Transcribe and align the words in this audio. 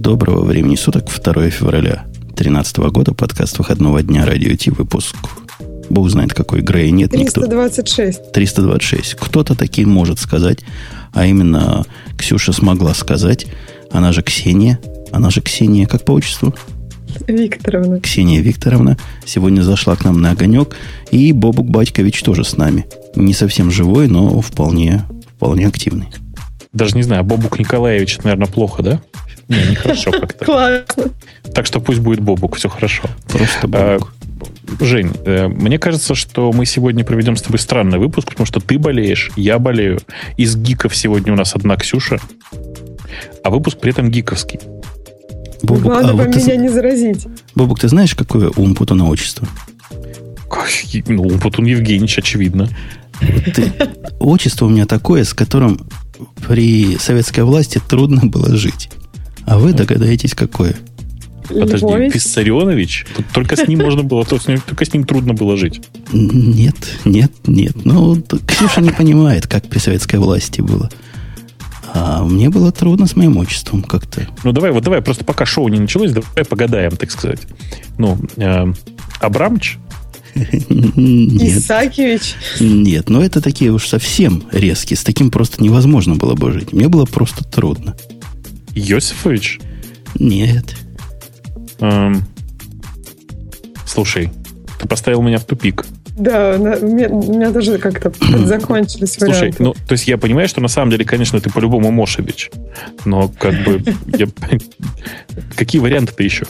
Доброго 0.00 0.42
времени 0.42 0.74
суток, 0.74 1.04
2 1.04 1.50
февраля 1.50 2.06
2013 2.14 2.78
года, 2.78 3.12
подкаст 3.12 3.58
выходного 3.58 4.02
дня 4.02 4.24
Радио 4.24 4.56
Ти, 4.56 4.70
выпуск. 4.70 5.14
Бог 5.90 6.08
знает, 6.08 6.32
какой 6.32 6.62
Грей 6.62 6.90
нет. 6.90 7.10
326. 7.10 8.18
Никто... 8.18 8.32
326. 8.32 9.14
Кто-то 9.14 9.54
таким 9.54 9.90
может 9.90 10.18
сказать, 10.18 10.60
а 11.12 11.26
именно 11.26 11.84
Ксюша 12.16 12.54
смогла 12.54 12.94
сказать. 12.94 13.46
Она 13.90 14.12
же 14.12 14.22
Ксения. 14.22 14.80
Она 15.12 15.28
же 15.28 15.42
Ксения, 15.42 15.86
как 15.86 16.06
по 16.06 16.12
отчеству? 16.12 16.54
Викторовна. 17.28 18.00
Ксения 18.00 18.40
Викторовна 18.40 18.96
сегодня 19.26 19.60
зашла 19.60 19.94
к 19.94 20.04
нам 20.04 20.22
на 20.22 20.30
огонек. 20.30 20.74
И 21.10 21.32
Бобук 21.32 21.68
Батькович 21.68 22.22
тоже 22.22 22.44
с 22.44 22.56
нами. 22.56 22.86
Не 23.14 23.34
совсем 23.34 23.70
живой, 23.70 24.08
но 24.08 24.40
вполне, 24.40 25.02
вполне 25.36 25.66
активный. 25.66 26.08
Даже 26.72 26.96
не 26.96 27.02
знаю, 27.02 27.24
Бобук 27.24 27.58
Николаевич, 27.58 28.18
наверное, 28.24 28.46
плохо, 28.48 28.82
да? 28.82 29.02
Не, 29.52 29.70
нехорошо 29.70 30.10
как-то. 30.10 30.44
Классно. 30.44 31.04
Так 31.54 31.66
что 31.66 31.80
пусть 31.80 32.00
будет 32.00 32.20
Бобук, 32.20 32.56
все 32.56 32.68
хорошо. 32.68 33.04
Просто 33.28 33.68
Бобук. 33.68 34.12
А, 34.12 34.84
Жень, 34.84 35.10
э, 35.24 35.48
мне 35.48 35.78
кажется, 35.78 36.14
что 36.14 36.52
мы 36.52 36.66
сегодня 36.66 37.04
проведем 37.04 37.36
с 37.36 37.42
тобой 37.42 37.58
странный 37.58 37.98
выпуск, 37.98 38.28
потому 38.28 38.46
что 38.46 38.60
ты 38.60 38.78
болеешь, 38.78 39.30
я 39.36 39.58
болею. 39.58 40.00
Из 40.36 40.56
гиков 40.56 40.96
сегодня 40.96 41.32
у 41.32 41.36
нас 41.36 41.54
одна 41.54 41.76
Ксюша, 41.76 42.18
а 43.44 43.50
выпуск 43.50 43.78
при 43.78 43.92
этом 43.92 44.10
гиковский. 44.10 44.60
Бобук, 45.62 45.84
Главное 45.84 46.10
а 46.10 46.14
вот 46.14 46.28
меня 46.28 46.40
ты, 46.40 46.56
не 46.56 46.68
заразить. 46.68 47.26
Бобук, 47.54 47.80
ты 47.80 47.88
знаешь, 47.88 48.14
какое 48.14 48.50
у 48.56 48.62
Умпутуна 48.62 49.08
отчество? 49.08 49.46
Ну, 51.06 51.22
Умпутун 51.22 51.64
Евгеньевич, 51.66 52.18
очевидно. 52.18 52.68
Ты, 53.54 53.72
отчество 54.20 54.66
у 54.66 54.68
меня 54.68 54.86
такое, 54.86 55.24
с 55.24 55.32
которым 55.32 55.80
при 56.46 56.96
советской 56.98 57.44
власти 57.44 57.80
трудно 57.88 58.26
было 58.26 58.56
жить. 58.56 58.90
А 59.46 59.58
вы 59.58 59.72
догадаетесь, 59.72 60.34
какое? 60.34 60.76
Подожди, 61.48 61.86
Львович? 61.86 62.14
Виссарионович? 62.14 63.06
Тут 63.16 63.26
только 63.32 63.56
с 63.56 63.66
ним 63.66 63.80
можно 63.80 64.02
было, 64.02 64.24
только 64.24 64.84
с 64.84 64.92
ним 64.92 65.04
трудно 65.04 65.34
было 65.34 65.56
жить. 65.56 65.82
Нет, 66.12 66.76
нет, 67.04 67.32
нет. 67.46 67.84
Ну, 67.84 68.22
Ксюша 68.46 68.80
не 68.80 68.90
понимает, 68.90 69.46
как 69.46 69.64
при 69.68 69.78
советской 69.78 70.16
власти 70.16 70.60
было. 70.60 70.88
А 71.94 72.24
мне 72.24 72.48
было 72.48 72.72
трудно 72.72 73.06
с 73.06 73.16
моим 73.16 73.36
отчеством 73.36 73.82
как-то. 73.82 74.26
Ну, 74.44 74.52
давай, 74.52 74.70
вот 74.70 74.82
давай, 74.82 75.02
просто 75.02 75.24
пока 75.24 75.44
шоу 75.44 75.68
не 75.68 75.78
началось, 75.78 76.12
давай 76.12 76.44
погадаем, 76.48 76.96
так 76.96 77.10
сказать. 77.10 77.40
Ну, 77.98 78.18
э, 78.36 78.72
Абрамович? 79.20 79.78
Нет. 80.34 81.58
Исакевич? 81.58 82.34
Нет, 82.60 83.10
но 83.10 83.22
это 83.22 83.42
такие 83.42 83.70
уж 83.70 83.86
совсем 83.86 84.44
резкие. 84.52 84.96
С 84.96 85.04
таким 85.04 85.30
просто 85.30 85.62
невозможно 85.62 86.14
было 86.14 86.34
бы 86.34 86.52
жить. 86.52 86.72
Мне 86.72 86.88
было 86.88 87.04
просто 87.04 87.44
трудно. 87.44 87.94
Йосифович? 88.74 89.60
Нет. 90.18 90.76
Эм, 91.80 92.24
слушай, 93.86 94.30
ты 94.78 94.88
поставил 94.88 95.22
меня 95.22 95.38
в 95.38 95.44
тупик. 95.44 95.84
Да, 96.16 96.58
на, 96.58 96.76
у, 96.76 96.86
меня, 96.86 97.08
у 97.08 97.34
меня 97.34 97.50
даже 97.50 97.78
как-то 97.78 98.12
закончились 98.46 99.14
Слушай, 99.14 99.38
варианты. 99.38 99.62
ну, 99.62 99.72
то 99.72 99.92
есть 99.92 100.06
я 100.06 100.18
понимаю, 100.18 100.46
что 100.46 100.60
на 100.60 100.68
самом 100.68 100.90
деле, 100.90 101.04
конечно, 101.04 101.40
ты 101.40 101.50
по-любому 101.50 101.90
Мошевич. 101.90 102.50
Но 103.04 103.28
как 103.28 103.54
бы... 103.64 103.82
Какие 105.56 105.80
варианты-то 105.80 106.22
еще? 106.22 106.46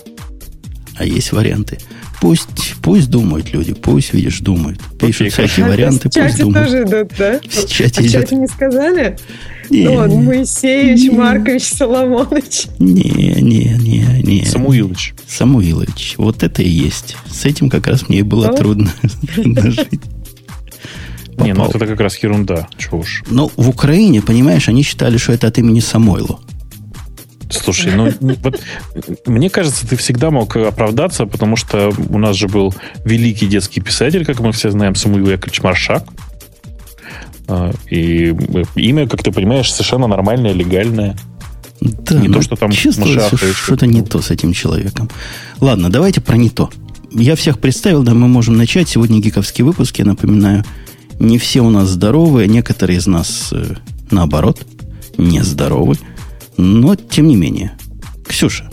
А 0.96 1.04
есть 1.04 1.32
варианты. 1.32 1.78
Пусть, 2.20 2.74
пусть 2.82 3.10
думают 3.10 3.52
люди, 3.52 3.74
пусть, 3.74 4.12
видишь, 4.12 4.40
думают. 4.40 4.78
Пишут 5.00 5.28
Окей, 5.28 5.46
всякие 5.46 5.66
варианты, 5.66 6.08
а 6.14 6.24
пусть 6.24 6.38
думают. 6.38 6.66
тоже 6.66 6.82
идут, 6.84 7.12
да? 7.18 7.40
В 7.48 7.66
чате, 7.68 8.00
а 8.00 8.02
в 8.04 8.10
чате 8.10 8.36
не 8.36 8.46
сказали? 8.46 9.16
Не, 9.70 9.86
ну, 9.86 9.94
он 9.94 10.24
Моисеевич, 10.24 11.10
не, 11.10 11.10
Маркович, 11.10 11.64
Соломонович. 11.64 12.66
Не, 12.78 13.40
не, 13.40 13.76
не, 13.78 14.22
не. 14.22 14.44
Самуилович. 14.44 15.14
Самуилович. 15.26 16.14
Вот 16.18 16.42
это 16.42 16.62
и 16.62 16.68
есть. 16.68 17.16
С 17.30 17.44
этим 17.44 17.70
как 17.70 17.86
раз 17.86 18.08
мне 18.08 18.22
было 18.22 18.48
а? 18.48 18.52
трудно, 18.56 18.92
жить. 19.36 20.00
Не, 21.38 21.54
ну 21.54 21.66
это 21.66 21.86
как 21.86 22.00
раз 22.00 22.18
ерунда. 22.18 22.68
Чего 22.76 22.98
уж. 22.98 23.24
Ну, 23.30 23.50
в 23.56 23.68
Украине, 23.68 24.20
понимаешь, 24.22 24.68
они 24.68 24.82
считали, 24.82 25.16
что 25.16 25.32
это 25.32 25.46
от 25.46 25.58
имени 25.58 25.80
Самойлу. 25.80 26.40
Слушай, 27.52 27.94
ну 27.94 28.10
вот 28.42 28.60
мне 29.26 29.50
кажется, 29.50 29.86
ты 29.86 29.96
всегда 29.96 30.30
мог 30.30 30.56
оправдаться, 30.56 31.26
потому 31.26 31.56
что 31.56 31.92
у 32.08 32.18
нас 32.18 32.36
же 32.36 32.48
был 32.48 32.74
великий 33.04 33.46
детский 33.46 33.80
писатель, 33.80 34.24
как 34.24 34.40
мы 34.40 34.52
все 34.52 34.70
знаем, 34.70 34.94
Самуил 34.94 35.30
Яковлевич 35.30 35.62
Маршак. 35.62 36.04
А, 37.48 37.72
и 37.90 38.34
имя, 38.76 39.08
как 39.08 39.22
ты 39.22 39.32
понимаешь, 39.32 39.70
совершенно 39.72 40.06
нормальное, 40.06 40.52
легальное. 40.52 41.16
Да, 41.80 42.14
не 42.14 42.28
то, 42.28 42.40
что 42.40 42.56
там 42.56 42.70
чувствуется, 42.70 43.36
что-то 43.36 43.86
не 43.86 44.02
то 44.02 44.22
с 44.22 44.30
этим 44.30 44.52
человеком. 44.52 45.10
Ладно, 45.60 45.90
давайте 45.90 46.20
про 46.20 46.36
не 46.36 46.48
то. 46.48 46.70
Я 47.10 47.36
всех 47.36 47.58
представил, 47.58 48.02
да, 48.04 48.14
мы 48.14 48.28
можем 48.28 48.56
начать. 48.56 48.88
Сегодня 48.88 49.20
гиковские 49.20 49.64
выпуски, 49.64 50.00
я 50.00 50.06
напоминаю. 50.06 50.64
Не 51.18 51.38
все 51.38 51.60
у 51.60 51.70
нас 51.70 51.88
здоровы, 51.88 52.46
некоторые 52.46 52.98
из 52.98 53.06
нас, 53.06 53.50
э, 53.52 53.74
наоборот, 54.10 54.60
не 55.18 55.42
здоровы. 55.42 55.96
Но, 56.56 56.94
тем 56.94 57.28
не 57.28 57.36
менее. 57.36 57.72
Ксюша, 58.26 58.70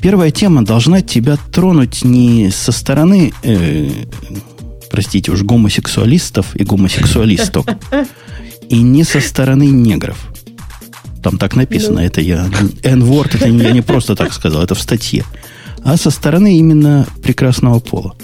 первая 0.00 0.30
тема 0.30 0.64
должна 0.64 1.00
тебя 1.00 1.36
тронуть 1.52 2.04
не 2.04 2.50
со 2.50 2.72
стороны, 2.72 3.32
э, 3.42 3.90
простите 4.90 5.32
уж, 5.32 5.42
гомосексуалистов 5.42 6.54
и 6.54 6.64
гомосексуалисток, 6.64 7.66
и 8.68 8.80
не 8.80 9.04
со 9.04 9.20
стороны 9.20 9.66
негров. 9.66 10.18
Там 11.22 11.38
так 11.38 11.56
написано, 11.56 12.00
ну. 12.00 12.06
это 12.06 12.20
я... 12.20 12.48
N-word, 12.82 13.36
это 13.36 13.48
я 13.48 13.72
не 13.72 13.82
просто 13.82 14.14
так 14.14 14.32
сказал, 14.32 14.62
это 14.62 14.74
в 14.74 14.80
статье. 14.80 15.24
А 15.84 15.96
со 15.96 16.10
стороны 16.10 16.56
именно 16.58 17.06
прекрасного 17.22 17.80
пола. 17.80 18.14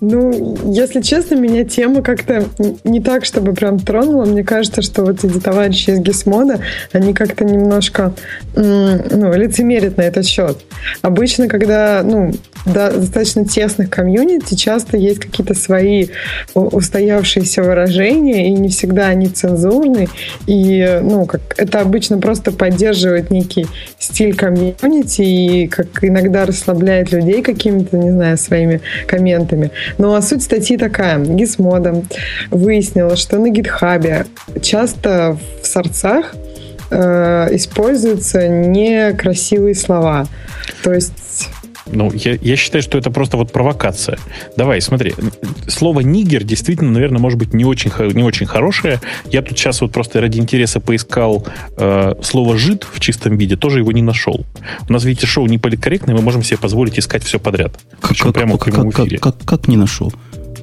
Ну, 0.00 0.56
если 0.72 1.02
честно, 1.02 1.34
меня 1.34 1.64
тема 1.64 2.02
как-то 2.02 2.46
не 2.84 3.00
так, 3.00 3.26
чтобы 3.26 3.52
прям 3.52 3.78
тронула. 3.78 4.24
Мне 4.24 4.42
кажется, 4.42 4.80
что 4.80 5.04
вот 5.04 5.22
эти 5.22 5.38
товарищи 5.38 5.90
из 5.90 6.00
Гисмода, 6.00 6.60
они 6.92 7.12
как-то 7.12 7.44
немножко 7.44 8.14
ну, 8.54 9.32
лицемерят 9.34 9.98
на 9.98 10.02
этот 10.02 10.26
счет. 10.26 10.58
Обычно, 11.02 11.48
когда 11.48 12.02
ну, 12.02 12.32
да, 12.66 12.90
достаточно 12.90 13.44
тесных 13.44 13.90
комьюнити, 13.90 14.54
часто 14.54 14.96
есть 14.96 15.20
какие-то 15.20 15.54
свои 15.54 16.08
устоявшиеся 16.54 17.62
выражения, 17.62 18.48
и 18.48 18.50
не 18.52 18.68
всегда 18.68 19.08
они 19.08 19.28
цензурны. 19.28 20.08
И 20.46 21.00
ну, 21.02 21.26
как, 21.26 21.40
это 21.56 21.80
обычно 21.80 22.18
просто 22.18 22.52
поддерживает 22.52 23.30
некий 23.30 23.66
стиль 23.98 24.34
комьюнити 24.34 25.22
и 25.22 25.66
как 25.68 26.02
иногда 26.02 26.46
расслабляет 26.46 27.12
людей 27.12 27.42
какими-то, 27.42 27.96
не 27.96 28.10
знаю, 28.10 28.38
своими 28.38 28.80
комментами. 29.06 29.70
Ну, 29.98 30.14
а 30.14 30.22
суть 30.22 30.42
статьи 30.42 30.76
такая. 30.76 31.18
Гизмода 31.18 32.02
выяснила, 32.50 33.16
что 33.16 33.38
на 33.38 33.50
гитхабе 33.50 34.26
часто 34.62 35.38
в 35.62 35.66
сорцах 35.66 36.34
э, 36.90 37.48
используются 37.52 38.48
некрасивые 38.48 39.74
слова. 39.74 40.26
То 40.82 40.92
есть 40.92 41.48
ну, 41.92 42.12
я, 42.12 42.38
я 42.40 42.56
считаю, 42.56 42.82
что 42.82 42.98
это 42.98 43.10
просто 43.10 43.36
вот 43.36 43.52
провокация. 43.52 44.18
Давай, 44.56 44.80
смотри. 44.80 45.14
Слово 45.68 46.00
«нигер» 46.00 46.44
действительно, 46.44 46.90
наверное, 46.90 47.20
может 47.20 47.38
быть 47.38 47.54
не 47.54 47.64
очень, 47.64 47.90
не 48.14 48.22
очень 48.22 48.46
хорошее. 48.46 49.00
Я 49.30 49.42
тут 49.42 49.58
сейчас 49.58 49.80
вот 49.80 49.92
просто 49.92 50.20
ради 50.20 50.38
интереса 50.38 50.80
поискал 50.80 51.46
э, 51.76 52.14
слово 52.22 52.56
«жид» 52.56 52.86
в 52.90 53.00
чистом 53.00 53.36
виде, 53.36 53.56
тоже 53.56 53.78
его 53.78 53.92
не 53.92 54.02
нашел. 54.02 54.44
У 54.88 54.92
нас, 54.92 55.04
видите, 55.04 55.26
шоу 55.26 55.46
не 55.46 55.58
политкорректное, 55.58 56.14
мы 56.14 56.22
можем 56.22 56.42
себе 56.42 56.58
позволить 56.58 56.98
искать 56.98 57.24
все 57.24 57.38
подряд. 57.38 57.78
Как, 58.00 58.16
как, 58.16 58.34
прямо 58.34 58.58
как, 58.58 58.74
в 58.74 58.90
как, 58.90 58.94
как, 58.94 59.20
как, 59.20 59.44
как 59.44 59.68
не 59.68 59.76
нашел? 59.76 60.12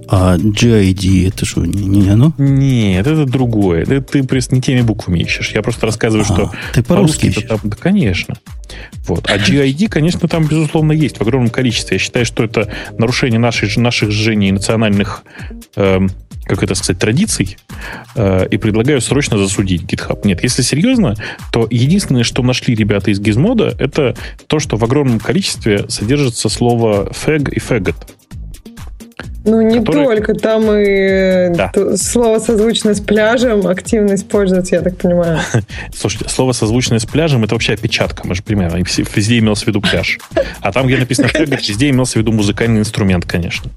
А 0.10 0.38
GID 0.38 1.28
это 1.28 1.46
что, 1.46 1.66
не, 1.66 1.86
не 1.86 2.10
оно? 2.10 2.34
Нет, 2.38 3.06
это 3.06 3.26
другое. 3.26 3.84
Это 3.84 4.02
ты 4.02 4.24
просто 4.24 4.56
не 4.56 4.62
теми 4.62 4.82
буквами 4.82 5.20
ищешь. 5.20 5.52
Я 5.52 5.62
просто 5.62 5.86
рассказываю, 5.86 6.26
а, 6.30 6.34
что 6.34 6.52
ты 6.74 6.84
по-русски 6.84 7.32
по 7.34 7.42
там, 7.42 7.60
да, 7.64 7.76
конечно. 7.76 8.36
Вот. 9.06 9.30
А 9.30 9.38
GID, 9.38 9.90
конечно, 9.90 10.28
там, 10.28 10.46
безусловно, 10.46 10.92
есть 10.94 11.18
в 11.18 11.22
огромном 11.22 11.50
количестве. 11.50 11.96
Я 11.96 12.00
считаю, 12.00 12.26
что 12.26 12.44
это 12.44 12.72
нарушение 12.98 13.40
нашей, 13.40 13.70
наших 13.78 14.12
жжений 14.12 14.52
национальных, 14.52 15.24
э, 15.76 16.00
как 16.46 16.64
это 16.64 16.76
сказать, 16.76 17.00
традиций. 17.00 17.58
Э, 18.16 18.48
и 18.50 18.58
предлагаю 18.58 19.02
срочно 19.02 19.38
засудить 19.38 19.84
GitHub. 19.84 20.22
Нет, 20.24 20.44
если 20.44 20.62
серьезно, 20.62 21.16
то 21.52 21.68
единственное, 21.70 22.24
что 22.24 22.44
нашли 22.44 22.76
ребята 22.76 23.12
из 23.12 23.20
Gizmodo, 23.20 23.76
это 23.78 24.16
то, 24.48 24.60
что 24.60 24.78
в 24.78 24.84
огромном 24.84 25.20
количестве 25.20 25.86
содержится 25.90 26.50
слово 26.50 27.12
fag 27.12 27.52
и 27.52 27.60
faggot. 27.60 27.96
Ну, 29.48 29.62
не 29.62 29.80
который... 29.80 30.06
только, 30.06 30.34
там 30.34 30.70
и 30.72 31.50
да. 31.56 31.72
слово 31.96 32.40
созвучное 32.40 32.94
с 32.94 33.00
пляжем 33.00 33.66
активно 33.66 34.16
используется, 34.16 34.76
я 34.76 34.82
так 34.82 34.98
понимаю. 34.98 35.40
Слушайте, 35.96 36.30
слово 36.30 36.52
созвучное 36.52 37.00
с 37.00 37.06
пляжем 37.06 37.46
это 37.46 37.56
вообще 37.56 37.74
опечатка, 37.74 38.28
мы 38.28 38.36
же 38.36 38.44
понимаем, 38.44 38.84
везде 38.84 39.40
имелось 39.40 39.64
в 39.64 39.68
виду 39.68 39.80
пляж. 39.80 40.20
А 40.62 40.74
там, 40.74 40.86
где 40.88 40.98
написано 40.98 41.30
фрегат, 41.30 41.66
везде 41.66 41.90
имелся 41.90 42.14
в 42.14 42.16
виду 42.18 42.34
музыкальный 42.34 42.82
инструмент, 42.82 43.26
конечно. 43.26 43.72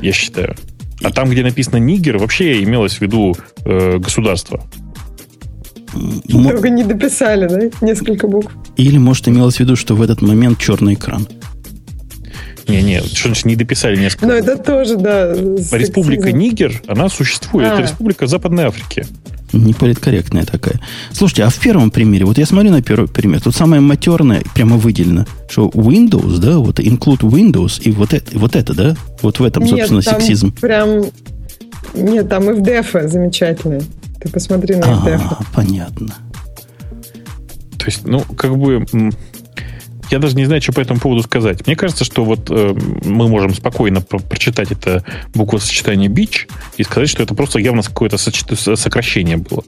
Я 0.00 0.12
считаю. 0.12 0.56
А 1.04 1.10
там, 1.10 1.30
где 1.30 1.42
написано 1.44 1.76
нигер, 1.76 2.18
вообще 2.18 2.62
имелось 2.62 2.94
в 2.94 3.00
виду 3.00 3.36
э, 3.64 3.98
государство. 3.98 4.64
Только 6.28 6.70
не 6.70 6.84
дописали, 6.84 7.48
да? 7.48 7.86
Несколько 7.86 8.26
букв. 8.26 8.52
Или, 8.76 8.98
может, 8.98 9.28
имелось 9.28 9.56
в 9.56 9.60
виду, 9.60 9.76
что 9.76 9.94
в 9.94 10.02
этот 10.02 10.22
момент 10.22 10.58
черный 10.58 10.94
экран. 10.94 11.28
Не-не, 12.68 13.00
что 13.02 13.28
значит 13.28 13.44
не 13.44 13.56
дописали 13.56 13.96
несколько? 13.96 14.26
Ну, 14.26 14.32
это 14.32 14.56
тоже, 14.56 14.96
да. 14.96 15.32
Республика 15.32 16.32
Нигер, 16.32 16.82
она 16.86 17.08
существует. 17.08 17.70
А. 17.70 17.74
Это 17.74 17.82
республика 17.82 18.26
Западной 18.26 18.64
Африки. 18.64 19.06
Неполиткорректная 19.52 20.44
такая. 20.44 20.80
Слушайте, 21.12 21.44
а 21.44 21.50
в 21.50 21.58
первом 21.58 21.90
примере, 21.90 22.24
вот 22.24 22.38
я 22.38 22.46
смотрю 22.46 22.70
на 22.70 22.82
первый 22.82 23.06
пример, 23.06 23.40
тут 23.42 23.54
самое 23.54 23.82
матерное 23.82 24.42
прямо 24.54 24.78
выделено, 24.78 25.26
что 25.48 25.68
Windows, 25.68 26.38
да, 26.38 26.58
вот 26.58 26.80
include 26.80 27.20
Windows, 27.20 27.82
и 27.82 27.90
вот 27.90 28.14
это, 28.14 28.38
вот 28.38 28.56
это 28.56 28.72
да? 28.74 28.96
Вот 29.20 29.40
в 29.40 29.44
этом, 29.44 29.66
собственно, 29.66 29.98
Нет, 29.98 30.06
там 30.06 30.20
сексизм. 30.20 30.52
прям... 30.52 31.04
Нет, 31.94 32.28
там 32.30 32.48
и 32.48 32.54
в 32.54 32.62
дефе 32.62 33.08
замечательные. 33.08 33.82
Ты 34.20 34.30
посмотри 34.30 34.76
на 34.76 34.86
а, 34.86 35.06
FDF. 35.06 35.46
понятно. 35.54 36.14
То 37.78 37.86
есть, 37.86 38.06
ну, 38.06 38.20
как 38.20 38.56
бы 38.56 38.86
я 40.12 40.18
даже 40.18 40.36
не 40.36 40.44
знаю, 40.44 40.60
что 40.62 40.72
по 40.72 40.80
этому 40.80 41.00
поводу 41.00 41.22
сказать. 41.22 41.66
Мне 41.66 41.74
кажется, 41.74 42.04
что 42.04 42.24
вот 42.24 42.50
э, 42.50 42.74
мы 43.04 43.28
можем 43.28 43.54
спокойно 43.54 44.00
про- 44.02 44.18
прочитать 44.18 44.70
это 44.70 45.04
буквосочетание 45.34 46.08
бич 46.08 46.48
и 46.76 46.84
сказать, 46.84 47.08
что 47.08 47.22
это 47.22 47.34
просто 47.34 47.58
явно 47.58 47.82
какое-то 47.82 48.18
сокращение 48.18 49.38
было. 49.38 49.62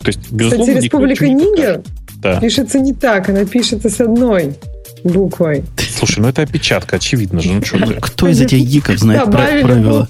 То 0.00 0.08
есть, 0.08 0.30
безусловно, 0.30 0.66
Кстати, 0.66 0.84
Республика 0.84 1.28
Нигер 1.28 1.82
да. 2.16 2.40
пишется 2.40 2.78
не 2.78 2.92
так, 2.92 3.28
она 3.28 3.44
пишется 3.44 3.88
с 3.88 4.00
одной 4.00 4.54
буквой. 5.02 5.64
Слушай, 5.96 6.20
ну 6.20 6.28
это 6.28 6.42
опечатка, 6.42 6.96
очевидно 6.96 7.40
же. 7.40 7.52
Ну, 7.52 7.64
что 7.64 7.78
Кто 8.00 8.28
из 8.28 8.40
этих 8.40 8.60
гиков 8.60 8.98
знает 8.98 9.24
правила, 9.30 10.08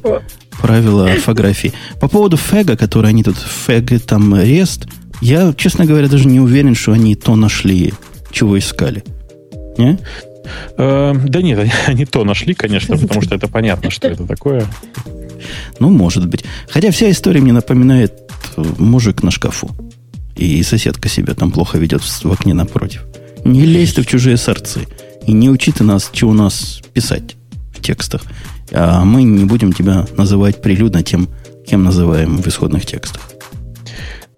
правила 0.60 1.10
орфографии? 1.10 1.72
По 2.00 2.08
поводу 2.08 2.36
фега, 2.36 2.76
который 2.76 3.10
они 3.10 3.22
тут, 3.22 3.36
фег, 3.38 4.02
там, 4.04 4.38
рест, 4.40 4.86
я, 5.20 5.52
честно 5.56 5.84
говоря, 5.86 6.08
даже 6.08 6.26
не 6.26 6.40
уверен, 6.40 6.74
что 6.74 6.92
они 6.92 7.14
то 7.14 7.36
нашли, 7.36 7.92
чего 8.30 8.58
искали. 8.58 9.04
Не? 9.78 9.98
Э, 10.76 11.14
да 11.14 11.42
нет, 11.42 11.70
они, 11.86 12.04
то 12.04 12.24
нашли, 12.24 12.54
конечно, 12.54 12.96
потому 12.96 13.22
что 13.22 13.34
это 13.34 13.48
понятно, 13.48 13.90
что 13.90 14.08
это 14.08 14.26
такое. 14.26 14.66
Ну, 15.78 15.90
может 15.90 16.26
быть. 16.26 16.44
Хотя 16.68 16.90
вся 16.90 17.10
история 17.10 17.40
мне 17.40 17.52
напоминает 17.52 18.12
э, 18.56 18.64
мужик 18.78 19.22
на 19.22 19.30
шкафу. 19.30 19.70
И 20.36 20.62
соседка 20.62 21.08
себя 21.08 21.34
там 21.34 21.50
плохо 21.50 21.78
ведет 21.78 22.02
в 22.02 22.32
окне 22.32 22.54
напротив. 22.54 23.04
Не 23.44 23.64
лезь 23.64 23.94
ты 23.94 24.02
в 24.02 24.06
чужие 24.06 24.36
сорцы. 24.36 24.86
И 25.26 25.32
не 25.32 25.50
учи 25.50 25.72
ты 25.72 25.84
нас, 25.84 26.10
что 26.12 26.28
у 26.28 26.32
нас 26.32 26.80
писать 26.92 27.36
в 27.76 27.82
текстах. 27.82 28.22
А 28.72 29.04
мы 29.04 29.22
не 29.22 29.44
будем 29.44 29.72
тебя 29.72 30.06
называть 30.16 30.62
прилюдно 30.62 31.02
тем, 31.02 31.28
кем 31.66 31.84
называем 31.84 32.38
в 32.38 32.46
исходных 32.46 32.86
текстах. 32.86 33.30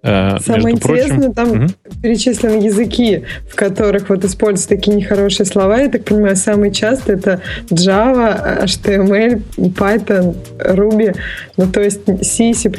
Э, 0.02 0.38
Самое 0.40 0.76
интересное, 0.76 1.30
прочим, 1.30 1.34
там 1.34 1.50
угу. 1.50 1.66
перечислены 2.02 2.64
языки, 2.64 3.24
в 3.50 3.54
которых 3.54 4.08
вот 4.08 4.24
используются 4.24 4.68
такие 4.68 4.96
нехорошие 4.96 5.44
слова. 5.44 5.78
Я 5.78 5.90
так 5.90 6.04
понимаю, 6.04 6.36
самый 6.36 6.72
часто 6.72 7.12
это 7.12 7.42
Java, 7.70 8.64
HTML, 8.64 9.42
Python, 9.56 10.36
Ruby. 10.58 11.14
Ну, 11.58 11.66
то 11.66 11.82
есть 11.82 12.00
C, 12.22 12.54
C++ 12.54 12.70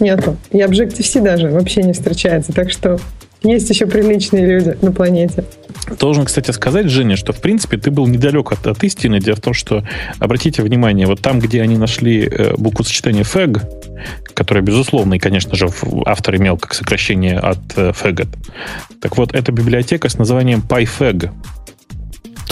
нету. 0.00 0.36
И 0.50 0.58
Objective-C 0.58 1.20
даже 1.20 1.48
вообще 1.48 1.82
не 1.82 1.94
встречается. 1.94 2.52
Так 2.52 2.70
что 2.70 2.98
есть 3.42 3.70
еще 3.70 3.86
приличные 3.86 4.46
люди 4.46 4.76
на 4.82 4.92
планете. 4.92 5.44
Должен, 6.00 6.24
кстати, 6.24 6.50
сказать, 6.50 6.88
Женя, 6.88 7.16
что, 7.16 7.32
в 7.32 7.40
принципе, 7.40 7.76
ты 7.76 7.90
был 7.90 8.06
недалек 8.06 8.52
от, 8.52 8.66
от 8.66 8.82
истины. 8.82 9.20
Дело 9.20 9.36
в 9.36 9.40
том, 9.40 9.54
что, 9.54 9.84
обратите 10.18 10.62
внимание, 10.62 11.06
вот 11.06 11.20
там, 11.20 11.38
где 11.38 11.62
они 11.62 11.76
нашли 11.76 12.26
э, 12.26 12.54
букву 12.56 12.84
сочетания 12.84 13.22
fag, 13.22 13.62
которая, 14.34 14.64
безусловно, 14.64 15.14
и, 15.14 15.18
конечно 15.18 15.54
же, 15.54 15.68
автор 16.04 16.36
имел 16.36 16.56
как 16.56 16.74
сокращение 16.74 17.38
от 17.38 17.58
э, 17.76 17.90
faggot. 17.90 18.28
Так 19.00 19.16
вот, 19.16 19.32
это 19.32 19.52
библиотека 19.52 20.08
с 20.08 20.18
названием 20.18 20.62
PyFag. 20.68 21.30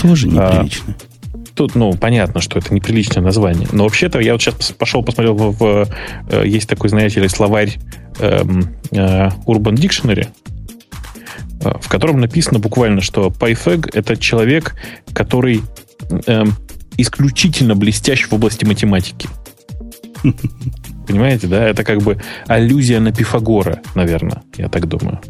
Тоже 0.00 0.28
а, 0.28 0.62
неприлично. 0.62 0.94
А, 0.96 1.14
тут, 1.54 1.74
ну, 1.74 1.92
понятно, 1.94 2.40
что 2.40 2.58
это 2.58 2.72
неприличное 2.72 3.22
название. 3.22 3.68
Но 3.72 3.84
вообще-то 3.84 4.20
я 4.20 4.32
вот 4.32 4.42
сейчас 4.42 4.72
пошел, 4.72 5.02
посмотрел, 5.02 5.34
в, 5.34 5.58
в, 5.58 5.88
э, 6.30 6.46
есть 6.46 6.68
такой, 6.68 6.90
знаете 6.90 7.20
ли, 7.20 7.28
словарь 7.28 7.74
эм, 8.20 8.76
э, 8.92 9.28
Urban 9.46 9.74
Dictionary, 9.74 10.28
в 11.80 11.88
котором 11.88 12.20
написано 12.20 12.58
буквально, 12.58 13.00
что 13.00 13.28
PyFag— 13.28 13.90
это 13.92 14.16
человек, 14.16 14.76
который 15.12 15.62
э, 16.26 16.44
исключительно 16.96 17.74
блестящ 17.74 18.26
в 18.26 18.32
области 18.32 18.64
математики. 18.64 19.28
Понимаете, 21.06 21.46
да? 21.46 21.66
Это 21.68 21.84
как 21.84 22.02
бы 22.02 22.20
аллюзия 22.46 23.00
на 23.00 23.12
Пифагора, 23.12 23.80
наверное, 23.94 24.42
я 24.56 24.68
так 24.68 24.88
думаю. 24.88 25.20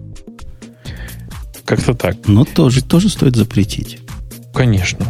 Как-то 1.64 1.94
так. 1.94 2.16
Но 2.26 2.44
тоже, 2.44 2.82
тоже 2.84 3.08
стоит 3.08 3.37
запретить. 3.37 4.00
Конечно. 4.54 5.06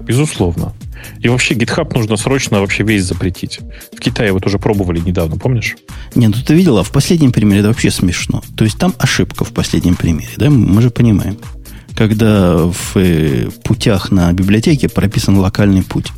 Безусловно. 0.00 0.72
И 1.20 1.28
вообще 1.28 1.54
GitHub 1.54 1.92
нужно 1.94 2.16
срочно 2.16 2.60
вообще 2.60 2.82
весь 2.82 3.04
запретить. 3.04 3.60
В 3.92 4.00
Китае 4.00 4.32
вот 4.32 4.46
уже 4.46 4.58
пробовали 4.58 5.00
недавно, 5.00 5.36
помнишь? 5.36 5.76
Не, 6.14 6.28
ну 6.28 6.34
ты 6.34 6.54
видела, 6.54 6.82
в 6.82 6.90
последнем 6.90 7.32
примере 7.32 7.60
это 7.60 7.68
вообще 7.68 7.90
смешно. 7.90 8.42
То 8.56 8.64
есть 8.64 8.78
там 8.78 8.94
ошибка 8.98 9.44
в 9.44 9.52
последнем 9.52 9.96
примере, 9.96 10.30
да? 10.36 10.50
Мы 10.50 10.82
же 10.82 10.90
понимаем. 10.90 11.38
Когда 11.94 12.56
в 12.56 12.96
э, 12.96 13.48
путях 13.64 14.10
на 14.10 14.32
библиотеке 14.32 14.88
прописан 14.88 15.38
локальный 15.38 15.82
путь. 15.82 16.12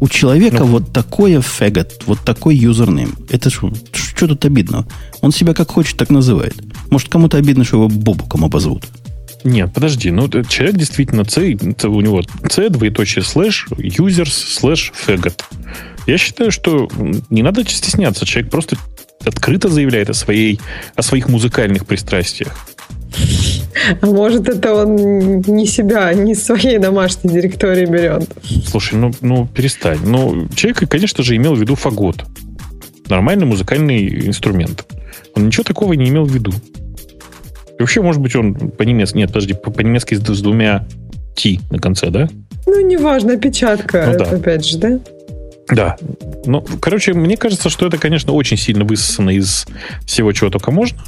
У 0.00 0.08
человека 0.08 0.60
ну. 0.60 0.66
вот 0.66 0.92
такое 0.92 1.40
фэгот, 1.40 2.04
вот 2.06 2.20
такой 2.20 2.56
юзернейм. 2.56 3.14
Это 3.30 3.50
что, 3.50 3.72
тут 4.28 4.44
обидного? 4.44 4.86
Он 5.20 5.32
себя 5.32 5.54
как 5.54 5.72
хочет, 5.72 5.96
так 5.96 6.10
называет. 6.10 6.54
Может, 6.90 7.08
кому-то 7.08 7.36
обидно, 7.36 7.64
что 7.64 7.78
его 7.78 7.88
Бобуком 7.88 8.44
обозовут. 8.44 8.84
Нет, 9.44 9.72
подожди, 9.72 10.10
ну 10.10 10.28
человек 10.28 10.76
действительно 10.76 11.24
C, 11.24 11.56
у 11.84 12.00
него 12.00 12.22
C, 12.50 12.68
двоеточие, 12.68 13.24
слэш, 13.24 13.68
users, 13.70 14.30
слэш, 14.30 14.92
фэгот. 14.94 15.44
Я 16.06 16.18
считаю, 16.18 16.50
что 16.50 16.88
не 17.30 17.42
надо 17.42 17.68
стесняться. 17.68 18.24
Человек 18.24 18.50
просто 18.50 18.76
открыто 19.24 19.68
заявляет 19.68 20.10
о, 20.10 20.14
своей, 20.14 20.58
о 20.94 21.02
своих 21.02 21.28
музыкальных 21.28 21.86
пристрастиях. 21.86 22.56
А 24.00 24.06
может, 24.06 24.48
это 24.48 24.74
он 24.74 25.40
не 25.40 25.66
себя, 25.66 26.12
не 26.14 26.34
своей 26.34 26.78
домашней 26.78 27.30
директории 27.30 27.86
берет? 27.86 28.28
Слушай, 28.66 28.98
ну, 28.98 29.12
ну 29.20 29.46
перестань. 29.46 29.98
Ну, 30.04 30.48
человек, 30.54 30.88
конечно 30.88 31.22
же, 31.22 31.36
имел 31.36 31.54
в 31.54 31.60
виду 31.60 31.74
фагот. 31.74 32.24
Нормальный 33.08 33.46
музыкальный 33.46 34.26
инструмент. 34.26 34.84
Он 35.34 35.46
ничего 35.46 35.64
такого 35.64 35.92
не 35.94 36.08
имел 36.08 36.24
в 36.24 36.32
виду. 36.32 36.52
И 37.78 37.82
вообще, 37.82 38.02
может 38.02 38.20
быть, 38.20 38.34
он 38.34 38.54
по-немецки... 38.54 39.16
Нет, 39.16 39.28
подожди, 39.28 39.54
по-немецки 39.54 40.14
с, 40.14 40.20
с 40.20 40.40
двумя 40.40 40.86
T 41.36 41.58
на 41.70 41.78
конце, 41.78 42.10
да? 42.10 42.28
Ну, 42.66 42.86
неважно, 42.86 43.34
опечатка, 43.34 44.12
ну, 44.12 44.18
да. 44.18 44.24
опять 44.24 44.66
же, 44.66 44.78
да? 44.78 45.00
Да. 45.70 45.96
Ну, 46.46 46.64
короче, 46.80 47.12
мне 47.12 47.36
кажется, 47.36 47.68
что 47.68 47.86
это, 47.86 47.98
конечно, 47.98 48.32
очень 48.32 48.56
сильно 48.56 48.84
высосано 48.84 49.30
из 49.30 49.66
всего, 50.06 50.32
чего 50.32 50.50
только 50.50 50.70
можно. 50.70 50.98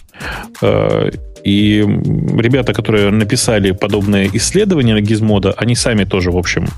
Э, 0.60 1.10
и 1.42 1.78
ребята, 1.80 2.72
которые 2.72 3.10
написали 3.10 3.70
подобное 3.72 4.28
исследование 4.32 4.94
на 4.94 5.00
Gizmodo, 5.00 5.54
они 5.56 5.74
сами 5.74 6.04
тоже, 6.04 6.30
в 6.30 6.36
общем, 6.36 6.68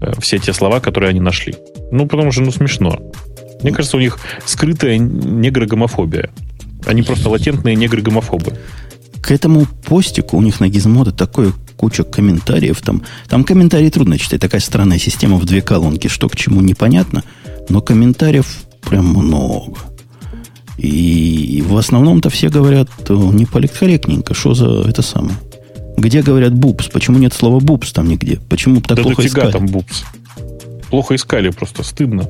э, 0.00 0.12
все 0.20 0.38
те 0.38 0.52
слова, 0.52 0.80
которые 0.80 1.10
они 1.10 1.20
нашли. 1.20 1.54
Ну, 1.92 2.06
потому 2.06 2.32
что, 2.32 2.42
ну, 2.42 2.50
смешно. 2.50 2.98
Мне 3.62 3.72
кажется, 3.72 3.96
у 3.96 4.00
них 4.00 4.18
скрытая 4.44 4.98
негрогомофобия. 4.98 6.30
Они 6.86 7.02
просто 7.02 7.28
латентные 7.28 7.76
негрогомофобы. 7.76 8.54
К 9.22 9.30
этому 9.30 9.66
постику 9.84 10.36
у 10.36 10.42
них 10.42 10.60
на 10.60 10.68
Gizmodo 10.68 11.12
такое 11.12 11.52
куча 11.76 12.04
комментариев. 12.04 12.80
Там, 12.80 13.02
там 13.28 13.44
комментарии 13.44 13.90
трудно 13.90 14.18
читать. 14.18 14.40
Такая 14.40 14.60
странная 14.60 14.98
система 14.98 15.36
в 15.36 15.44
две 15.44 15.62
колонки. 15.62 16.08
Что 16.08 16.28
к 16.28 16.36
чему 16.36 16.60
непонятно. 16.60 17.22
Но 17.68 17.80
комментариев 17.80 18.64
прям 18.82 19.06
много. 19.06 19.78
И 20.78 21.64
в 21.66 21.76
основном-то 21.76 22.30
все 22.30 22.48
говорят 22.48 22.88
не 23.08 23.46
политкорректненько. 23.46 24.34
Что 24.34 24.54
за 24.54 24.88
это 24.88 25.02
самое? 25.02 25.36
Где 25.96 26.22
говорят 26.22 26.54
бупс? 26.54 26.88
Почему 26.88 27.18
нет 27.18 27.34
слова 27.34 27.58
бупс 27.58 27.92
там 27.92 28.08
нигде? 28.08 28.38
Почему 28.48 28.80
так 28.80 28.96
да 28.96 29.02
плохо 29.02 29.26
искали? 29.26 29.50
там 29.50 29.66
бупс. 29.66 30.04
Плохо 30.90 31.16
искали 31.16 31.50
просто, 31.50 31.82
стыдно. 31.82 32.28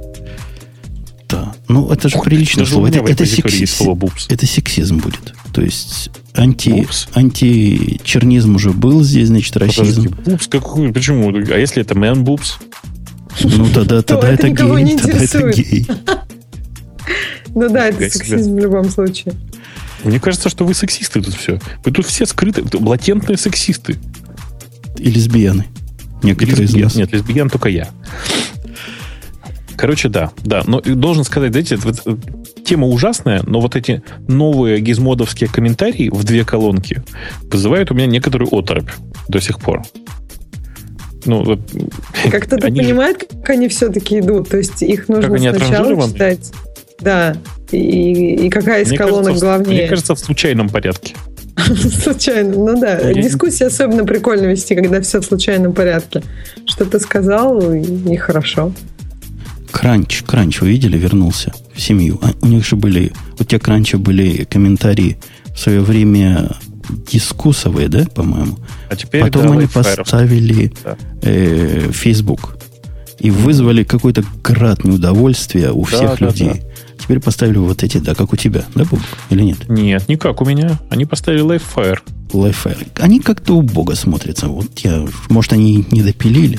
Да. 1.28 1.54
Ну, 1.68 1.90
это 1.90 2.08
же 2.08 2.16
Ох, 2.16 2.24
приличное 2.24 2.64
слово. 2.64 2.88
Это, 2.88 3.00
это, 3.00 3.26
секси... 3.26 3.66
слово 3.66 4.10
это 4.30 4.46
сексизм 4.46 4.98
будет. 4.98 5.34
То 5.52 5.60
есть 5.60 6.10
анти... 6.38 6.86
античернизм 7.12 8.56
уже 8.56 8.70
был 8.70 9.02
здесь, 9.02 9.28
значит, 9.28 9.56
расизм. 9.56 10.08
Подожди, 10.08 10.30
бупс 10.30 10.48
какой? 10.48 10.92
Почему? 10.92 11.30
А 11.30 11.58
если 11.58 11.82
это 11.82 11.94
man 11.94 12.20
бупс? 12.20 12.58
Ну, 13.42 13.68
тогда, 13.72 14.02
тогда 14.02 14.30
это 14.30 14.48
гей. 14.48 14.98
Тогда 14.98 15.18
это 15.18 15.52
гей. 15.52 15.86
Ну 17.54 17.68
да, 17.68 17.88
это 17.88 18.10
сексизм 18.10 18.54
в 18.54 18.58
любом 18.58 18.90
случае. 18.90 19.34
Мне 20.04 20.20
кажется, 20.20 20.48
что 20.48 20.64
вы 20.64 20.74
сексисты 20.74 21.20
тут 21.22 21.34
все. 21.34 21.60
Вы 21.84 21.90
тут 21.90 22.06
все 22.06 22.24
скрыты, 22.26 22.64
латентные 22.78 23.36
сексисты. 23.36 23.96
И 24.96 25.10
лесбияны. 25.10 25.66
Некоторые 26.22 26.62
лесбиян, 26.62 26.88
из 26.88 26.94
нас. 26.94 26.96
Нет, 26.96 27.12
лесбиян 27.12 27.48
только 27.50 27.68
я. 27.68 27.88
Короче, 29.76 30.08
да, 30.08 30.32
да. 30.44 30.62
Но 30.66 30.80
должен 30.80 31.24
сказать, 31.24 31.52
знаете, 31.52 31.76
вот, 31.76 32.02
тема 32.68 32.86
ужасная, 32.86 33.42
но 33.46 33.60
вот 33.60 33.76
эти 33.76 34.02
новые 34.28 34.80
гизмодовские 34.80 35.48
комментарии 35.48 36.10
в 36.12 36.22
две 36.24 36.44
колонки 36.44 37.02
вызывают 37.50 37.90
у 37.90 37.94
меня 37.94 38.06
некоторую 38.06 38.54
оторопь 38.54 38.90
до 39.26 39.40
сих 39.40 39.58
пор. 39.58 39.82
Ну, 41.24 41.44
вот, 41.44 41.60
как 42.30 42.44
кто-то 42.44 42.66
понимает, 42.66 43.22
же... 43.22 43.38
как 43.38 43.50
они 43.50 43.68
все-таки 43.68 44.18
идут. 44.18 44.50
То 44.50 44.58
есть 44.58 44.82
их 44.82 45.08
нужно 45.08 45.38
сначала 45.38 46.08
читать. 46.08 46.52
Да. 47.00 47.36
И, 47.70 48.46
и 48.46 48.50
какая 48.50 48.82
из 48.82 48.88
мне 48.88 48.98
колонок 48.98 49.24
кажется, 49.24 49.46
главнее? 49.46 49.80
Мне 49.80 49.88
кажется, 49.88 50.14
в 50.14 50.18
случайном 50.18 50.68
порядке. 50.68 51.14
Случайно, 52.02 52.50
ну 52.54 52.78
да. 52.78 53.14
Дискуссии 53.14 53.64
особенно 53.64 54.04
прикольно 54.04 54.46
вести, 54.46 54.74
когда 54.74 55.00
все 55.00 55.20
в 55.20 55.24
случайном 55.24 55.72
порядке. 55.72 56.22
Что 56.66 56.84
ты 56.84 57.00
сказал, 57.00 57.72
и 57.72 58.16
хорошо. 58.16 58.72
Кранч, 59.70 60.22
Кранч, 60.22 60.60
вы 60.60 60.70
видели, 60.70 60.96
вернулся 60.96 61.52
в 61.74 61.80
семью. 61.80 62.18
А, 62.22 62.32
у 62.40 62.46
них 62.46 62.66
же 62.66 62.76
были, 62.76 63.12
у 63.38 63.44
тех 63.44 63.62
Кранча 63.62 63.98
были 63.98 64.44
комментарии 64.44 65.18
в 65.54 65.58
свое 65.58 65.80
время 65.80 66.50
дискуссовые, 67.10 67.88
да, 67.88 68.04
по-моему? 68.14 68.58
А 68.88 68.96
теперь 68.96 69.22
Потом 69.22 69.48
да, 69.48 69.52
они 69.52 69.66
поставили 69.66 70.72
да. 70.82 70.96
э, 71.22 71.90
Facebook 71.92 72.56
и 73.18 73.30
вызвали 73.30 73.84
какой-то 73.84 74.24
град 74.42 74.84
неудовольствия 74.84 75.72
у 75.72 75.84
да, 75.84 75.96
всех 75.96 76.18
да, 76.18 76.26
людей. 76.26 76.52
Да. 76.54 76.68
Теперь 76.98 77.20
поставили 77.20 77.58
вот 77.58 77.82
эти, 77.82 77.98
да, 77.98 78.14
как 78.14 78.32
у 78.32 78.36
тебя, 78.36 78.64
да, 78.74 78.84
Бог, 78.84 79.00
или 79.30 79.42
нет? 79.42 79.68
Нет, 79.68 80.08
не 80.08 80.16
как 80.16 80.40
у 80.40 80.44
меня. 80.44 80.78
Они 80.90 81.04
поставили 81.04 81.44
Livefire. 81.44 81.98
Livefire. 82.32 82.86
Они 82.98 83.20
как-то 83.20 83.56
у 83.56 83.62
Бога 83.62 83.94
смотрятся. 83.94 84.48
Вот 84.48 84.78
я, 84.80 85.06
может, 85.28 85.52
они 85.52 85.86
не 85.90 86.02
допилили, 86.02 86.58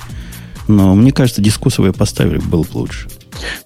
но 0.69 0.95
мне 0.95 1.11
кажется, 1.11 1.41
дискуссовые 1.41 1.93
поставили 1.93 2.38
было 2.38 2.63
бы 2.63 2.77
лучше. 2.77 3.07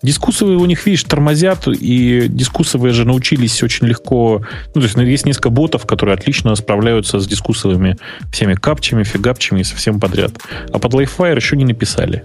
Дискуссовые 0.02 0.58
у 0.58 0.66
них, 0.66 0.86
видишь, 0.86 1.04
тормозят, 1.04 1.68
и 1.68 2.28
дискуссовые 2.30 2.94
же 2.94 3.06
научились 3.06 3.62
очень 3.62 3.88
легко. 3.88 4.42
Ну, 4.74 4.82
то 4.82 4.82
есть 4.82 4.96
ну, 4.96 5.04
есть 5.04 5.26
несколько 5.26 5.50
ботов, 5.50 5.86
которые 5.86 6.16
отлично 6.16 6.56
справляются 6.56 7.20
с 7.20 7.28
дискуссовыми 7.28 7.98
всеми 8.32 8.54
капчами, 8.54 9.04
фигапчами 9.04 9.62
и 9.62 9.64
совсем 9.64 10.00
подряд. 10.00 10.32
А 10.72 10.80
под 10.80 10.94
Livefire 10.94 11.36
еще 11.36 11.58
не 11.58 11.66
написали. 11.66 12.24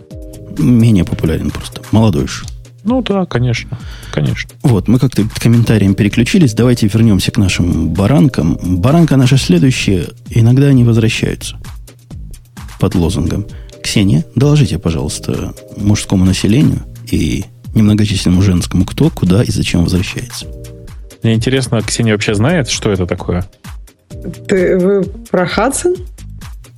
Менее 0.59 1.05
популярен 1.05 1.51
просто. 1.51 1.83
Молодой 1.91 2.25
еще. 2.25 2.45
Ну 2.85 3.03
да, 3.03 3.27
конечно. 3.27 3.79
Конечно. 4.13 4.51
Вот, 4.63 4.89
мы 4.89 4.99
как-то 4.99 5.25
к 5.25 5.41
комментариям 5.41 5.95
переключились. 5.95 6.55
Давайте 6.55 6.87
вернемся 6.87 7.33
к 7.33 7.37
нашим 7.37 7.91
баранкам. 7.91 8.59
Баранка 8.63 9.17
наша 9.17 9.37
следующая. 9.37 10.07
Иногда 10.31 10.67
они 10.69 10.85
возвращаются 10.85 11.59
под 12.79 12.95
лозунгом. 12.95 13.47
Ксения, 13.89 14.23
доложите, 14.35 14.79
пожалуйста, 14.79 15.55
мужскому 15.79 16.27
населению 16.27 16.83
и 17.11 17.47
немногочисленному 17.75 18.43
женскому, 18.43 18.85
кто, 18.85 19.09
куда 19.09 19.43
и 19.43 19.51
зачем 19.51 19.83
возвращается. 19.83 20.45
Мне 21.23 21.33
интересно, 21.33 21.81
Ксения 21.81 22.13
вообще 22.13 22.35
знает, 22.35 22.69
что 22.69 22.93
это 22.93 23.07
такое? 23.07 23.47
Ты, 24.47 24.77
вы 24.77 25.05
про 25.31 25.47
Хадсон? 25.47 25.97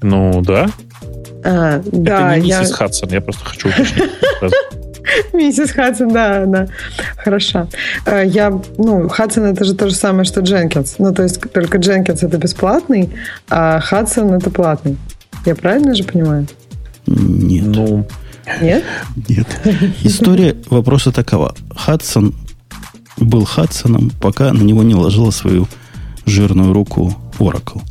Ну, 0.02 0.40
да. 0.42 0.68
А, 1.42 1.82
да, 1.84 2.36
это 2.36 2.46
не 2.46 2.52
миссис 2.52 2.70
я... 2.70 2.76
Хадсон, 2.76 3.08
я 3.10 3.20
просто 3.20 3.44
хочу 3.44 3.70
уточнить. 3.70 4.10
Миссис 5.32 5.72
Хадсон, 5.72 6.12
да, 6.12 6.46
да, 6.46 6.68
хорошо. 7.16 7.66
Э, 8.06 8.22
я, 8.24 8.56
ну, 8.78 9.08
Хадсон 9.08 9.46
это 9.46 9.64
же 9.64 9.74
то 9.74 9.88
же 9.88 9.96
самое, 9.96 10.24
что 10.24 10.42
Дженкинс. 10.42 10.96
Ну, 10.98 11.12
то 11.12 11.24
есть 11.24 11.40
только 11.52 11.78
Дженкинс 11.78 12.22
это 12.22 12.38
бесплатный, 12.38 13.10
а 13.48 13.80
Хадсон 13.80 14.32
это 14.34 14.50
платный. 14.50 14.96
Я 15.44 15.56
правильно 15.56 15.96
же 15.96 16.04
понимаю? 16.04 16.46
Нет. 17.10 17.66
Ну, 17.66 18.06
нет? 18.62 18.84
Нет. 19.28 19.46
История 20.02 20.56
вопроса 20.70 21.12
такова. 21.12 21.54
Хадсон 21.74 22.34
был 23.18 23.44
Хадсоном, 23.44 24.10
пока 24.20 24.52
на 24.52 24.62
него 24.62 24.82
не 24.82 24.94
ложила 24.94 25.30
свою 25.30 25.68
жирную 26.24 26.72
руку 26.72 27.14
Oracle. 27.38 27.82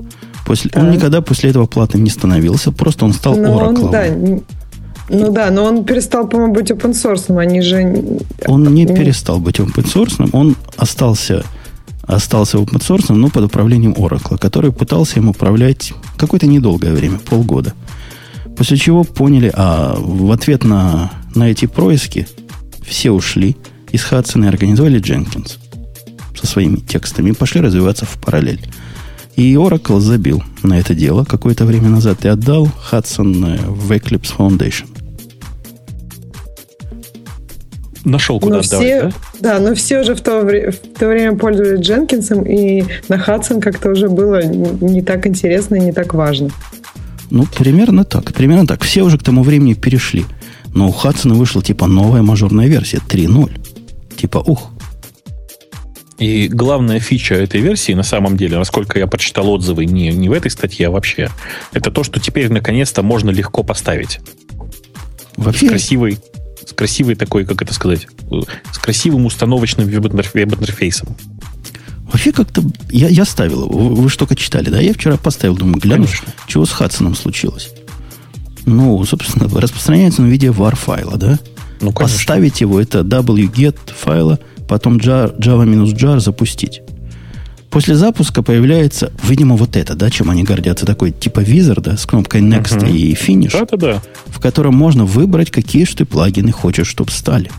После, 0.45 0.71
он 0.73 0.89
никогда 0.89 1.21
после 1.21 1.51
этого 1.51 1.67
платным 1.67 2.03
не 2.03 2.09
становился, 2.09 2.71
просто 2.71 3.05
он 3.05 3.13
стал 3.13 3.35
но 3.35 3.59
Oracle. 3.59 3.85
Он, 3.85 3.91
да, 3.91 4.05
ну 5.09 5.31
да, 5.31 5.51
но 5.51 5.65
он 5.65 5.83
перестал, 5.83 6.27
по-моему, 6.27 6.53
быть 6.53 6.71
open 6.71 6.91
source, 6.91 7.35
они 7.39 7.61
же... 7.61 8.19
Он 8.47 8.63
не 8.73 8.87
перестал 8.87 9.39
быть 9.39 9.59
open 9.59 9.85
source, 9.85 10.29
он 10.33 10.55
остался, 10.77 11.43
остался 12.03 12.57
open 12.57 12.79
source, 12.79 13.13
но 13.13 13.29
под 13.29 13.45
управлением 13.45 13.93
Oracle, 13.93 14.37
который 14.37 14.71
пытался 14.71 15.19
им 15.19 15.29
управлять 15.29 15.93
какое-то 16.17 16.47
недолгое 16.47 16.93
время, 16.93 17.19
полгода. 17.19 17.73
После 18.59 18.75
чего 18.75 19.05
поняли, 19.05 19.49
а 19.55 19.95
в 19.97 20.29
ответ 20.33 20.65
на, 20.65 21.13
на 21.33 21.49
эти 21.49 21.65
происки 21.65 22.27
все 22.85 23.09
ушли 23.09 23.55
из 23.93 24.03
Хадсона 24.03 24.45
и 24.45 24.47
организовали 24.49 24.99
Jenkins 24.99 25.53
со 26.37 26.45
своими 26.45 26.75
текстами 26.75 27.29
и 27.29 27.33
пошли 27.33 27.61
развиваться 27.61 28.05
в 28.05 28.19
параллель. 28.19 28.59
И 29.37 29.53
Oracle 29.53 30.01
забил 30.01 30.43
на 30.61 30.77
это 30.77 30.93
дело 30.93 31.23
какое-то 31.23 31.63
время 31.63 31.87
назад 31.87 32.25
и 32.25 32.27
отдал 32.27 32.67
Hudson 32.91 33.65
в 33.65 33.93
Eclipse 33.93 34.35
Foundation. 34.37 34.87
Нашел, 38.03 38.41
куда 38.41 38.55
но 38.55 38.59
отдавать, 38.59 38.85
все, 38.85 39.01
да? 39.03 39.11
Да, 39.39 39.59
но 39.59 39.73
все 39.73 40.01
уже 40.01 40.15
в 40.15 40.21
то, 40.21 40.41
в 40.41 40.99
то 40.99 41.07
время 41.07 41.37
пользовались 41.37 41.79
Дженкинсом, 41.79 42.43
и 42.43 42.83
на 43.07 43.15
Hudson 43.15 43.61
как-то 43.61 43.91
уже 43.91 44.09
было 44.09 44.43
не 44.43 45.01
так 45.01 45.25
интересно 45.27 45.75
и 45.75 45.79
не 45.79 45.93
так 45.93 46.13
важно. 46.13 46.49
Ну, 47.29 47.45
примерно 47.45 48.03
так. 48.03 48.33
Примерно 48.33 48.65
так. 48.67 48.83
Все 48.83 49.03
уже 49.03 49.17
к 49.17 49.23
тому 49.23 49.43
времени 49.43 49.73
перешли. 49.73 50.25
Но 50.73 50.89
у 50.89 50.91
Хадсона 50.91 51.35
вышла 51.35 51.61
типа 51.61 51.87
новая 51.87 52.21
мажорная 52.21 52.67
версия 52.67 52.97
3.0. 52.97 54.15
Типа, 54.15 54.39
ух. 54.39 54.71
И 56.17 56.49
главная 56.49 56.99
фича 56.99 57.35
этой 57.35 57.61
версии, 57.61 57.93
на 57.93 58.03
самом 58.03 58.35
деле, 58.35 58.57
насколько 58.57 58.99
я 58.99 59.07
прочитал 59.07 59.49
отзывы 59.49 59.85
не, 59.85 60.09
не 60.11 60.27
в 60.27 60.33
этой 60.33 60.51
статье, 60.51 60.87
а 60.87 60.91
вообще, 60.91 61.29
это 61.71 61.91
то, 61.91 62.03
что 62.03 62.19
теперь 62.19 62.51
наконец-то 62.51 63.03
можно 63.03 63.29
легко 63.29 63.63
поставить. 63.63 64.19
Вообще? 65.37 65.67
С 65.67 65.69
красивой, 65.69 66.17
с 66.65 66.73
красивой 66.73 67.15
такой, 67.15 67.45
как 67.45 67.61
это 67.61 67.73
сказать, 67.73 68.07
с 68.71 68.77
красивым 68.77 69.25
установочным 69.25 69.87
веб-интерфейсом. 69.87 71.15
Вообще 72.11 72.31
как-то... 72.31 72.63
Я, 72.89 73.07
я 73.07 73.25
ставил 73.25 73.65
его. 73.65 73.77
Вы, 73.77 73.95
вы 73.95 74.09
только 74.09 74.35
читали, 74.35 74.69
да? 74.69 74.79
Я 74.79 74.93
вчера 74.93 75.17
поставил, 75.17 75.55
думаю, 75.55 75.79
гляну, 75.79 76.05
Конечно. 76.05 76.27
чего 76.47 76.65
с 76.65 76.71
Хадсоном 76.71 77.15
случилось. 77.15 77.69
Ну, 78.65 79.03
собственно, 79.05 79.47
распространяется 79.59 80.21
на 80.21 80.27
виде 80.27 80.47
var 80.47 80.75
файла, 80.75 81.17
да? 81.17 81.39
Ну, 81.81 81.91
конечно. 81.91 82.17
Поставить 82.17 82.61
его, 82.61 82.79
это 82.79 82.99
wget 82.99 83.77
файла, 83.87 84.39
потом 84.67 84.97
jar, 84.97 85.37
java-jar 85.39 86.19
запустить. 86.19 86.81
После 87.69 87.95
запуска 87.95 88.41
появляется, 88.41 89.11
видимо, 89.23 89.55
вот 89.55 89.75
это, 89.75 89.93
да, 89.95 90.09
чем 90.09 90.31
они 90.31 90.43
гордятся, 90.43 90.87
такой 90.87 91.11
типа 91.11 91.39
визор, 91.41 91.81
да, 91.81 91.97
с 91.97 92.05
кнопкой 92.05 92.41
Next 92.41 92.79
uh-huh. 92.79 92.91
и 92.91 93.13
Finish, 93.13 93.51
Да-да-да. 93.51 94.01
в 94.25 94.39
котором 94.39 94.73
можно 94.73 95.05
выбрать, 95.05 95.51
какие 95.51 95.85
же 95.85 95.95
ты 95.95 96.05
плагины 96.05 96.51
хочешь, 96.51 96.87
чтобы 96.87 97.11
стали. 97.11 97.51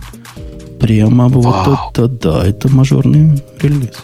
Прямо 0.81 1.29
Вау. 1.29 1.43
вот 1.43 1.93
это, 1.93 2.09
да, 2.09 2.45
это 2.45 2.69
мажорный 2.69 3.41
релиз. 3.61 3.95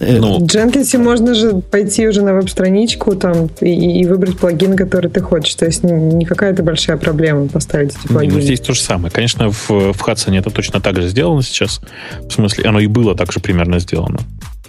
Э, 0.00 0.18
ну, 0.18 0.38
в 0.38 0.42
Jenkins 0.44 0.96
можно 0.98 1.34
же 1.34 1.54
пойти 1.54 2.06
уже 2.06 2.22
на 2.22 2.32
веб-страничку 2.34 3.16
там 3.16 3.48
и, 3.60 4.00
и 4.00 4.06
выбрать 4.06 4.38
плагин, 4.38 4.76
который 4.76 5.10
ты 5.10 5.20
хочешь. 5.20 5.54
То 5.54 5.66
есть 5.66 5.82
не, 5.82 5.92
не 5.92 6.24
какая-то 6.24 6.62
большая 6.62 6.96
проблема 6.96 7.48
поставить 7.48 7.96
эти 7.96 8.06
плагины. 8.06 8.34
Ну, 8.34 8.40
здесь 8.40 8.60
то 8.60 8.74
же 8.74 8.80
самое. 8.80 9.10
Конечно, 9.10 9.50
в, 9.50 9.68
в 9.68 10.06
Hudson 10.06 10.38
это 10.38 10.50
точно 10.50 10.80
так 10.80 10.96
же 10.96 11.08
сделано 11.08 11.42
сейчас. 11.42 11.80
В 12.20 12.30
смысле, 12.30 12.64
оно 12.68 12.80
и 12.80 12.86
было 12.86 13.16
так 13.16 13.32
же 13.32 13.40
примерно 13.40 13.78
сделано. 13.80 14.20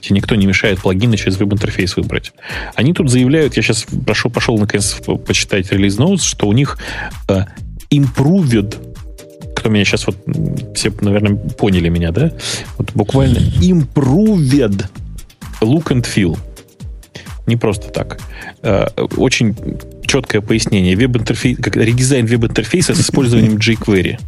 И 0.01 0.13
никто 0.13 0.35
не 0.35 0.45
мешает 0.45 0.79
плагины 0.79 1.17
через 1.17 1.37
веб-интерфейс 1.37 1.97
выбрать. 1.97 2.31
Они 2.75 2.93
тут 2.93 3.09
заявляют, 3.11 3.57
я 3.57 3.61
сейчас 3.61 3.85
прошу, 4.05 4.29
пошел 4.29 4.57
наконец 4.57 4.97
почитать 5.27 5.71
релиз 5.71 5.97
notes, 5.97 6.21
что 6.21 6.47
у 6.47 6.53
них 6.53 6.77
uh, 7.27 7.45
improved 7.91 8.88
кто 9.59 9.69
меня 9.69 9.85
сейчас 9.85 10.07
вот 10.07 10.17
все, 10.75 10.91
наверное, 11.01 11.35
поняли 11.35 11.89
меня, 11.89 12.11
да? 12.11 12.31
Вот 12.77 12.91
буквально 12.93 13.37
improved 13.37 14.85
look 15.61 15.87
and 15.87 16.05
feel. 16.05 16.37
Не 17.45 17.57
просто 17.57 17.89
так. 17.89 18.19
Э, 18.61 18.87
очень 19.17 19.55
четкое 20.05 20.41
пояснение. 20.41 20.95
Веб-интерфейс, 20.95 21.57
как 21.57 21.75
редизайн 21.75 22.25
веб-интерфейса 22.25 22.93
с 22.95 22.99
использованием 22.99 23.57
jQuery. 23.57 24.19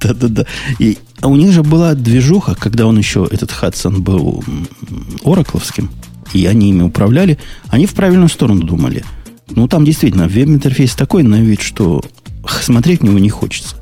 Да-да-да. 0.00 0.46
И 0.78 0.98
а 1.20 1.28
у 1.28 1.36
них 1.36 1.52
же 1.52 1.62
была 1.62 1.94
движуха, 1.94 2.54
когда 2.54 2.86
он 2.86 2.98
еще, 2.98 3.26
этот 3.30 3.50
Хадсон, 3.50 4.02
был 4.02 4.44
оракловским, 5.24 5.90
и 6.34 6.46
они 6.46 6.70
ими 6.70 6.82
управляли, 6.82 7.38
они 7.68 7.86
в 7.86 7.94
правильную 7.94 8.28
сторону 8.28 8.62
думали. 8.62 9.04
Ну, 9.50 9.68
там 9.68 9.84
действительно 9.84 10.28
веб-интерфейс 10.28 10.94
такой 10.94 11.22
на 11.22 11.40
вид, 11.40 11.60
что 11.60 12.02
смотреть 12.60 13.00
в 13.00 13.04
него 13.04 13.18
не 13.18 13.30
хочется. 13.30 13.76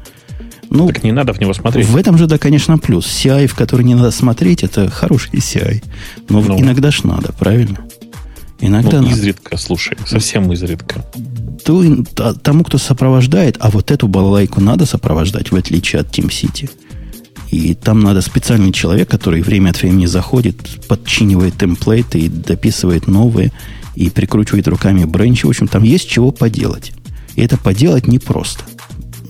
Ну, 0.74 0.86
так 0.86 1.04
не 1.04 1.12
надо 1.12 1.34
в 1.34 1.40
него 1.40 1.52
смотреть. 1.52 1.86
В 1.86 1.96
этом 1.96 2.16
же, 2.16 2.26
да, 2.26 2.38
конечно, 2.38 2.78
плюс. 2.78 3.06
CI, 3.06 3.46
в 3.46 3.54
который 3.54 3.84
не 3.84 3.94
надо 3.94 4.10
смотреть, 4.10 4.62
это 4.62 4.90
хороший 4.90 5.30
CI. 5.34 5.84
Но 6.30 6.40
ну, 6.40 6.58
иногда 6.58 6.90
ж 6.90 7.04
надо, 7.04 7.32
правильно? 7.32 7.78
Иногда 8.58 8.98
ну, 8.98 9.02
надо. 9.02 9.14
изредка, 9.14 9.58
слушай, 9.58 9.98
совсем 10.06 10.50
изредка. 10.52 11.04
То, 11.64 11.84
тому, 12.42 12.64
кто 12.64 12.78
сопровождает, 12.78 13.56
а 13.60 13.70
вот 13.70 13.90
эту 13.90 14.08
балалайку 14.08 14.62
надо 14.62 14.86
сопровождать, 14.86 15.52
в 15.52 15.56
отличие 15.56 16.00
от 16.00 16.08
Team 16.08 16.28
City. 16.28 16.70
И 17.50 17.74
там 17.74 18.00
надо 18.00 18.22
специальный 18.22 18.72
человек, 18.72 19.10
который 19.10 19.42
время 19.42 19.70
от 19.70 19.82
времени 19.82 20.06
заходит, 20.06 20.56
подчинивает 20.88 21.58
темплейты 21.58 22.20
и 22.20 22.28
дописывает 22.28 23.08
новые, 23.08 23.52
и 23.94 24.08
прикручивает 24.08 24.66
руками 24.68 25.04
бренчи. 25.04 25.44
В 25.44 25.50
общем, 25.50 25.68
там 25.68 25.82
есть 25.82 26.08
чего 26.08 26.30
поделать. 26.30 26.92
И 27.34 27.42
это 27.42 27.58
поделать 27.58 28.06
непросто. 28.08 28.64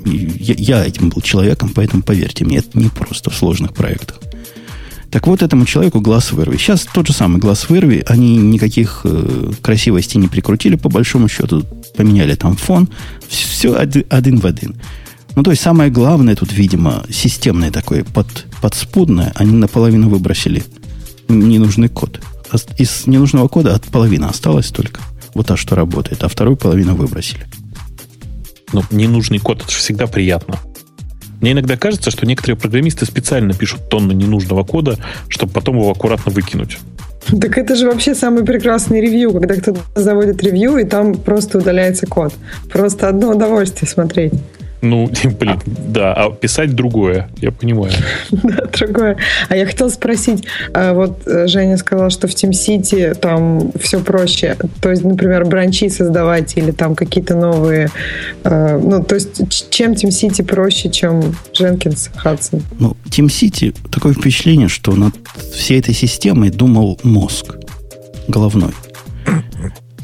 Я, 0.04 0.54
я 0.56 0.84
этим 0.84 1.08
был 1.08 1.22
человеком, 1.22 1.70
поэтому 1.74 2.02
поверьте 2.02 2.44
мне, 2.44 2.58
это 2.58 2.78
непросто 2.78 3.30
в 3.30 3.36
сложных 3.36 3.74
проектах. 3.74 4.20
Так 5.12 5.26
вот, 5.26 5.42
этому 5.42 5.66
человеку 5.66 6.00
глаз 6.00 6.32
вырви. 6.32 6.56
Сейчас 6.56 6.86
тот 6.92 7.06
же 7.06 7.12
самый 7.12 7.38
глаз 7.38 7.68
вырви. 7.68 8.02
Они 8.08 8.38
никаких 8.38 9.02
э, 9.04 9.52
красивостей 9.60 10.18
не 10.18 10.26
прикрутили, 10.26 10.76
по 10.76 10.88
большому 10.88 11.28
счету. 11.28 11.64
Поменяли 11.94 12.34
там 12.34 12.56
фон. 12.56 12.88
Все 13.28 13.74
один 13.74 14.38
в 14.38 14.46
один. 14.46 14.76
Ну, 15.34 15.42
то 15.42 15.50
есть, 15.50 15.62
самое 15.62 15.90
главное 15.90 16.34
тут, 16.34 16.52
видимо, 16.52 17.04
системное 17.10 17.70
такое, 17.70 18.04
под, 18.04 18.46
подспудное, 18.62 19.32
они 19.34 19.52
наполовину 19.52 20.08
выбросили 20.08 20.64
ненужный 21.28 21.90
код. 21.90 22.20
Из 22.78 23.06
ненужного 23.06 23.48
кода 23.48 23.74
от 23.74 23.84
половины 23.84 24.24
осталось 24.24 24.68
только. 24.68 25.02
Вот 25.34 25.46
та, 25.46 25.58
что 25.58 25.74
работает, 25.74 26.24
а 26.24 26.28
вторую 26.28 26.56
половину 26.56 26.94
выбросили. 26.94 27.46
Ну, 28.72 28.82
ненужный 28.90 29.38
код, 29.38 29.62
это 29.62 29.70
же 29.70 29.78
всегда 29.78 30.06
приятно. 30.06 30.58
Мне 31.40 31.52
иногда 31.52 31.76
кажется, 31.76 32.10
что 32.10 32.24
некоторые 32.24 32.56
программисты 32.56 33.04
специально 33.04 33.52
пишут 33.52 33.88
тонны 33.88 34.12
ненужного 34.12 34.62
кода, 34.62 34.96
чтобы 35.28 35.52
потом 35.52 35.76
его 35.76 35.90
аккуратно 35.90 36.30
выкинуть. 36.32 36.78
Так 37.40 37.58
это 37.58 37.76
же 37.76 37.86
вообще 37.86 38.14
самый 38.14 38.44
прекрасный 38.44 39.00
ревью, 39.00 39.32
когда 39.32 39.54
кто-то 39.56 39.80
заводит 39.94 40.42
ревью, 40.42 40.76
и 40.76 40.84
там 40.84 41.14
просто 41.14 41.58
удаляется 41.58 42.06
код. 42.06 42.32
Просто 42.70 43.08
одно 43.08 43.30
удовольствие 43.30 43.88
смотреть. 43.88 44.32
Ну, 44.82 45.08
блин, 45.40 45.60
да, 45.66 46.12
а 46.12 46.30
писать 46.30 46.74
другое, 46.74 47.30
я 47.40 47.50
понимаю. 47.52 47.92
Да, 48.42 48.64
другое. 48.66 49.16
А 49.48 49.56
я 49.56 49.66
хотела 49.66 49.88
спросить, 49.88 50.44
а 50.74 50.92
вот 50.92 51.26
э, 51.26 51.46
Женя 51.46 51.76
сказала, 51.76 52.10
что 52.10 52.26
в 52.26 52.32
TeamCity 52.32 53.14
там 53.14 53.72
все 53.80 54.00
проще. 54.00 54.56
То 54.80 54.90
есть, 54.90 55.04
например, 55.04 55.44
бранчи 55.44 55.88
создавать 55.88 56.56
или 56.56 56.72
там 56.72 56.96
какие-то 56.96 57.36
новые... 57.36 57.88
Э, 58.42 58.78
ну, 58.78 59.04
то 59.04 59.14
есть, 59.14 59.70
чем 59.70 59.92
TeamCity 59.92 60.44
проще, 60.44 60.90
чем 60.90 61.20
Jenkins, 61.52 62.10
Hudson? 62.24 62.62
Ну, 62.80 62.96
TeamCity, 63.06 63.76
такое 63.90 64.14
впечатление, 64.14 64.68
что 64.68 64.92
над 64.96 65.14
всей 65.54 65.78
этой 65.78 65.94
системой 65.94 66.50
думал 66.50 66.98
мозг 67.04 67.54
головной. 68.26 68.72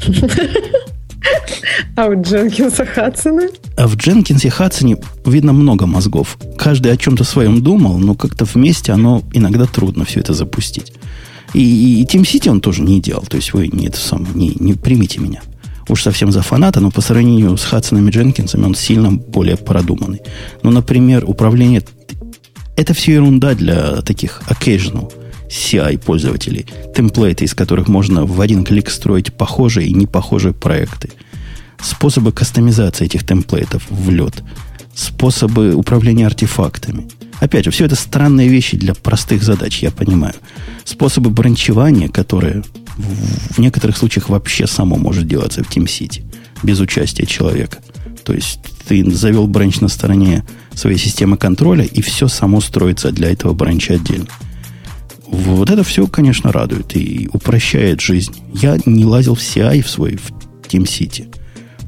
А 1.96 2.06
у 2.06 2.20
Дженкинса 2.20 2.86
Хадсона? 2.86 3.48
А 3.76 3.88
в 3.88 3.96
Дженкинсе 3.96 4.50
Хадсоне 4.50 4.98
видно 5.24 5.52
много 5.52 5.86
мозгов. 5.86 6.38
Каждый 6.56 6.92
о 6.92 6.96
чем-то 6.96 7.24
своем 7.24 7.62
думал, 7.62 7.98
но 7.98 8.14
как-то 8.14 8.44
вместе 8.44 8.92
оно 8.92 9.22
иногда 9.32 9.66
трудно 9.66 10.04
все 10.04 10.20
это 10.20 10.32
запустить. 10.32 10.92
И, 11.54 12.02
и, 12.02 12.04
Team 12.04 12.22
City 12.22 12.50
он 12.50 12.60
тоже 12.60 12.82
не 12.82 13.00
делал. 13.00 13.22
То 13.22 13.36
есть 13.36 13.52
вы 13.52 13.68
не, 13.68 13.86
это 13.86 13.98
сам, 13.98 14.26
не, 14.34 14.54
не 14.60 14.74
примите 14.74 15.20
меня. 15.20 15.42
Уж 15.88 16.02
совсем 16.02 16.30
за 16.30 16.42
фаната, 16.42 16.80
но 16.80 16.90
по 16.90 17.00
сравнению 17.00 17.56
с 17.56 17.64
Хадсоном 17.64 18.08
и 18.08 18.10
Дженкинсами 18.10 18.64
он 18.64 18.74
сильно 18.74 19.10
более 19.10 19.56
продуманный. 19.56 20.20
Ну, 20.62 20.70
например, 20.70 21.24
управление... 21.26 21.82
Это 22.76 22.94
все 22.94 23.14
ерунда 23.14 23.54
для 23.54 24.02
таких 24.02 24.42
occasional 24.48 25.12
CI 25.48 25.98
пользователей. 25.98 26.66
Темплейты, 26.94 27.44
из 27.44 27.54
которых 27.54 27.88
можно 27.88 28.24
в 28.24 28.40
один 28.40 28.64
клик 28.64 28.90
строить 28.90 29.32
похожие 29.32 29.88
и 29.88 29.94
непохожие 29.94 30.52
проекты. 30.52 31.10
Способы 31.82 32.32
кастомизации 32.32 33.06
этих 33.06 33.26
темплейтов 33.26 33.86
в 33.88 34.10
лед. 34.10 34.42
Способы 34.94 35.74
управления 35.74 36.26
артефактами. 36.26 37.08
Опять 37.40 37.64
же, 37.64 37.70
все 37.70 37.84
это 37.84 37.94
странные 37.94 38.48
вещи 38.48 38.76
для 38.76 38.94
простых 38.94 39.44
задач, 39.44 39.80
я 39.82 39.90
понимаю. 39.90 40.34
Способы 40.84 41.30
бранчевания, 41.30 42.08
которые 42.08 42.64
в 42.96 43.58
некоторых 43.58 43.96
случаях 43.96 44.28
вообще 44.28 44.66
само 44.66 44.96
может 44.96 45.28
делаться 45.28 45.62
в 45.62 45.70
TeamCity, 45.70 46.24
без 46.64 46.80
участия 46.80 47.26
человека. 47.26 47.78
То 48.24 48.34
есть 48.34 48.58
ты 48.88 49.08
завел 49.10 49.46
бранч 49.46 49.80
на 49.80 49.88
стороне 49.88 50.44
своей 50.74 50.98
системы 50.98 51.36
контроля, 51.36 51.84
и 51.84 52.02
все 52.02 52.26
само 52.26 52.60
строится 52.60 53.12
для 53.12 53.30
этого 53.30 53.52
бранча 53.52 53.94
отдельно. 53.94 54.26
Вот 55.30 55.70
это 55.70 55.84
все, 55.84 56.06
конечно, 56.06 56.52
радует 56.52 56.96
и 56.96 57.28
упрощает 57.32 58.00
жизнь. 58.00 58.34
Я 58.54 58.78
не 58.86 59.04
лазил 59.04 59.34
в 59.34 59.40
CI 59.40 59.82
в 59.82 59.90
свой, 59.90 60.16
в 60.16 60.32
TeamCity. 60.66 61.34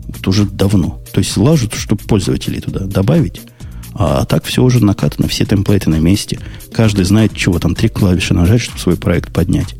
Вот 0.06 0.28
уже 0.28 0.44
давно. 0.44 1.02
То 1.12 1.20
есть 1.20 1.36
лажут, 1.36 1.74
чтобы 1.74 2.02
пользователей 2.04 2.60
туда 2.60 2.80
добавить. 2.86 3.40
А 3.94 4.24
так 4.24 4.44
все 4.44 4.62
уже 4.62 4.84
накатано, 4.84 5.28
все 5.28 5.44
темплейты 5.44 5.90
на 5.90 5.98
месте. 5.98 6.38
Каждый 6.72 7.04
знает, 7.04 7.34
чего 7.34 7.58
там 7.58 7.74
три 7.74 7.88
клавиши 7.88 8.34
нажать, 8.34 8.60
чтобы 8.60 8.78
свой 8.78 8.96
проект 8.96 9.32
поднять. 9.32 9.74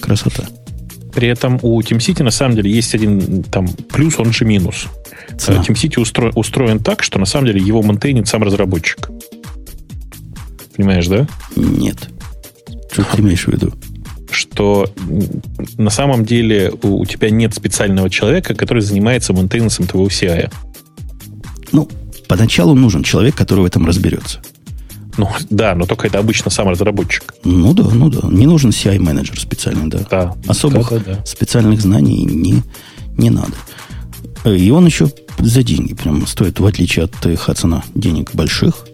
Красота. 0.00 0.44
При 1.12 1.28
этом 1.28 1.58
у 1.62 1.80
TeamCity 1.80 2.22
на 2.22 2.30
самом 2.30 2.56
деле 2.56 2.70
есть 2.70 2.94
один 2.94 3.42
там 3.42 3.68
плюс, 3.68 4.18
он 4.18 4.32
же 4.32 4.44
минус. 4.44 4.86
Цена. 5.36 5.62
TeamCity 5.62 6.00
устро, 6.00 6.30
устроен 6.34 6.78
так, 6.78 7.02
что 7.02 7.18
на 7.18 7.26
самом 7.26 7.46
деле 7.46 7.60
его 7.60 7.82
монтейнит 7.82 8.28
сам 8.28 8.42
разработчик. 8.42 9.10
Понимаешь, 10.76 11.08
да? 11.08 11.26
Нет. 11.56 12.10
Что 12.90 13.04
ты 13.04 13.20
имеешь 13.20 13.44
в 13.44 13.48
виду? 13.48 13.72
Что 14.30 14.90
на 15.78 15.90
самом 15.90 16.24
деле 16.24 16.72
у, 16.82 17.00
у 17.00 17.06
тебя 17.06 17.30
нет 17.30 17.54
специального 17.54 18.10
человека, 18.10 18.54
который 18.54 18.82
занимается 18.82 19.32
мейнтейнансом 19.32 19.86
твоего 19.86 20.08
CI. 20.08 20.52
Ну, 21.72 21.88
поначалу 22.28 22.74
нужен 22.74 23.02
человек, 23.02 23.34
который 23.34 23.60
в 23.60 23.64
этом 23.64 23.86
разберется. 23.86 24.40
Ну, 25.16 25.28
да, 25.50 25.74
но 25.74 25.86
только 25.86 26.06
это 26.06 26.18
обычно 26.18 26.50
сам 26.50 26.68
разработчик. 26.68 27.34
Ну 27.44 27.74
да, 27.74 27.84
ну 27.92 28.08
да. 28.08 28.28
Не 28.28 28.46
нужен 28.46 28.70
CI-менеджер 28.70 29.40
специальный, 29.40 29.88
да. 29.88 30.00
да 30.10 30.34
Особых 30.46 30.90
да, 30.90 30.98
да, 30.98 31.14
да. 31.14 31.24
специальных 31.24 31.80
знаний 31.80 32.24
не, 32.24 32.62
не 33.16 33.30
надо. 33.30 33.54
И 34.44 34.70
он 34.70 34.86
еще 34.86 35.10
за 35.38 35.62
деньги 35.62 35.94
прям 35.94 36.26
стоит, 36.26 36.60
в 36.60 36.66
отличие 36.66 37.06
от 37.06 37.38
Хадсона, 37.38 37.82
денег 37.94 38.34
больших 38.34 38.86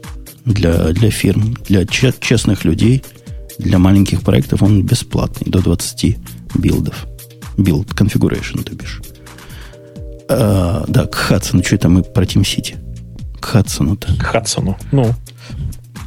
для, 0.46 0.88
для 0.92 1.11
фирм, 1.11 1.57
для 1.68 1.85
честных 1.87 2.64
людей– 2.64 3.02
для 3.58 3.78
маленьких 3.78 4.22
проектов 4.22 4.62
он 4.62 4.82
бесплатный, 4.82 5.50
до 5.50 5.60
20 5.60 6.16
билдов. 6.56 7.06
Build 7.56 7.94
configuration, 7.94 8.62
то 8.62 8.74
бишь. 8.74 9.00
А, 10.28 10.84
да, 10.88 11.06
к 11.06 11.14
Хадсону, 11.14 11.62
что 11.62 11.76
это 11.76 11.88
мы 11.88 12.02
про 12.02 12.24
TeamCity? 12.24 12.76
К 13.40 13.44
Хадсону-то. 13.44 14.14
К 14.16 14.22
Хадсону, 14.22 14.76
ну. 14.90 15.14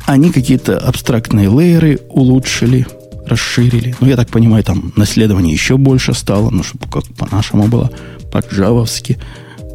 Они 0.06 0.32
какие-то 0.32 0.78
абстрактные 0.78 1.50
лейеры 1.50 2.00
улучшили, 2.10 2.88
расширили. 3.26 3.96
Ну, 4.00 4.08
я 4.08 4.16
так 4.16 4.30
понимаю, 4.30 4.64
там 4.64 4.94
наследование 4.96 5.54
еще 5.54 5.78
больше 5.78 6.14
стало, 6.14 6.50
ну, 6.50 6.64
чтобы 6.64 6.90
как 6.90 7.04
по-нашему 7.16 7.68
было, 7.68 7.92
по-джавовски. 8.32 9.18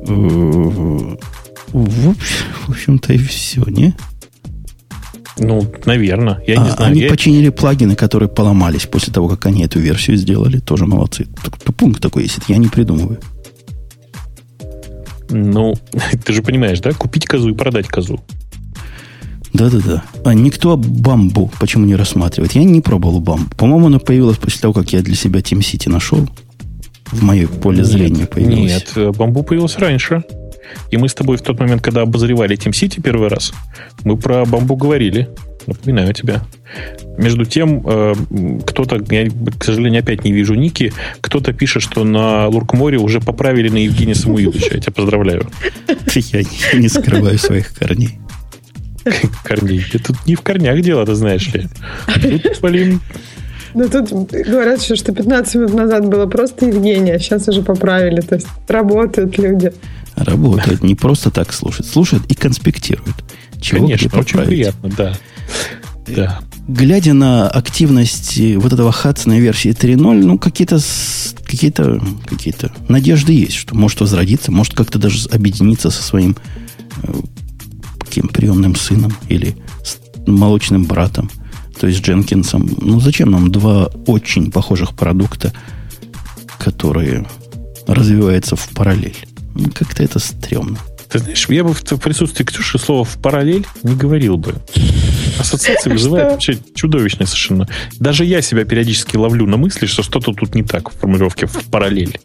В 0.04 1.16
общем-то, 2.68 3.12
и 3.12 3.18
все, 3.18 3.62
не? 3.66 3.94
Ну, 5.38 5.66
наверное. 5.86 6.42
Я 6.46 6.60
а, 6.60 6.64
не 6.64 6.70
знаю. 6.70 6.90
Они 6.90 7.00
я... 7.02 7.08
починили 7.08 7.48
плагины, 7.48 7.94
которые 7.94 8.28
поломались 8.28 8.86
после 8.86 9.12
того, 9.12 9.28
как 9.28 9.46
они 9.46 9.64
эту 9.64 9.78
версию 9.78 10.16
сделали. 10.16 10.58
Тоже 10.58 10.86
молодцы. 10.86 11.26
Пункт 11.76 12.02
такой 12.02 12.24
есть. 12.24 12.38
Я 12.48 12.58
не 12.58 12.68
придумываю. 12.68 13.18
Ну, 15.30 15.74
ты 16.24 16.32
же 16.32 16.42
понимаешь, 16.42 16.80
да? 16.80 16.92
Купить 16.92 17.26
козу 17.26 17.50
и 17.50 17.54
продать 17.54 17.88
козу. 17.88 18.20
Да-да-да. 19.52 20.02
А 20.24 20.34
никто 20.34 20.76
бамбу 20.76 21.50
почему 21.60 21.84
не 21.84 21.94
рассматривает? 21.94 22.52
Я 22.52 22.64
не 22.64 22.80
пробовал 22.80 23.20
бамбу. 23.20 23.54
По-моему, 23.56 23.86
она 23.86 23.98
появилась 23.98 24.38
после 24.38 24.60
того, 24.60 24.74
как 24.74 24.92
я 24.92 25.02
для 25.02 25.14
себя 25.14 25.40
Team 25.40 25.60
City 25.60 25.90
нашел. 25.90 26.26
В 27.06 27.22
мое 27.22 27.46
поле 27.46 27.84
зрения 27.84 28.20
нет, 28.20 28.30
появилась. 28.30 28.86
Нет, 28.96 29.16
бамбу 29.16 29.42
появилась 29.42 29.76
раньше. 29.76 30.24
И 30.90 30.96
мы 30.96 31.08
с 31.08 31.14
тобой 31.14 31.36
в 31.36 31.42
тот 31.42 31.58
момент, 31.60 31.82
когда 31.82 32.02
обозревали 32.02 32.56
Team 32.56 32.72
City 32.72 33.00
первый 33.00 33.28
раз, 33.28 33.52
мы 34.04 34.16
про 34.16 34.44
бамбу 34.44 34.76
говорили. 34.76 35.28
Напоминаю 35.66 36.12
тебя. 36.12 36.42
Между 37.16 37.44
тем, 37.44 37.82
э, 37.86 38.14
кто-то, 38.66 39.00
я, 39.10 39.28
к 39.58 39.64
сожалению, 39.64 40.02
опять 40.02 40.24
не 40.24 40.32
вижу 40.32 40.54
ники, 40.54 40.92
кто-то 41.20 41.52
пишет, 41.52 41.82
что 41.82 42.04
на 42.04 42.48
Луркморе 42.48 42.98
уже 42.98 43.20
поправили 43.20 43.68
на 43.68 43.76
Евгения 43.76 44.14
Самуиловича. 44.14 44.74
Я 44.74 44.80
тебя 44.80 44.92
поздравляю. 44.92 45.46
Я 46.14 46.42
не 46.74 46.88
скрываю 46.88 47.38
своих 47.38 47.72
корней. 47.74 48.18
Корней. 49.44 49.84
Ты 49.90 49.98
тут 49.98 50.16
не 50.26 50.34
в 50.34 50.40
корнях 50.40 50.80
дело, 50.80 51.06
ты 51.06 51.14
знаешь 51.14 51.52
ли. 51.52 51.66
Тут, 52.40 52.60
блин, 52.60 53.00
ну, 53.74 53.88
тут 53.88 54.10
говорят 54.30 54.82
еще, 54.82 54.96
что 54.96 55.12
15 55.12 55.54
минут 55.54 55.74
назад 55.74 56.06
было 56.06 56.26
просто 56.26 56.66
Евгения, 56.66 57.14
а 57.14 57.18
сейчас 57.18 57.48
уже 57.48 57.62
поправили. 57.62 58.20
То 58.20 58.34
есть 58.34 58.46
работают 58.68 59.38
люди. 59.38 59.72
Работают. 60.16 60.82
Не 60.82 60.94
просто 60.94 61.30
так 61.30 61.52
слушают. 61.52 61.86
Слушают 61.86 62.24
и 62.30 62.34
конспектируют. 62.34 63.24
Чего 63.60 63.86
Конечно, 63.86 64.18
очень 64.18 64.38
приятно, 64.40 64.90
да. 64.96 65.18
да. 66.06 66.40
Глядя 66.68 67.12
на 67.12 67.48
активность 67.48 68.40
вот 68.56 68.72
этого 68.72 68.92
Хадсона 68.92 69.38
версии 69.38 69.70
3.0, 69.70 69.96
ну, 70.24 70.38
какие-то 70.38 70.78
какие-то 71.44 72.00
какие-то 72.26 72.72
надежды 72.88 73.32
есть, 73.32 73.54
что 73.54 73.76
может 73.76 74.00
возродиться, 74.00 74.50
может 74.50 74.74
как-то 74.74 74.98
даже 74.98 75.28
объединиться 75.28 75.90
со 75.90 76.02
своим 76.02 76.36
э, 77.02 77.12
каким 77.98 78.28
приемным 78.28 78.74
сыном 78.74 79.12
или 79.28 79.56
молочным 80.26 80.84
братом, 80.84 81.30
то 81.78 81.86
есть 81.86 82.02
Дженкинсом. 82.02 82.68
Ну, 82.80 83.00
зачем 83.00 83.30
нам 83.30 83.50
два 83.50 83.86
очень 84.06 84.50
похожих 84.50 84.94
продукта, 84.94 85.52
которые 86.58 87.26
развиваются 87.86 88.56
в 88.56 88.68
параллель? 88.70 89.16
Как-то 89.74 90.02
это 90.02 90.18
стрёмно. 90.18 90.78
Ты 91.08 91.18
знаешь, 91.18 91.46
я 91.48 91.62
бы 91.62 91.74
в 91.74 91.82
присутствии 91.98 92.44
Ксюши 92.44 92.78
слово 92.78 93.04
«в 93.04 93.18
параллель» 93.18 93.66
не 93.82 93.94
говорил 93.94 94.38
бы. 94.38 94.54
Ассоциация 95.38 95.92
вызывает 95.92 96.32
вообще 96.32 96.58
чудовищное 96.74 97.26
совершенно. 97.26 97.68
Даже 97.98 98.24
я 98.24 98.40
себя 98.40 98.64
периодически 98.64 99.16
ловлю 99.16 99.46
на 99.46 99.58
мысли, 99.58 99.86
что 99.86 100.02
что-то 100.02 100.32
тут 100.32 100.54
не 100.54 100.62
так 100.62 100.90
в 100.90 100.98
формулировке 100.98 101.46
«в 101.46 101.64
параллель». 101.70 102.18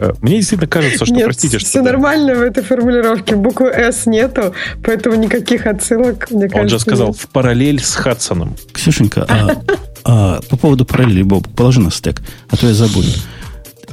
Э, 0.00 0.12
мне 0.20 0.36
действительно 0.36 0.68
кажется, 0.68 1.04
что, 1.04 1.14
Нет, 1.14 1.24
простите, 1.24 1.58
что... 1.58 1.68
все 1.68 1.82
да. 1.82 1.92
нормально 1.92 2.34
в 2.34 2.42
этой 2.42 2.62
формулировке. 2.62 3.36
Буквы 3.36 3.70
«С» 3.70 4.06
нету, 4.06 4.54
поэтому 4.82 5.16
никаких 5.16 5.66
отсылок, 5.66 6.30
мне 6.30 6.48
кажется, 6.48 6.60
Он 6.60 6.68
же 6.68 6.78
сказал 6.78 7.08
нет. 7.08 7.16
«в 7.16 7.28
параллель 7.28 7.80
с 7.80 7.94
Хадсоном». 7.94 8.56
Ксюшенька, 8.72 9.26
а, 9.28 9.62
а 10.04 10.40
по 10.48 10.56
поводу 10.56 10.84
параллели, 10.84 11.22
Боб, 11.22 11.46
положи 11.54 11.80
на 11.80 11.90
стек, 11.90 12.22
а 12.48 12.56
то 12.56 12.66
я 12.66 12.74
забуду. 12.74 13.08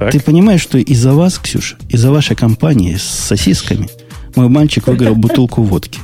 Так. 0.02 0.14
Ты 0.14 0.20
понимаешь, 0.20 0.62
что 0.62 0.80
из-за 0.80 1.14
вас, 1.14 1.38
Ксюша, 1.38 1.76
из-за 1.88 2.10
вашей 2.10 2.36
компании 2.36 2.96
с 2.96 3.04
сосисками 3.04 3.88
мой 4.36 4.50
мальчик 4.50 4.88
выиграл 4.88 5.14
бутылку 5.14 5.62
водки. 5.62 6.00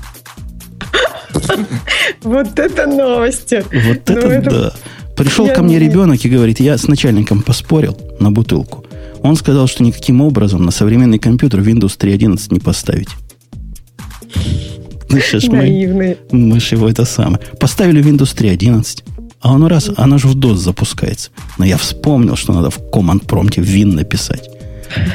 Вот 2.21 2.59
это 2.59 2.85
новости. 2.85 3.65
Вот 3.73 4.01
ну, 4.07 4.15
это 4.15 4.51
да. 4.51 4.73
Пришел 5.15 5.47
ко 5.47 5.63
мне 5.63 5.79
ребенок 5.79 6.23
и 6.23 6.29
говорит, 6.29 6.59
я 6.59 6.77
с 6.77 6.87
начальником 6.87 7.41
поспорил 7.41 7.97
на 8.19 8.29
бутылку. 8.29 8.85
Он 9.23 9.35
сказал, 9.35 9.65
что 9.65 9.81
никаким 9.81 10.21
образом 10.21 10.63
на 10.63 10.69
современный 10.69 11.17
компьютер 11.17 11.61
Windows 11.61 11.97
3.11 11.97 12.53
не 12.53 12.59
поставить. 12.59 13.09
Ну, 15.09 15.19
сейчас 15.19 15.45
мы, 15.45 16.17
мы 16.31 16.59
же 16.59 16.75
его 16.75 16.87
это 16.87 17.03
самое. 17.03 17.39
Поставили 17.59 18.03
Windows 18.03 18.37
3.11. 18.37 19.16
А 19.47 19.53
он 19.53 19.65
раз, 19.65 19.89
она 19.95 20.17
же 20.17 20.27
в 20.27 20.35
DOS 20.35 20.55
запускается. 20.55 21.29
Но 21.57 21.63
я 21.63 21.77
вспомнил, 21.77 22.35
что 22.35 22.51
надо 22.51 22.69
в 22.69 22.91
команд 22.91 23.25
промте 23.25 23.61
вин 23.61 23.95
написать. 23.95 24.49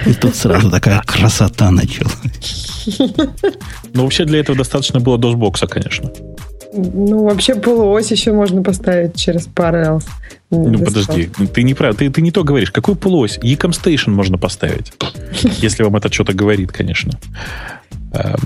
И 0.07 0.14
тут 0.14 0.35
сразу 0.35 0.71
такая 0.71 1.03
красота 1.03 1.71
началась. 1.71 2.71
Ну, 3.92 4.05
вообще 4.05 4.25
для 4.25 4.40
этого 4.40 4.57
достаточно 4.57 5.01
было 5.01 5.18
DOS-бокса, 5.18 5.66
конечно. 5.66 6.11
Ну, 6.73 7.25
вообще 7.25 7.55
полуось 7.55 8.11
еще 8.11 8.33
можно 8.33 8.62
поставить 8.62 9.16
через 9.16 9.47
Parallels. 9.47 10.05
Ну, 10.51 10.79
подожди, 10.79 11.29
ты 11.53 11.62
не 11.62 11.75
прав, 11.75 11.97
ты, 11.97 12.09
ты 12.09 12.23
не 12.23 12.31
то 12.31 12.42
говоришь. 12.42 12.71
Какую 12.71 12.97
полуось? 12.97 13.38
Ecom 13.42 13.73
Station 13.73 14.12
можно 14.12 14.38
поставить. 14.38 14.95
Если 15.59 15.83
вам 15.83 15.97
это 15.97 16.11
что-то 16.11 16.33
говорит, 16.33 16.73
конечно. 16.73 17.12
Эм, 18.14 18.37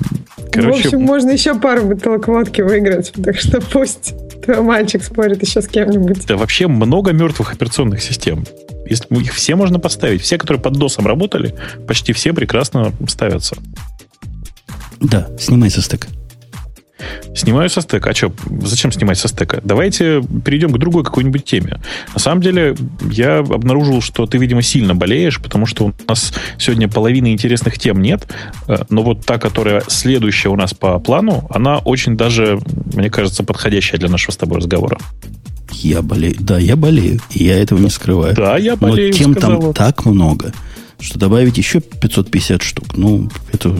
короче... 0.53 0.83
В 0.83 0.87
общем, 0.87 1.03
можно 1.03 1.31
еще 1.31 1.55
пару 1.59 1.85
бутылок 1.85 2.29
водки 2.29 2.61
выиграть, 2.61 3.13
так 3.25 3.39
что 3.39 3.61
пусть 3.61 4.15
твой 4.43 4.61
мальчик 4.63 5.03
спорит 5.03 5.43
еще 5.43 5.61
с 5.61 5.69
кем-нибудь. 5.69 6.27
Да 6.27 6.37
вообще 6.37 6.67
много 6.69 7.13
мертвых 7.13 7.53
операционных 7.53 8.03
систем. 8.03 8.45
Если, 8.89 9.07
их 9.17 9.33
все 9.33 9.57
можно 9.57 9.81
поставить. 9.81 10.23
Все, 10.23 10.39
которые 10.39 10.63
под 10.63 10.77
DOS 10.77 11.03
работали, 11.05 11.55
почти 11.89 12.13
все 12.13 12.33
прекрасно 12.33 12.93
ставятся. 13.09 13.57
Да, 15.01 15.29
снимай 15.39 15.71
со 15.71 15.83
стека. 15.83 16.09
Снимаю 17.35 17.69
со 17.69 17.83
стека. 17.83 18.11
А 18.11 18.15
что, 18.15 18.33
зачем 18.63 18.91
снимать 18.91 19.19
со 19.19 19.29
стека? 19.29 19.61
Давайте 19.63 20.23
перейдем 20.45 20.73
к 20.73 20.79
другой 20.79 21.05
какой-нибудь 21.05 21.45
теме. 21.45 21.81
На 22.15 22.19
самом 22.19 22.41
деле, 22.41 22.75
я 23.11 23.39
обнаружил, 23.39 24.01
что 24.01 24.27
ты, 24.27 24.39
видимо, 24.39 24.63
сильно 24.63 24.95
болеешь, 24.95 25.41
потому 25.41 25.67
что 25.67 25.87
у 25.87 25.93
нас 26.09 26.33
сегодня 26.59 26.89
половины 26.89 27.33
интересных 27.33 27.79
тем 27.79 28.01
нет. 28.01 28.27
Э, 28.69 28.85
но 28.89 29.03
вот 29.03 29.27
та, 29.27 29.39
которая 29.39 29.83
следующая 29.89 30.49
у 30.49 30.57
нас 30.57 30.73
по 30.73 30.99
плану, 30.99 31.47
она 31.51 31.79
очень 31.79 32.17
даже, 32.17 32.59
мне 32.95 33.11
кажется, 33.11 33.45
подходящая 33.45 34.01
для 34.01 34.09
нашего 34.09 34.33
с 34.33 34.37
тобой 34.37 34.59
разговора. 34.59 34.99
Я 35.73 36.01
болею. 36.01 36.37
Да, 36.41 36.59
я 36.59 36.77
болею. 36.77 37.21
И 37.31 37.45
я 37.45 37.59
этого 37.59 37.79
не 37.79 37.91
скрываю. 37.91 38.35
Да, 38.35 38.57
я 38.57 38.77
болею. 38.77 39.13
Но 39.13 39.19
тем 39.19 39.35
там 39.35 39.75
так 39.75 40.07
много, 40.07 40.53
что 40.99 41.19
добавить 41.19 41.59
еще 41.59 41.81
550 41.81 42.63
штук. 42.63 42.97
Ну, 42.97 43.31
это 43.53 43.77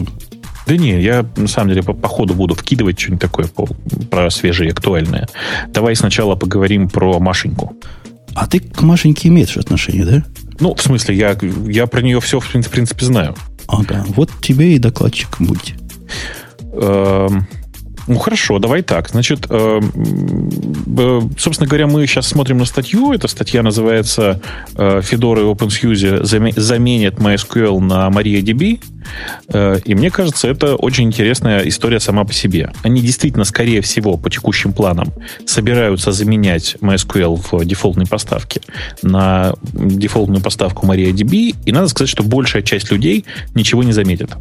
да 0.67 0.77
не, 0.77 1.01
я 1.01 1.25
на 1.37 1.47
самом 1.47 1.69
деле 1.69 1.83
по, 1.83 1.93
по 1.93 2.07
ходу 2.07 2.33
буду 2.33 2.55
вкидывать 2.55 2.99
что-нибудь 2.99 3.21
такое 3.21 3.47
по, 3.47 3.67
про 4.11 4.29
свежее 4.29 4.69
и 4.69 4.71
актуальное. 4.71 5.27
Давай 5.69 5.95
сначала 5.95 6.35
поговорим 6.35 6.89
про 6.89 7.19
Машеньку. 7.19 7.75
А 8.35 8.47
ты 8.47 8.59
к 8.59 8.81
Машеньке 8.81 9.29
имеешь 9.29 9.57
отношение, 9.57 10.05
да? 10.05 10.23
Ну, 10.59 10.75
в 10.75 10.81
смысле, 10.81 11.15
я, 11.15 11.37
я 11.67 11.87
про 11.87 12.01
нее 12.01 12.19
все, 12.19 12.39
в 12.39 12.47
принципе, 12.49 13.05
знаю. 13.05 13.35
Ага, 13.67 14.05
вот 14.09 14.29
тебе 14.41 14.75
и 14.75 14.79
докладчик 14.79 15.29
будь. 15.39 15.75
Эм, 16.73 17.47
ну, 18.07 18.17
хорошо, 18.19 18.59
давай 18.59 18.81
так. 18.83 19.09
Значит, 19.09 19.47
э, 19.49 19.81
э, 20.97 21.21
собственно 21.37 21.67
говоря, 21.67 21.87
мы 21.87 22.07
сейчас 22.07 22.27
смотрим 22.27 22.57
на 22.57 22.65
статью. 22.65 23.11
Эта 23.11 23.27
статья 23.27 23.63
называется 23.63 24.41
э, 24.75 24.99
Fedora 24.99 25.41
и 25.41 25.53
OpenSUSE 25.53 26.23
заменят 26.59 27.15
MySQL 27.15 27.79
на 27.79 28.07
MariaDB. 28.07 28.81
Э, 29.49 29.79
и 29.83 29.93
мне 29.93 30.09
кажется, 30.09 30.47
это 30.47 30.75
очень 30.75 31.05
интересная 31.05 31.67
история 31.67 31.99
сама 31.99 32.23
по 32.23 32.33
себе. 32.33 32.71
Они 32.81 33.01
действительно, 33.01 33.43
скорее 33.43 33.81
всего, 33.81 34.15
по 34.15 34.29
текущим 34.29 34.71
планам 34.71 35.13
собираются 35.45 36.13
заменять 36.13 36.77
MySQL 36.79 37.35
в 37.51 37.65
дефолтной 37.65 38.05
поставке 38.05 38.61
на 39.01 39.53
дефолтную 39.73 40.41
поставку 40.41 40.85
MariaDB. 40.85 41.55
И 41.65 41.71
надо 41.73 41.89
сказать, 41.89 42.09
что 42.09 42.23
большая 42.23 42.61
часть 42.61 42.89
людей 42.89 43.25
ничего 43.53 43.83
не 43.83 43.91
заметит. 43.91 44.31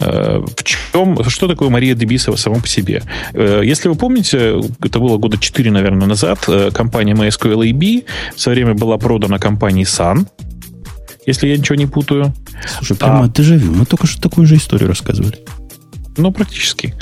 Э, 0.00 0.38
в 0.44 0.64
чем, 0.64 1.22
что 1.28 1.48
такое 1.48 1.68
Мария 1.68 1.94
DB 1.94 2.18
само 2.18 2.60
по 2.60 2.68
себе? 2.68 3.02
Э, 3.32 3.60
если 3.64 3.88
вы 3.88 3.94
помните, 3.94 4.60
это 4.82 4.98
было 4.98 5.18
года 5.18 5.38
4, 5.38 5.70
наверное, 5.70 6.06
назад, 6.06 6.44
э, 6.48 6.70
компания 6.72 7.14
MySQL 7.14 7.70
AB 7.70 8.04
в 8.34 8.40
свое 8.40 8.56
время 8.56 8.74
была 8.74 8.98
продана 8.98 9.38
компанией 9.38 9.84
Sun, 9.84 10.26
если 11.26 11.48
я 11.48 11.56
ничего 11.56 11.76
не 11.76 11.86
путаю. 11.86 12.32
Слушай, 12.78 12.96
прямо 12.96 13.24
а, 13.24 13.28
дежавю. 13.28 13.72
Мы 13.72 13.86
только 13.86 14.06
что 14.06 14.20
такую 14.20 14.46
же 14.46 14.56
историю 14.56 14.88
рассказывали. 14.88 15.38
Ну, 16.16 16.32
практически. 16.32 16.94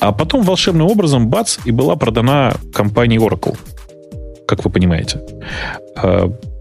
А 0.00 0.12
потом 0.12 0.42
волшебным 0.42 0.86
образом, 0.86 1.28
бац, 1.28 1.58
и 1.64 1.70
была 1.70 1.96
продана 1.96 2.54
компанией 2.74 3.20
Oracle 3.20 3.56
как 4.50 4.64
вы 4.64 4.70
понимаете. 4.70 5.20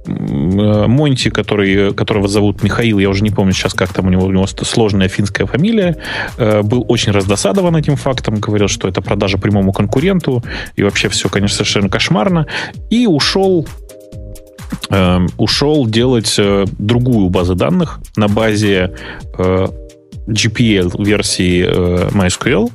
Э, 0.09 0.87
Монти, 0.87 1.29
который, 1.29 1.93
которого 1.93 2.27
зовут 2.27 2.63
Михаил, 2.63 2.99
я 2.99 3.09
уже 3.09 3.23
не 3.23 3.29
помню 3.29 3.53
сейчас, 3.53 3.73
как 3.73 3.93
там 3.93 4.07
у 4.07 4.09
него, 4.09 4.25
у 4.25 4.31
него 4.31 4.47
сложная 4.47 5.07
финская 5.07 5.45
фамилия, 5.47 5.97
э, 6.37 6.61
был 6.61 6.85
очень 6.87 7.11
раздосадован 7.11 7.75
этим 7.75 7.95
фактом, 7.95 8.39
говорил, 8.39 8.67
что 8.67 8.87
это 8.87 9.01
продажа 9.01 9.37
прямому 9.37 9.71
конкуренту, 9.71 10.43
и 10.75 10.83
вообще 10.83 11.09
все, 11.09 11.29
конечно, 11.29 11.57
совершенно 11.57 11.89
кошмарно, 11.89 12.47
и 12.89 13.07
ушел 13.07 13.67
э, 14.89 15.19
ушел 15.37 15.85
делать 15.85 16.39
другую 16.77 17.29
базу 17.29 17.55
данных 17.55 17.99
на 18.15 18.27
базе 18.27 18.91
GPL-версии 20.29 21.65
э, 21.65 22.09
MySQL. 22.11 22.71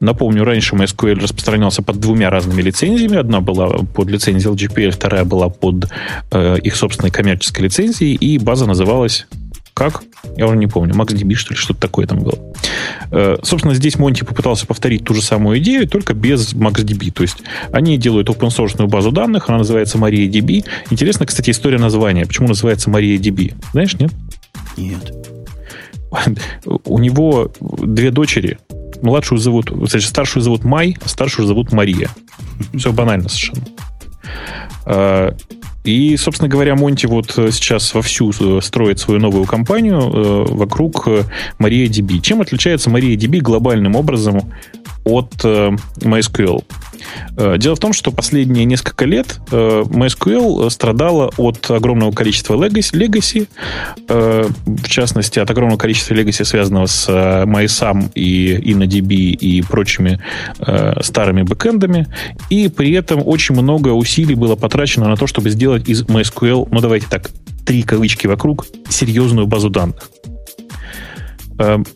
Напомню, 0.00 0.44
раньше 0.44 0.74
MySQL 0.74 1.20
распространялся 1.20 1.82
под 1.82 2.00
двумя 2.00 2.30
разными 2.30 2.62
лицензиями. 2.62 3.16
Одна 3.16 3.40
была 3.40 3.68
под 3.68 4.08
лицензией 4.08 4.54
GPL, 4.54 4.90
вторая 4.90 5.24
была 5.24 5.48
под 5.48 5.90
э, 6.30 6.58
их 6.62 6.76
собственной 6.76 7.10
коммерческой 7.10 7.62
лицензией, 7.62 8.14
и 8.14 8.38
база 8.38 8.66
называлась 8.66 9.26
как? 9.74 10.02
Я 10.36 10.46
уже 10.46 10.56
не 10.56 10.66
помню. 10.66 10.94
MaxDB, 10.94 11.34
что 11.34 11.54
ли, 11.54 11.58
что-то 11.58 11.80
такое 11.80 12.06
там 12.06 12.20
было. 12.20 12.38
Э, 13.10 13.38
собственно, 13.42 13.74
здесь 13.74 13.98
Монти 13.98 14.22
попытался 14.22 14.66
повторить 14.66 15.04
ту 15.04 15.14
же 15.14 15.22
самую 15.22 15.58
идею, 15.58 15.88
только 15.88 16.14
без 16.14 16.52
MaxDB. 16.52 17.10
То 17.10 17.22
есть 17.22 17.38
они 17.72 17.96
делают 17.96 18.28
open 18.28 18.48
source 18.48 18.86
базу 18.86 19.12
данных, 19.12 19.48
она 19.48 19.58
называется 19.58 19.98
MariaDB. 19.98 20.64
Интересно, 20.90 21.26
кстати, 21.26 21.50
история 21.50 21.78
названия. 21.78 22.26
Почему 22.26 22.48
называется 22.48 22.90
MariaDB? 22.90 23.54
Знаешь, 23.72 23.94
нет? 23.98 24.12
Нет 24.76 25.31
у 26.84 26.98
него 26.98 27.50
две 27.60 28.10
дочери. 28.10 28.58
Младшую 29.00 29.38
зовут, 29.38 29.70
значит, 29.70 30.08
старшую 30.08 30.42
зовут 30.42 30.64
Май, 30.64 30.96
а 31.04 31.08
старшую 31.08 31.46
зовут 31.46 31.72
Мария. 31.72 32.08
Все 32.76 32.92
банально 32.92 33.28
совершенно. 33.28 33.64
А, 34.84 35.34
и, 35.84 36.16
собственно 36.16 36.48
говоря, 36.48 36.76
Монти 36.76 37.06
вот 37.06 37.32
сейчас 37.32 37.92
вовсю 37.94 38.32
э, 38.38 38.60
строит 38.62 39.00
свою 39.00 39.18
новую 39.18 39.46
компанию 39.46 39.98
э, 39.98 40.44
вокруг 40.54 41.08
э, 41.08 41.24
MariaDB. 41.58 42.20
Чем 42.20 42.40
отличается 42.40 42.88
MariaDB 42.88 43.40
глобальным 43.40 43.96
образом 43.96 44.52
от 45.04 45.32
MySQL? 45.44 46.62
Э, 47.36 47.56
дело 47.58 47.76
в 47.76 47.78
том, 47.78 47.92
что 47.92 48.10
последние 48.10 48.64
несколько 48.64 49.04
лет 49.04 49.40
э, 49.50 49.82
MySQL 49.86 50.70
страдала 50.70 51.30
от 51.36 51.70
огромного 51.70 52.12
количества 52.12 52.54
legacy, 52.54 53.48
э, 54.08 54.48
в 54.66 54.88
частности, 54.88 55.38
от 55.38 55.50
огромного 55.50 55.78
количества 55.78 56.14
legacy, 56.14 56.44
связанного 56.44 56.86
с 56.86 57.08
MySam 57.08 58.10
и 58.14 58.72
InnoDB 58.72 59.14
и 59.32 59.62
прочими 59.62 60.20
старыми 61.00 61.42
бэкэндами, 61.42 62.06
и 62.50 62.68
при 62.68 62.92
этом 62.92 63.22
очень 63.24 63.54
много 63.54 63.88
усилий 63.88 64.34
было 64.34 64.56
потрачено 64.56 65.08
на 65.08 65.16
то, 65.16 65.26
чтобы 65.26 65.50
сделать 65.50 65.88
из 65.88 66.02
MySQL, 66.02 66.68
ну 66.70 66.80
давайте 66.80 67.06
так, 67.08 67.30
три 67.64 67.82
кавычки 67.82 68.26
вокруг, 68.26 68.66
серьезную 68.88 69.46
базу 69.46 69.70
данных. 69.70 70.10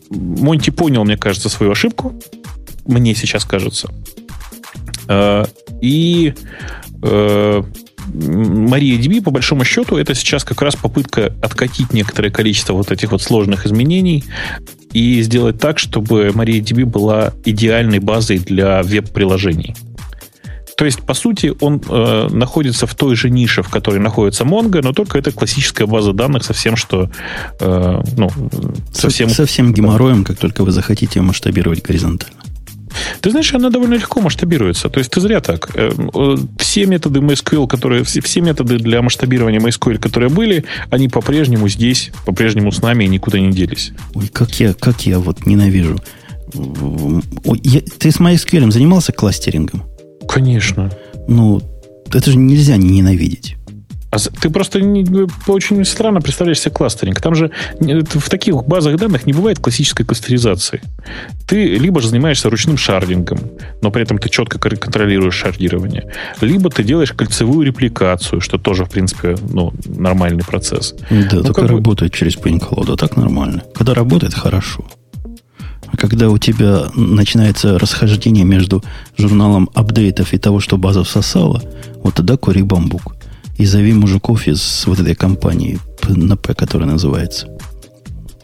Монти 0.09 0.69
понял, 0.69 1.03
мне 1.03 1.17
кажется, 1.17 1.49
свою 1.49 1.71
ошибку. 1.71 2.13
Мне 2.87 3.15
сейчас 3.15 3.45
кажется. 3.45 3.89
Э, 5.07 5.45
и 5.81 6.33
э, 7.03 7.63
MariaDB, 8.13 9.21
по 9.21 9.31
большому 9.31 9.63
счету, 9.63 9.97
это 9.97 10.15
сейчас 10.15 10.43
как 10.43 10.61
раз 10.61 10.75
попытка 10.75 11.33
откатить 11.41 11.93
некоторое 11.93 12.29
количество 12.29 12.73
вот 12.73 12.91
этих 12.91 13.11
вот 13.11 13.21
сложных 13.21 13.65
изменений 13.65 14.23
и 14.93 15.21
сделать 15.21 15.59
так, 15.59 15.79
чтобы 15.79 16.27
MariaDB 16.29 16.85
была 16.85 17.33
идеальной 17.45 17.99
базой 17.99 18.39
для 18.39 18.81
веб-приложений. 18.83 19.75
То 20.77 20.85
есть, 20.85 21.01
по 21.01 21.15
сути, 21.15 21.55
он 21.59 21.81
э, 21.89 22.27
находится 22.29 22.85
в 22.85 22.93
той 22.93 23.15
же 23.15 23.31
нише, 23.31 23.63
в 23.63 23.69
которой 23.69 23.97
находится 23.97 24.43
Mongo, 24.43 24.81
но 24.83 24.93
только 24.93 25.17
это 25.17 25.31
классическая 25.31 25.87
база 25.87 26.13
данных 26.13 26.43
со 26.43 26.53
всем, 26.53 26.75
что... 26.75 27.09
Э, 27.59 27.99
ну, 28.15 28.29
совсем... 28.93 29.29
Со 29.29 29.47
всем 29.47 29.73
геморроем, 29.73 30.23
как 30.23 30.37
только 30.37 30.63
вы 30.63 30.71
захотите 30.71 31.19
масштабировать 31.19 31.81
горизонтально. 31.81 32.37
Ты 33.21 33.31
знаешь, 33.31 33.53
она 33.53 33.69
довольно 33.69 33.95
легко 33.95 34.21
масштабируется. 34.21 34.89
То 34.89 34.99
есть 34.99 35.11
ты 35.11 35.21
зря 35.21 35.39
так. 35.39 35.69
Э, 35.75 35.91
э, 36.13 36.37
все 36.59 36.85
методы 36.85 37.19
MySQL, 37.19 37.67
которые, 37.67 38.03
все, 38.03 38.21
все 38.21 38.41
методы 38.41 38.77
для 38.77 39.01
масштабирования 39.01 39.59
MySQL, 39.59 39.99
которые 39.99 40.29
были, 40.29 40.65
они 40.89 41.09
по-прежнему 41.09 41.67
здесь, 41.67 42.11
по-прежнему 42.25 42.71
с 42.71 42.81
нами 42.81 43.05
и 43.05 43.07
никуда 43.07 43.39
не 43.39 43.51
делись. 43.51 43.91
Ой, 44.13 44.27
как 44.27 44.51
я, 44.59 44.73
как 44.73 45.05
я 45.05 45.19
вот 45.19 45.45
ненавижу. 45.45 45.99
Ой, 46.53 47.59
я, 47.63 47.81
ты 47.81 48.11
с 48.11 48.19
MySQL 48.19 48.71
занимался 48.71 49.11
кластерингом? 49.11 49.83
Конечно. 50.27 50.91
Ну, 51.27 51.61
это 52.13 52.31
же 52.31 52.37
нельзя 52.37 52.77
не 52.77 52.89
ненавидеть. 52.89 53.55
А 54.09 54.17
ты 54.19 54.49
просто 54.49 54.79
не, 54.79 55.05
очень 55.47 55.83
странно 55.83 56.21
представляешь 56.21 56.61
себе 56.61 56.71
кластеринг. 56.71 57.19
Там 57.19 57.35
же 57.35 57.51
в 57.79 58.29
таких 58.29 58.55
базах 58.65 58.95
данных 58.97 59.25
не 59.25 59.33
бывает 59.33 59.59
классической 59.59 60.05
кластеризации. 60.05 60.81
Ты 61.45 61.75
либо 61.75 61.99
же 61.99 62.07
занимаешься 62.07 62.49
ручным 62.49 62.77
шардингом, 62.77 63.39
но 63.81 63.91
при 63.91 64.03
этом 64.03 64.17
ты 64.17 64.29
четко 64.29 64.59
контролируешь 64.59 65.35
шардирование, 65.35 66.09
либо 66.39 66.69
ты 66.69 66.83
делаешь 66.83 67.11
кольцевую 67.11 67.67
репликацию, 67.67 68.39
что 68.39 68.57
тоже, 68.57 68.85
в 68.85 68.89
принципе, 68.89 69.35
ну, 69.49 69.73
нормальный 69.85 70.43
процесс. 70.43 70.95
Да, 71.09 71.37
ну, 71.37 71.43
только 71.43 71.67
работает 71.67 72.13
бы... 72.13 72.17
через 72.17 72.35
пейнколода, 72.35 72.95
так 72.95 73.17
нормально. 73.17 73.63
Когда 73.75 73.93
работает, 73.93 74.33
хорошо. 74.33 74.85
А 75.87 75.97
когда 75.97 76.29
у 76.29 76.37
тебя 76.37 76.87
начинается 76.95 77.77
расхождение 77.77 78.45
между 78.45 78.83
журналом 79.17 79.69
апдейтов 79.73 80.33
и 80.33 80.37
того, 80.37 80.59
что 80.59 80.77
база 80.77 81.03
всосала, 81.03 81.61
вот 82.03 82.15
тогда 82.15 82.37
кури 82.37 82.61
бамбук 82.61 83.16
и 83.57 83.65
зови 83.65 83.93
мужиков 83.93 84.47
из 84.47 84.83
вот 84.85 84.99
этой 84.99 85.15
компании 85.15 85.79
на 86.07 86.37
П, 86.37 86.53
которая 86.53 86.89
называется. 86.89 87.47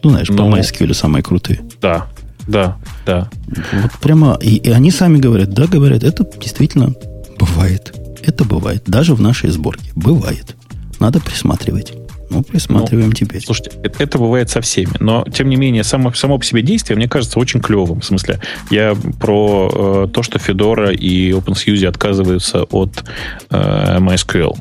Ну, 0.02 0.10
знаешь, 0.10 0.28
ну, 0.28 0.36
по 0.36 0.42
MySQL 0.42 0.92
самые 0.94 1.22
крутые. 1.22 1.60
Да, 1.80 2.06
да, 2.46 2.76
да. 3.06 3.30
Вот 3.72 3.92
прямо, 4.02 4.38
и, 4.40 4.56
и 4.56 4.70
они 4.70 4.90
сами 4.90 5.18
говорят, 5.18 5.50
да, 5.50 5.66
говорят, 5.66 6.04
это 6.04 6.28
действительно 6.38 6.94
бывает. 7.38 7.94
Это 8.22 8.44
бывает. 8.44 8.84
Даже 8.86 9.14
в 9.14 9.20
нашей 9.20 9.50
сборке. 9.50 9.90
Бывает. 9.94 10.56
Надо 11.00 11.20
присматривать. 11.20 11.92
Ну, 12.34 12.42
присматриваем 12.42 13.10
ну, 13.10 13.14
теперь. 13.14 13.40
Слушайте, 13.40 13.70
это, 13.82 14.02
это 14.02 14.18
бывает 14.18 14.50
со 14.50 14.60
всеми. 14.60 14.90
Но, 14.98 15.24
тем 15.32 15.48
не 15.48 15.56
менее, 15.56 15.84
само, 15.84 16.12
само 16.12 16.38
по 16.38 16.44
себе 16.44 16.62
действие, 16.62 16.96
мне 16.96 17.08
кажется, 17.08 17.38
очень 17.38 17.60
клевым. 17.60 18.00
В 18.00 18.04
смысле, 18.04 18.40
я 18.70 18.96
про 19.20 20.06
э, 20.06 20.08
то, 20.12 20.22
что 20.24 20.38
Fedora 20.38 20.92
и 20.92 21.30
OpenSUSE 21.30 21.86
отказываются 21.86 22.64
от 22.64 23.04
э, 23.50 23.98
MySQL. 24.00 24.56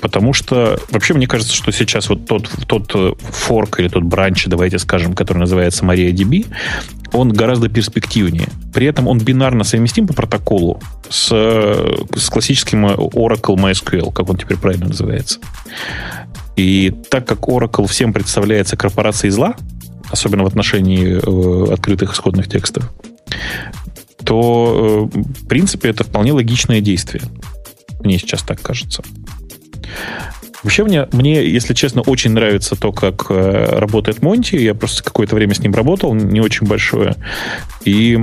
Потому 0.00 0.32
что, 0.32 0.80
вообще, 0.90 1.14
мне 1.14 1.28
кажется, 1.28 1.54
что 1.54 1.70
сейчас 1.70 2.08
вот 2.08 2.26
тот, 2.26 2.50
тот 2.66 3.18
форк 3.20 3.78
или 3.78 3.88
тот 3.88 4.02
бранч, 4.02 4.46
давайте 4.46 4.78
скажем, 4.78 5.14
который 5.14 5.38
называется 5.38 5.84
MariaDB, 5.84 6.46
он 7.12 7.30
гораздо 7.30 7.68
перспективнее. 7.68 8.48
При 8.74 8.86
этом 8.86 9.06
он 9.06 9.18
бинарно 9.18 9.64
совместим 9.64 10.06
по 10.06 10.14
протоколу 10.14 10.80
с, 11.08 11.28
с 11.28 12.30
классическим 12.30 12.86
Oracle 12.86 13.56
MySQL, 13.56 14.12
как 14.12 14.28
он 14.28 14.36
теперь 14.36 14.58
правильно 14.58 14.88
называется. 14.88 15.38
И 16.56 16.92
так 17.10 17.26
как 17.26 17.40
Oracle 17.40 17.86
всем 17.86 18.12
представляется 18.12 18.76
корпорацией 18.76 19.30
зла, 19.30 19.54
особенно 20.10 20.42
в 20.42 20.46
отношении 20.46 21.16
э, 21.16 21.72
открытых 21.72 22.14
исходных 22.14 22.48
текстов, 22.48 22.90
то, 24.24 25.08
э, 25.14 25.18
в 25.18 25.46
принципе, 25.46 25.90
это 25.90 26.04
вполне 26.04 26.32
логичное 26.32 26.80
действие. 26.80 27.22
Мне 28.00 28.18
сейчас 28.18 28.42
так 28.42 28.60
кажется. 28.60 29.02
Вообще 30.62 30.84
мне, 30.84 31.06
мне, 31.12 31.46
если 31.48 31.74
честно, 31.74 32.00
очень 32.00 32.32
нравится 32.32 32.74
то, 32.74 32.92
как 32.92 33.26
э, 33.28 33.78
работает 33.78 34.22
Монти. 34.22 34.56
Я 34.56 34.74
просто 34.74 35.04
какое-то 35.04 35.34
время 35.34 35.54
с 35.54 35.60
ним 35.60 35.74
работал, 35.74 36.14
не 36.14 36.40
очень 36.40 36.66
большое. 36.66 37.14
И 37.84 38.18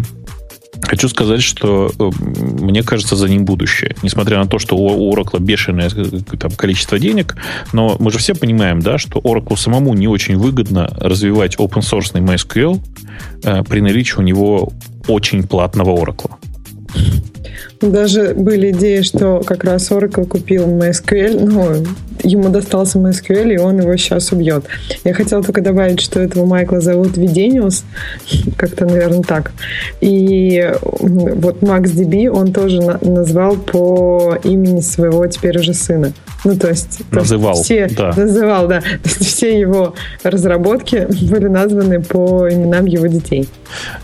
Хочу 0.81 1.07
сказать, 1.07 1.41
что 1.41 1.91
э, 1.97 2.11
мне 2.23 2.83
кажется, 2.83 3.15
за 3.15 3.29
ним 3.29 3.45
будущее. 3.45 3.95
Несмотря 4.01 4.39
на 4.39 4.47
то, 4.47 4.59
что 4.59 4.75
у 4.75 5.13
Oracle 5.13 5.39
бешеное 5.39 5.89
э, 5.95 6.37
там, 6.37 6.51
количество 6.51 6.99
денег, 6.99 7.35
но 7.71 7.95
мы 7.99 8.11
же 8.11 8.17
все 8.17 8.33
понимаем, 8.33 8.81
да, 8.81 8.97
что 8.97 9.19
Oracle 9.19 9.57
самому 9.57 9.93
не 9.93 10.07
очень 10.07 10.37
выгодно 10.37 10.87
развивать 10.97 11.55
open 11.57 11.81
source 11.81 12.13
MySQL 12.13 12.81
э, 13.43 13.63
при 13.63 13.81
наличии 13.81 14.17
у 14.17 14.21
него 14.21 14.73
очень 15.07 15.47
платного 15.47 15.95
Oracle. 15.95 16.31
Даже 17.81 18.33
были 18.33 18.71
идеи, 18.71 19.01
что 19.01 19.41
как 19.45 19.63
раз 19.65 19.91
Oracle 19.91 20.25
купил 20.25 20.65
MySQL, 20.67 21.39
ну, 21.39 21.85
ему 22.23 22.49
достался 22.49 22.97
MySQL, 22.97 23.53
и 23.53 23.57
он 23.57 23.79
его 23.81 23.95
сейчас 23.97 24.31
убьет. 24.31 24.65
Я 25.03 25.13
хотела 25.13 25.43
только 25.43 25.61
добавить, 25.61 25.99
что 25.99 26.21
этого 26.21 26.45
Майкла 26.45 26.79
зовут 26.79 27.17
Видениус, 27.17 27.83
как-то, 28.57 28.85
наверное, 28.85 29.23
так. 29.23 29.51
И 29.99 30.71
вот 30.81 31.59
MaxDB 31.61 32.29
он 32.29 32.53
тоже 32.53 32.81
на- 32.81 32.99
назвал 33.01 33.57
по 33.57 34.37
имени 34.43 34.79
своего 34.79 35.27
теперь 35.27 35.59
уже 35.59 35.73
сына. 35.73 36.13
Ну, 36.43 36.57
то 36.57 36.69
есть... 36.69 37.01
Называл, 37.11 37.55
все, 37.55 37.87
да. 37.87 38.13
Называл, 38.15 38.67
да. 38.67 38.81
То 39.03 39.09
есть 39.09 39.25
все 39.25 39.59
его 39.59 39.95
разработки 40.23 41.07
были 41.29 41.47
названы 41.47 42.01
по 42.01 42.49
именам 42.49 42.85
его 42.85 43.07
детей. 43.07 43.47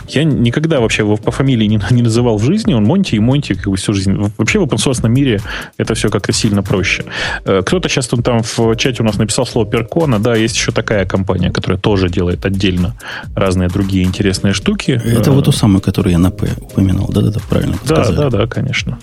Я 0.07 0.23
никогда 0.23 0.79
вообще 0.79 1.03
его 1.03 1.17
по 1.17 1.31
фамилии 1.31 1.65
не, 1.65 1.79
не 1.91 2.01
называл 2.01 2.37
в 2.37 2.43
жизни. 2.43 2.73
Он 2.73 2.83
Монти 2.83 3.15
и 3.15 3.19
Монти 3.19 3.53
как 3.53 3.67
бы 3.67 3.77
всю 3.77 3.93
жизнь. 3.93 4.15
Вообще 4.37 4.59
в 4.59 4.63
open 4.63 5.09
мире 5.09 5.41
это 5.77 5.95
все 5.95 6.09
как-то 6.09 6.31
сильно 6.31 6.63
проще. 6.63 7.03
Э, 7.45 7.61
кто-то 7.65 7.89
сейчас 7.89 8.07
там 8.07 8.41
в 8.43 8.75
чате 8.75 9.03
у 9.03 9.05
нас 9.05 9.17
написал 9.17 9.45
слово 9.45 9.67
Перкона. 9.67 10.19
Да, 10.19 10.35
есть 10.35 10.55
еще 10.55 10.71
такая 10.71 11.05
компания, 11.05 11.51
которая 11.51 11.79
тоже 11.79 12.09
делает 12.09 12.45
отдельно 12.45 12.95
разные 13.35 13.69
другие 13.69 14.05
интересные 14.05 14.53
штуки. 14.53 15.01
Это 15.05 15.31
вот 15.31 15.45
ту 15.45 15.51
самую, 15.51 15.81
которую 15.81 16.13
я 16.13 16.19
на 16.19 16.31
П 16.31 16.49
упоминал. 16.61 17.07
Да-да-да, 17.09 17.39
правильно 17.49 17.77
Да, 17.85 18.11
да, 18.11 18.29
да, 18.29 18.47
конечно. 18.47 18.99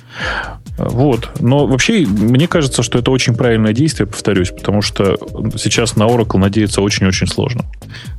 Вот. 0.78 1.30
Но 1.40 1.66
вообще, 1.66 2.06
мне 2.06 2.46
кажется, 2.46 2.82
что 2.82 2.98
это 2.98 3.10
очень 3.10 3.25
правильное 3.34 3.72
действие, 3.72 4.06
повторюсь, 4.06 4.50
потому 4.50 4.82
что 4.82 5.16
сейчас 5.56 5.96
на 5.96 6.04
Oracle 6.04 6.38
надеяться 6.38 6.80
очень-очень 6.80 7.26
сложно. 7.26 7.64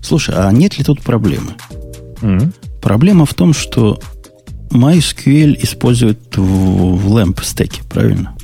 Слушай, 0.02 0.36
а 0.38 0.52
нет 0.52 0.78
ли 0.78 0.84
тут 0.84 1.02
проблемы? 1.02 1.54
Mm-hmm. 2.22 2.54
Проблема 2.82 3.26
в 3.26 3.34
том, 3.34 3.54
что 3.54 4.00
MySQL 4.70 5.58
использует 5.62 6.36
в, 6.36 6.41
в 6.41 7.17
LAMP 7.17 7.43
стеке, 7.43 7.82
правильно? 7.89 8.36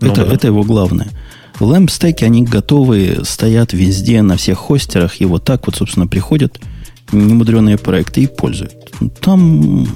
Ну, 0.00 0.10
это, 0.10 0.24
да. 0.24 0.32
это 0.32 0.46
его 0.48 0.62
главное. 0.62 1.08
В 1.58 1.70
LAMP 1.70 1.90
стеке 1.90 2.26
они 2.26 2.42
готовые, 2.42 3.24
стоят 3.24 3.72
везде, 3.72 4.22
на 4.22 4.36
всех 4.36 4.58
хостерах, 4.58 5.20
и 5.20 5.24
вот 5.24 5.44
так 5.44 5.66
вот, 5.66 5.76
собственно, 5.76 6.06
приходят 6.06 6.60
немудреные 7.12 7.78
проекты 7.78 8.22
и 8.22 8.26
пользуют. 8.26 8.92
Там 9.20 9.86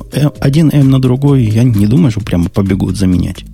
один 0.40 0.70
M 0.70 0.90
на 0.90 1.00
другой, 1.00 1.44
я 1.44 1.64
не 1.64 1.87
думаю, 1.87 2.11
что 2.11 2.20
прямо 2.20 2.48
побегут 2.48 2.96
заменять. 2.96 3.44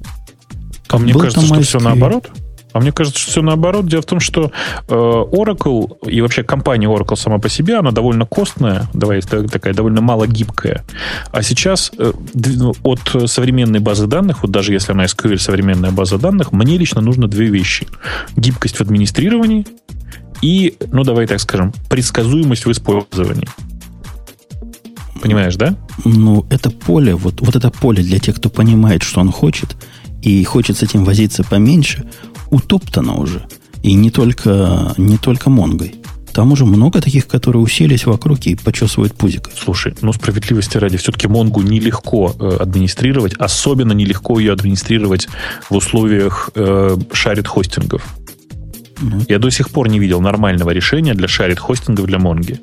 А 0.88 0.98
мне 0.98 1.12
Был 1.12 1.22
кажется, 1.22 1.46
что 1.46 1.60
все 1.62 1.80
наоборот. 1.80 2.30
А 2.74 2.80
мне 2.80 2.90
кажется, 2.90 3.20
что 3.20 3.30
все 3.30 3.42
наоборот. 3.42 3.86
Дело 3.86 4.02
в 4.02 4.06
том, 4.06 4.18
что 4.18 4.50
э, 4.88 4.92
Oracle 4.92 5.96
и 6.08 6.20
вообще 6.20 6.42
компания 6.42 6.88
Oracle 6.88 7.14
сама 7.14 7.38
по 7.38 7.48
себе, 7.48 7.76
она 7.76 7.92
довольно 7.92 8.26
костная, 8.26 8.88
давай, 8.92 9.20
такая 9.20 9.72
довольно 9.74 10.00
мало 10.00 10.26
гибкая. 10.26 10.84
А 11.30 11.42
сейчас 11.42 11.92
э, 11.96 12.12
ну, 12.34 12.74
от 12.82 13.30
современной 13.30 13.78
базы 13.78 14.08
данных, 14.08 14.42
вот 14.42 14.50
даже 14.50 14.72
если 14.72 14.90
она 14.90 15.04
SQL 15.04 15.38
современная 15.38 15.92
база 15.92 16.18
данных, 16.18 16.50
мне 16.50 16.76
лично 16.76 17.00
нужно 17.00 17.28
две 17.28 17.46
вещи. 17.46 17.86
Гибкость 18.36 18.78
в 18.78 18.80
администрировании 18.80 19.68
и, 20.42 20.76
ну 20.90 21.04
давай 21.04 21.28
так 21.28 21.38
скажем, 21.38 21.72
предсказуемость 21.88 22.66
в 22.66 22.72
использовании. 22.72 23.48
Понимаешь, 25.22 25.54
да? 25.54 25.76
Ну, 26.04 26.44
это 26.50 26.70
поле, 26.70 27.14
вот, 27.14 27.40
вот 27.40 27.54
это 27.54 27.70
поле 27.70 28.02
для 28.02 28.18
тех, 28.18 28.34
кто 28.34 28.50
понимает, 28.50 29.04
что 29.04 29.20
он 29.20 29.30
хочет, 29.30 29.76
и 30.24 30.42
хочет 30.44 30.78
с 30.78 30.82
этим 30.82 31.04
возиться 31.04 31.44
поменьше, 31.44 32.04
утоптано 32.50 33.14
уже. 33.16 33.46
И 33.82 33.92
не 33.92 34.10
только, 34.10 34.94
не 34.96 35.18
только 35.18 35.50
Монгой. 35.50 35.96
Там 36.32 36.50
уже 36.50 36.64
много 36.64 37.00
таких, 37.00 37.28
которые 37.28 37.62
уселись 37.62 38.06
вокруг 38.06 38.46
и 38.46 38.56
почесывают 38.56 39.14
пузик. 39.14 39.50
Слушай, 39.56 39.94
ну 40.00 40.12
справедливости 40.12 40.78
ради, 40.78 40.96
все-таки 40.96 41.28
Монгу 41.28 41.62
нелегко 41.62 42.34
э, 42.40 42.56
администрировать, 42.60 43.34
особенно 43.34 43.92
нелегко 43.92 44.40
ее 44.40 44.52
администрировать 44.52 45.28
в 45.70 45.76
условиях 45.76 46.50
э, 46.56 46.96
шарит-хостингов. 47.12 48.02
Ну. 49.00 49.20
Я 49.28 49.38
до 49.38 49.50
сих 49.50 49.70
пор 49.70 49.88
не 49.88 50.00
видел 50.00 50.20
нормального 50.20 50.70
решения 50.70 51.14
для 51.14 51.28
шарит-хостингов 51.28 52.06
для 52.06 52.18
Монги. 52.18 52.60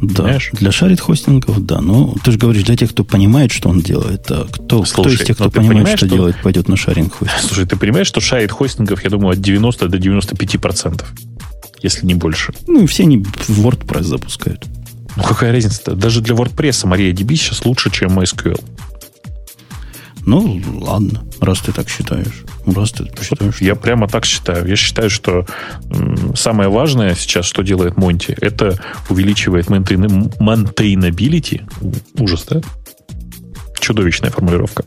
Да, 0.00 0.22
Понимаешь? 0.22 0.50
для 0.52 0.70
шарит 0.70 1.00
хостингов, 1.00 1.64
да. 1.64 1.80
Но 1.80 2.14
ты 2.22 2.32
же 2.32 2.38
говоришь, 2.38 2.64
для 2.64 2.76
тех, 2.76 2.90
кто 2.90 3.04
понимает, 3.04 3.50
что 3.50 3.68
он 3.68 3.80
делает. 3.80 4.30
А 4.30 4.46
кто, 4.50 4.84
Слушай, 4.84 4.92
кто 4.92 5.08
из 5.10 5.26
тех, 5.26 5.36
кто 5.36 5.50
понимает, 5.50 5.88
что, 5.88 6.06
что 6.06 6.08
делает, 6.08 6.36
пойдет 6.42 6.68
на 6.68 6.76
шаринг 6.76 7.14
хостинг? 7.14 7.40
Слушай, 7.42 7.66
ты 7.66 7.76
понимаешь, 7.76 8.06
что 8.06 8.20
шарит 8.20 8.52
хостингов, 8.52 9.02
я 9.02 9.10
думаю, 9.10 9.32
от 9.32 9.40
90 9.40 9.88
до 9.88 9.98
95 9.98 10.60
процентов, 10.60 11.12
если 11.82 12.06
не 12.06 12.14
больше. 12.14 12.52
Ну, 12.66 12.84
и 12.84 12.86
все 12.86 13.02
они 13.04 13.18
в 13.24 13.66
WordPress 13.66 14.04
запускают. 14.04 14.66
Ну, 15.16 15.22
какая 15.24 15.50
разница-то? 15.50 15.94
Даже 15.96 16.20
для 16.20 16.36
WordPress 16.36 16.84
MariaDB 16.84 17.34
сейчас 17.34 17.64
лучше, 17.64 17.90
чем 17.90 18.16
MySQL. 18.16 18.60
Ну, 20.24 20.62
ладно, 20.80 21.24
раз 21.40 21.60
ты 21.60 21.72
так 21.72 21.88
считаешь. 21.88 22.44
Раз 22.74 22.92
ты 22.92 23.08
считаешь. 23.22 23.60
Я 23.60 23.74
прямо 23.74 24.08
так 24.08 24.24
считаю. 24.24 24.66
Я 24.66 24.76
считаю, 24.76 25.10
что 25.10 25.46
самое 26.34 26.68
важное 26.68 27.14
сейчас, 27.14 27.46
что 27.46 27.62
делает 27.62 27.96
Монти, 27.96 28.36
это 28.40 28.78
увеличивает 29.08 29.66
maintainability. 29.68 31.62
Ужас, 32.18 32.44
да? 32.48 32.60
Чудовищная 33.80 34.30
формулировка. 34.30 34.84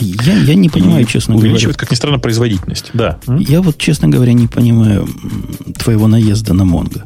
Я, 0.00 0.34
я 0.34 0.54
не 0.54 0.68
понимаю, 0.68 1.04
и 1.04 1.06
честно 1.06 1.34
увеличивает, 1.34 1.34
говоря. 1.34 1.50
Увеличивает, 1.50 1.76
как 1.76 1.90
ни 1.90 1.94
странно, 1.94 2.18
производительность. 2.18 2.90
Да. 2.94 3.20
Я 3.28 3.60
вот, 3.60 3.78
честно 3.78 4.08
говоря, 4.08 4.32
не 4.32 4.48
понимаю 4.48 5.06
твоего 5.78 6.08
наезда 6.08 6.52
на 6.52 6.64
Монго. 6.64 7.04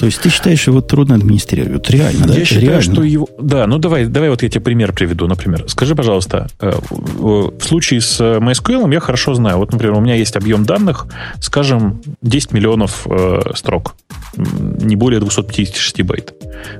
То 0.00 0.06
есть 0.06 0.18
ты 0.22 0.30
считаешь, 0.30 0.66
его 0.66 0.80
трудно 0.80 1.14
администрировать? 1.14 1.90
Реально, 1.90 2.26
да? 2.26 2.34
Я 2.34 2.46
считаю, 2.46 2.68
реально. 2.68 2.94
что 2.94 3.02
его... 3.02 3.28
Да, 3.38 3.66
ну 3.66 3.76
давай, 3.76 4.06
давай 4.06 4.30
вот 4.30 4.42
я 4.42 4.48
тебе 4.48 4.62
пример 4.62 4.94
приведу, 4.94 5.26
например. 5.26 5.64
Скажи, 5.68 5.94
пожалуйста, 5.94 6.48
э, 6.58 6.72
в 6.88 7.60
случае 7.60 8.00
с 8.00 8.18
э, 8.18 8.38
MySQL 8.38 8.90
я 8.94 9.00
хорошо 9.00 9.34
знаю. 9.34 9.58
Вот, 9.58 9.72
например, 9.72 9.98
у 9.98 10.00
меня 10.00 10.14
есть 10.14 10.36
объем 10.36 10.64
данных, 10.64 11.06
скажем, 11.38 12.00
10 12.22 12.52
миллионов 12.52 13.06
э, 13.10 13.52
строк. 13.54 13.94
Не 14.38 14.96
более 14.96 15.20
256 15.20 16.00
байт. 16.00 16.32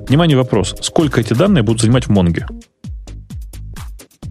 Внимание, 0.09 0.39
вопрос. 0.39 0.75
Сколько 0.81 1.21
эти 1.21 1.35
данные 1.35 1.63
будут 1.63 1.83
занимать 1.83 2.07
в 2.07 2.11
Монге? 2.11 2.47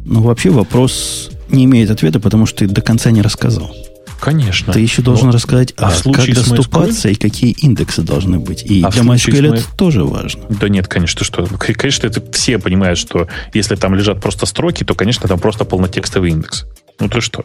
Ну, 0.04 0.24
вообще 0.24 0.50
вопрос 0.50 1.30
не 1.50 1.66
имеет 1.66 1.92
ответа, 1.92 2.20
потому 2.20 2.48
что 2.48 2.66
ты 2.66 2.68
до 2.68 2.82
конца 2.82 3.12
не 3.12 3.22
рассказал. 3.22 3.72
Конечно. 4.20 4.74
Ты 4.74 4.82
еще 4.82 5.02
должен 5.02 5.28
Но, 5.28 5.34
рассказать, 5.34 5.74
а, 5.78 5.88
а 5.88 6.12
как 6.12 6.34
доступаться 6.34 7.10
MySQL? 7.10 7.12
и 7.12 7.16
какие 7.16 7.52
индексы 7.52 8.02
должны 8.02 8.40
быть. 8.40 8.64
И 8.64 8.84
а 8.84 8.90
для 8.90 9.04
MySQL 9.04 9.56
это 9.56 9.78
тоже 9.78 10.04
важно. 10.04 10.44
Да 10.50 10.68
нет, 10.68 10.88
конечно, 10.88 11.24
что. 11.24 11.46
Конечно, 11.58 12.08
это 12.08 12.22
все 12.32 12.60
понимают, 12.60 13.00
что 13.00 13.28
если 13.54 13.76
там 13.76 13.96
лежат 13.96 14.20
просто 14.20 14.46
строки, 14.46 14.84
то, 14.84 14.94
конечно, 14.94 15.28
там 15.28 15.40
просто 15.40 15.66
полнотекстовый 15.66 16.32
индекс. 16.32 16.66
Ну 17.00 17.08
ты 17.08 17.22
что? 17.22 17.44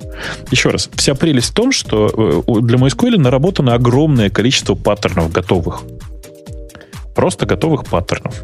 Еще 0.50 0.70
раз. 0.70 0.90
Вся 0.94 1.14
прелесть 1.14 1.50
в 1.50 1.54
том, 1.54 1.70
что 1.70 2.42
э, 2.46 2.60
для 2.62 2.76
MySQL 2.76 3.18
наработано 3.18 3.74
огромное 3.74 4.28
количество 4.28 4.74
паттернов 4.74 5.30
готовых. 5.30 5.82
Просто 7.14 7.46
готовых 7.46 7.86
паттернов. 7.86 8.42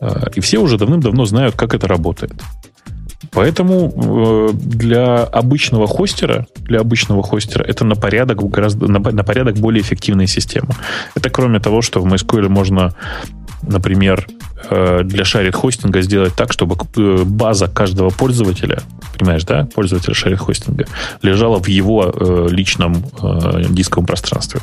Э, 0.00 0.30
и 0.34 0.40
все 0.40 0.58
уже 0.58 0.78
давным-давно 0.78 1.26
знают, 1.26 1.56
как 1.56 1.74
это 1.74 1.86
работает. 1.86 2.32
Поэтому 3.32 3.92
э, 3.94 4.52
для 4.54 5.22
обычного 5.22 5.86
хостера, 5.86 6.46
для 6.56 6.80
обычного 6.80 7.22
хостера 7.22 7.62
это 7.62 7.84
на 7.84 7.94
порядок 7.94 8.42
гораздо 8.50 8.88
на, 8.88 9.00
порядок 9.00 9.56
более 9.56 9.82
эффективная 9.82 10.26
система. 10.26 10.74
Это 11.14 11.30
кроме 11.30 11.60
того, 11.60 11.80
что 11.80 12.00
в 12.00 12.06
MySQL 12.06 12.48
можно, 12.48 12.94
например, 13.62 14.26
э, 14.68 15.02
для 15.04 15.24
шарит 15.24 15.54
хостинга 15.54 16.02
сделать 16.02 16.34
так, 16.34 16.52
чтобы 16.52 16.76
э, 16.96 17.22
база 17.24 17.68
каждого 17.68 18.10
пользователя, 18.10 18.82
понимаешь, 19.16 19.44
да, 19.44 19.68
пользователя 19.74 20.14
шарит 20.14 20.40
хостинга, 20.40 20.86
лежала 21.22 21.60
в 21.60 21.68
его 21.68 22.12
личном 22.50 23.04
дисковом 23.70 24.06
пространстве. 24.06 24.60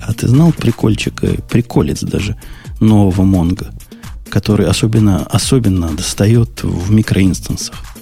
А 0.00 0.14
ты 0.14 0.26
знал 0.26 0.52
прикольчик, 0.52 1.20
приколец 1.50 2.00
даже 2.00 2.36
нового 2.80 3.22
Монго, 3.22 3.66
который 4.30 4.66
особенно, 4.66 5.26
особенно 5.26 5.88
достает 5.88 6.62
в 6.62 6.90
микроинстансах? 6.90 7.95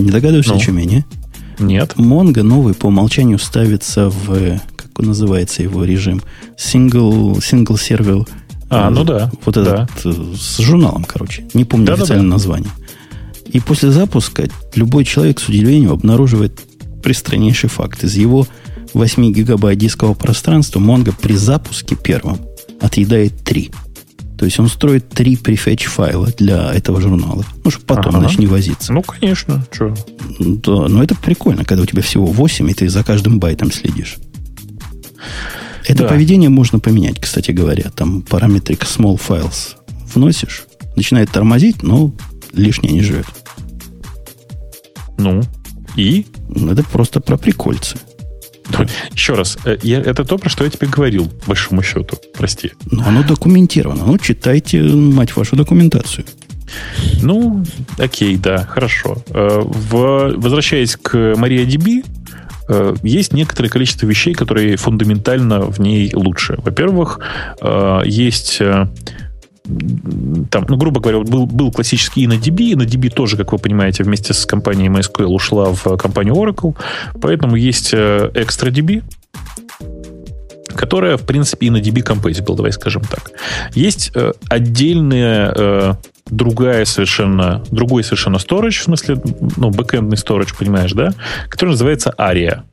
Не 0.00 0.10
догадываешься, 0.10 0.52
ну, 0.52 0.58
о 0.58 0.60
чем 0.60 0.78
я, 0.78 0.84
не? 0.84 1.04
Нет. 1.58 1.96
Монго 1.96 2.42
новый 2.42 2.74
по 2.74 2.86
умолчанию 2.86 3.38
ставится 3.38 4.10
в, 4.10 4.60
как 4.76 4.98
называется 4.98 5.62
его 5.62 5.84
режим, 5.84 6.22
single, 6.56 7.38
single 7.38 7.76
server. 7.76 8.28
А, 8.70 8.90
ну 8.90 9.04
да. 9.04 9.30
Вот 9.44 9.56
этот, 9.56 9.72
да. 9.72 9.88
Э, 10.04 10.12
с 10.36 10.58
журналом, 10.58 11.04
короче. 11.04 11.46
Не 11.54 11.64
помню 11.64 11.86
да, 11.86 11.92
официальное 11.94 12.24
да, 12.24 12.30
да. 12.30 12.34
название. 12.34 12.70
И 13.46 13.60
после 13.60 13.90
запуска 13.90 14.48
любой 14.74 15.04
человек 15.04 15.38
с 15.38 15.48
удивлением 15.48 15.92
обнаруживает 15.92 16.60
пристраннейший 17.02 17.68
факт. 17.68 18.02
Из 18.02 18.16
его 18.16 18.48
8 18.94 19.32
гигабайт 19.32 19.78
дискового 19.78 20.14
пространства 20.14 20.80
Mongo 20.80 21.14
при 21.20 21.34
запуске 21.34 21.94
первом 21.94 22.38
отъедает 22.80 23.44
3. 23.44 23.70
То 24.38 24.44
есть 24.44 24.58
он 24.58 24.68
строит 24.68 25.08
три 25.08 25.36
prefetch 25.36 25.84
файла 25.84 26.28
для 26.36 26.72
этого 26.72 27.00
журнала. 27.00 27.44
Ну, 27.64 27.70
чтобы 27.70 27.86
потом, 27.86 28.16
ага. 28.16 28.20
значит, 28.20 28.38
не 28.40 28.46
возиться. 28.46 28.92
Ну, 28.92 29.02
конечно. 29.02 29.64
Что? 29.70 29.94
Да, 30.38 30.88
но 30.88 31.02
это 31.02 31.14
прикольно, 31.14 31.64
когда 31.64 31.82
у 31.82 31.86
тебя 31.86 32.02
всего 32.02 32.26
8, 32.26 32.70
и 32.70 32.74
ты 32.74 32.88
за 32.88 33.04
каждым 33.04 33.38
байтом 33.38 33.70
следишь. 33.70 34.16
Это 35.86 36.02
да. 36.02 36.08
поведение 36.08 36.48
можно 36.48 36.80
поменять, 36.80 37.20
кстати 37.20 37.50
говоря. 37.50 37.90
Там 37.94 38.22
параметрик 38.22 38.82
small 38.82 39.20
files 39.20 39.76
вносишь, 40.14 40.64
начинает 40.96 41.30
тормозить, 41.30 41.82
но 41.82 42.12
лишнее 42.52 42.92
не 42.92 43.02
живет. 43.02 43.26
Ну, 45.18 45.42
и? 45.96 46.26
Это 46.50 46.82
просто 46.84 47.20
про 47.20 47.36
прикольцы. 47.36 47.98
Еще 49.12 49.34
раз, 49.34 49.58
э, 49.64 49.76
я, 49.82 50.00
это 50.00 50.24
то, 50.24 50.38
про 50.38 50.48
что 50.48 50.64
я 50.64 50.70
тебе 50.70 50.88
говорил, 50.88 51.30
большому 51.46 51.82
счету. 51.82 52.16
Прости. 52.36 52.72
Но 52.90 53.06
оно 53.06 53.22
документировано. 53.22 54.04
Ну, 54.06 54.18
читайте, 54.18 54.82
мать 54.82 55.36
вашу, 55.36 55.56
документацию. 55.56 56.24
Ну, 57.22 57.64
окей, 57.98 58.36
да, 58.36 58.64
хорошо. 58.64 59.18
Э, 59.28 59.60
в, 59.64 60.34
возвращаясь 60.36 60.96
к 60.96 61.14
MariaDB, 61.14 62.04
э, 62.68 62.94
есть 63.02 63.32
некоторое 63.32 63.68
количество 63.68 64.06
вещей, 64.06 64.34
которые 64.34 64.76
фундаментально 64.76 65.60
в 65.60 65.80
ней 65.80 66.10
лучше. 66.14 66.56
Во-первых, 66.58 67.20
есть 68.04 68.60
там, 70.50 70.66
ну, 70.68 70.76
грубо 70.76 71.00
говоря, 71.00 71.20
был, 71.20 71.46
был 71.46 71.72
классический 71.72 72.26
InnoDB. 72.26 72.74
InnoDB 72.74 73.10
тоже, 73.10 73.36
как 73.36 73.52
вы 73.52 73.58
понимаете, 73.58 74.04
вместе 74.04 74.34
с 74.34 74.44
компанией 74.44 74.88
MySQL 74.88 75.24
ушла 75.24 75.72
в 75.72 75.96
компанию 75.96 76.34
Oracle. 76.34 76.76
Поэтому 77.20 77.56
есть 77.56 77.94
ExtraDB, 77.94 79.02
э, 79.02 80.74
которая, 80.74 81.16
в 81.16 81.22
принципе, 81.22 81.68
InnoDB 81.68 82.04
compatible, 82.04 82.56
давай 82.56 82.72
скажем 82.72 83.02
так. 83.04 83.30
Есть 83.74 84.12
э, 84.14 84.32
отдельная 84.48 85.54
э, 85.56 85.94
другая 86.26 86.84
совершенно, 86.84 87.62
другой 87.70 88.04
совершенно 88.04 88.36
storage, 88.36 88.80
в 88.80 88.82
смысле, 88.82 89.16
ну, 89.56 89.70
бэкэндный 89.70 90.18
storage, 90.18 90.54
понимаешь, 90.58 90.92
да, 90.92 91.14
который 91.48 91.70
называется 91.70 92.14
ARIA. 92.18 92.64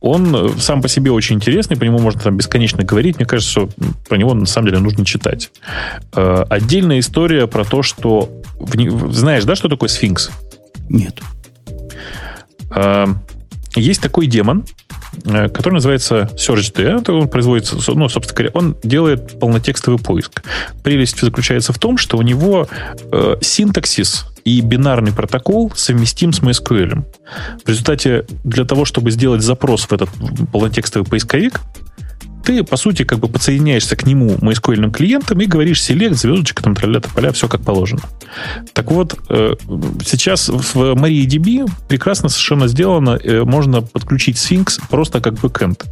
Он 0.00 0.34
э, 0.34 0.48
сам 0.58 0.82
по 0.82 0.88
себе 0.88 1.10
очень 1.10 1.36
интересный, 1.36 1.76
по 1.76 1.84
нему 1.84 1.98
можно 1.98 2.20
там 2.20 2.36
бесконечно 2.36 2.84
говорить. 2.84 3.16
Мне 3.16 3.26
кажется, 3.26 3.50
что 3.50 3.68
про 4.08 4.16
него 4.16 4.34
на 4.34 4.46
самом 4.46 4.68
деле 4.68 4.80
нужно 4.80 5.04
читать. 5.04 5.50
Э, 6.14 6.44
отдельная 6.48 6.98
история 7.00 7.46
про 7.46 7.64
то, 7.64 7.82
что... 7.82 8.30
Знаешь, 9.10 9.44
да, 9.44 9.56
что 9.56 9.68
такое 9.68 9.88
сфинкс? 9.88 10.30
Нет. 10.88 11.20
Э, 12.70 13.06
есть 13.74 14.00
такой 14.00 14.26
демон, 14.26 14.64
который 15.24 15.74
называется 15.74 16.30
SearchD. 16.34 17.10
Он 17.10 17.28
производится, 17.28 17.76
ну, 17.94 18.08
собственно 18.08 18.36
говоря, 18.36 18.50
он 18.54 18.76
делает 18.82 19.38
полнотекстовый 19.38 19.98
поиск. 19.98 20.42
Прелесть 20.82 21.20
заключается 21.20 21.72
в 21.72 21.78
том, 21.78 21.98
что 21.98 22.16
у 22.16 22.22
него 22.22 22.68
синтаксис 23.40 24.26
и 24.46 24.60
бинарный 24.60 25.12
протокол 25.12 25.72
совместим 25.74 26.32
с 26.32 26.40
MySQL. 26.40 27.04
В 27.64 27.68
результате 27.68 28.26
для 28.44 28.64
того, 28.64 28.84
чтобы 28.84 29.10
сделать 29.10 29.42
запрос 29.42 29.86
в 29.86 29.92
этот 29.92 30.08
полнотекстовый 30.52 31.06
поисковик, 31.06 31.60
ты, 32.44 32.62
по 32.62 32.76
сути, 32.76 33.02
как 33.02 33.18
бы 33.18 33.26
подсоединяешься 33.26 33.96
к 33.96 34.06
нему 34.06 34.36
MySQL 34.36 34.92
клиентом 34.92 35.40
и 35.40 35.46
говоришь 35.46 35.80
select, 35.80 36.14
звездочка, 36.14 36.62
там, 36.62 36.76
тролля 36.76 37.00
поля, 37.00 37.32
все 37.32 37.48
как 37.48 37.62
положено. 37.62 38.02
Так 38.72 38.92
вот, 38.92 39.18
э, 39.28 39.54
сейчас 40.04 40.48
в 40.48 40.76
MariaDB 40.76 41.68
прекрасно 41.88 42.28
совершенно 42.28 42.68
сделано, 42.68 43.18
э, 43.20 43.42
можно 43.42 43.82
подключить 43.82 44.36
Sphinx 44.36 44.80
просто 44.88 45.20
как 45.20 45.34
бэкэнд. 45.40 45.84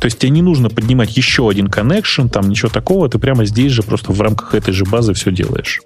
То 0.00 0.06
есть 0.06 0.18
тебе 0.18 0.30
не 0.30 0.42
нужно 0.42 0.68
поднимать 0.68 1.16
еще 1.16 1.48
один 1.48 1.66
connection, 1.66 2.28
там 2.28 2.48
ничего 2.48 2.70
такого, 2.70 3.08
ты 3.08 3.20
прямо 3.20 3.44
здесь 3.44 3.70
же 3.70 3.84
просто 3.84 4.12
в 4.12 4.20
рамках 4.20 4.56
этой 4.56 4.74
же 4.74 4.84
базы 4.84 5.14
все 5.14 5.30
делаешь. 5.30 5.80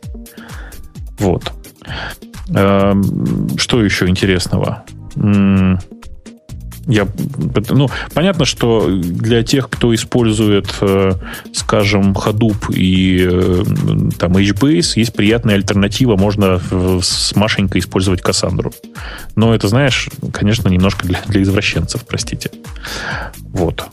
Вот. 1.19 1.53
Эм, 2.55 3.59
что 3.59 3.83
еще 3.83 4.09
интересного? 4.09 4.85
Я, 6.89 7.07
ну, 7.69 7.89
понятно, 8.15 8.47
что 8.47 8.89
для 8.89 9.43
тех, 9.43 9.69
кто 9.69 9.95
использует, 9.95 10.75
э, 10.81 11.13
скажем, 11.53 12.13
Hadoop 12.13 12.75
и 12.75 13.29
э, 13.31 13.63
там 14.19 14.33
HBase, 14.39 14.93
есть 14.97 15.13
приятная 15.13 15.57
альтернатива. 15.57 16.17
Можно 16.17 16.59
с 17.03 17.37
Машенькой 17.37 17.83
использовать 17.83 18.23
Кассандру. 18.23 18.73
Но 19.37 19.55
это, 19.55 19.69
знаешь, 19.69 20.09
конечно, 20.33 20.71
немножко 20.71 21.07
для, 21.07 21.21
для 21.27 21.43
извращенцев, 21.43 22.07
простите. 22.07 22.51
Вот. 23.53 23.85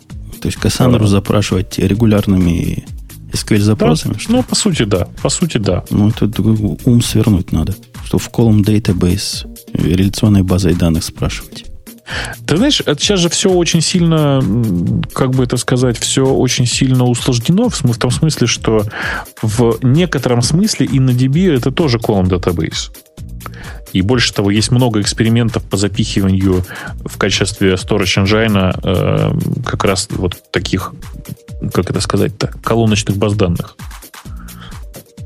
То 0.41 0.47
есть 0.47 0.57
Кассандру 0.57 1.03
а, 1.03 1.07
запрашивать 1.07 1.77
регулярными 1.77 2.85
SQL-запросами? 3.31 4.13
Да, 4.13 4.19
ну, 4.29 4.43
по 4.43 4.55
сути, 4.55 4.83
да. 4.83 5.07
По 5.21 5.29
сути, 5.29 5.57
да. 5.57 5.83
Ну, 5.89 6.09
это 6.09 6.29
ум 6.85 7.01
свернуть 7.01 7.51
надо, 7.51 7.75
что 8.05 8.17
в 8.17 8.29
колом 8.29 8.61
database 8.61 9.47
реляционной 9.73 10.43
базой 10.43 10.73
данных 10.73 11.03
спрашивать. 11.03 11.65
Ты 12.45 12.57
знаешь, 12.57 12.81
это 12.85 13.01
сейчас 13.01 13.19
же 13.19 13.29
все 13.29 13.49
очень 13.49 13.81
сильно, 13.81 14.39
как 15.13 15.31
бы 15.31 15.43
это 15.43 15.57
сказать, 15.57 15.97
все 15.97 16.23
очень 16.23 16.67
сильно 16.67 17.03
усложнено 17.03 17.69
в, 17.69 17.83
в 17.83 17.97
том 17.97 18.11
смысле, 18.11 18.45
что 18.45 18.83
в 19.41 19.79
некотором 19.81 20.43
смысле 20.43 20.85
InnoDB 20.85 21.51
это 21.51 21.71
тоже 21.71 21.97
column 21.97 22.29
database. 22.29 22.91
И 23.93 24.01
больше 24.01 24.33
того, 24.33 24.51
есть 24.51 24.71
много 24.71 25.01
экспериментов 25.01 25.63
по 25.63 25.77
запихиванию 25.77 26.63
в 27.05 27.17
качестве 27.17 27.73
storage 27.73 28.23
engine 28.23 28.77
э, 28.83 29.61
как 29.65 29.85
раз 29.85 30.07
вот 30.11 30.35
таких, 30.51 30.93
как 31.73 31.89
это 31.89 31.99
сказать-то, 32.01 32.51
колоночных 32.63 33.17
баз 33.17 33.33
данных. 33.33 33.75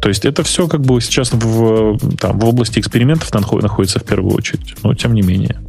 То 0.01 0.07
есть 0.07 0.23
это 0.25 0.43
все 0.43 0.67
как 0.67 0.81
бы 0.81 1.01
сейчас 1.01 1.33
в, 1.33 1.97
там, 2.17 2.39
в 2.39 2.45
области 2.45 2.79
экспериментов 2.79 3.33
находится 3.33 3.99
в 3.99 4.03
первую 4.03 4.33
очередь, 4.33 4.75
но 4.83 4.93
тем 4.93 5.13
не 5.13 5.21
менее. 5.21 5.59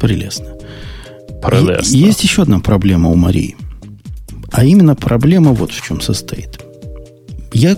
Прелестно. 0.00 0.48
Прелестно. 1.42 1.96
Есть 1.96 2.24
еще 2.24 2.42
одна 2.42 2.58
проблема 2.58 3.10
у 3.10 3.14
Марии. 3.14 3.56
А 4.50 4.64
именно 4.64 4.96
проблема 4.96 5.52
вот 5.52 5.70
в 5.72 5.80
чем 5.80 6.00
состоит. 6.00 6.60
Я 7.52 7.76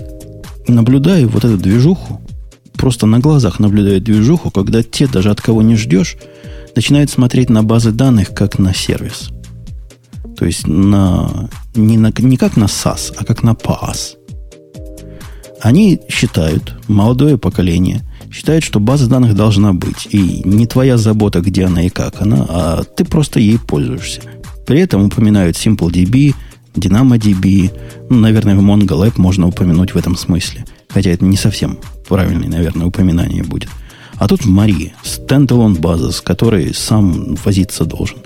наблюдаю 0.67 1.29
вот 1.29 1.45
эту 1.45 1.57
движуху, 1.57 2.21
просто 2.73 3.05
на 3.05 3.19
глазах 3.19 3.59
наблюдаю 3.59 4.01
движуху, 4.01 4.49
когда 4.49 4.81
те, 4.81 5.07
даже 5.07 5.29
от 5.29 5.39
кого 5.39 5.61
не 5.61 5.75
ждешь, 5.75 6.17
начинают 6.75 7.11
смотреть 7.11 7.49
на 7.49 7.63
базы 7.63 7.91
данных 7.91 8.33
как 8.33 8.57
на 8.57 8.73
сервис. 8.73 9.29
То 10.37 10.45
есть 10.45 10.67
на, 10.67 11.49
не, 11.75 11.97
на, 11.97 12.11
не 12.17 12.37
как 12.37 12.57
на 12.57 12.65
SAS, 12.65 13.13
а 13.17 13.25
как 13.25 13.43
на 13.43 13.51
PaaS. 13.51 14.15
Они 15.61 16.01
считают, 16.09 16.75
молодое 16.87 17.37
поколение– 17.37 18.01
считает, 18.35 18.63
что 18.63 18.79
база 18.79 19.07
данных 19.07 19.33
должна 19.33 19.71
быть. 19.73 20.07
И 20.11 20.41
не 20.43 20.67
твоя 20.67 20.97
забота, 20.97 21.39
где 21.39 21.65
она 21.65 21.83
и 21.83 21.89
как 21.89 22.21
она, 22.21 22.45
а 22.49 22.83
ты 22.83 23.05
просто 23.05 23.39
ей 23.39 23.57
пользуешься. 23.57 24.21
При 24.67 24.81
этом 24.81 25.05
упоминают 25.05 25.55
SimpleDB, 25.55 26.35
DynamoDB. 26.75 27.71
Ну, 28.09 28.17
наверное, 28.17 28.55
MongoLab 28.55 29.13
можно 29.15 29.47
упомянуть 29.47 29.93
в 29.93 29.97
этом 29.97 30.17
смысле. 30.17 30.65
Хотя 30.89 31.11
это 31.11 31.23
не 31.23 31.37
совсем 31.37 31.77
правильное, 32.09 32.49
наверное, 32.49 32.87
упоминание 32.87 33.43
будет. 33.43 33.69
А 34.17 34.27
тут 34.27 34.43
в 34.43 34.49
Марии 34.49 34.93
стендалон 35.03 35.75
база, 35.75 36.11
с 36.11 36.19
которой 36.19 36.73
сам 36.73 37.35
возиться 37.45 37.85
должен. 37.85 38.17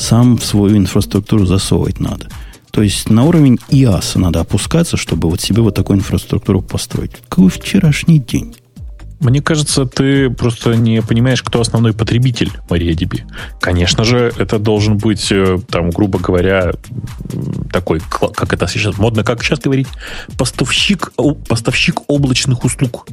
Сам 0.00 0.38
в 0.38 0.44
свою 0.44 0.78
инфраструктуру 0.78 1.44
засовывать 1.44 2.00
надо. 2.00 2.26
То 2.70 2.82
есть 2.82 3.10
на 3.10 3.24
уровень 3.24 3.58
IaaS 3.68 4.18
надо 4.18 4.40
опускаться, 4.40 4.96
чтобы 4.96 5.28
вот 5.28 5.42
себе 5.42 5.60
вот 5.60 5.74
такую 5.74 5.98
инфраструктуру 5.98 6.62
построить. 6.62 7.12
Какой 7.28 7.50
вчерашний 7.50 8.18
день. 8.18 8.56
Мне 9.20 9.42
кажется, 9.42 9.84
ты 9.84 10.30
просто 10.30 10.74
не 10.74 11.02
понимаешь, 11.02 11.42
кто 11.42 11.60
основной 11.60 11.92
потребитель 11.92 12.50
MariaDB. 12.70 13.24
Конечно 13.60 14.04
же, 14.04 14.32
это 14.38 14.58
должен 14.58 14.96
быть, 14.96 15.30
э, 15.30 15.58
там, 15.68 15.90
грубо 15.90 16.18
говоря, 16.18 16.72
такой, 17.70 18.00
как 18.08 18.54
это 18.54 18.66
сейчас 18.68 18.96
модно, 18.96 19.22
как 19.22 19.44
сейчас 19.44 19.60
говорить, 19.60 19.88
поставщик, 20.38 21.12
поставщик 21.46 22.00
облачных 22.08 22.64
услуг. 22.64 23.06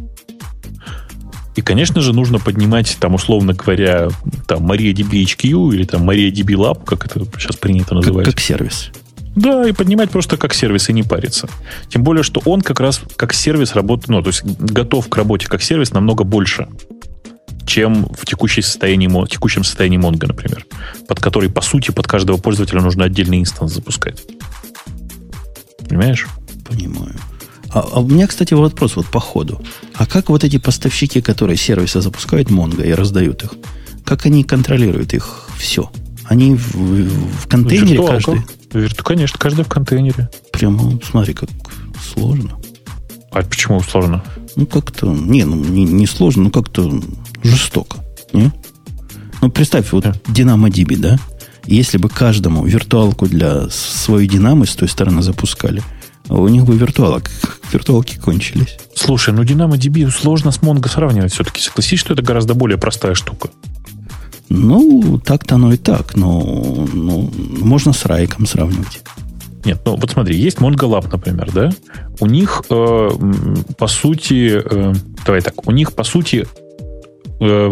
И, 1.58 1.62
конечно 1.64 2.01
же, 2.01 2.14
нужно 2.14 2.38
поднимать, 2.38 2.97
там, 2.99 3.16
условно 3.16 3.53
говоря, 3.53 4.10
там, 4.45 4.72
MariaDB 4.72 5.24
HQ 5.24 5.74
или 5.74 5.86
там 5.86 6.08
MariaDB 6.08 6.53
Lab, 6.53 6.86
как 6.86 7.05
это 7.05 7.26
сейчас 7.39 7.55
принято 7.55 7.95
называть. 7.95 8.26
Как, 8.26 8.36
как 8.36 8.43
сервис. 8.43 8.91
Да, 9.36 9.68
и 9.68 9.72
поднимать 9.72 10.12
просто 10.12 10.38
как 10.38 10.53
сервис 10.53 10.89
и 10.89 10.93
не 10.93 11.01
париться. 11.01 11.49
Тем 11.89 12.03
более, 12.03 12.22
что 12.22 12.41
он 12.45 12.62
как 12.62 12.80
раз 12.80 13.01
как 13.16 13.34
сервис 13.34 13.74
работает, 13.74 14.10
ну, 14.10 14.22
то 14.22 14.30
есть 14.30 14.43
готов 14.43 15.10
к 15.10 15.16
работе 15.16 15.47
как 15.47 15.64
сервис 15.64 15.93
намного 15.93 16.24
больше, 16.24 16.68
чем 17.66 18.05
в 18.05 18.26
текущем 18.28 18.62
состоянии, 18.62 19.08
текущем 19.28 19.64
состоянии 19.64 19.99
Mongo, 19.99 20.28
например, 20.28 20.64
под 21.08 21.20
который, 21.20 21.49
по 21.49 21.62
сути, 21.62 21.89
под 21.89 22.08
каждого 22.08 22.38
пользователя 22.38 22.82
нужно 22.82 23.05
отдельный 23.05 23.39
инстанс 23.39 23.74
запускать. 23.74 24.24
Понимаешь? 25.89 26.28
Понимаю. 26.70 27.16
А, 27.72 27.80
а 27.80 27.99
у 27.99 28.07
меня, 28.07 28.28
кстати, 28.28 28.53
вопрос 28.53 28.95
вот 28.95 29.07
по 29.07 29.20
ходу. 29.20 29.61
А 29.93 30.05
как 30.05 30.30
вот 30.30 30.43
эти 30.43 30.57
поставщики, 30.57 31.22
которые 31.22 31.57
сервисы 31.57 32.01
запускают 32.01 32.49
Mongo 32.49 32.86
и 32.86 32.93
раздают 32.93 33.43
их, 33.43 33.53
как 34.05 34.26
они 34.26 34.43
контролируют 34.43 35.13
их 35.13 35.49
все? 35.57 35.91
Они 36.26 36.55
в, 36.55 36.76
в 36.76 37.47
контейнере 37.47 37.97
Виртуалка. 37.97 38.32
каждый? 38.32 38.45
Вирту, 38.74 39.03
конечно, 39.03 39.39
каждый 39.39 39.65
в 39.65 39.70
контейнере. 39.70 40.30
Прямо, 40.51 40.99
смотри, 41.03 41.34
как 41.34 41.49
сложно. 42.13 42.57
А 43.32 43.41
почему 43.43 43.82
сложно? 43.82 44.24
Ну, 44.55 44.65
как-то... 44.65 45.07
Не, 45.07 45.45
ну, 45.45 45.55
не, 45.55 45.86
не 45.86 46.07
сложно, 46.07 46.43
но 46.43 46.49
как-то 46.49 47.01
жестоко. 47.43 47.97
Не? 48.34 48.51
Ну, 49.41 49.49
представь, 49.51 49.91
вот 49.91 50.03
да. 50.03 50.13
DynamoDB, 50.28 50.97
да? 50.97 51.18
Если 51.65 51.97
бы 51.97 52.09
каждому 52.09 52.65
виртуалку 52.65 53.28
для 53.28 53.70
своей 53.70 54.28
Динамо 54.28 54.65
с 54.65 54.76
той 54.76 54.88
стороны 54.88 55.22
запускали, 55.22 55.84
у 56.30 56.47
них 56.47 56.65
бы 56.65 56.75
виртуалок, 56.75 57.30
виртуалки 57.71 58.17
кончились. 58.17 58.78
Слушай, 58.93 59.34
ну 59.34 59.43
DynamoDB 59.43 60.09
сложно 60.09 60.51
с 60.51 60.59
Mongo 60.59 60.89
сравнивать 60.89 61.34
все-таки. 61.34 61.61
Согласись, 61.61 61.99
что 61.99 62.13
это 62.13 62.21
гораздо 62.21 62.53
более 62.53 62.78
простая 62.78 63.13
штука. 63.13 63.49
Ну, 64.49 65.19
так-то 65.23 65.55
оно 65.55 65.73
и 65.73 65.78
так, 65.78 66.15
но 66.15 66.88
ну, 66.93 67.32
можно 67.59 67.93
с 67.93 68.05
Райком 68.05 68.45
сравнивать. 68.45 69.01
Нет, 69.65 69.82
ну 69.86 69.97
вот 69.97 70.09
смотри, 70.09 70.38
есть 70.38 70.59
MongoLab, 70.59 71.09
например, 71.11 71.51
да? 71.51 71.71
У 72.21 72.25
них, 72.25 72.63
э, 72.69 73.09
по 73.78 73.88
сути, 73.88 74.61
э, 74.63 74.93
давай 75.25 75.41
так, 75.41 75.67
у 75.67 75.71
них, 75.71 75.93
по 75.93 76.05
сути, 76.05 76.47
э, 77.41 77.69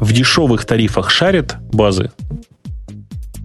в 0.00 0.12
дешевых 0.12 0.64
тарифах 0.64 1.10
шарят 1.10 1.56
базы, 1.72 2.10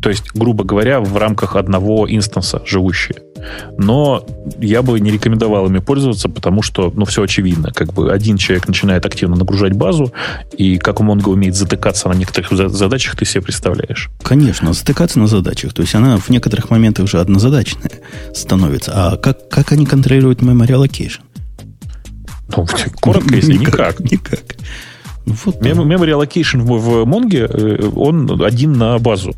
то 0.02 0.10
есть, 0.10 0.32
грубо 0.34 0.64
говоря, 0.64 1.00
в 1.00 1.16
рамках 1.18 1.56
одного 1.56 2.06
инстанса 2.10 2.62
живущие. 2.66 3.22
Но 3.78 4.26
я 4.60 4.82
бы 4.82 5.00
не 5.00 5.12
рекомендовал 5.12 5.68
ими 5.68 5.80
пользоваться, 5.80 6.30
потому 6.30 6.62
что, 6.62 6.92
ну, 6.96 7.06
все 7.06 7.24
очевидно. 7.24 7.72
Как 7.74 7.94
бы 7.94 8.12
один 8.12 8.38
человек 8.38 8.68
начинает 8.68 9.06
активно 9.06 9.36
нагружать 9.36 9.74
базу, 9.74 10.14
и 10.58 10.78
как 10.78 11.00
у 11.00 11.04
Mongo 11.04 11.32
умеет 11.32 11.56
затыкаться 11.56 12.10
на 12.10 12.14
некоторых 12.14 12.52
задачах, 12.72 13.16
ты 13.16 13.26
себе 13.26 13.42
представляешь. 13.42 14.10
Конечно, 14.22 14.74
затыкаться 14.74 15.20
на 15.20 15.28
задачах. 15.28 15.74
То 15.74 15.82
есть 15.82 15.96
она 15.96 16.18
в 16.18 16.30
некоторых 16.30 16.70
моментах 16.70 17.06
уже 17.06 17.20
однозадачная 17.20 17.92
становится. 18.34 18.92
А 18.96 19.18
как, 19.18 19.50
как 19.50 19.72
они 19.72 19.86
контролируют 19.86 20.42
memory 20.42 20.70
allocation? 20.70 21.22
Ну, 22.56 22.68
коротко, 23.00 23.36
если 23.36 23.54
никак. 23.54 24.00
Никак. 24.00 24.44
Ну, 25.26 25.36
вот 25.46 25.62
Memory 25.62 26.12
allocation 26.12 26.62
в, 26.62 26.78
в 26.78 27.04
Mongo, 27.06 27.48
э, 27.48 27.90
он 27.96 28.44
один 28.44 28.74
на 28.74 29.00
базу 29.00 29.34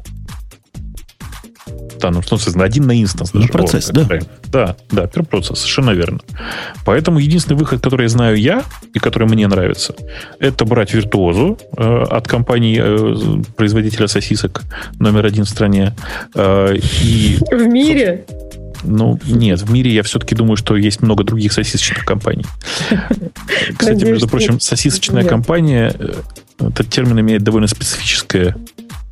да, 1.99 2.11
ну, 2.11 2.21
что, 2.21 2.37
соответственно, 2.37 2.65
один 2.65 2.85
на 2.87 3.01
инстанс. 3.01 3.33
На 3.33 3.47
процесс, 3.47 3.89
да? 3.89 4.07
Да, 4.47 4.75
да, 4.91 5.07
процесс, 5.07 5.59
совершенно 5.59 5.91
верно. 5.91 6.19
Поэтому 6.85 7.19
единственный 7.19 7.57
выход, 7.57 7.81
который 7.81 8.07
знаю 8.07 8.37
я, 8.37 8.63
и 8.93 8.99
который 8.99 9.27
мне 9.27 9.47
нравится, 9.47 9.95
это 10.39 10.65
брать 10.65 10.93
виртуозу 10.93 11.57
э, 11.77 12.03
от 12.09 12.27
компании 12.27 12.79
э, 12.81 13.43
производителя 13.55 14.07
сосисок 14.07 14.63
номер 14.99 15.25
один 15.25 15.45
в 15.45 15.49
стране. 15.49 15.95
Э, 16.33 16.75
и, 16.75 17.37
в 17.51 17.67
мире? 17.67 18.25
Ну, 18.83 19.19
нет, 19.25 19.61
в 19.61 19.71
мире 19.71 19.91
я 19.91 20.03
все-таки 20.03 20.35
думаю, 20.35 20.57
что 20.57 20.75
есть 20.75 21.01
много 21.01 21.23
других 21.23 21.53
сосисочных 21.53 22.05
компаний. 22.05 22.45
Кстати, 23.77 24.03
между 24.03 24.27
прочим, 24.27 24.59
сосисочная 24.59 25.23
компания, 25.23 25.93
э, 25.97 26.13
этот 26.59 26.89
термин 26.89 27.19
имеет 27.19 27.43
довольно 27.43 27.67
специфическое 27.67 28.55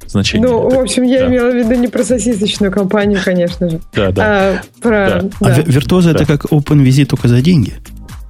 значение. 0.08 0.48
Ну, 0.48 0.70
в 0.70 0.80
общем, 0.80 1.04
я 1.04 1.22
да. 1.22 1.28
имела 1.28 1.52
в 1.52 1.56
виду 1.56 1.74
не 1.76 1.88
про 1.88 2.04
сосисочную 2.04 2.72
компанию, 2.72 3.20
конечно 3.24 3.70
же. 3.70 3.80
Да, 3.94 4.12
да. 4.12 4.24
А, 4.26 4.62
про, 4.82 4.90
да. 4.90 5.30
да. 5.40 5.56
А 5.56 5.62
виртуоза 5.62 6.14
да. 6.14 6.20
это 6.20 6.26
как 6.26 6.46
OpenVZ 6.52 7.06
только 7.06 7.28
за 7.28 7.42
деньги? 7.42 7.74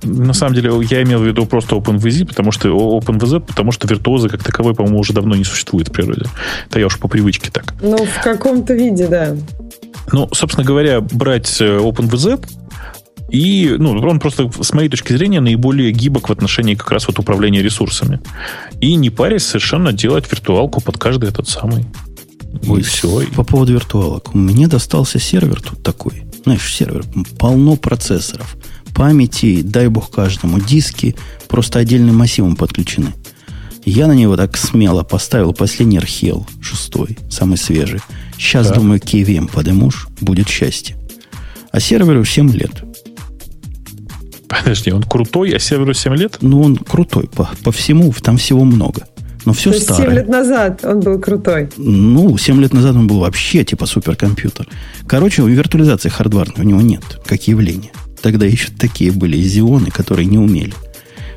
На 0.03 0.34
самом 0.34 0.55
деле, 0.55 0.71
я 0.89 1.01
имел 1.03 1.19
в 1.19 1.26
виду 1.26 1.45
просто 1.45 1.76
OpenVZ, 1.76 2.26
потому 2.28 2.51
что 2.51 2.69
OpenVZ, 2.69 3.39
потому 3.39 3.71
что 3.71 3.88
виртуоза 3.88 4.30
как 4.30 4.43
таковой, 4.43 4.76
по-моему, 4.76 4.99
уже 4.99 5.13
давно 5.13 5.36
не 5.36 5.43
существует 5.43 5.89
в 5.89 5.91
природе. 5.91 6.26
Это 6.69 6.80
я 6.80 6.88
уж 6.88 6.99
по 6.99 7.07
привычке 7.07 7.49
так. 7.51 7.74
Ну, 7.82 7.97
в 7.97 8.21
каком-то 8.21 8.74
виде, 8.74 9.07
да. 9.07 9.36
Ну, 10.11 10.28
собственно 10.34 10.65
говоря, 10.65 10.99
брать 11.01 11.61
э, 11.61 11.78
OpenVZ 11.78 12.45
и, 13.34 13.77
ну, 13.79 13.93
он 13.97 14.19
просто, 14.19 14.51
с 14.61 14.73
моей 14.73 14.89
точки 14.89 15.11
зрения, 15.11 15.41
наиболее 15.41 15.91
гибок 15.91 16.29
в 16.29 16.31
отношении 16.31 16.75
как 16.75 16.91
раз 16.91 17.07
вот 17.07 17.17
управления 17.17 17.63
ресурсами. 17.63 18.19
И 18.79 18.93
не 18.93 19.09
парясь 19.09 19.43
совершенно 19.43 19.91
делать 19.91 20.31
виртуалку 20.31 20.81
под 20.81 20.99
каждый 20.99 21.29
этот 21.29 21.49
самый. 21.49 21.88
Ой, 22.67 22.81
и 22.81 22.84
все. 22.84 23.25
По 23.36 23.43
поводу 23.43 23.73
виртуалок. 23.73 24.36
Мне 24.36 24.67
достался 24.67 25.17
сервер 25.17 25.63
тут 25.63 25.81
такой. 25.81 26.25
Знаешь, 26.43 26.75
сервер, 26.75 27.05
полно 27.39 27.75
процессоров. 27.75 28.55
Памяти, 28.93 29.63
дай 29.63 29.88
бог 29.88 30.11
каждому. 30.11 30.59
Диски 30.59 31.15
просто 31.47 31.79
отдельным 31.79 32.15
массивом 32.15 32.55
подключены. 32.55 33.13
Я 33.84 34.05
на 34.05 34.13
него 34.13 34.38
так 34.38 34.55
смело 34.57 35.01
поставил 35.01 35.53
последний 35.53 35.97
архел, 35.97 36.45
шестой, 36.61 37.17
самый 37.31 37.57
свежий. 37.57 38.01
Сейчас, 38.38 38.67
да. 38.67 38.75
думаю, 38.75 38.99
KVM 38.99 39.51
подымуш, 39.51 40.07
будет 40.21 40.47
счастье. 40.47 40.95
А 41.71 41.79
серверу 41.79 42.23
7 42.23 42.51
лет. 42.51 42.84
Подожди, 44.60 44.91
он 44.91 45.04
крутой, 45.04 45.51
а 45.56 45.60
серверу 45.60 45.93
7 45.93 46.16
лет? 46.16 46.38
Ну, 46.41 46.62
он 46.62 46.76
крутой 46.78 47.28
по, 47.28 47.49
по 47.64 47.72
всему, 47.72 48.14
там 48.14 48.38
всего 48.38 48.64
много. 48.64 49.04
Но 49.45 49.54
все 49.54 49.72
То 49.72 49.80
старое. 49.80 50.06
7 50.06 50.16
лет 50.16 50.28
назад 50.30 50.86
он 50.86 50.99
был 51.01 51.20
крутой. 51.20 51.70
Ну, 51.78 52.38
7 52.38 52.62
лет 52.62 52.74
назад 52.74 52.95
он 52.95 53.08
был 53.08 53.20
вообще 53.20 53.64
типа 53.64 53.86
суперкомпьютер. 53.86 54.68
Короче, 55.08 55.43
виртуализации 55.43 56.10
хардварной 56.10 56.66
у 56.66 56.68
него 56.68 56.82
нет, 56.82 57.04
как 57.26 57.47
явление. 57.47 57.91
Тогда 58.22 58.45
еще 58.45 58.70
такие 58.70 59.12
были 59.12 59.38
зионы, 59.41 59.91
которые 59.91 60.28
не 60.28 60.38
умели 60.38 60.74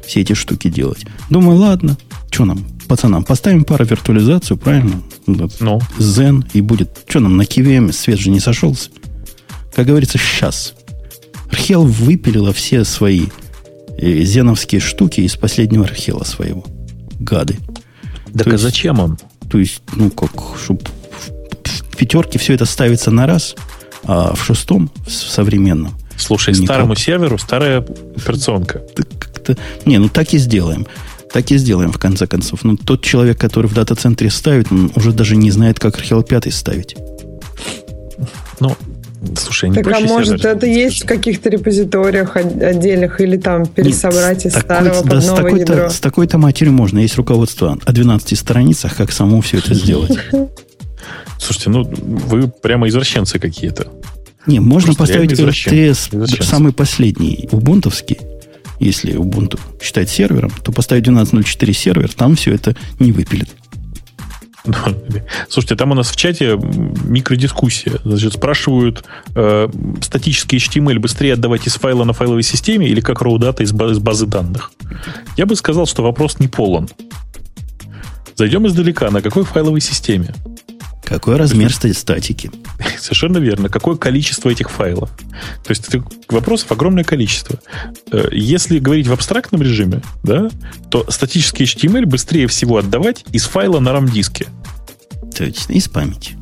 все 0.07 0.21
эти 0.21 0.35
штуки 0.35 0.69
делать. 0.69 1.05
Думаю, 1.31 1.59
ладно, 1.59 1.97
что 2.31 2.45
нам, 2.45 2.65
пацанам, 2.89 3.25
поставим 3.25 3.65
пару 3.65 3.85
виртуализацию, 3.85 4.57
правильно? 4.57 5.03
Ну. 5.27 5.81
Zen, 5.99 6.45
и 6.53 6.61
будет... 6.61 6.91
Что 7.09 7.19
нам, 7.21 7.37
на 7.37 7.43
KVM 7.43 7.91
свет 7.93 8.21
же 8.21 8.31
не 8.31 8.39
сошелся? 8.39 8.91
Как 9.75 9.87
говорится, 9.87 10.17
сейчас. 10.17 10.76
Архел 11.51 11.85
выпилила 11.85 12.53
все 12.53 12.85
свои 12.85 13.27
э, 13.99 14.23
зеновские 14.23 14.81
штуки 14.81 15.21
из 15.21 15.37
последнего 15.37 15.85
архела 15.85 16.25
своего. 16.25 16.65
Гады. 17.19 17.57
Так 18.33 18.45
то 18.45 18.51
а 18.51 18.53
есть, 18.53 18.63
зачем 18.63 19.01
он? 19.01 19.19
То 19.51 19.59
есть, 19.59 19.83
ну 19.95 20.11
как, 20.11 20.31
чтобы 20.63 20.81
в 21.65 21.97
пятерке 21.97 22.39
все 22.39 22.55
это 22.55 22.65
ставится 22.67 23.11
на 23.11 23.27
раз, 23.27 23.55
а 24.05 24.35
в 24.35 24.45
шестом, 24.45 24.91
в 25.07 25.11
современном. 25.11 25.95
Слушай, 26.17 26.55
никак. 26.55 26.67
старому 26.67 26.95
серверу 26.95 27.39
старая 27.39 27.79
операционка. 27.79 28.83
Как-то, 29.19 29.57
не, 29.85 29.99
ну 29.99 30.09
так 30.09 30.33
и 30.35 30.39
сделаем. 30.39 30.87
Так 31.33 31.51
и 31.51 31.59
сделаем, 31.59 31.93
в 31.93 31.99
конце 31.99 32.27
концов. 32.27 32.65
Ну, 32.65 32.77
тот 32.77 33.03
человек, 33.03 33.39
который 33.39 33.67
в 33.67 33.75
дата-центре 33.75 34.31
ставит, 34.31 34.71
он 34.71 34.91
уже 34.95 35.13
даже 35.13 35.37
не 35.37 35.51
знает, 35.51 35.79
как 35.79 35.97
Архел 35.97 36.23
5 36.23 36.55
ставить. 36.55 36.97
Ну, 38.61 38.77
Слушай, 39.37 39.71
не 39.71 39.77
так 39.77 39.87
а 39.89 40.01
может 40.01 40.45
это 40.45 40.67
есть 40.67 41.05
в 41.05 41.07
каких-то 41.07 41.49
репозиториях 41.51 42.37
отдельных 42.37 43.21
или 43.21 43.37
там 43.37 43.67
пересобрать 43.67 44.45
Нет, 44.45 44.55
из 44.55 44.61
старого 44.61 45.03
под 45.03 45.09
да, 45.09 45.17
новое 45.17 45.21
с 45.21 45.35
такой-то, 45.35 45.73
ядро? 45.73 45.91
С 45.91 46.01
такой-то 46.01 46.39
матерью 46.39 46.73
можно. 46.73 46.99
Есть 46.99 47.17
руководство 47.17 47.79
о 47.85 47.93
12 47.93 48.39
страницах, 48.39 48.97
как 48.97 49.13
самому 49.13 49.41
все 49.41 49.59
это 49.59 49.75
сделать. 49.75 50.19
Слушайте, 51.39 51.71
ну 51.71 51.85
вы 51.85 52.49
прямо 52.49 52.89
извращенцы 52.89 53.39
какие-то. 53.39 53.89
Не, 54.47 54.61
можно 54.61 54.95
Просто 54.95 55.15
поставить 55.15 55.33
RTS 55.33 56.43
самый 56.43 56.73
последний, 56.73 57.49
убунтовский. 57.51 58.19
Если 58.79 59.15
Ubuntu 59.15 59.59
считать 59.83 60.11
сервером, 60.11 60.53
то 60.63 60.71
поставить 60.71 61.07
12.04 61.09 61.73
сервер, 61.73 62.13
там 62.13 62.37
все 62.37 62.53
это 62.53 62.77
не 62.99 63.11
выпилит. 63.11 63.49
Слушайте, 65.49 65.77
там 65.77 65.93
у 65.93 65.95
нас 65.95 66.11
в 66.11 66.17
чате 66.17 66.57
микродискуссия. 66.57 67.93
Значит, 68.05 68.35
спрашивают, 68.35 69.05
э, 69.35 69.69
статический 70.03 70.59
HTML 70.59 70.99
быстрее 70.99 71.35
отдавать 71.35 71.67
из 71.67 71.75
файла 71.75 72.05
на 72.05 72.13
файловой 72.13 72.43
системе 72.43 72.89
или 72.89 73.01
как 73.01 73.23
data 73.23 73.63
из 73.63 73.73
базы, 73.73 73.95
из 73.95 73.99
базы 73.99 74.27
данных? 74.27 74.71
Я 75.37 75.47
бы 75.47 75.57
сказал, 75.57 75.87
что 75.87 76.03
вопрос 76.03 76.39
не 76.39 76.49
полон. 76.49 76.89
Зайдем 78.37 78.67
издалека. 78.67 79.11
На 79.11 79.23
какой 79.23 79.45
файловой 79.45 79.81
системе? 79.81 80.35
Какой 81.07 81.37
размер 81.37 81.73
статики? 81.73 82.51
Совершенно 82.99 83.39
верно. 83.39 83.69
Какое 83.69 83.97
количество 83.97 84.51
этих 84.51 84.71
файлов? 84.71 85.09
То 85.65 85.71
есть 85.71 85.87
вопросов 86.29 86.73
огромное 86.73 87.05
количество. 87.05 87.61
Э, 88.11 88.29
если 88.33 88.81
говорить 88.81 89.07
в 89.07 89.13
абстрактном 89.13 89.63
режиме, 89.63 90.03
да, 90.25 90.51
то 90.91 91.09
статический 91.09 91.65
HTML 91.65 92.07
быстрее 92.07 92.49
всего 92.49 92.79
отдавать 92.79 93.25
из 93.31 93.45
файла 93.45 93.79
на 93.79 93.91
RAM-диске. 93.91 94.49
Точно, 95.37 95.73
из 95.75 95.89
памяти. 95.89 96.37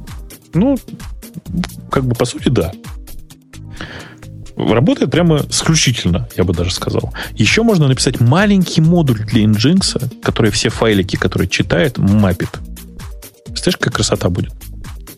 Ну, 0.54 0.78
как 1.90 2.06
бы 2.06 2.14
по 2.14 2.24
сути, 2.24 2.48
да. 2.48 2.72
Работает 4.56 5.10
прямо 5.10 5.44
исключительно, 5.50 6.26
я 6.36 6.44
бы 6.44 6.54
даже 6.54 6.72
сказал. 6.72 7.12
Еще 7.34 7.62
можно 7.64 7.86
написать 7.86 8.18
маленький 8.20 8.80
модуль 8.80 9.26
для 9.26 9.44
Nginx, 9.44 10.22
который 10.22 10.50
все 10.52 10.70
файлики, 10.70 11.16
которые 11.16 11.48
читает, 11.48 11.98
мапит. 11.98 12.48
Представляешь, 13.54 13.78
какая 13.78 13.94
красота 13.94 14.28
будет? 14.28 14.52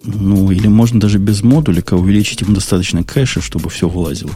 Ну, 0.04 0.50
или 0.50 0.68
можно 0.68 1.00
даже 1.00 1.18
без 1.18 1.42
модулика 1.42 1.94
увеличить 1.94 2.42
им 2.42 2.54
достаточно 2.54 3.02
кэша, 3.02 3.40
чтобы 3.40 3.70
все 3.70 3.88
вылазило. 3.88 4.30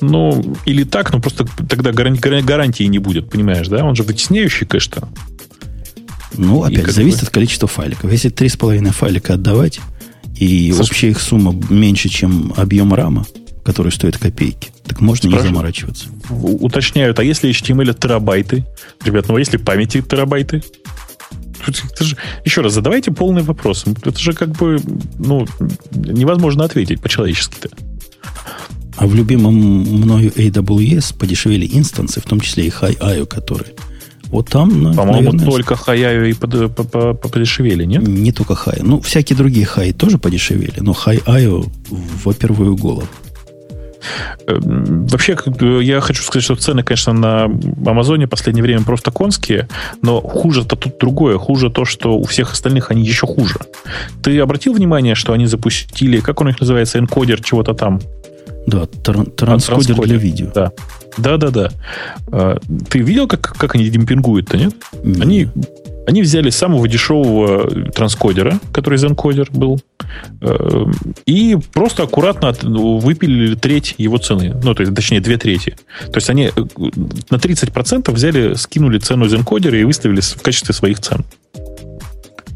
Ну, 0.00 0.56
или 0.64 0.84
так, 0.84 1.12
но 1.12 1.20
просто 1.20 1.44
тогда 1.68 1.92
гарантии 1.92 2.84
не 2.84 2.98
будет, 2.98 3.30
понимаешь, 3.30 3.68
да? 3.68 3.84
Он 3.84 3.94
же 3.94 4.04
вытесняющий 4.04 4.66
кэш-то. 4.66 5.08
Ну, 6.36 6.62
опять, 6.62 6.90
зависит 6.92 7.20
бы... 7.20 7.26
от 7.26 7.30
количества 7.30 7.68
файликов. 7.68 8.10
Если 8.12 8.30
3,5 8.30 8.90
файлика 8.92 9.34
отдавать, 9.34 9.80
и 10.36 10.72
Слушай, 10.72 10.88
общая 10.88 11.10
их 11.10 11.20
сумма 11.20 11.54
меньше, 11.68 12.08
чем 12.08 12.54
объем 12.56 12.94
рама, 12.94 13.26
который 13.64 13.90
стоит 13.90 14.18
копейки, 14.18 14.70
так 14.86 15.00
можно 15.00 15.28
Спрашиваю, 15.28 15.42
не 15.42 15.48
заморачиваться. 15.48 16.06
Уточняют, 16.30 17.18
а 17.18 17.24
если 17.24 17.50
HTML 17.50 17.92
терабайты? 17.98 18.64
Ребят, 19.04 19.28
ну 19.28 19.34
а 19.34 19.38
если 19.40 19.56
памяти 19.56 20.00
терабайты? 20.00 20.62
Это 21.68 22.04
же, 22.04 22.16
еще 22.44 22.60
раз, 22.60 22.74
задавайте 22.74 23.10
полный 23.10 23.42
вопрос. 23.42 23.84
Это 23.86 24.18
же 24.18 24.32
как 24.32 24.50
бы, 24.50 24.78
ну, 25.18 25.46
невозможно 25.92 26.64
ответить 26.64 27.00
по-человечески-то. 27.00 27.70
А 28.96 29.06
в 29.06 29.14
любимом 29.14 29.54
мною 29.54 30.30
AWS 30.30 31.16
подешевели 31.16 31.68
инстансы, 31.72 32.20
в 32.20 32.24
том 32.24 32.40
числе 32.40 32.66
и 32.66 32.70
High.io, 32.70 33.26
которые 33.26 33.74
вот 34.30 34.50
там, 34.50 34.70
По-моему, 34.94 35.32
наверное, 35.32 35.46
только 35.46 35.74
High.io 35.74 36.30
и 36.30 36.34
под, 36.34 36.74
по, 36.74 36.84
по, 36.84 37.14
подешевели, 37.14 37.84
нет? 37.84 38.06
Не 38.06 38.32
только 38.32 38.52
High. 38.52 38.82
Ну, 38.82 39.00
всякие 39.00 39.36
другие 39.36 39.66
High 39.66 39.92
тоже 39.92 40.18
подешевели, 40.18 40.80
но 40.80 40.92
High.io 40.92 41.70
во 42.24 42.34
первую 42.34 42.76
голову. 42.76 43.08
Эм, 44.46 45.06
вообще, 45.06 45.36
я 45.82 46.00
хочу 46.00 46.22
сказать, 46.22 46.44
что 46.44 46.56
цены, 46.56 46.82
конечно, 46.82 47.12
на 47.12 47.44
Амазоне 47.86 48.26
в 48.26 48.30
последнее 48.30 48.62
время 48.62 48.84
просто 48.84 49.10
конские, 49.10 49.68
но 50.02 50.20
хуже-то 50.20 50.76
тут 50.76 50.98
другое. 50.98 51.38
Хуже 51.38 51.70
то, 51.70 51.84
что 51.84 52.18
у 52.18 52.24
всех 52.24 52.52
остальных 52.52 52.90
они 52.90 53.04
еще 53.04 53.26
хуже. 53.26 53.56
Ты 54.22 54.38
обратил 54.40 54.72
внимание, 54.72 55.14
что 55.14 55.32
они 55.32 55.46
запустили, 55.46 56.20
как 56.20 56.40
он 56.40 56.48
их 56.48 56.60
называется, 56.60 56.98
энкодер 56.98 57.42
чего-то 57.42 57.74
там? 57.74 58.00
Да, 58.66 58.82
тран- 58.82 59.30
транскодер, 59.30 59.86
транскодер 59.86 60.04
для 60.04 60.16
видео. 60.16 60.50
Да. 60.54 60.72
Да, 61.16 61.36
да, 61.36 61.50
да. 61.50 62.58
Ты 62.90 63.00
видел, 63.00 63.26
как, 63.26 63.54
как 63.56 63.74
они 63.74 63.88
демпингуют-то, 63.88 64.56
нет? 64.56 64.74
нет? 65.02 65.20
Они 65.20 65.48
они 66.08 66.22
взяли 66.22 66.48
самого 66.48 66.88
дешевого 66.88 67.68
транскодера, 67.92 68.58
который 68.72 68.98
Zencodер 68.98 69.48
был, 69.52 69.78
э, 70.40 70.84
и 71.26 71.58
просто 71.74 72.04
аккуратно 72.04 72.54
выпилили 72.62 73.54
треть 73.54 73.94
его 73.98 74.16
цены. 74.16 74.58
Ну, 74.64 74.74
то 74.74 74.82
есть, 74.82 74.94
точнее, 74.94 75.20
две 75.20 75.36
трети. 75.36 75.76
То 76.06 76.16
есть 76.16 76.30
они 76.30 76.46
э, 76.46 76.50
на 77.28 77.36
30% 77.36 78.10
взяли, 78.10 78.54
скинули 78.54 78.98
цену 78.98 79.26
Zencodера 79.26 79.78
и 79.78 79.84
выставили 79.84 80.22
в 80.22 80.40
качестве 80.40 80.74
своих 80.74 80.98
цен. 81.00 81.26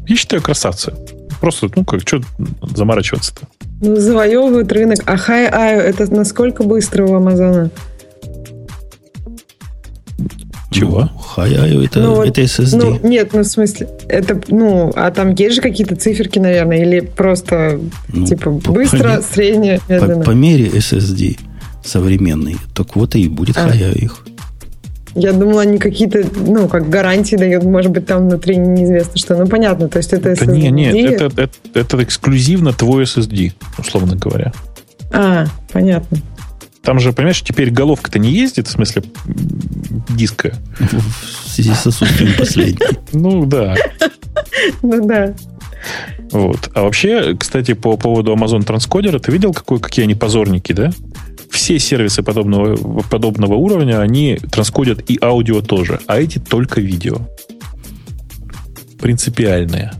Я 0.07 0.15
считаю, 0.15 0.41
красавцы. 0.41 0.91
Просто, 1.39 1.69
ну, 1.75 1.85
как, 1.85 2.01
что 2.01 2.21
заморачиваться-то? 2.75 3.47
Ну, 3.81 3.97
завоевывают 3.97 4.71
рынок. 4.71 4.97
А 5.05 5.13
High 5.13 5.79
это 5.79 6.11
насколько 6.11 6.63
быстро 6.63 7.05
у 7.05 7.13
Амазона? 7.13 7.69
Чего? 10.73 11.09
Ну, 11.37 11.81
это, 11.83 11.99
ну, 11.99 12.23
это 12.23 12.41
SSD. 12.41 12.77
Ну, 12.77 13.07
нет, 13.07 13.29
ну 13.33 13.41
в 13.41 13.45
смысле, 13.45 13.87
это, 14.07 14.39
ну, 14.47 14.91
а 14.95 15.11
там 15.11 15.33
есть 15.35 15.55
же 15.55 15.61
какие-то 15.61 15.95
циферки, 15.95 16.39
наверное, 16.39 16.81
или 16.81 16.99
просто, 16.99 17.79
ну, 18.09 18.25
типа, 18.25 18.51
быстро, 18.51 19.17
по, 19.17 19.21
среднее, 19.21 19.79
медленно? 19.87 20.23
По, 20.23 20.31
по 20.31 20.35
мере 20.35 20.67
SSD 20.67 21.37
современный, 21.83 22.57
так 22.73 22.95
вот 22.95 23.15
и 23.15 23.27
будет 23.27 23.57
а. 23.57 23.69
их. 23.69 24.25
Я 25.15 25.31
думала, 25.31 25.61
они 25.61 25.77
какие-то, 25.77 26.25
ну, 26.35 26.67
как 26.67 26.89
гарантии 26.89 27.35
дают, 27.35 27.63
может 27.63 27.91
быть, 27.91 28.07
там 28.07 28.27
внутри 28.27 28.57
неизвестно 28.57 29.17
что. 29.17 29.37
Ну, 29.37 29.47
понятно, 29.47 29.87
то 29.87 29.97
есть 29.97 30.11
это 30.11 30.31
SSD. 30.31 30.45
Да 30.45 30.53
нет, 30.53 30.93
нет, 30.93 31.21
это, 31.21 31.41
это, 31.41 31.53
это 31.75 32.03
эксклюзивно 32.03 32.73
твой 32.73 33.03
SSD, 33.03 33.53
условно 33.77 34.15
говоря. 34.15 34.51
А, 35.11 35.45
понятно. 35.71 36.17
Там 36.83 36.99
же, 36.99 37.13
понимаешь, 37.13 37.41
теперь 37.41 37.71
головка-то 37.71 38.19
не 38.19 38.31
ездит, 38.31 38.67
в 38.67 38.71
смысле 38.71 39.03
диска. 40.09 40.53
В 40.79 41.49
связи 41.49 41.73
с 41.73 41.87
отсутствием 41.87 42.35
последней. 42.37 42.97
Ну, 43.13 43.45
да. 43.45 43.75
Ну, 44.81 45.07
да. 45.07 45.33
Вот. 46.31 46.69
А 46.73 46.83
вообще, 46.83 47.35
кстати, 47.37 47.73
по 47.73 47.95
поводу 47.95 48.33
Amazon 48.33 48.65
Transcoder, 48.65 49.19
ты 49.19 49.31
видел, 49.31 49.53
какой, 49.53 49.79
какие 49.79 50.03
они 50.03 50.15
позорники, 50.15 50.73
да? 50.73 50.91
Все 51.49 51.79
сервисы 51.79 52.21
подобного, 52.21 52.75
подобного 53.03 53.53
уровня, 53.53 54.01
они 54.01 54.37
транскодят 54.51 55.09
и 55.09 55.17
аудио 55.21 55.61
тоже, 55.61 56.01
а 56.07 56.19
эти 56.19 56.39
только 56.39 56.81
видео. 56.81 57.17
Принципиальные. 58.99 59.91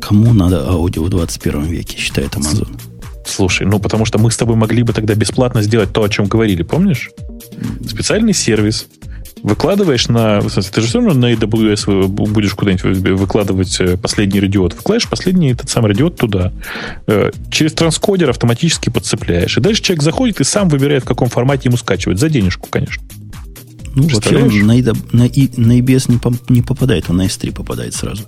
Кому 0.00 0.32
надо 0.32 0.68
аудио 0.68 1.04
в 1.04 1.10
21 1.10 1.64
веке, 1.64 1.98
считает 1.98 2.34
Amazon? 2.34 2.68
Слушай, 3.28 3.66
ну 3.66 3.78
потому 3.78 4.04
что 4.04 4.18
мы 4.18 4.30
с 4.30 4.36
тобой 4.36 4.56
могли 4.56 4.82
бы 4.82 4.92
тогда 4.92 5.14
бесплатно 5.14 5.62
сделать 5.62 5.92
то, 5.92 6.02
о 6.02 6.08
чем 6.08 6.26
говорили, 6.26 6.62
помнишь? 6.62 7.10
Специальный 7.86 8.32
сервис, 8.32 8.86
Выкладываешь 9.42 10.08
на... 10.08 10.40
Ты 10.40 10.80
же 10.80 10.86
все 10.86 11.00
равно 11.00 11.14
на 11.14 11.32
AWS 11.32 12.08
будешь 12.08 12.54
куда-нибудь 12.54 12.98
выкладывать 13.18 13.80
э, 13.80 13.96
последний 13.96 14.40
радиот. 14.40 14.74
Выкладываешь 14.74 15.08
последний 15.08 15.52
этот 15.52 15.70
самый 15.70 15.88
радиот 15.88 16.16
туда. 16.16 16.52
Э, 17.06 17.30
через 17.50 17.72
транскодер 17.72 18.30
автоматически 18.30 18.90
подцепляешь. 18.90 19.56
И 19.56 19.60
дальше 19.60 19.82
человек 19.82 20.02
заходит 20.02 20.40
и 20.40 20.44
сам 20.44 20.68
выбирает, 20.68 21.04
в 21.04 21.06
каком 21.06 21.28
формате 21.28 21.68
ему 21.68 21.76
скачивать. 21.76 22.18
За 22.18 22.28
денежку, 22.28 22.68
конечно. 22.68 23.02
Ну, 23.94 24.08
вообще 24.08 24.36
он 24.36 24.48
на, 24.66 24.74
на, 24.74 25.24
на 25.24 25.78
EBS 25.78 26.10
не, 26.10 26.18
по, 26.18 26.32
не 26.48 26.62
попадает, 26.62 27.06
он 27.08 27.16
на 27.16 27.26
S3 27.26 27.52
попадает 27.52 27.94
сразу. 27.94 28.24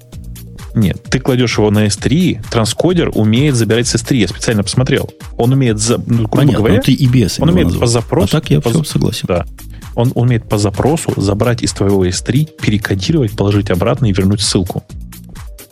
Нет, 0.75 1.03
ты 1.11 1.19
кладешь 1.19 1.59
его 1.59 1.71
на 1.71 1.87
S3, 1.87 2.45
транскодер 2.51 3.11
умеет 3.15 3.57
забирать 3.57 3.89
с 3.89 3.95
S3. 3.97 4.17
Я 4.17 4.29
специально 4.29 4.63
посмотрел. 4.63 5.11
Он 5.37 5.53
умеет, 5.53 5.79
за, 5.79 5.99
ну, 5.99 6.05
грубо 6.23 6.37
Понятно, 6.37 6.59
говоря, 6.59 6.81
ты 6.81 6.95
EBS 6.95 7.37
он 7.41 7.49
умеет 7.49 7.67
назвал. 7.67 7.81
по 7.81 7.87
запросу... 7.87 8.37
А 8.37 8.41
так 8.41 8.51
я 8.51 8.61
по, 8.61 8.71
все 8.71 8.85
согласен. 8.85 9.25
Да. 9.27 9.47
Он 9.95 10.13
умеет 10.15 10.49
по 10.49 10.59
запросу 10.59 11.13
забрать 11.17 11.63
из 11.63 11.73
твоего 11.73 12.07
S3, 12.07 12.49
перекодировать, 12.61 13.33
положить 13.33 13.71
обратно 13.71 14.07
и 14.07 14.13
вернуть 14.13 14.41
ссылку. 14.41 14.85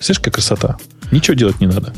Слышишь, 0.01 0.21
какая 0.21 0.33
красота? 0.33 0.77
Ничего 1.11 1.35
делать 1.35 1.61
не 1.61 1.67
надо. 1.67 1.95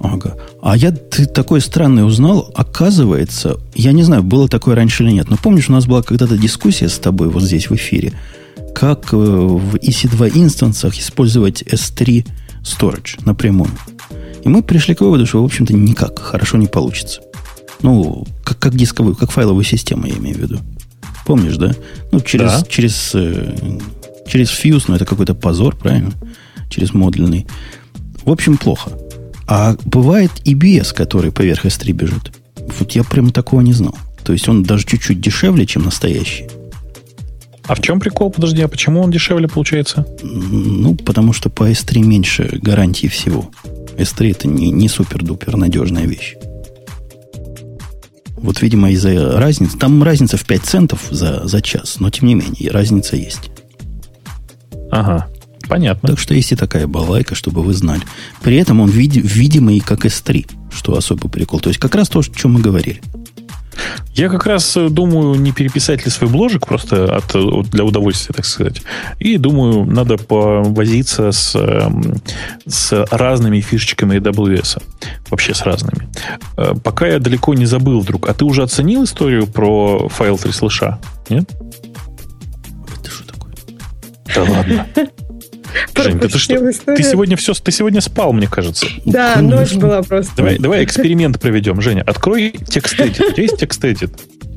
Ага. 0.00 0.36
А 0.60 0.76
я 0.76 0.92
ты 0.92 1.26
такой 1.26 1.60
странный 1.60 2.06
узнал. 2.06 2.50
Оказывается, 2.54 3.58
я 3.74 3.92
не 3.92 4.02
знаю, 4.02 4.22
было 4.22 4.48
такое 4.48 4.74
раньше 4.74 5.02
или 5.02 5.12
нет, 5.12 5.28
но 5.30 5.36
помнишь, 5.36 5.68
у 5.68 5.72
нас 5.72 5.86
была 5.86 6.02
когда-то 6.02 6.36
дискуссия 6.36 6.88
с 6.88 6.98
тобой 6.98 7.28
вот 7.28 7.42
здесь 7.42 7.70
в 7.70 7.74
эфире, 7.74 8.12
как 8.74 9.12
э, 9.12 9.16
в 9.16 9.76
EC2 9.76 10.32
инстансах 10.34 10.98
использовать 10.98 11.62
S3 11.62 12.26
storage 12.62 13.24
напрямую. 13.24 13.70
И 14.42 14.48
мы 14.48 14.62
пришли 14.62 14.94
к 14.94 15.00
выводу, 15.00 15.26
что, 15.26 15.42
в 15.42 15.44
общем-то, 15.44 15.72
никак 15.72 16.18
хорошо 16.18 16.58
не 16.58 16.66
получится. 16.66 17.22
Ну, 17.82 18.26
как, 18.44 18.58
как 18.58 18.74
дисковую, 18.74 19.16
как 19.16 19.30
файловую 19.30 19.64
систему, 19.64 20.06
я 20.06 20.14
имею 20.14 20.36
в 20.36 20.40
виду. 20.40 20.58
Помнишь, 21.24 21.56
да? 21.56 21.74
Ну, 22.12 22.20
через, 22.20 22.50
да. 22.50 22.62
через, 22.68 23.12
э, 23.14 23.78
через 24.26 24.48
Fuse, 24.50 24.84
ну, 24.88 24.96
это 24.96 25.06
какой-то 25.06 25.34
позор, 25.34 25.76
правильно? 25.76 26.12
Через 26.68 26.92
модульный. 26.92 27.46
В 28.24 28.30
общем, 28.30 28.56
плохо. 28.58 28.92
А 29.46 29.76
бывает 29.84 30.30
EBS, 30.44 30.94
который 30.94 31.30
поверх 31.30 31.64
S3 31.64 31.92
бежит. 31.92 32.32
Вот 32.78 32.92
я 32.92 33.04
прям 33.04 33.30
такого 33.30 33.60
не 33.60 33.72
знал. 33.72 33.96
То 34.24 34.32
есть 34.32 34.48
он 34.48 34.62
даже 34.62 34.84
чуть-чуть 34.86 35.20
дешевле, 35.20 35.66
чем 35.66 35.84
настоящий. 35.84 36.48
А 37.66 37.74
в 37.74 37.80
чем 37.80 37.98
прикол? 37.98 38.30
Подожди, 38.30 38.62
а 38.62 38.68
почему 38.68 39.00
он 39.00 39.10
дешевле 39.10 39.48
получается? 39.48 40.06
Ну, 40.22 40.94
потому 40.94 41.32
что 41.32 41.48
по 41.48 41.70
S3 41.70 42.00
меньше 42.00 42.58
гарантии 42.60 43.06
всего. 43.06 43.50
S3 43.96 44.30
это 44.32 44.48
не, 44.48 44.70
не 44.70 44.88
супер-дупер 44.88 45.56
надежная 45.56 46.04
вещь. 46.04 46.36
Вот, 48.36 48.60
видимо, 48.60 48.90
из-за 48.90 49.38
разницы. 49.38 49.78
Там 49.78 50.02
разница 50.02 50.36
в 50.36 50.44
5 50.44 50.62
центов 50.62 51.06
за, 51.10 51.46
за 51.48 51.62
час, 51.62 51.96
но 52.00 52.10
тем 52.10 52.28
не 52.28 52.34
менее, 52.34 52.70
разница 52.70 53.16
есть. 53.16 53.50
Ага, 54.90 55.28
понятно. 55.66 56.10
Так 56.10 56.18
что 56.18 56.34
есть 56.34 56.52
и 56.52 56.56
такая 56.56 56.86
балайка, 56.86 57.34
чтобы 57.34 57.62
вы 57.62 57.72
знали. 57.72 58.02
При 58.42 58.56
этом 58.56 58.80
он 58.80 58.90
види, 58.90 59.20
видимый 59.20 59.80
как 59.80 60.04
S3, 60.04 60.46
что 60.70 60.96
особый 60.96 61.30
прикол. 61.30 61.60
То 61.60 61.70
есть 61.70 61.80
как 61.80 61.94
раз 61.94 62.10
то, 62.10 62.18
о 62.18 62.22
чем 62.22 62.52
мы 62.52 62.60
говорили. 62.60 63.00
Я 64.14 64.28
как 64.28 64.46
раз 64.46 64.76
э, 64.76 64.88
думаю, 64.88 65.34
не 65.34 65.52
переписать 65.52 66.04
ли 66.04 66.10
свой 66.10 66.30
бложик 66.30 66.66
просто 66.66 67.16
от, 67.16 67.70
для 67.70 67.84
удовольствия, 67.84 68.34
так 68.34 68.44
сказать. 68.44 68.82
И 69.18 69.38
думаю, 69.38 69.84
надо 69.84 70.16
повозиться 70.16 71.32
с, 71.32 71.56
эм, 71.56 72.16
с 72.66 73.06
разными 73.10 73.60
фишечками 73.60 74.18
AWS. 74.18 74.82
Вообще 75.30 75.54
с 75.54 75.62
разными. 75.62 76.08
Э, 76.56 76.74
пока 76.82 77.06
я 77.06 77.18
далеко 77.18 77.54
не 77.54 77.66
забыл 77.66 78.00
вдруг. 78.00 78.28
А 78.28 78.34
ты 78.34 78.44
уже 78.44 78.62
оценил 78.62 79.04
историю 79.04 79.46
про 79.46 80.08
файл 80.08 80.38
3 80.38 80.52
слыша? 80.52 80.98
Нет? 81.28 81.50
Это 83.00 83.10
что 83.10 83.26
такое? 83.26 83.52
Да 84.34 84.42
ладно. 84.42 84.86
Жень, 85.96 86.18
ты, 86.18 86.38
что, 86.38 86.72
ты 86.94 87.02
сегодня 87.02 87.36
все, 87.36 87.54
ты 87.54 87.72
сегодня 87.72 88.00
спал, 88.00 88.32
мне 88.32 88.48
кажется. 88.48 88.86
Да, 89.04 89.34
Конечно. 89.34 89.60
ночь 89.60 89.72
была 89.74 90.02
просто. 90.02 90.32
Давай, 90.36 90.58
давай 90.58 90.84
эксперимент 90.84 91.40
проведем, 91.40 91.80
Женя. 91.80 92.02
Открой 92.02 92.54
текст 92.68 92.98
edit. 92.98 93.30
У 93.30 93.32
тебя 93.32 93.42
есть 93.42 93.58
текст 93.58 93.84
edit? 93.84 94.10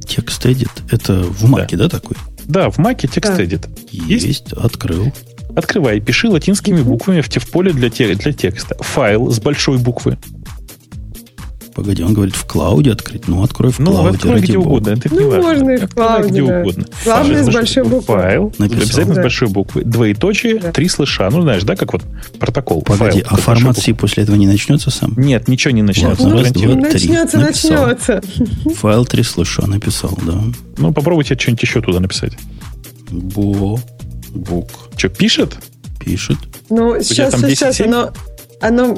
Текст 0.05 0.45
edit. 0.45 0.71
Это 0.91 1.13
в 1.13 1.49
маке, 1.49 1.77
да, 1.77 1.83
да 1.83 1.99
такой? 1.99 2.17
Да, 2.45 2.69
в 2.69 2.77
маке 2.77 3.07
текст 3.07 3.39
edit. 3.39 3.67
Есть? 3.91 4.25
есть, 4.25 4.53
открыл. 4.53 5.11
Открывай, 5.55 5.99
пиши 5.99 6.29
латинскими 6.29 6.81
буквами 6.81 7.21
в, 7.21 7.29
в 7.29 7.49
поле 7.49 7.71
для, 7.73 7.89
те, 7.89 8.13
для 8.13 8.31
текста. 8.31 8.75
Файл 8.79 9.31
с 9.31 9.39
большой 9.39 9.79
буквы. 9.79 10.17
Погоди, 11.77 12.01
он 12.01 12.15
говорит 12.15 12.35
в 12.35 12.43
клауде 12.47 12.91
открыть. 12.91 13.27
Ну, 13.27 13.43
открой 13.43 13.71
в 13.71 13.77
ну, 13.77 13.91
клауде. 13.91 14.17
Открой 14.17 14.41
где 14.41 14.57
бога. 14.57 14.67
угодно. 14.67 14.89
Это 14.89 15.13
ну, 15.13 15.43
можно 15.43 15.69
и 15.69 15.77
в 15.77 15.87
клауде. 15.87 16.29
Где 16.29 16.47
да. 16.47 16.59
угодно. 16.59 16.85
Главное 17.05 17.43
с 17.43 17.49
большой 17.53 17.83
буквы. 17.83 18.15
Файл. 18.15 18.53
Написал. 18.57 18.81
Обязательно 18.81 19.13
да. 19.13 19.21
с 19.21 19.23
большой 19.23 19.47
буквы. 19.49 19.83
Двоеточие, 19.83 20.57
да. 20.57 20.71
три 20.71 20.89
слыша. 20.89 21.29
Ну, 21.29 21.43
знаешь, 21.43 21.61
да, 21.61 21.75
как 21.75 21.93
вот 21.93 22.01
протокол. 22.39 22.81
Погоди, 22.81 23.21
файл, 23.21 23.25
а 23.29 23.35
формат 23.37 23.77
C 23.77 23.93
после 23.93 24.23
этого 24.23 24.35
не 24.37 24.47
начнется 24.47 24.89
сам? 24.89 25.13
Нет, 25.17 25.47
ничего 25.47 25.71
не 25.71 25.83
начнется. 25.83 26.23
Ладно, 26.23 26.41
раз, 26.41 26.51
два, 26.51 26.63
три. 26.63 26.73
Начнется, 26.73 27.37
написал. 27.37 27.85
начнется. 27.85 28.21
Файл 28.77 29.05
три 29.05 29.21
слыша 29.21 29.67
написал, 29.67 30.17
да. 30.25 30.41
Ну, 30.79 30.93
попробуйте 30.93 31.37
что-нибудь 31.37 31.61
еще 31.61 31.81
туда 31.81 31.99
написать. 31.99 32.33
Бо. 33.11 33.79
Бук. 34.29 34.67
Что, 34.97 35.09
пишет? 35.09 35.55
Пишет. 36.03 36.37
Ну, 36.71 36.99
сейчас, 37.03 37.39
сейчас, 37.39 37.79
оно... 37.81 38.13
Оно... 38.61 38.97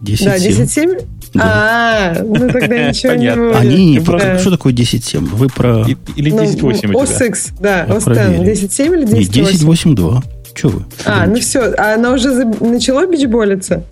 10, 0.00 0.24
да, 0.24 0.36
10.7? 0.36 1.08
Да. 1.34 1.42
А, 1.44 2.22
ну 2.22 2.48
тогда 2.48 2.88
ничего 2.88 3.14
не 3.14 3.34
будет. 3.34 3.56
Они, 3.56 3.92
не, 3.92 4.00
просто, 4.00 4.38
что 4.38 4.50
такое 4.50 4.72
10.7? 4.72 5.20
Вы 5.20 5.48
про... 5.48 5.86
Или 6.16 6.32
10.8 6.32 6.88
ну, 6.88 7.02
OS 7.02 7.52
да, 7.60 7.86
OS 7.86 8.04
10.7 8.06 8.86
или 8.86 9.06
10.8? 9.06 9.14
Не, 9.14 9.94
10.8.2. 9.94 10.22
Че 10.54 10.68
вы? 10.68 10.84
А, 11.04 11.26
ну 11.26 11.38
все, 11.40 11.72
а 11.74 11.94
она 11.94 12.12
уже 12.12 12.44
начала 12.44 13.06
бичболиться? 13.06 13.84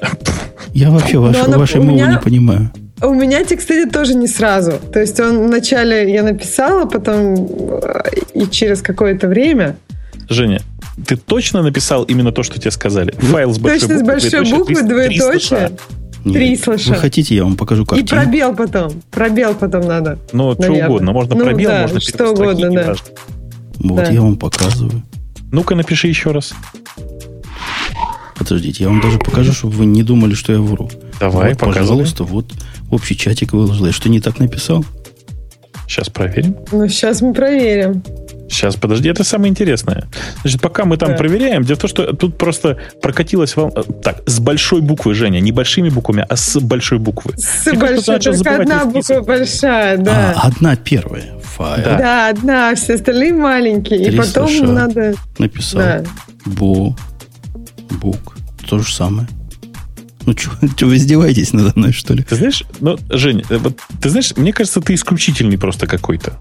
Я 0.74 0.90
вообще 0.90 1.18
вашу, 1.18 1.50
вашей 1.50 1.80
мовы 1.80 2.00
не 2.00 2.18
понимаю. 2.18 2.70
У 3.02 3.12
меня 3.12 3.44
текст 3.44 3.70
тоже 3.92 4.14
не 4.14 4.28
сразу. 4.28 4.72
То 4.92 5.00
есть 5.00 5.18
он 5.20 5.46
вначале 5.46 6.12
я 6.12 6.22
написала, 6.22 6.86
потом 6.86 7.34
э, 7.34 8.02
и 8.34 8.46
через 8.46 8.82
какое-то 8.82 9.28
время. 9.28 9.76
Женя, 10.28 10.62
ты 11.06 11.16
точно 11.16 11.62
написал 11.62 12.04
именно 12.04 12.32
то, 12.32 12.42
что 12.42 12.58
тебе 12.58 12.70
сказали? 12.70 13.12
Файл 13.12 13.52
с 13.52 13.58
большой 13.58 13.88
точно 13.88 14.04
буквы, 14.04 14.20
с 14.20 14.30
большой 14.30 14.58
буквы, 14.58 14.82
двоеточие. 14.82 15.70
Три 16.24 16.56
слыша. 16.56 16.90
Вы 16.90 16.96
хотите, 16.96 17.34
я 17.34 17.44
вам 17.44 17.56
покажу 17.56 17.84
картину? 17.84 18.06
И 18.06 18.24
пробел 18.24 18.54
потом. 18.54 19.02
Пробел 19.10 19.54
потом 19.54 19.86
надо. 19.86 20.18
Ну, 20.32 20.54
что 20.54 20.72
угодно. 20.72 21.12
Можно 21.12 21.34
ну, 21.34 21.44
пробел, 21.44 21.70
да, 21.70 21.82
можно 21.82 22.00
что 22.00 22.30
угодно, 22.30 22.70
да. 22.70 22.94
Вот, 23.78 23.96
да. 23.96 24.10
я 24.10 24.22
вам 24.22 24.36
показываю. 24.36 25.02
Ну-ка, 25.52 25.74
напиши 25.74 26.08
еще 26.08 26.30
раз. 26.30 26.54
Подождите, 28.36 28.84
я 28.84 28.90
вам 28.90 29.00
даже 29.00 29.18
покажу, 29.18 29.52
чтобы 29.52 29.74
вы 29.74 29.86
не 29.86 30.02
думали, 30.02 30.34
что 30.34 30.52
я 30.52 30.60
вру. 30.60 30.90
Давай, 31.20 31.50
вот, 31.50 31.58
пожалуйста, 31.58 32.24
вот 32.24 32.46
общий 32.90 33.16
чатик 33.16 33.52
выложил. 33.52 33.86
Я 33.86 33.92
что, 33.92 34.08
не 34.08 34.20
так 34.20 34.38
написал? 34.38 34.84
Сейчас 35.86 36.08
проверим. 36.08 36.56
Ну, 36.72 36.88
сейчас 36.88 37.20
мы 37.20 37.34
проверим. 37.34 38.02
Сейчас, 38.48 38.76
подожди, 38.76 39.08
это 39.08 39.24
самое 39.24 39.50
интересное. 39.50 40.04
Значит, 40.42 40.60
пока 40.60 40.84
мы 40.84 40.96
там 40.96 41.10
да. 41.10 41.16
проверяем, 41.16 41.64
дело 41.64 41.76
в 41.76 41.80
том, 41.80 41.90
что 41.90 42.12
тут 42.12 42.38
просто 42.38 42.78
прокатилась 43.00 43.56
волна. 43.56 43.82
Так, 44.02 44.22
с 44.26 44.38
большой 44.38 44.80
буквы, 44.80 45.14
Женя, 45.14 45.40
не 45.40 45.52
большими 45.52 45.88
буквами, 45.88 46.24
а 46.28 46.36
с 46.36 46.60
большой 46.60 46.98
буквы. 46.98 47.32
С 47.36 47.66
Мне 47.66 47.78
большой, 47.78 48.20
только 48.20 48.56
одна 48.56 48.84
буква 48.84 49.20
большая, 49.20 49.96
да. 49.96 50.34
А, 50.36 50.48
одна 50.48 50.76
первая. 50.76 51.24
Файл. 51.42 51.84
Да. 51.84 51.98
да, 51.98 52.28
одна, 52.28 52.74
все 52.74 52.94
остальные 52.94 53.32
маленькие. 53.34 54.04
Три 54.04 54.14
и 54.14 54.18
потом 54.18 54.48
слыша. 54.48 54.66
надо... 54.66 55.14
Написал. 55.38 55.80
Да. 55.80 56.04
Бу. 56.44 56.96
Бук. 58.00 58.36
То 58.68 58.78
же 58.78 58.92
самое. 58.92 59.28
Ну, 60.26 60.34
что, 60.36 60.50
вы 60.86 60.96
издеваетесь 60.96 61.52
надо 61.52 61.72
мной, 61.74 61.92
что 61.92 62.14
ли? 62.14 62.22
Ты 62.22 62.36
знаешь, 62.36 62.64
ну, 62.80 62.98
Жень, 63.10 63.44
э, 63.48 63.58
вот, 63.58 63.78
ты 64.00 64.10
знаешь, 64.10 64.34
мне 64.36 64.52
кажется, 64.52 64.80
ты 64.80 64.94
исключительный 64.94 65.58
просто 65.58 65.86
какой-то. 65.86 66.38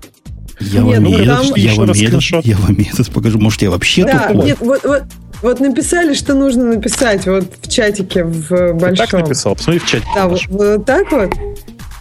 Я 0.72 0.82
нет, 0.82 0.96
вам, 0.96 1.04
ну, 1.04 1.10
метод, 1.10 1.58
я, 1.58 1.76
вам 1.76 1.88
метод, 1.88 2.46
я 2.46 2.58
вам 2.58 2.78
метод 2.78 3.12
покажу. 3.12 3.40
Может, 3.40 3.62
я 3.62 3.70
вообще 3.70 4.06
да, 4.06 4.28
тупой? 4.28 4.46
Нет, 4.46 4.58
вот, 4.60 4.84
вот, 4.84 5.04
вот 5.42 5.60
написали, 5.60 6.14
что 6.14 6.34
нужно 6.34 6.66
написать 6.66 7.26
вот 7.26 7.46
в 7.62 7.70
чатике 7.70 8.24
в 8.24 8.74
большом. 8.74 9.06
Ты 9.06 9.12
так 9.12 9.14
написал? 9.14 9.56
Посмотри 9.56 9.80
в 9.80 9.86
чате. 9.86 10.06
Да, 10.16 10.28
вот, 10.28 10.42
вот 10.48 10.86
так 10.86 11.12
вот. 11.12 11.34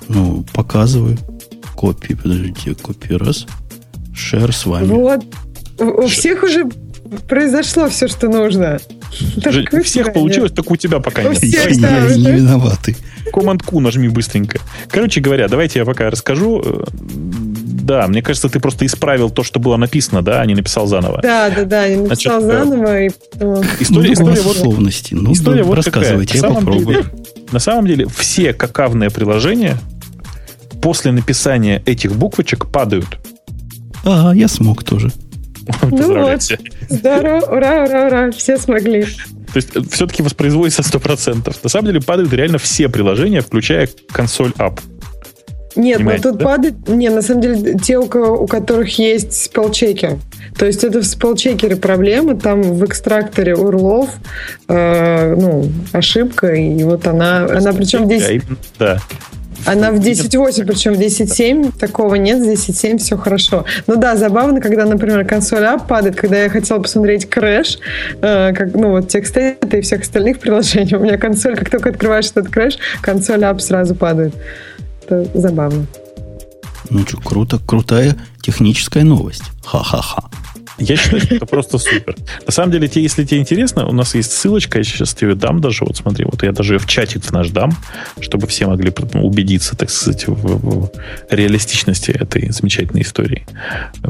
Ну, 0.08 0.44
показываю. 0.52 1.18
Копии, 1.74 2.14
подождите, 2.14 2.74
копии 2.74 3.14
раз. 3.14 3.46
Шер 4.14 4.54
с 4.54 4.66
вами. 4.66 4.86
Вот. 4.86 5.24
У 5.78 6.06
всех 6.06 6.44
уже 6.44 6.66
произошло 7.28 7.88
все, 7.88 8.08
что 8.08 8.28
нужно. 8.28 8.78
Жень, 9.44 9.66
у 9.72 9.82
всех 9.82 10.06
нет. 10.06 10.14
получилось, 10.14 10.52
только 10.52 10.72
у 10.72 10.76
тебя 10.76 11.00
пока 11.00 11.22
у 11.22 11.32
нет. 11.32 11.38
Всех, 11.38 11.70
я, 11.72 12.06
я 12.06 12.16
не 12.16 12.30
виноватый. 12.30 12.96
Команд 13.32 13.62
Q 13.62 13.80
нажми 13.80 14.08
быстренько. 14.08 14.60
Короче 14.88 15.20
говоря, 15.20 15.48
давайте 15.48 15.80
я 15.80 15.84
пока 15.84 16.10
расскажу. 16.10 16.84
Да, 17.82 18.06
мне 18.06 18.22
кажется, 18.22 18.48
ты 18.48 18.60
просто 18.60 18.86
исправил 18.86 19.28
то, 19.28 19.42
что 19.42 19.58
было 19.58 19.76
написано, 19.76 20.22
да, 20.22 20.40
а 20.40 20.46
не 20.46 20.54
написал 20.54 20.86
заново. 20.86 21.20
Да, 21.20 21.50
да, 21.50 21.64
да, 21.64 21.84
я 21.84 21.98
написал 21.98 22.40
Значит, 22.40 22.60
э, 22.60 22.64
заново. 22.64 23.02
И. 23.02 23.08
История, 23.80 24.08
ну, 24.08 24.12
история 24.12 24.40
вот, 24.42 24.56
условности. 24.56 25.14
Ну, 25.14 25.32
история 25.32 25.62
вот 25.64 25.74
рассказывайте, 25.74 26.34
какая. 26.38 26.50
я 26.50 26.56
попробую. 26.56 27.02
Деле, 27.02 27.10
на 27.50 27.58
самом 27.58 27.86
деле, 27.86 28.06
все 28.06 28.52
какавные 28.52 29.10
приложения 29.10 29.78
после 30.80 31.10
написания 31.10 31.82
этих 31.84 32.14
буквочек 32.14 32.70
падают. 32.70 33.18
А, 34.04 34.32
я 34.32 34.46
смог 34.48 34.84
тоже. 34.84 35.10
Ну 35.90 36.22
вот, 36.22 36.42
здорово, 36.88 37.40
ура, 37.46 37.84
ура, 37.84 38.06
ура, 38.06 38.30
все 38.32 38.58
смогли. 38.58 39.04
То 39.52 39.56
есть 39.56 39.68
э, 39.74 39.80
все-таки 39.90 40.22
воспроизводится 40.22 40.82
100%. 40.82 41.56
На 41.62 41.68
самом 41.68 41.86
деле 41.86 42.00
падают 42.00 42.32
реально 42.32 42.58
все 42.58 42.88
приложения, 42.88 43.40
включая 43.42 43.88
консоль 44.10 44.50
App. 44.58 44.80
Нет, 45.76 46.00
ну 46.00 46.12
тут 46.20 46.36
да? 46.38 46.44
падает... 46.44 46.88
Не, 46.88 47.08
на 47.08 47.22
самом 47.22 47.40
деле, 47.40 47.78
те, 47.78 47.98
у, 47.98 48.06
кого, 48.06 48.42
у 48.42 48.46
которых 48.46 48.98
есть 48.98 49.32
спелчекер. 49.32 50.18
То 50.58 50.66
есть 50.66 50.84
это 50.84 51.00
в 51.00 51.04
спелчекере 51.04 51.76
проблема, 51.76 52.36
там 52.36 52.62
в 52.62 52.84
экстракторе 52.84 53.54
урлов 53.54 54.10
э, 54.68 55.34
ну, 55.34 55.70
ошибка, 55.92 56.52
и 56.54 56.82
вот 56.82 57.06
она, 57.06 57.44
она 57.44 57.72
причем 57.72 58.06
здесь... 58.06 58.42
Да. 58.78 58.98
Она 59.64 59.92
в 59.92 60.00
10.8, 60.00 60.66
причем 60.66 60.94
в 60.94 60.98
10.7 60.98 61.78
такого 61.78 62.16
нет, 62.16 62.40
в 62.40 62.48
10.7 62.48 62.98
все 62.98 63.16
хорошо. 63.16 63.64
Ну 63.86 63.96
да, 63.96 64.16
забавно, 64.16 64.60
когда, 64.60 64.84
например, 64.86 65.24
консоль 65.24 65.62
App 65.62 65.86
падает, 65.86 66.16
когда 66.16 66.42
я 66.42 66.48
хотела 66.48 66.80
посмотреть 66.80 67.30
crash, 67.30 67.78
э, 68.20 68.52
как, 68.54 68.74
ну 68.74 68.90
вот 68.90 69.08
текст 69.08 69.36
и 69.36 69.80
всех 69.80 70.02
остальных 70.02 70.40
приложений, 70.40 70.96
у 70.96 71.00
меня 71.00 71.16
консоль, 71.16 71.56
как 71.56 71.70
только 71.70 71.90
открываешь 71.90 72.26
этот 72.26 72.48
crash, 72.48 72.78
консоль 73.00 73.42
App 73.42 73.60
сразу 73.60 73.94
падает. 73.94 74.34
Это 75.12 75.38
забавно. 75.38 75.86
Ну 76.90 77.06
что, 77.06 77.18
круто, 77.18 77.58
крутая 77.58 78.16
техническая 78.40 79.04
новость. 79.04 79.44
Ха-ха-ха. 79.64 80.30
Я 80.78 80.96
считаю, 80.96 81.22
что 81.22 81.34
это 81.36 81.46
просто 81.46 81.78
супер. 81.78 82.16
На 82.46 82.52
самом 82.52 82.72
деле, 82.72 82.90
если 82.94 83.24
тебе 83.24 83.40
интересно, 83.40 83.86
у 83.86 83.92
нас 83.92 84.14
есть 84.14 84.32
ссылочка, 84.32 84.78
я 84.78 84.84
сейчас 84.84 85.14
тебе 85.14 85.34
дам 85.34 85.60
даже, 85.60 85.84
вот 85.84 85.96
смотри, 85.96 86.24
вот 86.24 86.42
я 86.42 86.52
даже 86.52 86.74
ее 86.74 86.78
в 86.78 86.86
чатик 86.86 87.24
в 87.24 87.32
наш 87.32 87.50
дам, 87.50 87.76
чтобы 88.20 88.46
все 88.46 88.66
могли 88.66 88.92
убедиться, 89.14 89.76
так 89.76 89.90
сказать, 89.90 90.26
в, 90.26 90.34
в 90.34 90.90
реалистичности 91.30 92.10
этой 92.10 92.50
замечательной 92.50 93.02
истории. 93.02 93.46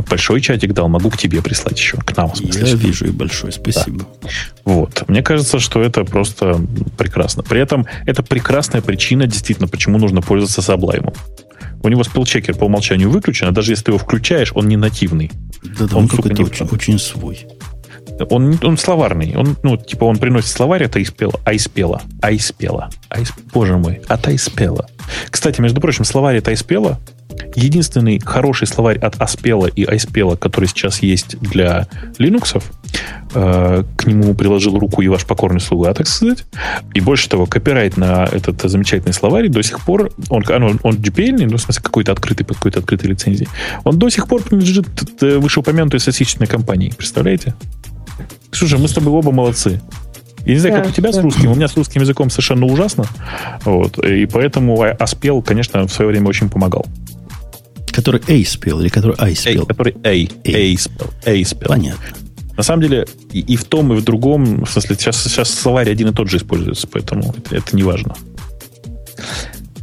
Большой 0.09 0.41
чатик 0.41 0.73
дал, 0.73 0.89
могу 0.89 1.11
к 1.11 1.17
тебе 1.17 1.43
прислать 1.43 1.79
еще, 1.79 1.99
к 1.99 2.17
нам. 2.17 2.31
В 2.31 2.37
смысле, 2.37 2.69
я 2.69 2.75
вижу 2.75 3.07
и 3.07 3.11
большой, 3.11 3.53
спасибо. 3.53 4.07
Да. 4.23 4.29
Вот. 4.65 5.09
Мне 5.09 5.23
кажется, 5.23 5.59
что 5.59 5.83
это 5.83 6.05
просто 6.05 6.61
прекрасно. 6.97 7.43
При 7.43 7.61
этом 7.61 7.87
это 8.07 8.23
прекрасная 8.23 8.83
причина, 8.83 9.27
действительно, 9.27 9.69
почему 9.69 9.99
нужно 9.99 10.23
пользоваться 10.23 10.61
Sublime. 10.61 11.15
У 11.83 11.89
него 11.89 12.05
спелчекер 12.05 12.57
по 12.57 12.64
умолчанию 12.64 13.11
выключен, 13.11 13.49
а 13.49 13.53
даже 13.53 13.72
если 13.72 13.85
ты 13.85 13.91
его 13.93 13.99
включаешь, 13.99 14.53
он 14.55 14.68
не 14.68 14.76
нативный. 14.76 15.30
Да, 15.62 15.87
да, 15.87 15.97
он, 15.97 16.05
он 16.05 16.09
какой-то 16.09 16.43
очень, 16.43 16.66
очень 16.66 16.99
свой. 16.99 17.47
Он, 18.30 18.59
он 18.62 18.78
словарный. 18.78 19.35
Он, 19.37 19.57
ну, 19.62 19.76
типа, 19.76 20.05
он 20.05 20.18
приносит 20.18 20.51
словарь 20.51 20.85
от 20.85 20.97
Айспела. 20.97 21.41
Айспела. 21.45 22.03
Айспела. 22.20 22.91
Айсп... 23.09 23.35
Боже 23.53 23.76
мой, 23.76 24.01
от 24.09 24.26
Айспела. 24.28 24.89
Кстати, 25.30 25.61
между 25.61 25.80
прочим, 25.80 26.05
словарь 26.05 26.39
от 26.39 26.49
Айспела 26.49 27.01
единственный 27.55 28.18
хороший 28.18 28.66
словарь 28.66 28.99
от 28.99 29.20
Аспела 29.20 29.66
и 29.66 29.84
Айспела, 29.84 30.36
который 30.36 30.66
сейчас 30.66 31.03
есть 31.03 31.38
для 31.40 31.88
Linux, 32.18 32.62
э, 33.34 33.84
к 33.97 34.07
нему 34.07 34.34
приложил 34.34 34.78
руку 34.78 35.03
и 35.03 35.09
ваш 35.09 35.26
покорный 35.26 35.61
слуга, 35.61 35.93
так 35.95 36.07
сказать. 36.07 36.45
И 36.95 37.01
больше 37.01 37.28
того, 37.28 37.47
копирайт 37.47 37.97
на 37.97 38.24
этот 38.30 38.62
замечательный 38.62 39.12
словарь 39.12 39.49
до 39.49 39.62
сих 39.62 39.80
пор, 39.80 40.11
он, 40.28 40.45
он, 40.49 40.80
он 40.82 40.95
GPL, 40.97 41.47
ну, 41.51 41.57
в 41.57 41.61
смысле, 41.61 41.82
какой-то 41.82 42.12
открытый, 42.12 42.47
под 42.47 42.57
какой-то 42.57 42.80
открытой 42.80 43.11
лицензией, 43.11 43.49
он 43.84 43.99
до 43.99 44.09
сих 44.09 44.28
пор 44.28 44.43
принадлежит 44.43 44.86
вышеупомянутой 45.20 46.01
статистической 46.01 46.47
компании. 46.47 46.93
Представляете? 46.97 47.55
Слушай, 48.51 48.78
мы 48.78 48.88
с 48.88 48.93
тобой 48.93 49.12
оба 49.12 49.32
молодцы. 49.32 49.80
Я 50.45 50.55
не 50.55 50.59
знаю, 50.59 50.76
да, 50.76 50.82
как 50.82 50.90
у 50.90 50.95
тебя 50.95 51.12
да. 51.12 51.18
с 51.18 51.22
русским. 51.22 51.51
У 51.53 51.55
меня 51.55 51.68
с 51.68 51.76
русским 51.76 52.01
языком 52.01 52.30
совершенно 52.30 52.66
ужасно. 52.66 53.05
Вот. 53.64 53.99
И 53.99 54.26
поэтому 54.26 54.82
Аспел, 54.82 55.40
конечно, 55.43 55.86
в 55.86 55.93
свое 55.93 56.11
время 56.11 56.28
очень 56.28 56.49
помогал. 56.49 56.86
Который 57.93 58.22
A 58.26 58.45
спел 58.45 58.80
или 58.80 58.88
который 58.88 59.16
I 59.18 59.34
спел? 59.36 59.62
A, 59.62 59.66
который 59.66 59.95
A. 60.05 60.28
A, 60.45 60.74
A 60.74 60.78
спел. 60.78 61.11
A 61.24 61.45
спел. 61.45 61.68
Понятно. 61.68 62.16
На 62.57 62.62
самом 62.62 62.82
деле, 62.82 63.07
и, 63.32 63.40
и 63.40 63.57
в 63.57 63.64
том, 63.64 63.93
и 63.93 63.97
в 63.97 64.05
другом, 64.05 64.64
в 64.64 64.70
смысле, 64.70 64.97
сейчас, 64.97 65.22
сейчас 65.22 65.51
словарь 65.51 65.90
один 65.90 66.09
и 66.09 66.12
тот 66.12 66.28
же 66.28 66.36
используется, 66.36 66.86
поэтому 66.86 67.34
это, 67.36 67.57
это 67.57 67.76
не 67.76 67.82
важно. 67.82 68.14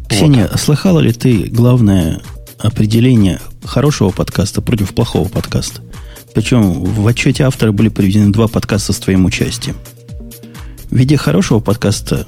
Ксения, 0.08 0.48
вот. 0.48 0.60
слыхала 0.60 1.00
ли 1.00 1.12
ты 1.12 1.50
главное 1.50 2.22
определение 2.58 3.40
хорошего 3.64 4.12
подкаста 4.12 4.62
против 4.62 4.94
плохого 4.94 5.28
подкаста? 5.28 5.82
Причем 6.34 6.84
в 6.84 7.08
отчете 7.08 7.44
автора 7.44 7.72
были 7.72 7.90
приведены 7.90 8.32
два 8.32 8.48
подкаста 8.48 8.94
с 8.94 8.98
твоим 8.98 9.26
участием. 9.26 9.76
В 10.90 10.96
виде 10.96 11.18
хорошего 11.18 11.60
подкаста 11.60 12.26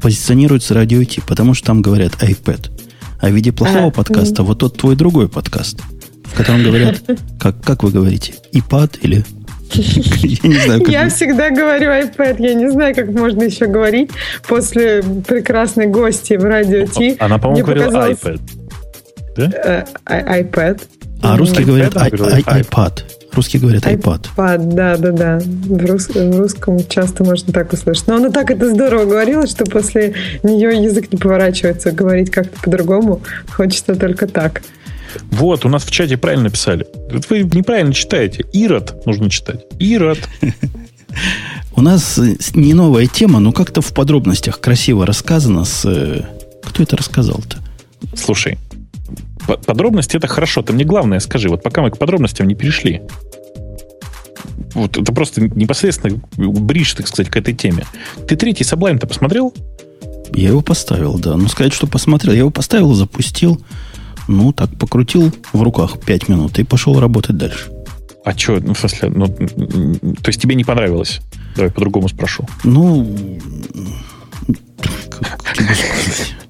позиционируется 0.00 0.74
радио 0.74 1.02
Ти, 1.04 1.22
потому 1.26 1.54
что 1.54 1.68
там 1.68 1.82
говорят 1.82 2.14
iPad. 2.22 2.70
А 3.22 3.28
в 3.28 3.32
виде 3.32 3.52
плохого 3.52 3.86
а, 3.86 3.90
подкаста, 3.90 4.42
вот 4.42 4.58
тот 4.58 4.76
твой 4.76 4.96
другой 4.96 5.28
подкаст, 5.28 5.80
в 6.24 6.36
котором 6.36 6.64
говорят, 6.64 7.00
как, 7.38 7.62
как 7.62 7.84
вы 7.84 7.92
говорите, 7.92 8.34
iPad 8.52 8.98
или 9.00 9.24
я 9.74 10.48
не 10.48 10.58
знаю, 10.58 10.80
как... 10.80 10.88
Я 10.88 11.08
всегда 11.08 11.50
говорю 11.50 11.88
iPad. 11.90 12.36
Я 12.40 12.54
не 12.54 12.68
знаю, 12.68 12.94
как 12.94 13.08
можно 13.10 13.44
еще 13.44 13.66
говорить 13.66 14.10
после 14.46 15.02
прекрасной 15.02 15.86
гости 15.86 16.34
в 16.34 16.44
радио 16.44 16.84
Ти. 16.84 17.16
Она, 17.20 17.38
по-моему, 17.38 17.64
говорила 17.64 18.10
iPad. 18.10 18.40
Да? 19.36 19.86
Э, 20.04 20.42
iPad. 20.42 20.82
А 21.22 21.36
русские 21.38 21.64
говорят 21.64 21.94
iPad. 21.94 23.02
Русские 23.34 23.62
говорят 23.62 23.84
iPad. 23.84 24.26
iPad, 24.36 24.74
да, 24.74 24.96
да, 24.96 25.10
да. 25.10 25.38
В, 25.40 25.86
рус, 25.86 26.08
в 26.08 26.38
русском 26.38 26.86
часто 26.86 27.24
можно 27.24 27.52
так 27.52 27.72
услышать. 27.72 28.06
Но 28.06 28.16
она 28.16 28.30
так 28.30 28.50
это 28.50 28.70
здорово 28.70 29.04
говорила, 29.06 29.46
что 29.46 29.64
после 29.64 30.14
нее 30.42 30.82
язык 30.82 31.12
не 31.12 31.18
поворачивается 31.18 31.92
говорить 31.92 32.30
как-то 32.30 32.58
по-другому. 32.60 33.22
Хочется 33.48 33.94
только 33.94 34.26
так. 34.26 34.62
Вот, 35.30 35.64
у 35.64 35.68
нас 35.68 35.84
в 35.84 35.90
чате 35.90 36.16
правильно 36.16 36.50
писали. 36.50 36.86
Вы 37.28 37.42
неправильно 37.42 37.92
читаете. 37.92 38.44
Ирод 38.52 39.06
нужно 39.06 39.30
читать. 39.30 39.64
Ирод. 39.78 40.18
У 41.74 41.80
нас 41.80 42.20
не 42.54 42.74
новая 42.74 43.06
тема, 43.06 43.40
но 43.40 43.52
как-то 43.52 43.80
в 43.80 43.92
подробностях 43.92 44.60
красиво 44.60 45.06
рассказано 45.06 45.64
с... 45.64 45.84
Э, 45.84 46.22
кто 46.62 46.82
это 46.82 46.96
рассказал-то? 46.96 47.58
Слушай, 48.14 48.58
подробности 49.46 50.16
это 50.16 50.26
хорошо. 50.26 50.62
Ты 50.62 50.72
мне 50.72 50.84
главное 50.84 51.20
скажи, 51.20 51.48
вот 51.48 51.62
пока 51.62 51.82
мы 51.82 51.90
к 51.90 51.98
подробностям 51.98 52.48
не 52.48 52.54
перешли. 52.54 53.02
Вот 54.74 54.96
это 54.96 55.12
просто 55.12 55.42
непосредственно 55.42 56.20
бришь, 56.36 56.94
так 56.94 57.08
сказать, 57.08 57.30
к 57.30 57.36
этой 57.36 57.54
теме. 57.54 57.84
Ты 58.26 58.36
третий 58.36 58.64
Sublime-то 58.64 59.06
посмотрел? 59.06 59.52
Я 60.34 60.48
его 60.48 60.62
поставил, 60.62 61.18
да. 61.18 61.36
Ну, 61.36 61.48
сказать, 61.48 61.72
что 61.72 61.86
посмотрел. 61.86 62.32
Я 62.32 62.40
его 62.40 62.50
поставил, 62.50 62.94
запустил. 62.94 63.62
Ну, 64.28 64.52
так, 64.52 64.70
покрутил 64.78 65.32
в 65.52 65.62
руках 65.62 66.00
5 66.00 66.28
минут 66.28 66.58
и 66.58 66.64
пошел 66.64 66.98
работать 66.98 67.36
дальше. 67.36 67.70
А 68.24 68.38
что, 68.38 68.60
ну, 68.60 68.72
в 68.72 68.78
смысле, 68.78 69.10
ну, 69.10 69.26
то 69.26 70.28
есть 70.28 70.40
тебе 70.40 70.54
не 70.54 70.64
понравилось? 70.64 71.20
Давай 71.56 71.70
по-другому 71.70 72.08
спрошу. 72.08 72.46
Ну? 72.64 73.38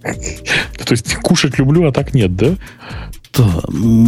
То 0.02 0.90
есть 0.90 1.14
кушать 1.16 1.58
люблю, 1.58 1.86
а 1.88 1.92
так 1.92 2.14
нет, 2.14 2.34
да? 2.36 2.56
Да. 3.32 3.62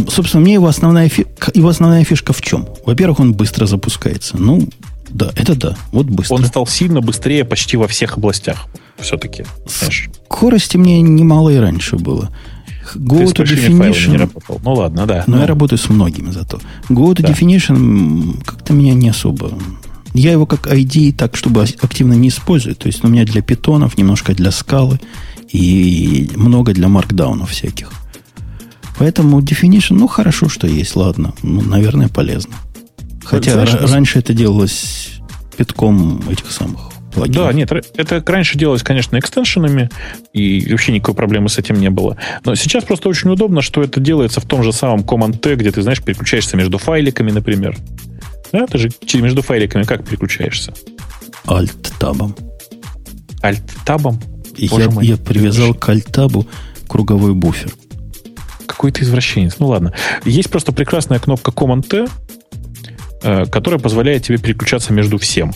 Собственно, 0.07 0.41
мне 0.41 0.53
его 0.53 0.67
основная, 0.67 1.09
фи... 1.09 1.25
его 1.53 1.69
основная 1.69 2.03
фишка 2.03 2.33
в 2.33 2.41
чем? 2.41 2.67
Во-первых, 2.85 3.19
он 3.19 3.33
быстро 3.33 3.65
запускается. 3.65 4.37
Ну, 4.37 4.67
да, 5.09 5.31
это 5.35 5.55
да. 5.55 5.77
Вот 5.91 6.07
быстро. 6.07 6.35
Он 6.35 6.45
стал 6.45 6.67
сильно 6.67 7.01
быстрее 7.01 7.43
почти 7.45 7.77
во 7.77 7.87
всех 7.87 8.17
областях. 8.17 8.67
Все-таки. 8.99 9.45
Скорости 9.67 10.77
мне 10.77 11.01
немало 11.01 11.49
и 11.49 11.57
раньше 11.57 11.97
было. 11.97 12.29
Go 12.95 13.23
to 13.23 13.43
definition. 13.43 14.11
Не 14.11 14.17
работал. 14.17 14.61
Ну 14.63 14.73
ладно, 14.73 15.07
да. 15.07 15.23
Но 15.27 15.37
ну. 15.37 15.41
я 15.41 15.47
работаю 15.47 15.79
с 15.79 15.89
многими 15.89 16.29
зато. 16.31 16.59
Go 16.89 17.13
to 17.15 17.21
да. 17.21 17.29
definition 17.29 18.43
как-то 18.45 18.73
меня 18.73 18.93
не 18.93 19.09
особо. 19.09 19.51
Я 20.15 20.31
его 20.31 20.45
как 20.45 20.67
ID 20.67 21.11
так, 21.11 21.35
чтобы 21.35 21.63
активно 21.81 22.13
не 22.13 22.29
использую. 22.29 22.75
То 22.75 22.87
есть 22.87 23.03
у 23.03 23.07
меня 23.07 23.25
для 23.25 23.41
питонов, 23.41 23.97
немножко 23.97 24.33
для 24.33 24.51
скалы 24.51 24.99
и 25.49 26.31
много 26.35 26.73
для 26.73 26.87
маркдаунов 26.87 27.51
всяких. 27.51 27.91
Поэтому 28.97 29.41
definition, 29.41 29.95
ну, 29.95 30.07
хорошо, 30.07 30.47
что 30.47 30.67
есть, 30.67 30.95
ладно. 30.95 31.33
Ну, 31.43 31.61
наверное, 31.61 32.07
полезно. 32.07 32.55
Хотя 33.25 33.51
Знаешь, 33.51 33.73
раньше 33.91 34.19
это 34.19 34.33
делалось 34.33 35.19
питком 35.57 36.23
этих 36.29 36.49
самых 36.49 36.91
плагинов. 37.13 37.47
Да, 37.47 37.53
нет, 37.53 37.71
это 37.71 38.23
раньше 38.25 38.57
делалось, 38.57 38.83
конечно, 38.83 39.19
экстеншенами, 39.19 39.89
и 40.31 40.65
вообще 40.71 40.93
никакой 40.93 41.15
проблемы 41.15 41.49
с 41.49 41.57
этим 41.57 41.79
не 41.79 41.89
было. 41.89 42.17
Но 42.45 42.55
сейчас 42.55 42.85
просто 42.85 43.09
очень 43.09 43.29
удобно, 43.29 43.61
что 43.61 43.81
это 43.81 43.99
делается 43.99 44.39
в 44.39 44.45
том 44.45 44.63
же 44.63 44.71
самом 44.71 45.01
Command-T, 45.01 45.55
где 45.55 45.71
ты, 45.71 45.81
знаешь, 45.81 46.01
переключаешься 46.01 46.55
между 46.55 46.77
файликами, 46.77 47.31
например. 47.31 47.77
Да, 48.55 48.67
ты 48.67 48.77
же 48.77 48.89
между 49.15 49.41
файликами 49.41 49.83
как 49.83 50.05
переключаешься? 50.05 50.73
Alt-табом. 51.45 52.33
Alt-табом? 53.43 54.17
Я, 54.55 54.89
мой, 54.89 55.05
я 55.05 55.17
привязал 55.17 55.73
к 55.73 55.89
alt-табу 55.89 56.47
круговой 56.87 57.33
буфер. 57.33 57.73
Какой 58.65 58.93
ты 58.93 59.03
извращенец. 59.03 59.57
Ну 59.59 59.67
ладно. 59.67 59.93
Есть 60.23 60.49
просто 60.49 60.71
прекрасная 60.71 61.19
кнопка 61.19 61.51
Command-T, 61.51 62.09
э, 63.23 63.45
которая 63.47 63.81
позволяет 63.81 64.23
тебе 64.23 64.37
переключаться 64.37 64.93
между 64.93 65.17
всем. 65.17 65.53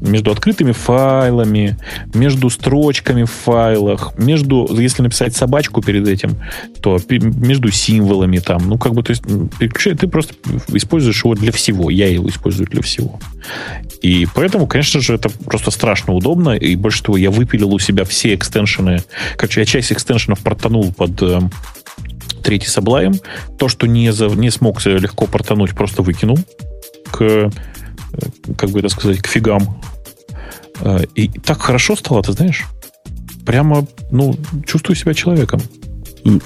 Между 0.00 0.30
открытыми 0.30 0.72
файлами, 0.72 1.76
между 2.14 2.50
строчками 2.50 3.24
в 3.24 3.30
файлах, 3.30 4.12
между, 4.18 4.68
если 4.78 5.02
написать 5.02 5.34
собачку 5.36 5.82
перед 5.82 6.06
этим, 6.08 6.36
то 6.80 6.98
между 7.08 7.70
символами 7.70 8.38
там, 8.38 8.68
ну, 8.68 8.78
как 8.78 8.94
бы, 8.94 9.02
то 9.02 9.10
есть, 9.10 9.22
ты 9.98 10.08
просто 10.08 10.34
используешь 10.68 11.24
его 11.24 11.34
для 11.34 11.52
всего. 11.52 11.90
Я 11.90 12.08
его 12.08 12.28
использую 12.28 12.66
для 12.68 12.82
всего. 12.82 13.18
И 14.02 14.26
поэтому, 14.34 14.66
конечно 14.66 15.00
же, 15.00 15.14
это 15.14 15.28
просто 15.28 15.70
страшно 15.70 16.14
удобно. 16.14 16.50
И 16.50 16.76
больше 16.76 17.02
того, 17.02 17.16
я 17.16 17.30
выпилил 17.30 17.72
у 17.72 17.78
себя 17.78 18.04
все 18.04 18.34
экстеншены. 18.34 19.02
Короче, 19.36 19.60
я 19.60 19.66
часть 19.66 19.92
экстеншенов 19.92 20.40
портанул 20.40 20.92
под 20.92 21.22
э, 21.22 21.40
третий 22.42 22.68
Sublime. 22.68 23.20
То, 23.58 23.68
что 23.68 23.86
не, 23.86 24.12
за, 24.12 24.26
не 24.26 24.50
смог 24.50 24.84
легко 24.84 25.26
портануть, 25.26 25.74
просто 25.74 26.02
выкинул 26.02 26.38
к, 27.10 27.50
как 28.56 28.70
бы 28.70 28.78
это 28.78 28.88
сказать, 28.88 29.20
к 29.20 29.26
фигам. 29.26 29.80
Э, 30.80 31.04
и 31.14 31.28
так 31.28 31.60
хорошо 31.60 31.96
стало, 31.96 32.22
ты 32.22 32.32
знаешь? 32.32 32.64
Прямо, 33.44 33.86
ну, 34.10 34.36
чувствую 34.66 34.96
себя 34.96 35.14
человеком. 35.14 35.60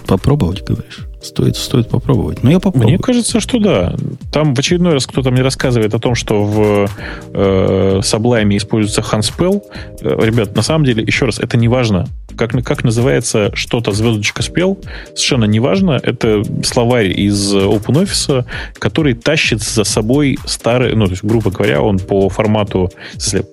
Попробовать, 0.06 0.64
говоришь? 0.64 1.06
Стоит, 1.22 1.56
стоит 1.56 1.88
попробовать. 1.88 2.42
Но 2.42 2.50
я 2.50 2.60
попробую. 2.60 2.88
Мне 2.88 2.98
кажется, 2.98 3.40
что 3.40 3.58
да. 3.58 3.94
Там 4.32 4.54
в 4.54 4.58
очередной 4.58 4.94
раз 4.94 5.06
кто-то 5.06 5.30
мне 5.30 5.42
рассказывает 5.42 5.92
о 5.94 5.98
том, 5.98 6.14
что 6.14 6.44
в 6.44 6.88
э, 7.34 8.00
Sublime 8.02 8.56
используется 8.56 9.02
Hanspell. 9.02 9.62
Э, 10.00 10.16
ребят, 10.24 10.56
на 10.56 10.62
самом 10.62 10.86
деле, 10.86 11.02
еще 11.02 11.26
раз, 11.26 11.38
это 11.38 11.58
не 11.58 11.68
важно. 11.68 12.06
Как, 12.36 12.52
как 12.64 12.84
называется 12.84 13.50
что-то 13.54 13.92
звездочка 13.92 14.42
спел, 14.42 14.78
совершенно 15.08 15.44
не 15.44 15.60
важно. 15.60 16.00
Это 16.02 16.42
словарь 16.64 17.08
из 17.08 17.54
OpenOffice, 17.54 18.46
который 18.78 19.12
тащит 19.12 19.60
за 19.60 19.84
собой 19.84 20.38
старый, 20.46 20.94
ну, 20.94 21.04
то 21.04 21.10
есть, 21.10 21.24
грубо 21.24 21.50
говоря, 21.50 21.82
он 21.82 21.98
по 21.98 22.30
формату, 22.30 22.90
если, 23.14 23.44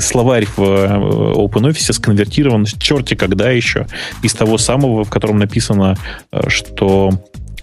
словарь 0.00 0.46
в 0.56 0.62
э, 0.62 1.34
OpenOffice 1.34 1.92
сконвертирован 1.92 2.64
черти 2.64 3.14
когда 3.14 3.50
еще 3.50 3.86
из 4.22 4.32
того 4.32 4.58
самого, 4.58 5.04
в 5.04 5.10
котором 5.10 5.38
написано 5.38 5.96
э, 6.32 6.48
что 6.54 7.10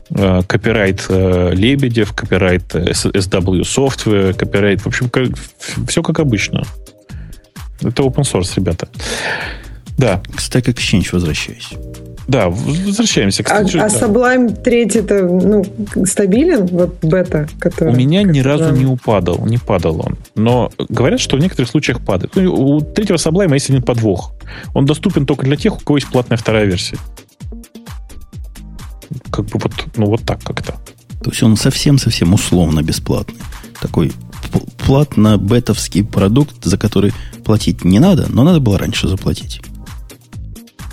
э, 0.10 0.42
копирайт 0.48 1.06
э, 1.10 1.52
Лебедев, 1.54 2.14
копирайт 2.14 2.76
SW 2.76 3.62
Software, 3.62 4.34
копирайт, 4.34 4.82
в 4.82 4.88
общем, 4.88 5.10
как, 5.10 5.30
все 5.88 6.04
как 6.04 6.20
обычно. 6.20 6.64
Это 7.82 8.04
open 8.04 8.24
source, 8.24 8.54
ребята. 8.56 8.88
Да. 9.98 10.22
К 10.36 10.40
Stack 10.40 10.66
Exchange 10.66 11.10
возвращаюсь. 11.12 11.70
Да, 12.28 12.50
возвращаемся. 12.50 13.44
Кстати, 13.44 13.78
а, 13.78 13.86
а 13.86 13.88
Sublime 13.88 14.56
3 14.56 14.86
это 14.96 15.24
ну, 15.24 15.66
стабилен, 16.06 16.66
вот 16.68 17.04
бета, 17.04 17.50
который... 17.60 17.94
У 17.94 17.98
меня 17.98 18.24
ни 18.24 18.40
разу 18.40 18.66
да. 18.66 18.72
не 18.72 18.86
упадал, 18.86 19.46
не 19.46 19.58
падал 19.58 20.02
он. 20.06 20.18
Но 20.36 20.72
говорят, 20.88 21.20
что 21.20 21.36
в 21.36 21.40
некоторых 21.40 21.70
случаях 21.70 22.00
падает. 22.00 22.32
Ну, 22.36 22.54
у 22.54 22.82
третьего 22.82 23.18
Sublime 23.18 23.54
есть 23.54 23.70
один 23.70 23.82
подвох. 23.82 24.34
Он 24.74 24.86
доступен 24.86 25.26
только 25.26 25.46
для 25.46 25.58
тех, 25.58 25.76
у 25.76 25.80
кого 25.80 25.98
есть 25.98 26.10
платная 26.10 26.38
вторая 26.38 26.66
версия 26.66 26.98
как 29.32 29.46
бы 29.46 29.60
вот, 29.60 29.74
ну, 29.96 30.06
вот 30.08 30.22
так 30.24 30.44
как-то. 30.44 30.74
То 31.24 31.30
есть 31.30 31.44
он 31.44 31.56
совсем-совсем 31.56 32.34
условно 32.34 32.82
бесплатный. 32.82 33.40
Такой 33.80 34.12
платно-бетовский 34.80 36.04
продукт, 36.04 36.64
за 36.64 36.78
который 36.78 37.14
платить 37.44 37.86
не 37.86 38.00
надо, 38.00 38.26
но 38.30 38.44
надо 38.44 38.60
было 38.60 38.78
раньше 38.78 39.08
заплатить. 39.08 39.62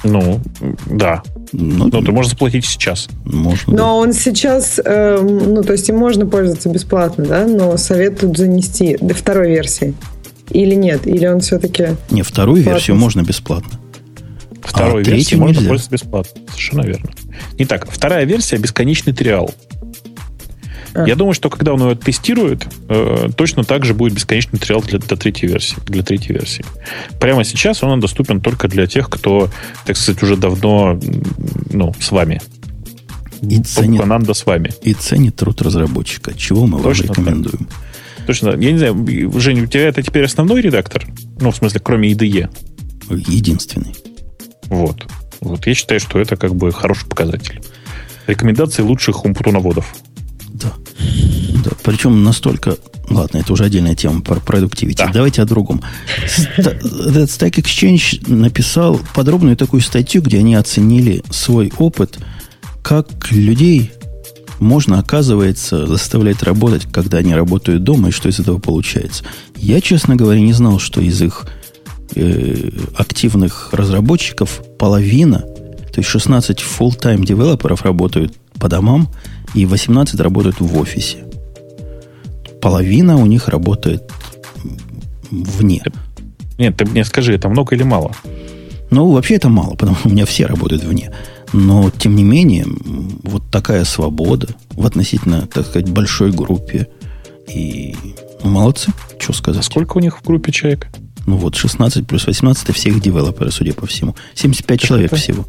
Ну, 0.04 0.40
да. 0.86 1.22
Ну, 1.52 1.88
но 1.92 2.02
ты 2.02 2.12
можешь 2.12 2.32
заплатить 2.32 2.66
сейчас. 2.66 3.08
Можно. 3.24 3.72
Но 3.72 3.76
да. 3.76 3.92
он 3.92 4.12
сейчас, 4.12 4.78
э, 4.84 5.18
ну, 5.20 5.62
то 5.62 5.72
есть 5.72 5.88
им 5.88 5.96
можно 5.96 6.26
пользоваться 6.26 6.68
бесплатно, 6.68 7.24
да, 7.24 7.46
но 7.46 7.76
советуют 7.78 8.36
занести 8.36 8.96
до 9.00 9.14
второй 9.14 9.48
версии. 9.48 9.94
Или 10.50 10.74
нет? 10.74 11.06
Или 11.06 11.26
он 11.26 11.40
все-таки... 11.40 11.96
Не, 12.10 12.22
вторую 12.22 12.62
платный? 12.62 12.72
версию 12.74 12.96
можно 12.96 13.22
бесплатно. 13.22 13.78
Второй 14.62 15.02
а 15.02 15.04
версии 15.04 15.34
можно 15.34 15.56
нельзя. 15.56 15.68
пользоваться 15.68 15.90
бесплатно. 15.90 16.42
Совершенно 16.48 16.82
верно. 16.82 17.10
Итак, 17.58 17.88
вторая 17.90 18.24
версия 18.24 18.58
бесконечный 18.58 19.12
триал. 19.12 19.54
А. 20.94 21.06
Я 21.06 21.16
думаю, 21.16 21.34
что 21.34 21.50
когда 21.50 21.74
он 21.74 21.80
его 21.80 21.94
тестирует, 21.94 22.66
э, 22.88 23.28
точно 23.36 23.64
так 23.64 23.84
же 23.84 23.94
будет 23.94 24.14
бесконечный 24.14 24.58
триал 24.58 24.80
для, 24.80 24.98
для 24.98 25.16
третьей 25.16 25.48
версии. 25.48 25.76
Для 25.86 26.02
третьей 26.02 26.34
версии. 26.34 26.64
Прямо 27.20 27.44
сейчас 27.44 27.82
он 27.82 28.00
доступен 28.00 28.40
только 28.40 28.68
для 28.68 28.86
тех, 28.86 29.08
кто, 29.08 29.50
так 29.84 29.96
сказать, 29.96 30.22
уже 30.22 30.36
давно 30.36 30.98
ну, 31.70 31.94
с 32.00 32.10
вами. 32.10 32.40
И 33.42 33.62
ценит, 33.62 34.00
Пананда 34.00 34.34
с 34.34 34.46
вами. 34.46 34.72
И 34.82 34.94
ценит 34.94 35.36
труд 35.36 35.62
разработчика. 35.62 36.34
Чего 36.34 36.66
мы 36.66 36.82
точно 36.82 37.06
вам 37.08 37.16
рекомендуем? 37.16 37.66
Так. 37.66 38.26
Точно. 38.26 38.50
Я 38.50 38.72
не 38.72 38.78
знаю, 38.78 39.32
Женя, 39.40 39.62
у 39.62 39.66
тебя 39.66 39.88
это 39.88 40.02
теперь 40.02 40.24
основной 40.24 40.60
редактор? 40.60 41.06
Ну, 41.40 41.50
в 41.50 41.56
смысле, 41.56 41.80
кроме 41.80 42.12
IDE? 42.12 42.50
Единственный. 43.10 43.94
Вот. 44.64 45.06
Вот 45.40 45.66
я 45.66 45.74
считаю, 45.74 46.00
что 46.00 46.18
это 46.18 46.36
как 46.36 46.54
бы 46.54 46.72
хороший 46.72 47.06
показатель. 47.06 47.60
Рекомендации 48.26 48.82
лучших 48.82 49.24
умпутуноводов. 49.24 49.94
Да. 50.48 50.72
да. 51.64 51.70
Причем 51.82 52.22
настолько... 52.24 52.76
Ладно, 53.08 53.38
это 53.38 53.54
уже 53.54 53.64
отдельная 53.64 53.94
тема 53.94 54.20
про 54.20 54.38
продуктивити. 54.38 54.98
Да. 54.98 55.10
Давайте 55.12 55.40
о 55.40 55.46
другом. 55.46 55.82
Этот 56.58 57.30
Stack 57.30 57.54
Exchange 57.54 58.30
написал 58.30 59.00
подробную 59.14 59.56
такую 59.56 59.80
статью, 59.80 60.20
где 60.20 60.38
они 60.38 60.54
оценили 60.54 61.22
свой 61.30 61.72
опыт, 61.78 62.18
как 62.82 63.30
людей 63.30 63.92
можно, 64.60 64.98
оказывается, 64.98 65.86
заставлять 65.86 66.42
работать, 66.42 66.86
когда 66.92 67.18
они 67.18 67.34
работают 67.34 67.84
дома, 67.84 68.08
и 68.08 68.12
что 68.12 68.28
из 68.28 68.40
этого 68.40 68.58
получается. 68.58 69.24
Я, 69.56 69.80
честно 69.80 70.16
говоря, 70.16 70.40
не 70.40 70.52
знал, 70.52 70.78
что 70.78 71.00
из 71.00 71.22
их 71.22 71.46
э, 72.14 72.70
активных 72.94 73.70
разработчиков 73.72 74.62
половина, 74.78 75.38
то 75.38 75.98
есть 75.98 76.08
16 76.08 76.58
full-time 76.58 77.24
девелоперов 77.24 77.82
работают 77.82 78.34
по 78.58 78.68
домам, 78.68 79.08
и 79.54 79.66
18 79.66 80.20
работают 80.20 80.60
в 80.60 80.78
офисе. 80.78 81.18
Половина 82.60 83.16
у 83.16 83.26
них 83.26 83.48
работает 83.48 84.02
вне. 85.30 85.82
Нет, 86.58 86.76
ты 86.76 86.84
мне 86.84 87.04
скажи, 87.04 87.34
это 87.34 87.48
много 87.48 87.74
или 87.74 87.84
мало? 87.84 88.12
Ну, 88.90 89.10
вообще 89.12 89.34
это 89.34 89.48
мало, 89.48 89.74
потому 89.74 89.96
что 89.96 90.08
у 90.08 90.12
меня 90.12 90.24
все 90.24 90.46
работают 90.46 90.82
вне. 90.84 91.12
Но, 91.52 91.90
тем 91.90 92.16
не 92.16 92.24
менее, 92.24 92.66
вот 93.22 93.50
такая 93.50 93.84
свобода 93.84 94.48
в 94.70 94.86
относительно, 94.86 95.46
так 95.46 95.66
сказать, 95.66 95.88
большой 95.88 96.32
группе. 96.32 96.88
И 97.48 97.96
ну, 98.42 98.50
молодцы, 98.50 98.92
что 99.18 99.32
сказать. 99.32 99.60
А 99.60 99.64
сколько 99.64 99.96
у 99.98 100.00
них 100.00 100.18
в 100.18 100.24
группе 100.24 100.52
человек? 100.52 100.88
Ну 101.28 101.36
вот 101.36 101.56
16 101.56 102.06
плюс 102.06 102.26
18 102.26 102.64
это 102.64 102.72
всех 102.72 103.02
девелоперы, 103.02 103.50
судя 103.50 103.74
по 103.74 103.86
всему. 103.86 104.16
75 104.34 104.80
так 104.80 104.88
человек 104.88 105.12
это, 105.12 105.20
всего. 105.20 105.44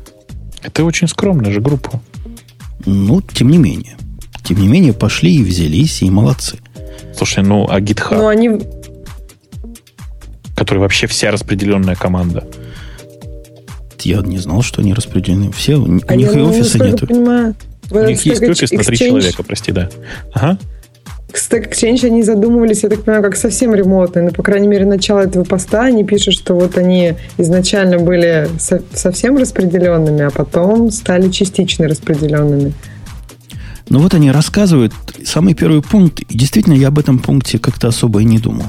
Это 0.62 0.84
очень 0.84 1.08
скромная 1.08 1.54
же 1.54 1.62
группа. 1.62 2.02
Ну, 2.86 3.22
тем 3.22 3.50
не 3.50 3.58
менее. 3.58 3.96
Тем 4.44 4.60
не 4.60 4.68
менее, 4.68 4.92
пошли 4.92 5.38
и 5.38 5.42
взялись, 5.42 6.02
и 6.02 6.10
молодцы. 6.10 6.58
Слушай, 7.16 7.46
ну, 7.46 7.66
а 7.70 7.80
GitHub? 7.80 8.18
Ну, 8.18 8.28
они... 8.28 8.60
Который 10.54 10.80
вообще 10.80 11.08
вся 11.08 11.32
распределенная 11.32 11.96
команда. 11.96 12.46
Я 14.02 14.18
не 14.18 14.38
знал, 14.38 14.64
что 14.64 14.82
они 14.82 14.94
распределены. 14.94 15.54
Все, 15.54 15.78
у 15.78 15.86
а 15.86 16.16
них 16.18 16.36
и 16.36 16.40
офиса 16.42 16.84
нету. 16.84 17.08
Понимаю, 17.08 17.56
у 17.90 18.04
них 18.04 18.22
есть 18.26 18.42
офис 18.42 18.70
на 18.74 18.84
три 18.84 18.98
человека, 18.98 19.44
прости, 19.44 19.72
да. 19.72 19.90
Ага. 20.34 20.60
Stack 21.50 21.72
Exchange 21.72 22.06
они 22.06 22.22
задумывались, 22.22 22.84
я 22.84 22.90
так 22.90 23.04
понимаю, 23.04 23.24
как 23.24 23.36
совсем 23.36 23.74
ремонтные. 23.74 24.24
Но, 24.24 24.30
ну, 24.30 24.36
по 24.36 24.44
крайней 24.44 24.68
мере, 24.68 24.86
начало 24.86 25.22
этого 25.22 25.44
поста 25.44 25.84
они 25.84 26.04
пишут, 26.04 26.36
что 26.36 26.54
вот 26.54 26.78
они 26.78 27.14
изначально 27.38 27.98
были 27.98 28.48
со- 28.60 28.84
совсем 28.94 29.38
распределенными, 29.38 30.22
а 30.22 30.30
потом 30.30 30.92
стали 30.92 31.30
частично 31.30 31.88
распределенными. 31.88 32.74
Ну 33.90 34.00
вот 34.00 34.14
они 34.14 34.30
рассказывают, 34.30 34.94
самый 35.26 35.56
первый 35.56 35.82
пункт, 35.82 36.20
и 36.20 36.38
действительно 36.38 36.76
я 36.76 36.90
об 36.90 37.00
этом 37.00 37.18
пункте 37.18 37.58
как-то 37.58 37.88
особо 37.88 38.22
и 38.22 38.26
не 38.26 38.38
думал. 38.38 38.68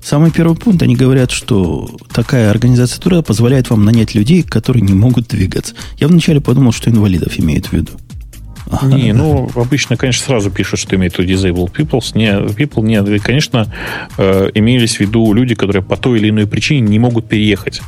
Самый 0.00 0.30
первый 0.30 0.56
пункт, 0.56 0.82
они 0.82 0.94
говорят, 0.94 1.30
что 1.30 1.88
такая 2.12 2.50
организация 2.50 3.00
труда 3.00 3.22
позволяет 3.22 3.70
вам 3.70 3.84
нанять 3.84 4.14
людей, 4.14 4.42
которые 4.42 4.82
не 4.82 4.94
могут 4.94 5.28
двигаться. 5.28 5.74
Я 5.96 6.08
вначале 6.08 6.40
подумал, 6.40 6.72
что 6.72 6.90
инвалидов 6.90 7.38
имеют 7.38 7.66
в 7.66 7.72
виду. 7.72 7.92
Не, 8.82 9.12
ну, 9.14 9.50
обычно, 9.54 9.96
конечно, 9.96 10.24
сразу 10.24 10.50
пишут, 10.50 10.80
что 10.80 10.96
имеют 10.96 11.14
в 11.14 11.18
виду 11.18 11.34
disabled 11.34 11.72
people. 11.72 12.00
Не, 12.14 12.30
people 12.54 12.82
нет. 12.82 13.22
конечно, 13.22 13.72
э, 14.18 14.50
имелись 14.54 14.96
в 14.96 15.00
виду 15.00 15.32
люди, 15.32 15.54
которые 15.54 15.82
по 15.82 15.96
той 15.96 16.18
или 16.18 16.30
иной 16.30 16.46
причине 16.46 16.88
не 16.88 16.98
могут 16.98 17.28
переехать. 17.28 17.82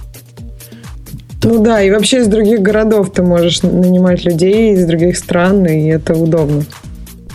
Ну 1.43 1.63
да, 1.63 1.83
и 1.83 1.91
вообще 1.91 2.21
из 2.21 2.29
других 2.29 2.61
городов 2.61 3.13
ты 3.13 3.23
можешь 3.23 3.63
нанимать 3.63 4.25
людей 4.25 4.73
из 4.73 4.87
других 4.87 5.19
стран, 5.19 5.67
и 5.67 5.89
это 5.89 6.15
удобно. 6.15 6.65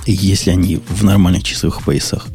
Если 0.05 0.49
они 0.49 0.81
в 0.87 1.03
нормальных 1.03 1.43
часовых 1.43 1.83
поясах. 1.83 2.27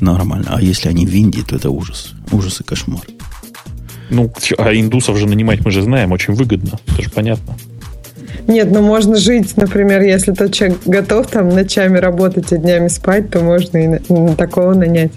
Нормально. 0.00 0.46
А 0.54 0.62
если 0.62 0.88
они 0.88 1.06
в 1.06 1.12
Индии, 1.12 1.42
то 1.42 1.56
это 1.56 1.70
ужас. 1.70 2.12
Ужас 2.32 2.60
и 2.60 2.64
кошмар. 2.64 3.02
Ну, 4.10 4.32
а 4.56 4.72
индусов 4.72 5.18
же 5.18 5.26
нанимать 5.26 5.64
мы 5.64 5.70
же 5.70 5.82
знаем, 5.82 6.12
очень 6.12 6.32
выгодно. 6.32 6.78
Это 6.86 7.02
же 7.02 7.10
понятно. 7.10 7.54
Нет, 8.46 8.70
ну 8.70 8.82
можно 8.82 9.16
жить, 9.16 9.56
например, 9.56 10.02
если 10.02 10.32
тот 10.32 10.52
человек 10.52 10.78
готов 10.86 11.26
там 11.26 11.48
ночами 11.48 11.98
работать, 11.98 12.52
а 12.52 12.56
днями 12.56 12.88
спать, 12.88 13.30
то 13.30 13.40
можно 13.40 13.78
и 13.78 13.86
на, 14.08 14.34
такого 14.34 14.74
нанять. 14.74 15.12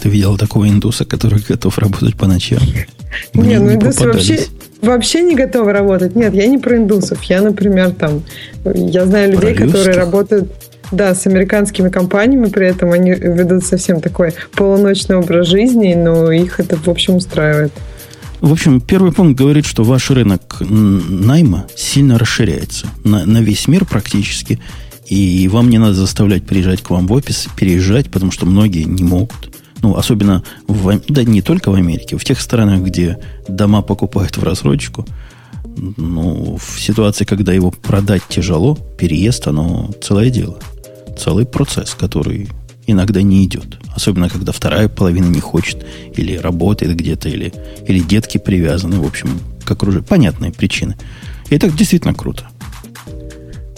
Ты 0.00 0.08
видел 0.08 0.36
такого 0.36 0.68
индуса, 0.68 1.04
который 1.04 1.42
готов 1.48 1.78
работать 1.78 2.16
по 2.16 2.26
ночам? 2.26 2.60
Не, 3.34 3.58
ну 3.58 3.72
индусы 3.74 4.06
вообще, 4.06 4.40
вообще 4.80 5.22
не 5.22 5.34
готовы 5.34 5.72
работать. 5.72 6.16
Нет, 6.16 6.34
я 6.34 6.46
не 6.46 6.58
про 6.58 6.76
индусов. 6.76 7.22
Я, 7.24 7.40
например, 7.40 7.92
там, 7.92 8.22
я 8.64 9.06
знаю 9.06 9.32
людей, 9.32 9.54
которые 9.54 9.96
работают 9.96 10.50
да, 10.92 11.14
с 11.14 11.26
американскими 11.26 11.88
компаниями, 11.88 12.48
при 12.48 12.66
этом 12.68 12.92
они 12.92 13.12
ведут 13.12 13.64
совсем 13.64 14.00
такой 14.00 14.34
полуночный 14.54 15.16
образ 15.16 15.48
жизни, 15.48 15.94
но 15.94 16.30
их 16.30 16.60
это, 16.60 16.76
в 16.76 16.88
общем, 16.88 17.16
устраивает. 17.16 17.72
В 18.42 18.50
общем, 18.50 18.80
первый 18.80 19.12
пункт 19.12 19.38
говорит, 19.38 19.64
что 19.64 19.84
ваш 19.84 20.10
рынок 20.10 20.56
найма 20.60 21.68
сильно 21.76 22.18
расширяется 22.18 22.88
на, 23.04 23.24
на 23.24 23.38
весь 23.38 23.68
мир 23.68 23.84
практически. 23.84 24.58
И 25.06 25.46
вам 25.46 25.70
не 25.70 25.78
надо 25.78 25.94
заставлять 25.94 26.44
приезжать 26.44 26.82
к 26.82 26.90
вам 26.90 27.06
в 27.06 27.12
офис, 27.12 27.46
переезжать, 27.56 28.10
потому 28.10 28.32
что 28.32 28.44
многие 28.44 28.82
не 28.82 29.04
могут. 29.04 29.56
Ну, 29.80 29.94
особенно, 29.94 30.42
в, 30.66 31.00
да 31.08 31.22
не 31.22 31.40
только 31.40 31.70
в 31.70 31.74
Америке, 31.74 32.18
в 32.18 32.24
тех 32.24 32.40
странах, 32.40 32.80
где 32.80 33.20
дома 33.46 33.80
покупают 33.80 34.36
в 34.36 34.42
рассрочку, 34.42 35.06
ну, 35.64 36.56
в 36.56 36.80
ситуации, 36.80 37.24
когда 37.24 37.52
его 37.52 37.70
продать 37.70 38.22
тяжело, 38.28 38.76
переезд, 38.98 39.46
оно 39.46 39.92
целое 40.02 40.30
дело. 40.30 40.58
Целый 41.16 41.46
процесс, 41.46 41.94
который 41.94 42.48
иногда 42.88 43.22
не 43.22 43.44
идет. 43.44 43.78
Особенно, 43.94 44.28
когда 44.28 44.52
вторая 44.52 44.88
половина 44.88 45.26
не 45.26 45.40
хочет, 45.40 45.84
или 46.14 46.36
работает 46.36 46.96
где-то, 46.96 47.28
или, 47.28 47.52
или 47.86 47.98
детки 48.00 48.38
привязаны. 48.38 49.00
В 49.00 49.06
общем, 49.06 49.38
как 49.64 49.82
уже 49.82 50.02
понятные 50.02 50.52
причины. 50.52 50.96
И 51.50 51.54
это 51.54 51.70
действительно 51.70 52.14
круто. 52.14 52.44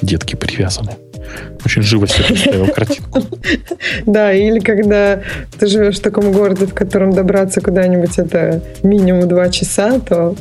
Детки 0.01 0.37
привязаны. 0.37 0.93
Очень 1.65 1.83
живо 1.83 2.07
себе 2.07 2.25
представил 2.25 2.67
картинку. 2.69 3.23
Да, 4.07 4.33
или 4.33 4.61
когда 4.61 5.23
ты 5.59 5.67
живешь 5.67 5.97
в 5.97 6.03
таком 6.03 6.31
городе, 6.33 6.67
в 6.67 6.75
котором 6.75 7.13
добраться 7.13 7.61
куда-нибудь 7.61 8.19
это 8.19 8.63
минимум 8.83 9.29
два 9.29 9.49
часа, 9.49 9.99
то 9.99 10.37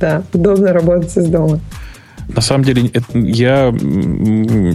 да, 0.00 0.22
удобно 0.32 0.72
работать 0.72 1.16
из 1.16 1.26
дома. 1.26 1.60
На 2.28 2.42
самом 2.42 2.64
деле, 2.64 2.90
я 3.14 3.74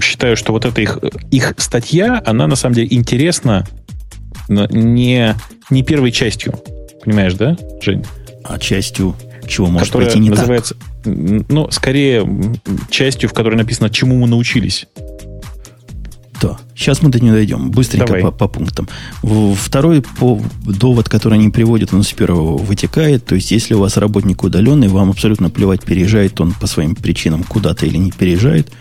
считаю, 0.01 0.35
что 0.35 0.51
вот 0.51 0.65
эта 0.65 0.81
их, 0.81 0.97
их 1.29 1.53
статья, 1.57 2.21
она 2.25 2.47
на 2.47 2.55
самом 2.55 2.75
деле 2.75 2.87
интересна 2.91 3.65
не, 4.47 5.35
не 5.69 5.83
первой 5.83 6.11
частью. 6.11 6.53
Понимаешь, 7.03 7.33
да, 7.33 7.57
Жень? 7.81 8.05
А 8.43 8.57
частью 8.59 9.15
чего 9.47 9.67
может 9.67 9.87
Которая 9.89 10.07
пойти 10.07 10.19
не 10.19 10.29
называется, 10.29 10.75
так? 10.75 10.83
Ну, 11.49 11.69
скорее, 11.71 12.27
частью, 12.89 13.29
в 13.29 13.33
которой 13.33 13.55
написано, 13.55 13.89
чему 13.89 14.17
мы 14.17 14.27
научились. 14.27 14.87
Да. 16.41 16.57
Сейчас 16.75 17.01
мы 17.01 17.09
до 17.09 17.21
нее 17.21 17.31
дойдем. 17.31 17.71
Быстренько 17.71 18.15
по, 18.15 18.31
по 18.31 18.47
пунктам. 18.47 18.89
Второй 19.21 20.01
по, 20.01 20.41
довод, 20.65 21.07
который 21.07 21.35
они 21.35 21.49
приводят, 21.49 21.93
он 21.93 22.03
с 22.03 22.11
первого 22.11 22.57
вытекает. 22.57 23.25
То 23.25 23.35
есть, 23.35 23.51
если 23.51 23.73
у 23.73 23.79
вас 23.79 23.95
работник 23.95 24.43
удаленный, 24.43 24.89
вам 24.89 25.09
абсолютно 25.09 25.49
плевать, 25.49 25.83
переезжает 25.83 26.39
он 26.41 26.51
по 26.53 26.67
своим 26.67 26.95
причинам 26.95 27.43
куда-то 27.43 27.85
или 27.85 27.97
не 27.97 28.11
переезжает, 28.11 28.71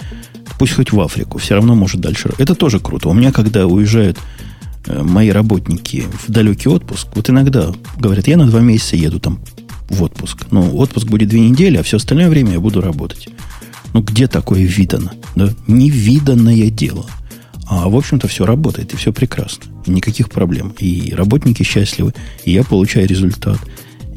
пусть 0.58 0.74
хоть 0.74 0.92
в 0.92 1.00
Африку, 1.00 1.38
все 1.38 1.54
равно 1.54 1.76
может 1.76 2.00
дальше. 2.00 2.30
Это 2.38 2.56
тоже 2.56 2.80
круто. 2.80 3.08
У 3.08 3.14
меня, 3.14 3.30
когда 3.30 3.66
уезжают 3.66 4.18
мои 4.86 5.30
работники 5.30 6.04
в 6.26 6.30
далекий 6.30 6.68
отпуск, 6.68 7.08
вот 7.14 7.30
иногда 7.30 7.72
говорят, 7.98 8.28
я 8.28 8.36
на 8.36 8.46
два 8.46 8.60
месяца 8.60 8.96
еду 8.96 9.20
там 9.20 9.40
в 9.88 10.02
отпуск. 10.02 10.46
Ну, 10.50 10.76
отпуск 10.76 11.06
будет 11.06 11.28
две 11.28 11.40
недели, 11.40 11.76
а 11.76 11.82
все 11.82 11.98
остальное 11.98 12.28
время 12.28 12.52
я 12.52 12.60
буду 12.60 12.80
работать. 12.80 13.28
Ну, 13.92 14.00
где 14.00 14.26
такое 14.26 14.62
видано? 14.62 15.12
Да? 15.36 15.50
Невиданное 15.66 16.70
дело. 16.70 17.06
А, 17.66 17.88
в 17.88 17.96
общем-то, 17.96 18.28
все 18.28 18.44
работает, 18.44 18.92
и 18.92 18.96
все 18.96 19.12
прекрасно. 19.12 19.64
Никаких 19.86 20.30
проблем. 20.30 20.74
И 20.78 21.12
работники 21.14 21.62
счастливы, 21.62 22.14
и 22.44 22.52
я 22.52 22.64
получаю 22.64 23.06
результат, 23.06 23.58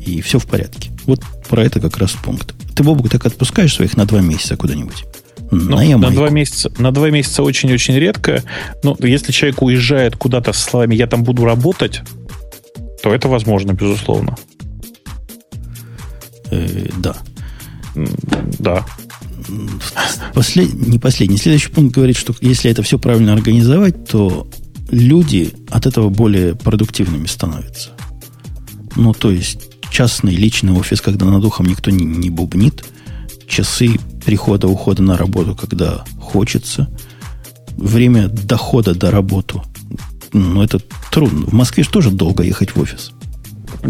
и 0.06 0.22
все 0.22 0.40
в 0.40 0.46
порядке. 0.46 0.92
Вот 1.06 1.22
про 1.50 1.64
это 1.64 1.80
как 1.80 1.98
раз 1.98 2.12
пункт. 2.12 2.54
Ты, 2.76 2.84
Бобук, 2.84 3.10
так 3.10 3.26
отпускаешь 3.26 3.74
своих 3.74 3.96
на 3.96 4.06
два 4.06 4.22
месяца 4.22 4.58
куда-нибудь? 4.58 5.06
Ну, 5.56 5.78
на, 5.78 5.98
на, 5.98 6.12
два 6.12 6.30
месяца, 6.30 6.72
на 6.78 6.92
два 6.92 7.10
месяца 7.10 7.44
очень-очень 7.44 7.96
редко. 7.96 8.44
Но 8.84 8.96
если 9.00 9.32
человек 9.32 9.62
уезжает 9.62 10.16
куда-то 10.16 10.54
с 10.54 10.58
словами 10.58 10.96
«я 10.96 11.08
там 11.08 11.24
буду 11.24 11.46
работать», 11.46 12.02
то 13.04 13.14
это 13.14 13.28
возможно, 13.28 13.74
безусловно. 13.74 14.36
Э, 16.52 16.88
да. 16.98 17.16
Да 18.60 18.86
послед... 20.34 20.74
не 20.74 21.00
последний. 21.00 21.38
Следующий 21.38 21.70
пункт 21.70 21.96
говорит, 21.96 22.18
что 22.18 22.36
если 22.42 22.70
это 22.72 22.84
все 22.84 23.00
правильно 23.00 23.34
организовать, 23.34 24.08
то 24.08 24.48
люди 24.90 25.54
от 25.70 25.86
этого 25.86 26.10
более 26.10 26.56
продуктивными 26.56 27.28
становятся. 27.28 27.90
Ну, 28.96 29.14
то 29.14 29.32
есть 29.32 29.60
частный 29.90 30.36
личный 30.36 30.74
офис, 30.74 31.02
когда 31.02 31.26
над 31.26 31.44
ухом 31.44 31.66
никто 31.68 31.92
не, 31.92 32.06
не 32.06 32.30
бубнит, 32.30 32.86
часы 33.48 33.98
прихода, 34.26 34.68
ухода 34.68 35.04
на 35.04 35.18
работу, 35.18 35.56
когда 35.56 36.04
хочется, 36.20 36.88
время 37.78 38.28
дохода 38.28 38.94
до 38.96 39.12
работы. 39.12 39.62
Ну, 40.34 40.64
это 40.64 40.80
трудно. 41.12 41.46
В 41.46 41.54
Москве 41.54 41.84
же 41.84 41.90
тоже 41.90 42.12
долго 42.12 42.44
ехать 42.44 42.76
в 42.76 42.82
офис. 42.82 43.12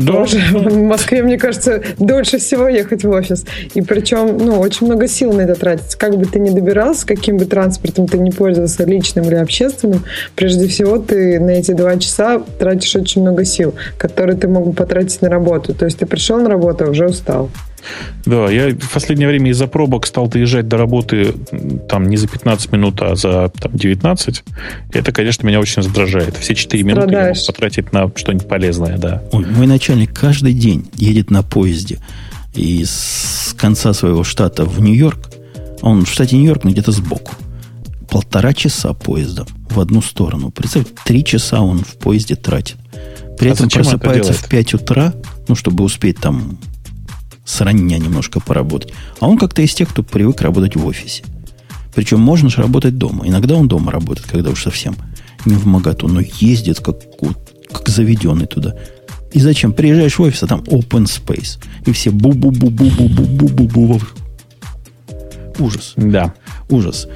Тоже. 0.06 0.40
В 0.52 0.78
Москве, 0.84 1.24
мне 1.24 1.38
кажется, 1.38 1.82
дольше 1.98 2.38
всего 2.38 2.68
ехать 2.68 3.04
в 3.04 3.10
офис. 3.10 3.46
И 3.74 3.82
причем, 3.82 4.38
ну, 4.38 4.60
очень 4.60 4.88
много 4.88 5.08
сил 5.08 5.32
на 5.34 5.42
это 5.42 5.56
тратится. 5.56 5.98
Как 5.98 6.18
бы 6.18 6.26
ты 6.26 6.40
ни 6.40 6.50
добирался, 6.50 7.06
каким 7.06 7.38
бы 7.38 7.46
транспортом 7.46 8.08
ты 8.08 8.18
не 8.18 8.32
пользовался, 8.32 8.84
личным 8.84 9.26
или 9.26 9.36
общественным, 9.36 10.04
прежде 10.36 10.68
всего 10.68 10.98
ты 10.98 11.40
на 11.40 11.52
эти 11.52 11.72
два 11.72 11.98
часа 11.98 12.44
тратишь 12.60 12.96
очень 12.96 13.22
много 13.22 13.46
сил, 13.46 13.74
которые 13.98 14.38
ты 14.38 14.48
мог 14.48 14.68
бы 14.68 14.74
потратить 14.74 15.22
на 15.22 15.30
работу. 15.30 15.74
То 15.74 15.86
есть 15.86 16.00
ты 16.00 16.06
пришел 16.06 16.40
на 16.40 16.50
работу, 16.50 16.86
а 16.86 16.90
уже 16.90 17.08
устал. 17.08 17.50
Да, 18.26 18.50
я 18.50 18.70
в 18.70 18.92
последнее 18.92 19.28
время 19.28 19.52
из-за 19.52 19.68
пробок 19.68 20.06
стал 20.06 20.28
доезжать 20.28 20.68
до 20.68 20.78
работы 20.78 21.34
там 21.88 22.08
не 22.10 22.18
за 22.18 22.28
15 22.28 22.72
минут, 22.72 23.02
а 23.02 23.16
за 23.16 23.50
там, 23.50 23.72
19. 23.74 24.44
И 24.94 24.98
это, 24.98 25.12
конечно, 25.12 25.46
меня 25.46 25.60
очень 25.60 25.82
раздражает. 25.82 26.38
Все 26.38 26.56
4 26.56 26.84
минуты 26.84 27.14
я 27.14 27.28
могу 27.28 27.40
потратить 27.48 27.94
на 27.94 28.12
что-нибудь 28.16 28.48
полезное, 28.48 28.98
да. 28.98 29.24
Ой, 29.32 29.46
мой 29.46 29.68
начальник 29.68 30.14
каждый 30.14 30.54
день 30.54 30.90
едет 30.96 31.32
на 31.32 31.44
поезде 31.44 32.00
из 32.54 33.56
конца 33.58 33.94
своего 33.94 34.24
штата 34.24 34.66
в 34.66 34.80
Нью-Йорк. 34.82 35.32
Он 35.82 36.06
в 36.06 36.10
штате 36.10 36.38
Нью-Йорк, 36.38 36.64
но 36.64 36.72
где-то 36.72 36.92
сбоку. 36.92 37.34
Полтора 38.10 38.54
часа 38.54 38.94
поездом 38.94 39.48
в 39.70 39.80
одну 39.80 40.02
сторону. 40.02 40.52
Представь, 40.52 40.88
три 41.04 41.24
часа 41.24 41.62
он 41.62 41.84
в 41.84 41.96
поезде 41.96 42.36
тратит. 42.36 42.78
При 43.38 43.50
а 43.50 43.54
этом 43.54 43.70
просыпается 43.70 44.34
в 44.34 44.48
5 44.48 44.74
утра, 44.76 45.14
ну, 45.48 45.56
чтобы 45.56 45.84
успеть 45.84 46.18
там 46.18 46.58
с 47.46 47.62
рання 47.62 47.98
немножко 47.98 48.40
поработать. 48.40 48.94
А 49.20 49.28
он 49.28 49.38
как-то 49.38 49.62
из 49.62 49.74
тех, 49.74 49.90
кто 49.90 50.04
привык 50.04 50.42
работать 50.42 50.76
в 50.76 50.86
офисе. 50.86 51.24
Причем 51.94 52.20
можно 52.20 52.50
же 52.50 52.62
работать 52.62 52.98
дома. 52.98 53.28
Иногда 53.28 53.56
он 53.56 53.68
дома 53.68 53.92
работает, 53.92 54.28
когда 54.32 54.50
уж 54.50 54.64
совсем 54.64 54.96
не 55.46 55.56
в 55.56 55.66
моготу, 55.66 56.08
но 56.08 56.22
ездит 56.22 56.80
как, 56.80 56.98
как 57.72 57.90
заведенный 57.90 58.48
туда. 58.48 58.76
И 59.32 59.40
зачем? 59.40 59.74
Приезжаешь 59.74 60.18
в 60.18 60.22
офис, 60.22 60.44
а 60.44 60.48
там 60.48 60.62
open 60.62 61.06
space. 61.06 61.58
И 61.86 61.92
все 61.92 62.10
бу-бу-бу-бу-бу-бу-бу-бу. 62.10 64.02
Ужас. 65.60 65.94
Да. 65.96 66.34
Ужас. 66.70 67.08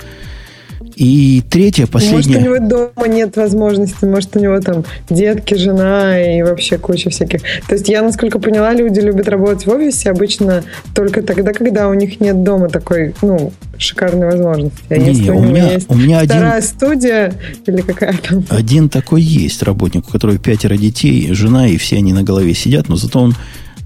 И 0.99 1.41
третье, 1.49 1.87
последнее... 1.87 2.39
Может, 2.39 2.41
у 2.41 2.43
него 2.43 2.67
дома 2.67 3.07
нет 3.07 3.37
возможности, 3.37 4.03
может, 4.03 4.35
у 4.35 4.39
него 4.39 4.59
там 4.59 4.83
детки, 5.09 5.53
жена 5.53 6.19
и 6.19 6.41
вообще 6.41 6.77
куча 6.77 7.09
всяких. 7.09 7.41
То 7.69 7.75
есть 7.75 7.87
я, 7.87 8.01
насколько 8.01 8.37
поняла, 8.37 8.73
люди 8.73 8.99
любят 8.99 9.29
работать 9.29 9.65
в 9.65 9.69
офисе 9.69 10.09
обычно 10.09 10.61
только 10.93 11.21
тогда, 11.21 11.53
когда 11.53 11.87
у 11.87 11.93
них 11.93 12.19
нет 12.19 12.43
дома 12.43 12.67
такой, 12.67 13.15
ну, 13.21 13.53
шикарной 13.77 14.25
возможности. 14.25 14.77
А 14.89 14.97
не, 14.97 15.13
если 15.13 15.31
у, 15.31 15.37
у 15.37 15.41
меня 15.41 15.71
есть 15.71 15.89
у 15.89 15.95
меня 15.95 16.21
вторая 16.25 16.57
один, 16.57 16.67
студия 16.67 17.33
или 17.65 17.79
какая 17.79 18.17
там... 18.17 18.43
Один 18.49 18.89
такой 18.89 19.21
есть 19.21 19.63
работник, 19.63 20.05
у 20.05 20.11
которого 20.11 20.37
пятеро 20.37 20.75
детей, 20.75 21.31
жена, 21.31 21.69
и 21.69 21.77
все 21.77 21.95
они 21.95 22.11
на 22.11 22.23
голове 22.23 22.53
сидят, 22.53 22.89
но 22.89 22.97
зато 22.97 23.21
он 23.21 23.35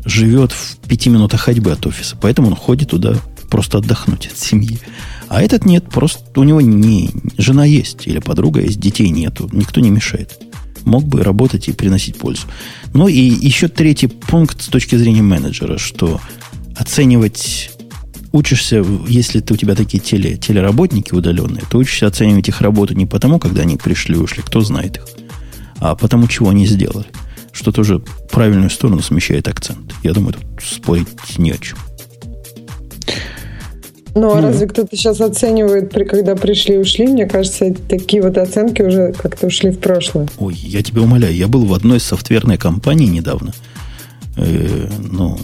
живет 0.04 0.52
в 0.52 0.78
пяти 0.88 1.12
минутах 1.12 1.42
ходьбы 1.42 1.72
от 1.72 1.86
офиса. 1.86 2.18
Поэтому 2.20 2.48
он 2.48 2.56
ходит 2.56 2.90
туда 2.90 3.18
просто 3.54 3.78
отдохнуть 3.78 4.26
от 4.26 4.40
семьи. 4.40 4.80
А 5.28 5.40
этот 5.40 5.64
нет, 5.64 5.88
просто 5.88 6.40
у 6.40 6.44
него 6.44 6.60
не 6.60 7.12
жена 7.38 7.66
есть 7.66 8.08
или 8.08 8.18
подруга 8.18 8.62
есть, 8.62 8.80
детей 8.80 9.10
нету, 9.10 9.48
никто 9.54 9.80
не 9.80 9.92
мешает. 9.92 10.40
Мог 10.86 11.04
бы 11.04 11.22
работать 11.22 11.68
и 11.68 11.72
приносить 11.72 12.18
пользу. 12.18 12.48
Ну 12.96 13.08
и 13.08 13.20
еще 13.20 13.68
третий 13.68 14.08
пункт 14.08 14.64
с 14.64 14.70
точки 14.70 14.96
зрения 14.96 15.22
менеджера, 15.22 15.78
что 15.78 16.20
оценивать 16.76 17.70
учишься, 18.32 18.84
если 19.08 19.40
ты, 19.40 19.54
у 19.54 19.58
тебя 19.58 19.76
такие 19.76 20.02
теле, 20.02 20.36
телеработники 20.36 21.14
удаленные, 21.14 21.62
ты 21.70 21.78
учишься 21.78 22.08
оценивать 22.08 22.50
их 22.50 22.60
работу 22.60 22.96
не 22.96 23.06
потому, 23.06 23.38
когда 23.38 23.62
они 23.62 23.78
пришли, 23.78 24.18
ушли, 24.18 24.42
кто 24.42 24.62
знает 24.62 24.98
их, 24.98 25.06
а 25.78 25.94
потому, 25.94 26.28
чего 26.28 26.50
они 26.50 26.66
сделали. 26.66 27.06
Что 27.52 27.72
тоже 27.72 28.00
правильную 28.32 28.72
сторону 28.72 29.04
смещает 29.04 29.48
акцент. 29.48 29.94
Я 30.02 30.14
думаю, 30.14 30.34
тут 30.34 30.44
спорить 30.64 31.38
не 31.38 31.52
о 31.52 31.58
чем. 31.60 31.78
Ну, 34.16 34.32
а 34.32 34.42
разве 34.42 34.68
кто-то 34.68 34.96
сейчас 34.96 35.22
оценивает, 35.22 35.90
при, 35.90 36.04
когда 36.04 36.36
пришли 36.36 36.78
ушли? 36.78 37.08
Мне 37.08 37.26
кажется, 37.26 37.74
такие 37.90 38.22
вот 38.22 38.38
оценки 38.38 38.82
уже 38.84 39.12
как-то 39.14 39.48
ушли 39.48 39.72
в 39.72 39.80
прошлое. 39.80 40.28
Ой, 40.38 40.54
я 40.56 40.84
тебя 40.84 41.02
умоляю, 41.02 41.36
я 41.36 41.48
был 41.48 41.66
в 41.66 41.74
одной 41.74 42.00
софтверной 42.00 42.58
компании 42.58 43.08
недавно. 43.08 43.54
Э, 44.38 44.90
ну, 45.00 45.40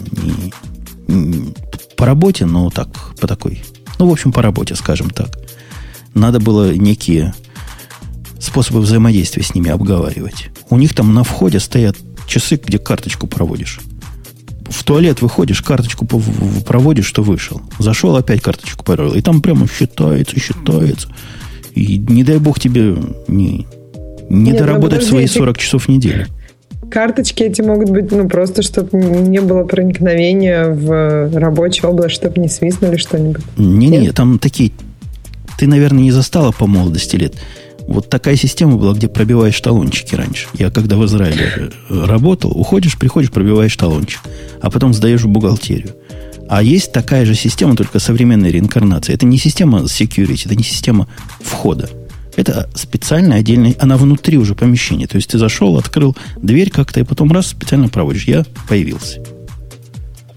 не, 1.08 1.14
не, 1.14 1.54
по 1.96 2.06
работе, 2.06 2.46
но 2.46 2.70
так, 2.70 2.88
по 3.20 3.26
такой. 3.26 3.62
Ну, 3.98 4.08
в 4.08 4.12
общем, 4.12 4.32
по 4.32 4.40
работе, 4.40 4.76
скажем 4.76 5.10
так. 5.10 5.30
Надо 6.14 6.38
было 6.38 6.72
некие 6.72 7.34
способы 8.38 8.80
взаимодействия 8.80 9.42
с 9.42 9.54
ними 9.54 9.70
обговаривать. 9.70 10.48
У 10.70 10.76
них 10.76 10.94
там 10.94 11.12
на 11.12 11.24
входе 11.24 11.58
стоят 11.58 11.96
часы, 12.28 12.60
где 12.64 12.78
карточку 12.78 13.26
проводишь 13.26 13.80
в 14.70 14.84
туалет 14.84 15.20
выходишь, 15.20 15.62
карточку 15.62 16.06
проводишь, 16.66 17.06
что 17.06 17.22
вышел. 17.22 17.60
Зашел, 17.78 18.16
опять 18.16 18.40
карточку 18.40 18.84
провел. 18.84 19.12
И 19.14 19.20
там 19.20 19.42
прямо 19.42 19.66
считается, 19.68 20.38
считается. 20.38 21.08
И 21.74 21.98
не 21.98 22.24
дай 22.24 22.38
бог 22.38 22.58
тебе 22.58 22.96
не, 23.28 23.66
не 24.28 24.50
Нет, 24.50 24.52
ну, 24.52 24.58
доработать 24.58 25.04
свои 25.04 25.26
40 25.26 25.58
часов 25.58 25.84
в 25.84 25.88
неделю. 25.88 26.26
Карточки 26.90 27.42
эти 27.42 27.62
могут 27.62 27.90
быть, 27.90 28.10
ну, 28.10 28.28
просто, 28.28 28.62
чтобы 28.62 28.96
не 28.96 29.40
было 29.40 29.64
проникновения 29.64 30.66
в 30.66 31.36
рабочую 31.36 31.90
область, 31.90 32.14
чтобы 32.14 32.40
не 32.40 32.48
свистнули 32.48 32.96
что-нибудь. 32.96 33.42
Не-не, 33.56 34.12
там 34.12 34.38
такие... 34.38 34.72
Ты, 35.58 35.66
наверное, 35.66 36.02
не 36.02 36.10
застала 36.10 36.52
по 36.52 36.66
молодости 36.66 37.16
лет. 37.16 37.34
Вот 37.90 38.08
такая 38.08 38.36
система 38.36 38.76
была, 38.76 38.94
где 38.94 39.08
пробиваешь 39.08 39.60
талончики 39.60 40.14
раньше. 40.14 40.46
Я 40.56 40.70
когда 40.70 40.96
в 40.96 41.04
Израиле 41.06 41.72
э, 41.88 42.04
работал, 42.06 42.52
уходишь, 42.52 42.96
приходишь, 42.96 43.32
пробиваешь 43.32 43.76
талончик, 43.76 44.20
а 44.62 44.70
потом 44.70 44.94
сдаешь 44.94 45.22
в 45.22 45.28
бухгалтерию. 45.28 45.96
А 46.48 46.62
есть 46.62 46.92
такая 46.92 47.24
же 47.24 47.34
система, 47.34 47.74
только 47.74 47.98
современная 47.98 48.52
реинкарнация. 48.52 49.14
Это 49.14 49.26
не 49.26 49.38
система 49.38 49.80
security, 49.80 50.42
это 50.46 50.54
не 50.54 50.62
система 50.62 51.08
входа. 51.40 51.90
Это 52.36 52.70
специальная 52.76 53.38
отдельная, 53.40 53.74
она 53.80 53.96
внутри 53.96 54.38
уже 54.38 54.54
помещения. 54.54 55.08
То 55.08 55.16
есть 55.16 55.28
ты 55.28 55.38
зашел, 55.38 55.76
открыл 55.76 56.16
дверь 56.40 56.70
как-то, 56.70 57.00
и 57.00 57.02
потом 57.02 57.32
раз 57.32 57.48
специально 57.48 57.88
проводишь. 57.88 58.24
Я 58.24 58.46
появился. 58.68 59.20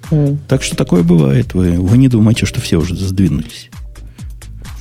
Mm. 0.10 0.38
Так 0.48 0.64
что 0.64 0.76
такое 0.76 1.04
бывает. 1.04 1.54
Вы, 1.54 1.80
вы 1.80 2.00
не 2.00 2.08
думайте, 2.08 2.48
что 2.48 2.60
все 2.62 2.78
уже 2.78 2.96
сдвинулись. 2.96 3.70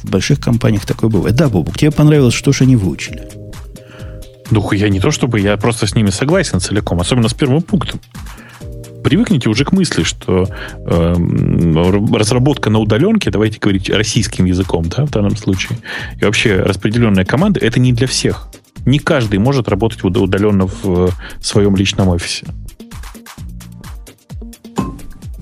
В 0.03 0.11
больших 0.11 0.41
компаниях 0.41 0.85
такое 0.85 1.11
бывает. 1.11 1.37
Да, 1.37 1.49
Бобук, 1.49 1.79
тебе 1.79 1.91
понравилось, 1.91 2.35
что 2.35 2.53
же 2.53 2.65
они 2.65 2.77
выучили? 2.77 3.29
Ну, 4.51 4.71
я 4.73 4.89
не 4.89 5.01
то 5.01 5.11
чтобы, 5.11 5.41
я 5.41 5.57
просто 5.57 5.87
с 5.87 5.95
ними 5.95 6.11
согласен 6.11 6.61
целиком, 6.61 7.01
особенно 7.01 7.29
с 7.29 7.35
первым 7.35 7.63
пунктом. 7.63 8.01
Привыкните 9.03 9.49
уже 9.49 9.65
к 9.65 9.73
мысли, 9.73 10.05
что 10.05 10.47
э, 10.77 11.15
разработка 12.13 12.71
на 12.71 12.79
удаленке, 12.79 13.31
давайте 13.31 13.59
говорить 13.59 13.91
российским 13.91 14.45
языком, 14.45 14.85
да, 14.89 15.07
в 15.07 15.11
данном 15.11 15.37
случае, 15.37 15.79
и 16.21 16.25
вообще 16.25 16.57
распределенная 16.57 17.25
команда, 17.25 17.61
это 17.61 17.81
не 17.81 17.93
для 17.93 18.07
всех. 18.07 18.49
Не 18.85 18.99
каждый 18.99 19.39
может 19.39 19.69
работать 19.69 20.05
удаленно 20.05 20.67
в 20.67 21.11
своем 21.41 21.77
личном 21.77 22.09
офисе. 22.09 22.47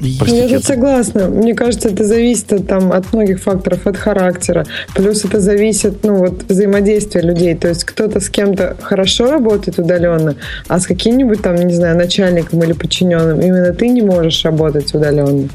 Простите, 0.00 0.48
я 0.48 0.56
тут 0.56 0.64
согласна. 0.64 1.28
Мне 1.28 1.54
кажется, 1.54 1.90
это 1.90 2.04
зависит 2.04 2.52
от, 2.52 2.66
там, 2.66 2.92
от 2.92 3.12
многих 3.12 3.40
факторов, 3.40 3.86
от 3.86 3.96
характера. 3.96 4.64
Плюс 4.94 5.24
это 5.24 5.40
зависит 5.40 6.04
ну, 6.04 6.16
вот, 6.16 6.44
взаимодействия 6.48 7.20
людей. 7.20 7.54
То 7.54 7.68
есть 7.68 7.84
кто-то 7.84 8.20
с 8.20 8.30
кем-то 8.30 8.76
хорошо 8.80 9.30
работает 9.30 9.78
удаленно, 9.78 10.36
а 10.68 10.80
с 10.80 10.86
каким-нибудь 10.86 11.42
там, 11.42 11.56
не 11.56 11.74
знаю, 11.74 11.96
начальником 11.96 12.62
или 12.62 12.72
подчиненным 12.72 13.40
именно 13.40 13.74
ты 13.74 13.88
не 13.88 14.02
можешь 14.02 14.42
работать 14.44 14.94
удаленно. 14.94 15.48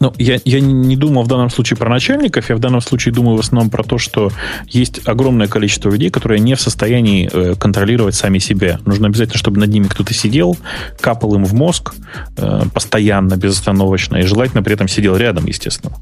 Ну, 0.00 0.14
я, 0.16 0.40
я 0.46 0.60
не 0.60 0.96
думал 0.96 1.24
в 1.24 1.28
данном 1.28 1.50
случае 1.50 1.76
про 1.76 1.90
начальников, 1.90 2.48
я 2.48 2.56
в 2.56 2.58
данном 2.58 2.80
случае 2.80 3.12
думаю 3.12 3.36
в 3.36 3.40
основном 3.40 3.68
про 3.68 3.82
то, 3.82 3.98
что 3.98 4.32
есть 4.66 5.06
огромное 5.06 5.46
количество 5.46 5.90
людей, 5.90 6.08
которые 6.08 6.40
не 6.40 6.54
в 6.54 6.60
состоянии 6.60 7.28
э, 7.30 7.54
контролировать 7.54 8.14
сами 8.14 8.38
себя. 8.38 8.80
Нужно 8.86 9.08
обязательно, 9.08 9.36
чтобы 9.36 9.60
над 9.60 9.68
ними 9.68 9.88
кто-то 9.88 10.14
сидел, 10.14 10.56
капал 11.00 11.34
им 11.34 11.44
в 11.44 11.52
мозг 11.52 11.94
э, 12.38 12.62
постоянно, 12.72 13.36
безостановочно, 13.36 14.16
и 14.16 14.22
желательно 14.22 14.62
при 14.62 14.72
этом 14.72 14.88
сидел 14.88 15.16
рядом, 15.16 15.44
естественно. 15.44 15.94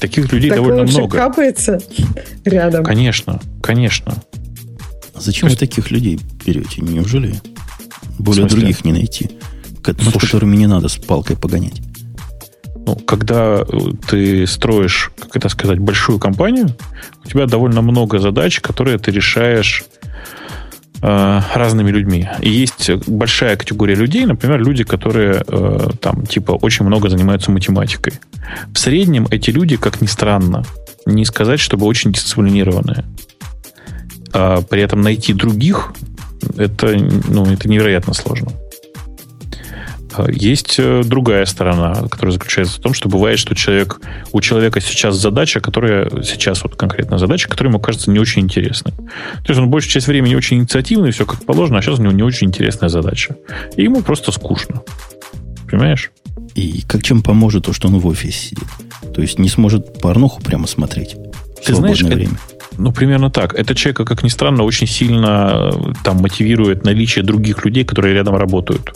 Таких 0.00 0.32
людей 0.32 0.48
так 0.48 0.58
довольно 0.58 0.84
много. 0.84 1.18
капается 1.18 1.78
рядом. 2.46 2.82
Конечно, 2.82 3.40
конечно. 3.62 4.14
А 5.14 5.20
зачем 5.20 5.50
вы 5.50 5.56
таких 5.56 5.90
людей 5.90 6.18
берете? 6.46 6.80
Неужели 6.80 7.34
более 8.18 8.46
других 8.46 8.86
не 8.86 8.92
найти? 8.92 9.32
Слушай, 9.84 10.06
над 10.06 10.20
которыми 10.22 10.56
не 10.56 10.66
надо 10.66 10.88
с 10.88 10.96
палкой 10.96 11.36
погонять 11.36 11.82
ну, 12.86 12.94
когда 12.94 13.58
э, 13.60 13.64
ты 14.08 14.46
строишь, 14.46 15.10
как 15.18 15.36
это 15.36 15.48
сказать, 15.48 15.80
большую 15.80 16.18
компанию, 16.18 16.68
у 17.24 17.28
тебя 17.28 17.46
довольно 17.46 17.82
много 17.82 18.20
задач, 18.20 18.60
которые 18.60 18.98
ты 18.98 19.10
решаешь 19.10 19.84
э, 21.02 21.40
разными 21.54 21.90
людьми. 21.90 22.28
И 22.40 22.48
есть 22.48 22.90
большая 23.08 23.56
категория 23.56 23.96
людей, 23.96 24.24
например, 24.24 24.60
люди, 24.62 24.84
которые 24.84 25.42
э, 25.46 25.88
там 26.00 26.26
типа 26.26 26.52
очень 26.52 26.86
много 26.86 27.08
занимаются 27.08 27.50
математикой. 27.50 28.14
В 28.72 28.78
среднем 28.78 29.26
эти 29.30 29.50
люди, 29.50 29.76
как 29.76 30.00
ни 30.00 30.06
странно, 30.06 30.62
не 31.06 31.24
сказать, 31.24 31.58
чтобы 31.58 31.86
очень 31.86 32.12
дисциплинированные. 32.12 33.04
А 34.32 34.62
при 34.62 34.80
этом 34.82 35.00
найти 35.00 35.32
других 35.32 35.92
это, 36.56 36.96
ну, 37.28 37.46
это 37.46 37.68
невероятно 37.68 38.14
сложно. 38.14 38.52
Есть 40.28 40.76
э, 40.78 41.02
другая 41.04 41.44
сторона, 41.46 41.94
которая 42.08 42.32
заключается 42.32 42.78
в 42.78 42.82
том, 42.82 42.94
что 42.94 43.08
бывает, 43.08 43.38
что 43.38 43.54
человек, 43.54 44.00
у 44.32 44.40
человека 44.40 44.80
сейчас 44.80 45.16
задача, 45.16 45.60
которая 45.60 46.22
сейчас 46.22 46.62
вот 46.62 46.76
конкретная 46.76 47.18
задача, 47.18 47.48
которая 47.48 47.72
ему 47.72 47.80
кажется 47.80 48.10
не 48.10 48.18
очень 48.18 48.42
интересной. 48.42 48.92
То 48.92 49.48
есть 49.48 49.60
он 49.60 49.68
большую 49.68 49.92
часть 49.92 50.06
времени 50.06 50.34
очень 50.34 50.58
инициативный, 50.58 51.10
все 51.10 51.26
как 51.26 51.44
положено, 51.44 51.78
а 51.78 51.82
сейчас 51.82 51.98
у 51.98 52.02
него 52.02 52.12
не 52.12 52.22
очень 52.22 52.48
интересная 52.48 52.88
задача. 52.88 53.36
И 53.76 53.82
ему 53.82 54.02
просто 54.02 54.32
скучно. 54.32 54.82
Понимаешь? 55.70 56.10
И 56.54 56.82
как 56.86 57.02
чем 57.02 57.22
поможет 57.22 57.66
то, 57.66 57.72
что 57.72 57.88
он 57.88 57.98
в 57.98 58.06
офисе 58.06 58.50
сидит? 58.50 58.68
То 59.14 59.20
есть 59.20 59.38
не 59.38 59.48
сможет 59.48 60.00
порнуху 60.00 60.42
прямо 60.42 60.66
смотреть 60.66 61.14
в 61.14 61.66
Ты 61.66 61.74
знаешь, 61.74 62.02
время. 62.02 62.38
Ну, 62.78 62.92
примерно 62.92 63.30
так. 63.30 63.54
Это 63.54 63.74
человека, 63.74 64.04
как 64.04 64.22
ни 64.22 64.28
странно, 64.28 64.62
очень 64.62 64.86
сильно 64.86 65.70
э, 65.72 65.92
там 66.04 66.18
мотивирует 66.18 66.84
наличие 66.84 67.24
других 67.24 67.64
людей, 67.64 67.84
которые 67.84 68.14
рядом 68.14 68.36
работают. 68.36 68.92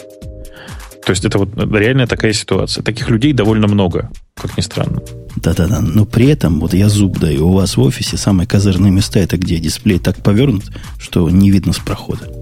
То 1.05 1.11
есть 1.11 1.25
это 1.25 1.39
вот 1.39 1.51
реальная 1.57 2.07
такая 2.07 2.33
ситуация. 2.33 2.83
Таких 2.83 3.09
людей 3.09 3.33
довольно 3.33 3.67
много, 3.67 4.11
как 4.35 4.57
ни 4.57 4.63
странно. 4.63 5.01
Да-да-да. 5.37 5.81
Но 5.81 6.05
при 6.05 6.27
этом, 6.27 6.61
вот 6.61 6.75
я 6.75 6.89
зуб 6.89 7.19
даю, 7.19 7.49
у 7.49 7.53
вас 7.55 7.77
в 7.77 7.81
офисе 7.81 8.17
самые 8.17 8.47
козырные 8.47 8.93
места, 8.93 9.19
это 9.21 9.37
где 9.37 9.59
дисплей 9.59 9.99
так 9.99 10.23
повернут, 10.23 10.65
что 10.99 11.29
не 11.31 11.51
видно 11.51 11.73
с 11.73 11.79
прохода. 11.79 12.39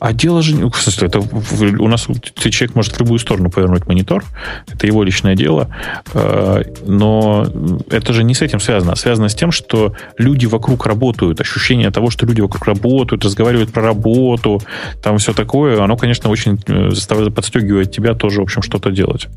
А 0.00 0.12
дело 0.12 0.42
же... 0.42 0.56
Смысле, 0.72 1.08
это 1.08 1.20
у 1.20 1.88
нас 1.88 2.06
человек 2.36 2.74
может 2.74 2.94
в 2.94 3.00
любую 3.00 3.18
сторону 3.18 3.50
повернуть 3.50 3.86
монитор. 3.86 4.24
Это 4.72 4.86
его 4.86 5.02
личное 5.02 5.34
дело. 5.34 5.68
Э, 6.14 6.62
но 6.86 7.46
это 7.90 8.12
же 8.12 8.24
не 8.24 8.34
с 8.34 8.42
этим 8.42 8.60
связано. 8.60 8.92
А 8.92 8.96
связано 8.96 9.28
с 9.28 9.34
тем, 9.34 9.52
что 9.52 9.94
люди 10.18 10.46
вокруг 10.46 10.86
работают. 10.86 11.40
Ощущение 11.40 11.90
того, 11.90 12.10
что 12.10 12.26
люди 12.26 12.40
вокруг 12.40 12.66
работают, 12.66 13.24
разговаривают 13.24 13.72
про 13.72 13.82
работу, 13.82 14.62
там 15.02 15.18
все 15.18 15.32
такое, 15.32 15.82
оно, 15.82 15.96
конечно, 15.96 16.30
очень 16.30 16.58
э, 16.66 16.90
заставляет, 16.90 17.34
подстегивает 17.34 17.92
тебя 17.92 18.14
тоже, 18.14 18.40
в 18.40 18.44
общем, 18.44 18.62
что-то 18.62 18.90
делать. 18.90 19.28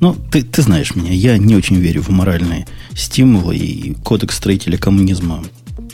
Ну, 0.00 0.14
ты, 0.30 0.42
ты 0.42 0.62
знаешь 0.62 0.94
меня, 0.94 1.12
я 1.12 1.38
не 1.38 1.56
очень 1.56 1.76
верю 1.76 2.02
в 2.02 2.10
моральные 2.10 2.66
стимулы, 2.94 3.56
и 3.56 3.94
кодекс 3.94 4.36
строителя 4.36 4.78
коммунизма 4.78 5.42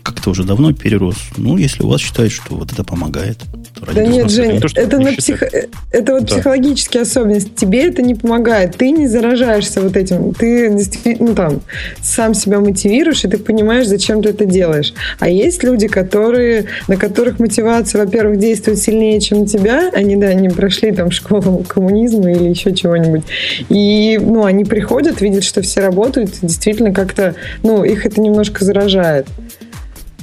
как-то 0.05 0.31
уже 0.31 0.45
давно 0.45 0.73
перерос. 0.73 1.17
Ну, 1.39 1.57
если 1.57 1.83
у 1.83 1.89
вас 1.89 2.01
считают, 2.01 2.31
что 2.31 2.55
вот 2.55 2.71
это 2.71 2.85
помогает. 2.85 3.39
То 3.75 3.93
да 3.95 4.05
нет, 4.05 4.31
Жень, 4.31 4.61
то, 4.61 4.69
это, 4.75 4.99
на 4.99 5.13
псих... 5.13 5.43
это 5.43 6.13
вот 6.13 6.27
да. 6.27 6.35
психологические 6.35 7.03
особенности. 7.03 7.51
Тебе 7.57 7.89
это 7.89 8.03
не 8.03 8.15
помогает. 8.15 8.77
Ты 8.77 8.91
не 8.91 9.09
заражаешься 9.09 9.81
вот 9.81 9.97
этим. 9.97 10.35
Ты 10.35 10.69
действительно 10.69 11.31
ну, 11.31 11.35
там, 11.35 11.61
сам 12.03 12.35
себя 12.35 12.61
мотивируешь, 12.61 13.25
и 13.25 13.29
ты 13.29 13.39
понимаешь, 13.39 13.87
зачем 13.87 14.23
ты 14.23 14.29
это 14.29 14.45
делаешь. 14.45 14.93
А 15.21 15.29
есть 15.29 15.65
люди, 15.65 15.89
которые, 15.89 16.67
на 16.87 16.97
которых 16.97 17.39
мотивация, 17.39 18.05
во-первых, 18.05 18.39
действует 18.39 18.79
сильнее, 18.79 19.21
чем 19.21 19.43
у 19.43 19.47
тебя. 19.47 19.91
Они, 19.95 20.17
да, 20.17 20.35
не 20.35 20.51
прошли 20.51 20.93
там 20.93 21.11
школу 21.11 21.65
коммунизма 21.67 22.31
или 22.31 22.51
еще 22.51 22.75
чего-нибудь. 22.75 23.23
И, 23.71 24.21
ну, 24.23 24.45
они 24.45 24.67
приходят, 24.67 25.23
видят, 25.23 25.45
что 25.45 25.63
все 25.63 25.81
работают, 25.81 26.31
действительно 26.43 26.93
как-то, 26.93 27.37
ну, 27.63 27.85
их 27.85 28.05
это 28.05 28.21
немножко 28.21 28.67
заражает. 28.67 29.27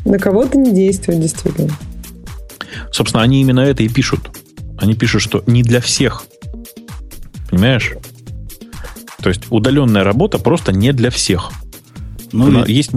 На 0.06 0.18
кого-то 0.18 0.58
не 0.58 0.72
действует, 0.72 1.22
действительно. 1.22 1.72
Собственно, 2.92 3.24
они 3.24 3.42
именно 3.42 3.60
это 3.60 3.84
и 3.84 3.90
пишут. 3.90 4.32
Они 4.78 4.96
пишут, 4.96 5.22
что 5.22 5.44
не 5.46 5.64
для 5.64 5.80
всех. 5.80 6.24
Понимаешь? 7.50 7.94
То 9.22 9.30
есть 9.30 9.44
удаленная 9.50 10.04
работа 10.04 10.40
просто 10.40 10.72
не 10.72 10.92
для 10.94 11.12
всех. 11.12 11.52
Ну, 12.32 12.48
она, 12.48 12.64
и... 12.64 12.74
Есть 12.74 12.92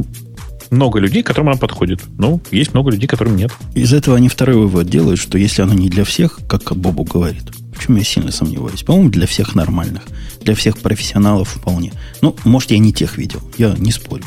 много 0.71 0.99
людей, 0.99 1.23
которым 1.23 1.51
она 1.51 1.59
подходит. 1.59 2.01
Ну, 2.19 2.41
есть 2.51 2.73
много 2.73 2.91
людей, 2.91 3.07
которым 3.07 3.37
нет. 3.37 3.53
Из 3.75 3.93
этого 3.93 4.17
они 4.17 4.29
второй 4.29 4.57
вывод 4.57 4.89
делают, 4.89 5.21
что 5.21 5.39
если 5.39 5.63
она 5.63 5.75
не 5.75 5.89
для 5.89 6.05
всех, 6.05 6.41
как 6.49 6.77
Бобу 6.77 7.05
говорит, 7.05 7.45
в 7.75 7.85
чем 7.85 7.97
я 7.97 8.05
сильно 8.05 8.33
сомневаюсь. 8.33 8.83
По-моему, 8.83 9.11
для 9.11 9.27
всех 9.27 9.55
нормальных. 9.55 10.03
Для 10.43 10.55
всех 10.55 10.79
профессионалов 10.79 11.51
вполне. 11.51 11.93
Ну, 12.23 12.35
может, 12.45 12.71
я 12.71 12.79
не 12.79 12.93
тех 12.93 13.19
видел. 13.19 13.41
Я 13.59 13.75
не 13.77 13.93
спорю. 13.93 14.25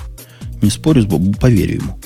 Не 0.62 0.70
спорю 0.70 1.02
с 1.02 1.06
Бобом, 1.06 1.34
поверю 1.34 1.76
ему. 1.76 2.00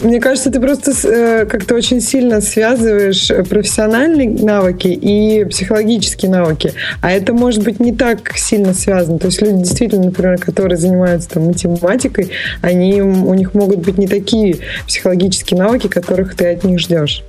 Мне 0.00 0.20
кажется, 0.20 0.50
ты 0.50 0.60
просто 0.60 0.92
э, 1.04 1.46
как-то 1.46 1.74
очень 1.74 2.00
сильно 2.00 2.40
связываешь 2.40 3.28
профессиональные 3.48 4.28
навыки 4.28 4.88
и 4.88 5.44
психологические 5.44 6.30
навыки. 6.30 6.72
А 7.00 7.12
это 7.12 7.32
может 7.32 7.62
быть 7.62 7.78
не 7.80 7.92
так 7.92 8.36
сильно 8.36 8.74
связано. 8.74 9.18
То 9.18 9.26
есть 9.26 9.40
люди 9.40 9.58
действительно, 9.58 10.06
например, 10.06 10.38
которые 10.38 10.78
занимаются 10.78 11.30
там, 11.30 11.44
математикой, 11.44 12.30
они, 12.60 13.00
у 13.02 13.34
них 13.34 13.54
могут 13.54 13.80
быть 13.80 13.96
не 13.96 14.08
такие 14.08 14.58
психологические 14.86 15.60
навыки, 15.60 15.86
которых 15.86 16.34
ты 16.34 16.52
от 16.52 16.64
них 16.64 16.80
ждешь. 16.80 17.22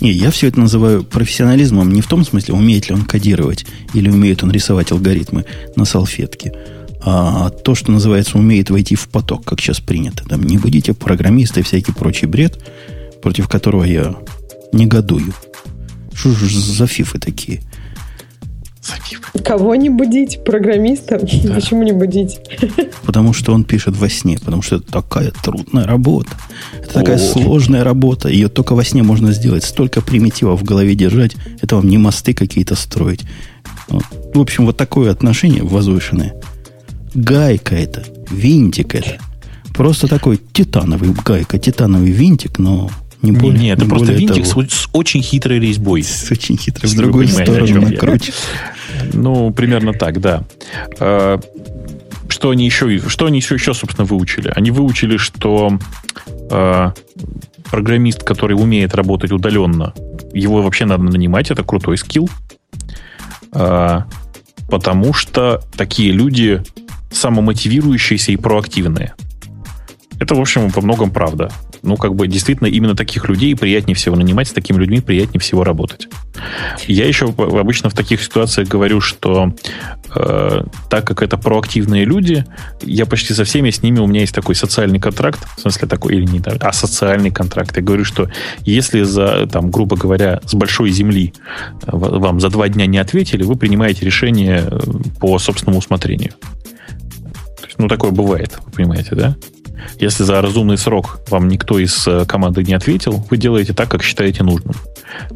Не, 0.00 0.12
я 0.12 0.30
все 0.30 0.48
это 0.48 0.60
называю 0.60 1.02
профессионализмом 1.02 1.92
не 1.92 2.00
в 2.00 2.06
том 2.06 2.24
смысле, 2.24 2.54
умеет 2.54 2.88
ли 2.88 2.94
он 2.94 3.04
кодировать 3.04 3.66
или 3.94 4.08
умеет 4.08 4.42
он 4.42 4.52
рисовать 4.52 4.92
алгоритмы 4.92 5.44
на 5.74 5.84
салфетке, 5.84 6.52
а 7.00 7.50
то, 7.50 7.74
что 7.74 7.92
называется, 7.92 8.38
умеет 8.38 8.70
войти 8.70 8.94
в 8.94 9.08
поток, 9.08 9.44
как 9.44 9.60
сейчас 9.60 9.80
принято. 9.80 10.24
Там 10.28 10.42
не 10.42 10.58
будете 10.58 10.94
программисты 10.94 11.60
и 11.60 11.62
всякий 11.62 11.92
прочий 11.92 12.26
бред, 12.26 12.62
против 13.22 13.48
которого 13.48 13.84
я 13.84 14.16
негодую. 14.72 15.32
Что 16.12 16.30
же 16.30 16.60
за 16.60 16.86
фифы 16.86 17.18
такие? 17.18 17.60
Кого 19.44 19.74
не 19.74 19.90
будить? 19.90 20.42
Программиста? 20.44 21.18
Да. 21.18 21.54
Почему 21.54 21.82
не 21.82 21.92
будить? 21.92 22.40
Потому 23.04 23.32
что 23.32 23.52
он 23.52 23.64
пишет 23.64 23.96
во 23.96 24.08
сне. 24.08 24.38
Потому 24.38 24.62
что 24.62 24.76
это 24.76 24.90
такая 24.90 25.30
трудная 25.42 25.86
работа. 25.86 26.30
Это 26.80 26.94
такая 26.94 27.16
О. 27.16 27.18
сложная 27.18 27.84
работа. 27.84 28.28
Ее 28.28 28.48
только 28.48 28.74
во 28.74 28.84
сне 28.84 29.02
можно 29.02 29.32
сделать. 29.32 29.64
Столько 29.64 30.00
примитивов 30.00 30.60
в 30.60 30.64
голове 30.64 30.94
держать. 30.94 31.36
Это 31.60 31.76
вам 31.76 31.88
не 31.88 31.98
мосты 31.98 32.34
какие-то 32.34 32.74
строить. 32.74 33.20
Вот. 33.88 34.04
В 34.34 34.40
общем, 34.40 34.66
вот 34.66 34.76
такое 34.76 35.10
отношение 35.10 35.62
возвышенное. 35.62 36.34
Гайка 37.14 37.74
это. 37.74 38.04
Винтик 38.30 38.94
это. 38.94 39.18
Просто 39.74 40.08
такой 40.08 40.40
титановый 40.52 41.14
гайка, 41.24 41.58
титановый 41.58 42.10
винтик, 42.10 42.58
но 42.58 42.90
не 43.22 43.32
более. 43.32 43.60
Нет, 43.60 43.78
это 43.78 43.84
не 43.84 43.90
просто 43.90 44.12
винтик 44.12 44.48
того. 44.48 44.64
с 44.68 44.88
очень 44.92 45.22
хитрой 45.22 45.58
резьбой. 45.58 46.02
С 46.02 46.30
очень 46.30 46.56
хитрой, 46.56 46.90
в 46.90 46.96
другую 46.96 47.28
сторону 47.28 47.82
накрутит. 47.82 48.34
Ну, 49.12 49.52
примерно 49.52 49.92
так, 49.92 50.20
да. 50.20 50.44
А, 51.00 51.40
что 52.28 52.50
они 52.50 52.64
еще, 52.64 53.00
что 53.08 53.26
они 53.26 53.38
еще, 53.38 53.54
еще, 53.54 53.74
собственно, 53.74 54.04
выучили? 54.04 54.52
Они 54.54 54.70
выучили, 54.70 55.16
что 55.16 55.78
э, 56.50 56.90
программист, 57.70 58.22
который 58.22 58.54
умеет 58.54 58.94
работать 58.94 59.32
удаленно, 59.32 59.94
его 60.32 60.62
вообще 60.62 60.84
надо 60.84 61.04
нанимать, 61.04 61.50
это 61.50 61.64
крутой 61.64 61.98
скилл. 61.98 62.28
Э, 63.52 64.02
потому 64.68 65.12
что 65.12 65.62
такие 65.76 66.12
люди 66.12 66.62
самомотивирующиеся 67.10 68.32
и 68.32 68.36
проактивные. 68.36 69.14
Это, 70.20 70.34
в 70.34 70.40
общем, 70.40 70.70
по 70.70 70.80
многом 70.80 71.10
правда 71.10 71.50
ну, 71.82 71.96
как 71.96 72.14
бы 72.14 72.28
действительно 72.28 72.66
именно 72.68 72.94
таких 72.94 73.28
людей 73.28 73.54
приятнее 73.56 73.94
всего 73.94 74.16
нанимать, 74.16 74.48
с 74.48 74.52
такими 74.52 74.78
людьми 74.78 75.00
приятнее 75.00 75.40
всего 75.40 75.64
работать. 75.64 76.08
Я 76.86 77.06
еще 77.06 77.26
обычно 77.26 77.90
в 77.90 77.94
таких 77.94 78.22
ситуациях 78.22 78.68
говорю, 78.68 79.00
что 79.00 79.54
э, 80.14 80.62
так 80.90 81.06
как 81.06 81.22
это 81.22 81.36
проактивные 81.36 82.04
люди, 82.04 82.44
я 82.82 83.06
почти 83.06 83.34
со 83.34 83.44
всеми 83.44 83.70
с 83.70 83.82
ними, 83.82 83.98
у 84.00 84.06
меня 84.06 84.20
есть 84.20 84.34
такой 84.34 84.54
социальный 84.54 85.00
контракт, 85.00 85.40
в 85.56 85.60
смысле 85.60 85.88
такой, 85.88 86.16
или 86.16 86.24
не 86.24 86.38
а 86.38 86.72
социальный 86.72 87.30
контракт. 87.30 87.76
Я 87.76 87.82
говорю, 87.82 88.04
что 88.04 88.30
если 88.60 89.02
за, 89.02 89.46
там, 89.46 89.70
грубо 89.70 89.96
говоря, 89.96 90.40
с 90.44 90.54
большой 90.54 90.90
земли 90.90 91.34
э, 91.86 91.90
вам 91.92 92.40
за 92.40 92.50
два 92.50 92.68
дня 92.68 92.86
не 92.86 92.98
ответили, 92.98 93.42
вы 93.42 93.56
принимаете 93.56 94.04
решение 94.04 94.64
э, 94.66 94.80
по 95.20 95.38
собственному 95.38 95.78
усмотрению. 95.78 96.32
Ну, 97.78 97.88
такое 97.88 98.10
бывает, 98.10 98.58
вы 98.66 98.72
понимаете, 98.72 99.14
да? 99.14 99.36
Если 99.98 100.24
за 100.24 100.40
разумный 100.40 100.76
срок 100.76 101.20
вам 101.28 101.48
никто 101.48 101.78
из 101.78 102.06
э, 102.06 102.24
команды 102.26 102.62
не 102.62 102.74
ответил, 102.74 103.24
вы 103.30 103.36
делаете 103.36 103.72
так, 103.72 103.88
как 103.88 104.02
считаете 104.02 104.42
нужным. 104.42 104.74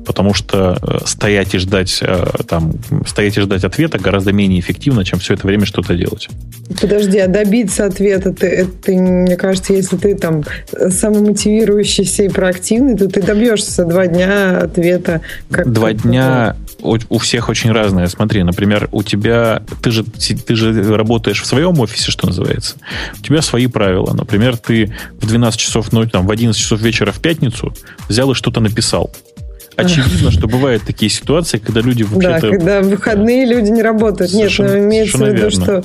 Потому 0.05 0.35
что 0.35 0.77
э, 0.82 0.98
стоять 1.06 1.55
и 1.55 1.59
ждать, 1.59 1.98
э, 2.02 2.24
там, 2.47 2.74
стоять 3.06 3.36
и 3.39 3.40
ждать 3.40 3.64
ответа 3.64 3.98
гораздо 3.98 4.32
менее 4.32 4.60
эффективно, 4.60 5.05
чем 5.05 5.19
все 5.19 5.35
это 5.35 5.47
время 5.47 5.64
что-то 5.64 5.94
делать. 5.94 6.28
Подожди, 6.81 7.19
а 7.19 7.28
добиться 7.28 7.86
ответа, 7.86 8.32
ты, 8.32 8.47
это, 8.47 8.93
мне 8.93 9.36
кажется, 9.36 9.73
если 9.73 9.97
ты 9.97 10.14
там 10.14 10.44
самомотивирующийся 10.73 12.24
и 12.24 12.28
проактивный, 12.28 12.97
то 12.97 13.09
ты 13.09 13.23
добьешься 13.23 13.70
за 13.70 13.85
два 13.86 14.06
дня 14.06 14.59
ответа. 14.59 15.23
Как 15.51 15.73
два 15.73 15.93
дня 15.93 16.56
у, 16.82 16.98
у 17.09 17.18
всех 17.18 17.48
очень 17.48 17.72
разные. 17.72 18.09
Смотри, 18.09 18.42
например, 18.42 18.88
у 18.92 19.02
тебя, 19.02 19.62
ты 19.82 19.90
же, 19.90 20.04
ты 20.04 20.54
же 20.54 20.96
работаешь 20.96 21.40
в 21.40 21.46
своем 21.46 21.78
офисе, 21.80 22.10
что 22.10 22.26
называется. 22.26 22.76
У 23.18 23.22
тебя 23.22 23.40
свои 23.42 23.66
правила. 23.66 24.12
Например, 24.12 24.56
ты 24.56 24.92
в 25.20 25.26
12 25.26 25.59
часов, 25.59 25.92
ну, 25.92 26.06
там, 26.06 26.26
в 26.26 26.30
11 26.30 26.60
часов 26.60 26.80
вечера 26.80 27.12
в 27.12 27.20
пятницу 27.20 27.72
взял 28.09 28.30
и 28.32 28.34
что-то 28.34 28.60
написал. 28.60 29.10
Очевидно, 29.76 30.30
что 30.30 30.48
бывают 30.48 30.82
такие 30.82 31.10
ситуации, 31.10 31.59
когда 31.59 31.80
люди 31.80 32.02
вообще-то... 32.02 32.40
Да, 32.40 32.56
когда 32.56 32.80
в 32.82 32.88
выходные 32.88 33.46
люди 33.46 33.70
не 33.70 33.82
работают. 33.82 34.32
Нет, 34.32 34.52
но 34.59 34.78
имеется 34.78 35.18
в 35.18 35.26
виду, 35.26 35.50
что 35.50 35.82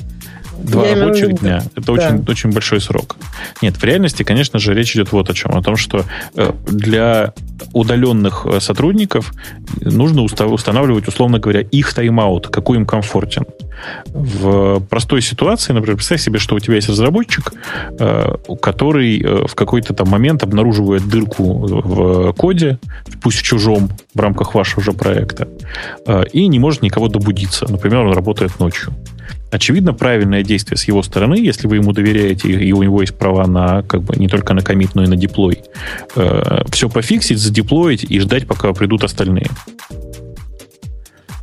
Два 0.63 0.85
Я 0.85 0.95
рабочих 0.95 1.39
дня. 1.39 1.63
Это 1.75 1.85
да. 1.85 1.93
очень, 1.93 2.25
очень 2.27 2.51
большой 2.51 2.81
срок. 2.81 3.17
Нет, 3.61 3.75
в 3.77 3.83
реальности, 3.83 4.23
конечно 4.23 4.59
же, 4.59 4.73
речь 4.73 4.95
идет 4.95 5.11
вот 5.11 5.29
о 5.29 5.33
чем. 5.33 5.55
О 5.55 5.61
том, 5.61 5.75
что 5.75 6.05
э, 6.35 6.51
для 6.67 7.33
удаленных 7.73 8.45
э, 8.45 8.59
сотрудников 8.59 9.33
нужно 9.81 10.23
устанавливать, 10.23 11.07
условно 11.07 11.39
говоря, 11.39 11.61
их 11.61 11.93
тайм-аут, 11.93 12.47
какой 12.47 12.77
им 12.77 12.85
комфортен. 12.85 13.45
В 14.13 14.79
простой 14.79 15.21
ситуации, 15.21 15.73
например, 15.73 15.97
представь 15.97 16.21
себе, 16.21 16.39
что 16.39 16.55
у 16.55 16.59
тебя 16.59 16.75
есть 16.75 16.89
разработчик, 16.89 17.53
э, 17.99 18.35
который 18.61 19.47
в 19.47 19.53
какой-то 19.55 19.93
там 19.93 20.09
момент 20.09 20.43
обнаруживает 20.43 21.07
дырку 21.07 21.53
в 21.67 22.33
коде, 22.33 22.79
пусть 23.21 23.39
в 23.39 23.43
чужом, 23.43 23.89
в 24.13 24.19
рамках 24.19 24.55
вашего 24.55 24.81
же 24.81 24.93
проекта, 24.93 25.47
и 26.31 26.47
не 26.47 26.59
может 26.59 26.81
никого 26.81 27.07
добудиться. 27.07 27.65
Например, 27.69 28.05
он 28.05 28.13
работает 28.13 28.59
ночью. 28.59 28.93
Очевидно, 29.51 29.93
правильное 29.93 30.43
действие 30.43 30.77
с 30.77 30.83
его 30.85 31.01
стороны, 31.03 31.35
если 31.35 31.67
вы 31.67 31.77
ему 31.77 31.93
доверяете, 31.93 32.49
и 32.49 32.73
у 32.73 32.83
него 32.83 33.01
есть 33.01 33.15
права 33.17 33.47
на 33.47 33.81
как 33.83 34.03
бы 34.03 34.15
не 34.17 34.27
только 34.27 34.53
на 34.53 34.61
комит, 34.61 34.93
но 34.95 35.03
и 35.03 35.07
на 35.07 35.15
деплой, 35.15 35.63
э, 36.15 36.63
все 36.69 36.89
пофиксить, 36.89 37.39
задеплоить 37.39 38.03
и 38.03 38.19
ждать, 38.19 38.45
пока 38.45 38.73
придут 38.73 39.03
остальные. 39.03 39.47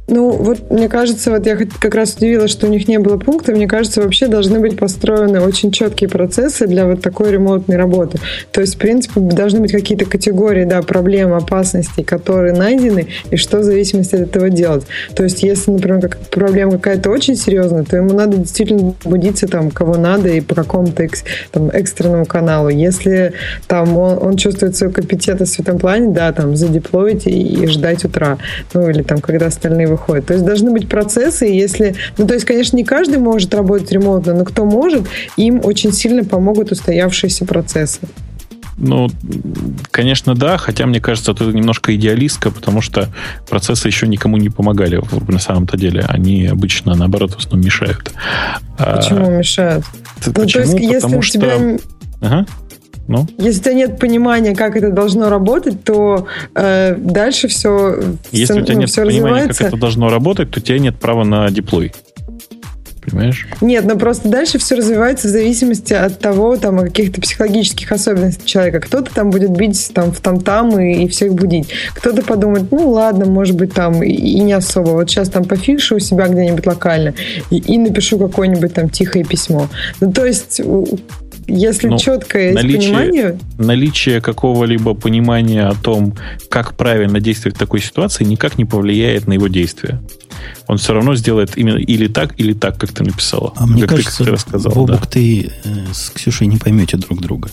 Ну, 0.06 0.32
вот 0.32 0.70
мне 0.70 0.88
кажется, 0.88 1.30
вот 1.30 1.46
я 1.46 1.56
как 1.56 1.94
раз 1.94 2.14
удивилась, 2.14 2.50
что 2.50 2.66
у 2.66 2.70
них 2.70 2.88
не 2.88 2.98
было 2.98 3.16
пункта. 3.16 3.52
Мне 3.52 3.66
кажется, 3.66 4.02
вообще 4.02 4.26
должны 4.26 4.60
быть 4.60 4.76
построены 4.76 5.40
очень 5.40 5.72
четкие 5.72 6.10
процессы 6.10 6.66
для 6.66 6.84
вот 6.86 7.00
такой 7.00 7.30
ремонтной 7.30 7.76
работы. 7.76 8.18
То 8.52 8.60
есть, 8.60 8.74
в 8.74 8.78
принципе, 8.78 9.20
должны 9.20 9.60
быть 9.60 9.72
какие-то 9.72 10.04
категории, 10.04 10.64
да, 10.64 10.82
проблем, 10.82 11.32
опасностей, 11.32 12.04
которые 12.04 12.52
найдены, 12.52 13.06
и 13.30 13.36
что 13.36 13.58
в 13.58 13.64
зависимости 13.64 14.14
от 14.14 14.22
этого 14.22 14.50
делать. 14.50 14.84
То 15.14 15.24
есть, 15.24 15.42
если, 15.42 15.70
например, 15.70 16.02
как 16.02 16.18
проблема 16.30 16.72
какая-то 16.72 17.08
очень 17.08 17.34
серьезная, 17.34 17.84
то 17.84 17.96
ему 17.96 18.12
надо 18.12 18.36
действительно 18.36 18.94
будиться 19.04 19.48
там, 19.48 19.70
кого 19.70 19.96
надо, 19.96 20.28
и 20.28 20.42
по 20.42 20.54
какому-то 20.54 21.02
экс, 21.02 21.24
там, 21.50 21.70
экстренному 21.70 22.26
каналу. 22.26 22.68
Если 22.68 23.32
там 23.68 23.96
он, 23.96 24.18
он 24.20 24.36
чувствует 24.36 24.76
свою 24.76 24.92
компетентность 24.92 25.56
в 25.56 25.60
этом 25.60 25.78
плане, 25.78 26.12
да, 26.12 26.30
там, 26.32 26.56
задеплоить 26.56 27.26
и, 27.26 27.64
и 27.64 27.66
ждать 27.68 28.04
утра. 28.04 28.36
Ну, 28.74 28.90
или 28.90 29.02
там, 29.02 29.20
когда 29.20 29.46
остальные 29.46 29.93
выходит. 29.94 30.26
То 30.26 30.34
есть 30.34 30.44
должны 30.44 30.70
быть 30.70 30.88
процессы, 30.88 31.46
если... 31.46 31.94
Ну, 32.18 32.26
то 32.26 32.34
есть, 32.34 32.46
конечно, 32.46 32.76
не 32.76 32.84
каждый 32.84 33.18
может 33.18 33.54
работать 33.54 33.90
ремонтно, 33.90 34.34
но 34.34 34.44
кто 34.44 34.64
может, 34.64 35.06
им 35.36 35.60
очень 35.64 35.92
сильно 35.92 36.24
помогут 36.24 36.72
устоявшиеся 36.72 37.44
процессы. 37.44 38.00
Ну, 38.76 39.08
конечно, 39.90 40.34
да, 40.34 40.58
хотя 40.58 40.86
мне 40.86 41.00
кажется, 41.00 41.32
это 41.32 41.44
немножко 41.44 41.94
идеалистка, 41.94 42.50
потому 42.50 42.80
что 42.80 43.08
процессы 43.48 43.86
еще 43.86 44.08
никому 44.08 44.36
не 44.36 44.50
помогали 44.50 45.00
на 45.28 45.38
самом-то 45.38 45.76
деле. 45.76 46.04
Они 46.08 46.46
обычно, 46.46 46.94
наоборот, 46.94 47.34
в 47.34 47.38
основном 47.38 47.64
мешают. 47.64 48.12
А 48.78 48.96
почему 48.96 49.26
а, 49.26 49.30
мешают? 49.30 49.84
Почему? 50.16 50.34
Ну, 50.36 50.48
то 50.48 50.60
есть, 50.60 51.02
потому 51.02 51.16
если 51.16 51.20
что... 51.20 51.38
Тебя... 51.38 51.78
Ага. 52.20 52.46
Ну? 53.06 53.26
Если 53.38 53.60
у 53.60 53.62
тебя 53.62 53.74
нет 53.74 53.98
понимания, 53.98 54.54
как 54.54 54.76
это 54.76 54.90
должно 54.90 55.28
работать, 55.28 55.84
то 55.84 56.26
э, 56.54 56.94
дальше 56.96 57.48
все 57.48 57.98
Если 58.32 58.54
все, 58.54 58.62
у 58.62 58.64
тебя 58.64 58.74
ну, 58.74 58.80
нет 58.80 58.94
понимания, 58.94 59.18
развивается. 59.18 59.64
как 59.64 59.72
это 59.72 59.80
должно 59.80 60.08
работать, 60.08 60.50
то 60.50 60.60
у 60.60 60.62
тебя 60.62 60.78
нет 60.78 60.96
права 60.96 61.24
на 61.24 61.50
деплой. 61.50 61.92
Понимаешь? 63.04 63.46
Нет, 63.60 63.84
но 63.84 63.96
просто 63.96 64.28
дальше 64.28 64.58
все 64.58 64.76
развивается 64.76 65.28
в 65.28 65.30
зависимости 65.30 65.92
от 65.92 66.18
того, 66.18 66.56
там, 66.56 66.78
о 66.78 66.82
каких-то 66.84 67.20
психологических 67.20 67.92
особенностях 67.92 68.46
человека. 68.46 68.80
Кто-то 68.80 69.12
там 69.12 69.30
будет 69.30 69.50
бить 69.50 69.90
там 69.92 70.10
в 70.10 70.20
там-там 70.20 70.78
и, 70.78 71.04
и 71.04 71.08
всех 71.08 71.34
будить. 71.34 71.68
Кто-то 71.94 72.22
подумает, 72.22 72.70
ну 72.70 72.90
ладно, 72.90 73.26
может 73.26 73.56
быть, 73.56 73.74
там 73.74 74.02
и, 74.02 74.10
и 74.10 74.40
не 74.40 74.54
особо. 74.54 74.90
Вот 74.90 75.10
сейчас 75.10 75.28
там 75.28 75.44
пофикшу 75.44 75.96
у 75.96 75.98
себя 75.98 76.28
где-нибудь 76.28 76.66
локально 76.66 77.14
и, 77.50 77.58
и 77.58 77.78
напишу 77.78 78.18
какое-нибудь 78.18 78.72
там 78.72 78.88
тихое 78.88 79.24
письмо. 79.24 79.68
Ну, 80.00 80.10
то 80.10 80.24
есть 80.24 80.60
если 81.46 81.88
ну, 81.88 81.98
четкое 81.98 82.54
наличие, 82.54 82.80
понимание... 82.80 83.38
Наличие 83.58 84.20
какого-либо 84.20 84.94
понимания 84.94 85.66
о 85.66 85.74
том, 85.74 86.14
как 86.48 86.76
правильно 86.76 87.20
действовать 87.20 87.56
в 87.56 87.58
такой 87.58 87.80
ситуации, 87.80 88.24
никак 88.24 88.58
не 88.58 88.64
повлияет 88.64 89.26
на 89.26 89.34
его 89.34 89.48
действия. 89.48 90.00
Он 90.66 90.78
все 90.78 90.94
равно 90.94 91.14
сделает 91.14 91.56
именно 91.56 91.76
или 91.76 92.06
так, 92.06 92.38
или 92.38 92.52
так, 92.52 92.78
как 92.78 92.92
ты 92.92 93.04
написала. 93.04 93.52
А 93.56 93.66
мне 93.66 93.86
кажется, 93.86 94.24
ты 94.24 94.30
рассказал, 94.30 94.72
Бобок, 94.72 95.02
да. 95.02 95.06
ты 95.06 95.52
э, 95.64 95.70
с 95.92 96.10
Ксюшей 96.10 96.46
не 96.46 96.56
поймете 96.56 96.96
друг 96.96 97.20
друга. 97.20 97.50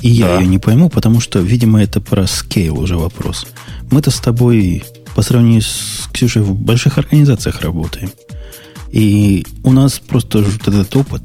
И 0.00 0.08
я 0.08 0.26
да. 0.26 0.40
ее 0.40 0.46
не 0.46 0.58
пойму, 0.58 0.88
потому 0.88 1.20
что, 1.20 1.40
видимо, 1.40 1.82
это 1.82 2.00
про 2.00 2.26
скейл 2.26 2.78
уже 2.78 2.96
вопрос. 2.96 3.46
Мы-то 3.90 4.10
с 4.10 4.20
тобой 4.20 4.84
по 5.14 5.22
сравнению 5.22 5.62
с 5.62 6.08
Ксюшей 6.12 6.42
в 6.42 6.54
больших 6.54 6.98
организациях 6.98 7.62
работаем. 7.62 8.10
И 8.92 9.44
у 9.64 9.72
нас 9.72 9.98
просто 9.98 10.44
этот 10.66 10.94
опыт 10.94 11.22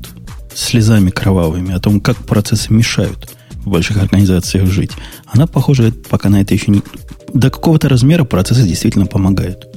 слезами 0.53 1.09
кровавыми 1.09 1.73
о 1.73 1.79
том, 1.79 1.99
как 1.99 2.17
процессы 2.17 2.73
мешают 2.73 3.29
в 3.51 3.69
больших 3.69 3.97
организациях 3.97 4.67
жить, 4.67 4.91
она, 5.25 5.47
похоже, 5.47 5.91
пока 6.09 6.29
на 6.29 6.41
это 6.41 6.53
еще 6.53 6.71
не... 6.71 6.81
До 7.33 7.49
какого-то 7.49 7.89
размера 7.89 8.23
процессы 8.23 8.63
действительно 8.63 9.05
помогают. 9.05 9.67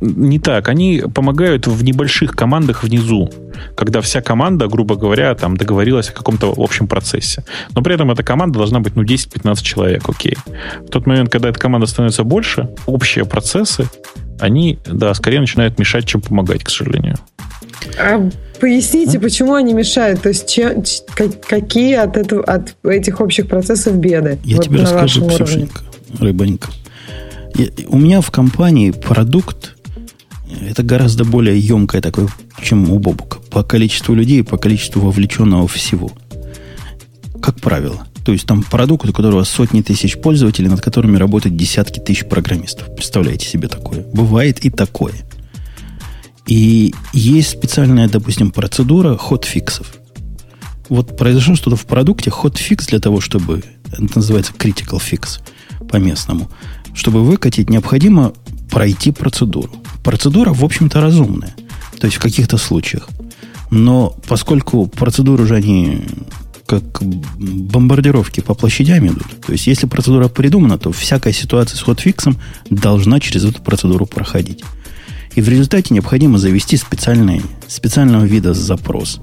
Не 0.00 0.38
так. 0.38 0.68
Они 0.68 1.02
помогают 1.14 1.66
в 1.66 1.82
небольших 1.82 2.32
командах 2.32 2.84
внизу, 2.84 3.30
когда 3.76 4.00
вся 4.00 4.20
команда, 4.20 4.68
грубо 4.68 4.96
говоря, 4.96 5.34
там 5.34 5.56
договорилась 5.56 6.08
о 6.10 6.12
каком-то 6.12 6.54
общем 6.56 6.86
процессе. 6.86 7.44
Но 7.74 7.82
при 7.82 7.94
этом 7.94 8.10
эта 8.10 8.22
команда 8.22 8.58
должна 8.58 8.80
быть, 8.80 8.96
ну, 8.96 9.02
10-15 9.02 9.62
человек, 9.62 10.08
окей. 10.08 10.36
В 10.80 10.90
тот 10.90 11.06
момент, 11.06 11.30
когда 11.30 11.48
эта 11.48 11.58
команда 11.58 11.86
становится 11.86 12.24
больше, 12.24 12.70
общие 12.86 13.24
процессы, 13.24 13.88
они, 14.40 14.78
да, 14.86 15.14
скорее 15.14 15.40
начинают 15.40 15.78
мешать, 15.78 16.06
чем 16.06 16.20
помогать, 16.20 16.64
к 16.64 16.70
сожалению. 16.70 17.16
А 17.98 18.28
поясните, 18.60 19.18
а? 19.18 19.20
почему 19.20 19.54
они 19.54 19.72
мешают? 19.72 20.22
То 20.22 20.28
есть 20.30 20.48
че, 20.48 20.82
какие 21.14 21.94
от, 21.94 22.16
этого, 22.16 22.42
от 22.44 22.74
этих 22.84 23.20
общих 23.20 23.48
процессов 23.48 23.96
беды? 23.96 24.38
Я 24.44 24.56
вот 24.56 24.64
тебе 24.64 24.80
расскажу, 24.80 25.26
Ксюшенька, 25.28 25.82
рыбонька 26.18 26.68
у 27.88 27.98
меня 27.98 28.20
в 28.20 28.30
компании 28.30 28.90
продукт 28.90 29.76
это 30.68 30.82
гораздо 30.82 31.24
более 31.24 31.58
емкое 31.58 32.00
такое, 32.00 32.28
чем 32.60 32.90
у 32.90 32.98
Бобука. 32.98 33.38
По 33.50 33.62
количеству 33.62 34.14
людей, 34.14 34.42
по 34.42 34.58
количеству 34.58 35.00
вовлеченного 35.00 35.68
всего. 35.68 36.10
Как 37.40 37.60
правило. 37.60 38.06
То 38.24 38.32
есть 38.32 38.46
там 38.46 38.62
продукт, 38.62 39.08
у 39.08 39.12
которого 39.12 39.44
сотни 39.44 39.82
тысяч 39.82 40.18
пользователей, 40.18 40.68
над 40.68 40.80
которыми 40.80 41.16
работают 41.16 41.56
десятки 41.56 42.00
тысяч 42.00 42.26
программистов. 42.26 42.94
Представляете 42.94 43.48
себе 43.48 43.68
такое? 43.68 44.04
Бывает 44.12 44.64
и 44.64 44.70
такое. 44.70 45.14
И 46.46 46.94
есть 47.12 47.50
специальная, 47.50 48.08
допустим, 48.08 48.50
процедура 48.50 49.16
хотфиксов. 49.16 49.94
Вот 50.88 51.16
произошло 51.16 51.54
что-то 51.54 51.76
в 51.76 51.86
продукте, 51.86 52.30
хотфикс 52.30 52.86
для 52.88 52.98
того, 52.98 53.20
чтобы... 53.20 53.62
Это 53.92 54.16
называется 54.16 54.52
critical 54.52 55.00
fix 55.00 55.40
по-местному– 55.88 56.50
чтобы 56.94 57.22
выкатить, 57.22 57.70
необходимо 57.70 58.32
пройти 58.70 59.12
процедуру. 59.12 59.70
Процедура, 60.02 60.52
в 60.52 60.64
общем-то, 60.64 61.00
разумная. 61.00 61.54
То 61.98 62.06
есть 62.06 62.16
в 62.16 62.20
каких-то 62.20 62.56
случаях. 62.56 63.08
Но 63.70 64.14
поскольку 64.26 64.86
процедуры 64.86 65.44
уже 65.44 65.56
они 65.56 66.02
как 66.70 67.02
бомбардировки 67.02 68.38
по 68.38 68.54
площадям 68.54 69.08
идут, 69.08 69.26
то 69.44 69.50
есть 69.50 69.66
если 69.66 69.88
процедура 69.88 70.28
придумана, 70.28 70.78
то 70.78 70.92
всякая 70.92 71.32
ситуация 71.32 71.76
с 71.76 71.80
хотфиксом 71.80 72.38
должна 72.70 73.18
через 73.18 73.44
эту 73.44 73.60
процедуру 73.60 74.06
проходить. 74.06 74.62
И 75.34 75.40
в 75.40 75.48
результате 75.48 75.92
необходимо 75.92 76.38
завести 76.38 76.76
специальный, 76.76 77.42
специального 77.66 78.24
вида 78.24 78.54
запрос. 78.54 79.20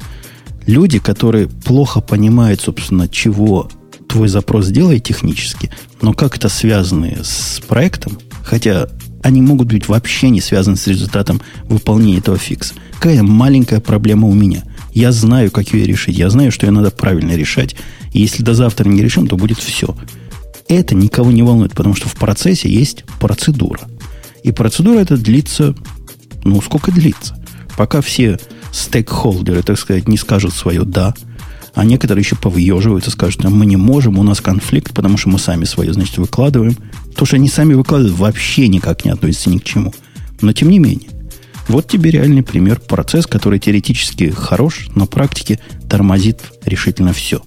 Люди, 0.66 1.00
которые 1.00 1.48
плохо 1.48 2.02
понимают, 2.02 2.60
собственно, 2.60 3.08
чего 3.08 3.70
твой 4.10 4.28
запрос 4.28 4.68
делает 4.68 5.06
технически, 5.06 5.72
но 6.02 6.12
как 6.12 6.36
это 6.36 6.50
связаны 6.50 7.20
с 7.24 7.62
проектом, 7.66 8.18
хотя 8.44 8.90
они 9.24 9.42
могут 9.42 9.70
быть 9.70 9.88
вообще 9.88 10.30
не 10.32 10.42
связаны 10.42 10.76
с 10.76 10.86
результатом 10.88 11.42
выполнения 11.70 12.18
этого 12.18 12.38
фикса. 12.38 12.74
Какая 12.96 13.24
маленькая 13.24 13.80
проблема 13.80 14.28
у 14.28 14.34
меня. 14.34 14.64
Я 14.98 15.12
знаю, 15.12 15.52
как 15.52 15.74
ее 15.74 15.86
решить. 15.86 16.18
Я 16.18 16.32
знаю, 16.32 16.52
что 16.52 16.66
ее 16.66 16.72
надо 16.72 16.90
правильно 16.90 17.34
решать. 17.34 17.76
И 18.14 18.20
если 18.20 18.42
до 18.42 18.56
завтра 18.56 18.90
не 18.90 19.04
решим, 19.04 19.28
то 19.28 19.38
будет 19.38 19.60
все. 19.60 19.96
Это 20.68 20.96
никого 20.96 21.32
не 21.32 21.44
волнует, 21.44 21.76
потому 21.76 21.94
что 21.94 22.10
в 22.10 22.16
процессе 22.16 22.68
есть 22.68 23.06
процедура. 23.20 23.82
И 24.42 24.52
процедура 24.52 24.98
эта 24.98 25.16
длится, 25.16 25.76
ну, 26.44 26.60
сколько 26.64 26.92
длится? 26.92 27.38
Пока 27.78 28.02
все 28.02 28.40
стейкхолдеры, 28.72 29.62
так 29.62 29.78
сказать, 29.78 30.08
не 30.08 30.18
скажут 30.18 30.54
свое 30.54 30.82
«да», 30.82 31.14
а 31.76 31.86
некоторые 31.86 32.24
еще 32.24 32.36
повъеживаются, 32.36 33.12
скажут, 33.12 33.44
мы 33.44 33.68
не 33.68 33.78
можем, 33.78 34.18
у 34.18 34.24
нас 34.24 34.42
конфликт, 34.42 34.96
потому 34.96 35.20
что 35.20 35.30
мы 35.30 35.38
сами 35.38 35.66
свое, 35.66 35.94
значит, 35.94 36.18
выкладываем. 36.18 36.76
То, 37.16 37.24
что 37.24 37.36
они 37.36 37.50
сами 37.50 37.76
выкладывают, 37.76 38.18
вообще 38.18 38.68
никак 38.68 39.06
не 39.06 39.12
относится 39.12 39.52
ни 39.52 39.60
к 39.60 39.64
чему. 39.64 39.94
Но 40.42 40.54
тем 40.54 40.72
не 40.72 40.80
менее. 40.80 41.12
Вот 41.68 41.88
тебе 41.88 42.12
реальный 42.12 42.44
пример. 42.44 42.80
Процесс, 42.80 43.28
который 43.28 43.60
теоретически 43.60 44.30
хорош, 44.30 44.88
но 44.96 45.06
практике 45.06 45.60
тормозит 45.90 46.42
решительно 46.66 47.14
все 47.14 47.42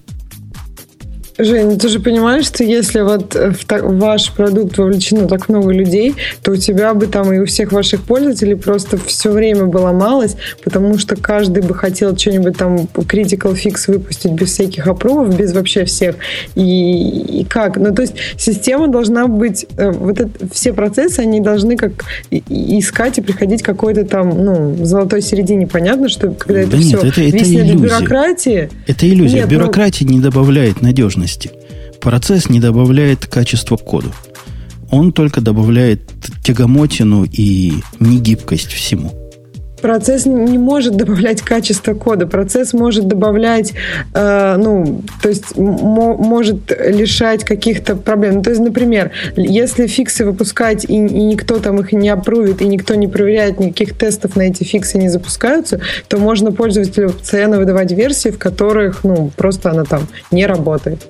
Жень, 1.43 1.77
ты 1.77 1.89
же 1.89 1.99
понимаешь, 1.99 2.45
что 2.45 2.63
если 2.63 3.01
вот 3.01 3.35
в, 3.35 3.65
та- 3.65 3.81
в 3.81 3.97
ваш 3.97 4.31
продукт 4.31 4.77
вовлечено 4.77 5.27
так 5.27 5.49
много 5.49 5.71
людей, 5.71 6.15
то 6.41 6.51
у 6.51 6.55
тебя 6.55 6.93
бы 6.93 7.07
там 7.07 7.33
и 7.33 7.39
у 7.39 7.45
всех 7.45 7.71
ваших 7.71 8.03
пользователей 8.03 8.55
просто 8.55 8.97
все 8.97 9.31
время 9.31 9.65
было 9.65 9.91
ломалось, 9.91 10.35
потому 10.63 10.97
что 10.97 11.15
каждый 11.15 11.63
бы 11.63 11.73
хотел 11.73 12.17
что-нибудь 12.17 12.57
там 12.57 12.77
critical 12.93 13.53
fix 13.53 13.83
выпустить 13.87 14.31
без 14.31 14.51
всяких 14.51 14.87
опровов, 14.87 15.35
без 15.35 15.53
вообще 15.53 15.85
всех. 15.85 16.15
И, 16.55 17.41
и 17.41 17.45
как? 17.45 17.77
Ну, 17.77 17.93
то 17.93 18.01
есть 18.03 18.13
система 18.37 18.87
должна 18.87 19.27
быть, 19.27 19.65
э, 19.77 19.91
вот 19.91 20.19
это, 20.19 20.29
все 20.51 20.73
процессы, 20.73 21.19
они 21.19 21.39
должны 21.39 21.75
как 21.75 22.05
искать 22.29 23.17
и 23.17 23.21
приходить 23.21 23.63
какой-то 23.63 24.05
там, 24.05 24.29
ну, 24.29 24.85
золотой 24.85 25.21
середине. 25.21 25.67
Понятно, 25.67 26.09
что 26.09 26.31
когда 26.31 26.61
да 26.61 26.67
это 26.67 26.77
нет, 26.77 26.99
все 26.99 27.07
это, 27.07 27.21
это 27.21 27.37
иллюзия. 27.37 27.75
бюрократии... 27.75 28.69
Это 28.87 29.09
иллюзия. 29.09 29.35
Нет, 29.37 29.45
ну 29.45 29.51
Бюрократия 29.51 30.05
ну... 30.05 30.13
не 30.13 30.19
добавляет 30.19 30.81
надежности 30.81 31.30
сложности. 31.31 31.51
Процесс 31.99 32.49
не 32.49 32.59
добавляет 32.59 33.27
качества 33.27 33.77
коду. 33.77 34.11
Он 34.91 35.13
только 35.13 35.41
добавляет 35.41 36.01
тягомотину 36.43 37.25
и 37.25 37.73
негибкость 37.99 38.71
всему. 38.71 39.11
Процесс 39.81 40.27
не 40.27 40.59
может 40.59 40.95
добавлять 40.95 41.41
качество 41.41 41.95
кода. 41.95 42.27
Процесс 42.27 42.73
может 42.73 43.07
добавлять, 43.07 43.73
э, 44.13 44.55
ну, 44.57 45.01
то 45.23 45.29
есть 45.29 45.57
может 45.57 46.69
лишать 46.69 47.43
каких-то 47.43 47.95
проблем. 47.95 48.35
Ну, 48.35 48.41
то 48.43 48.51
есть, 48.51 48.61
например, 48.61 49.09
если 49.35 49.87
фиксы 49.87 50.23
выпускать 50.23 50.85
и, 50.85 50.93
и 50.93 51.23
никто 51.23 51.57
там 51.57 51.79
их 51.79 51.93
не 51.93 52.09
опрувит, 52.09 52.61
и 52.61 52.67
никто 52.67 52.93
не 52.93 53.07
проверяет, 53.07 53.59
никаких 53.59 53.97
тестов 53.97 54.35
на 54.35 54.43
эти 54.43 54.63
фиксы 54.63 54.99
не 54.99 55.09
запускаются, 55.09 55.79
то 56.07 56.19
можно 56.19 56.51
пользователю 56.51 57.09
постоянно 57.09 57.57
выдавать 57.57 57.91
версии, 57.91 58.29
в 58.29 58.37
которых, 58.37 59.03
ну, 59.03 59.31
просто 59.35 59.71
она 59.71 59.83
там 59.83 60.07
не 60.29 60.45
работает. 60.45 61.07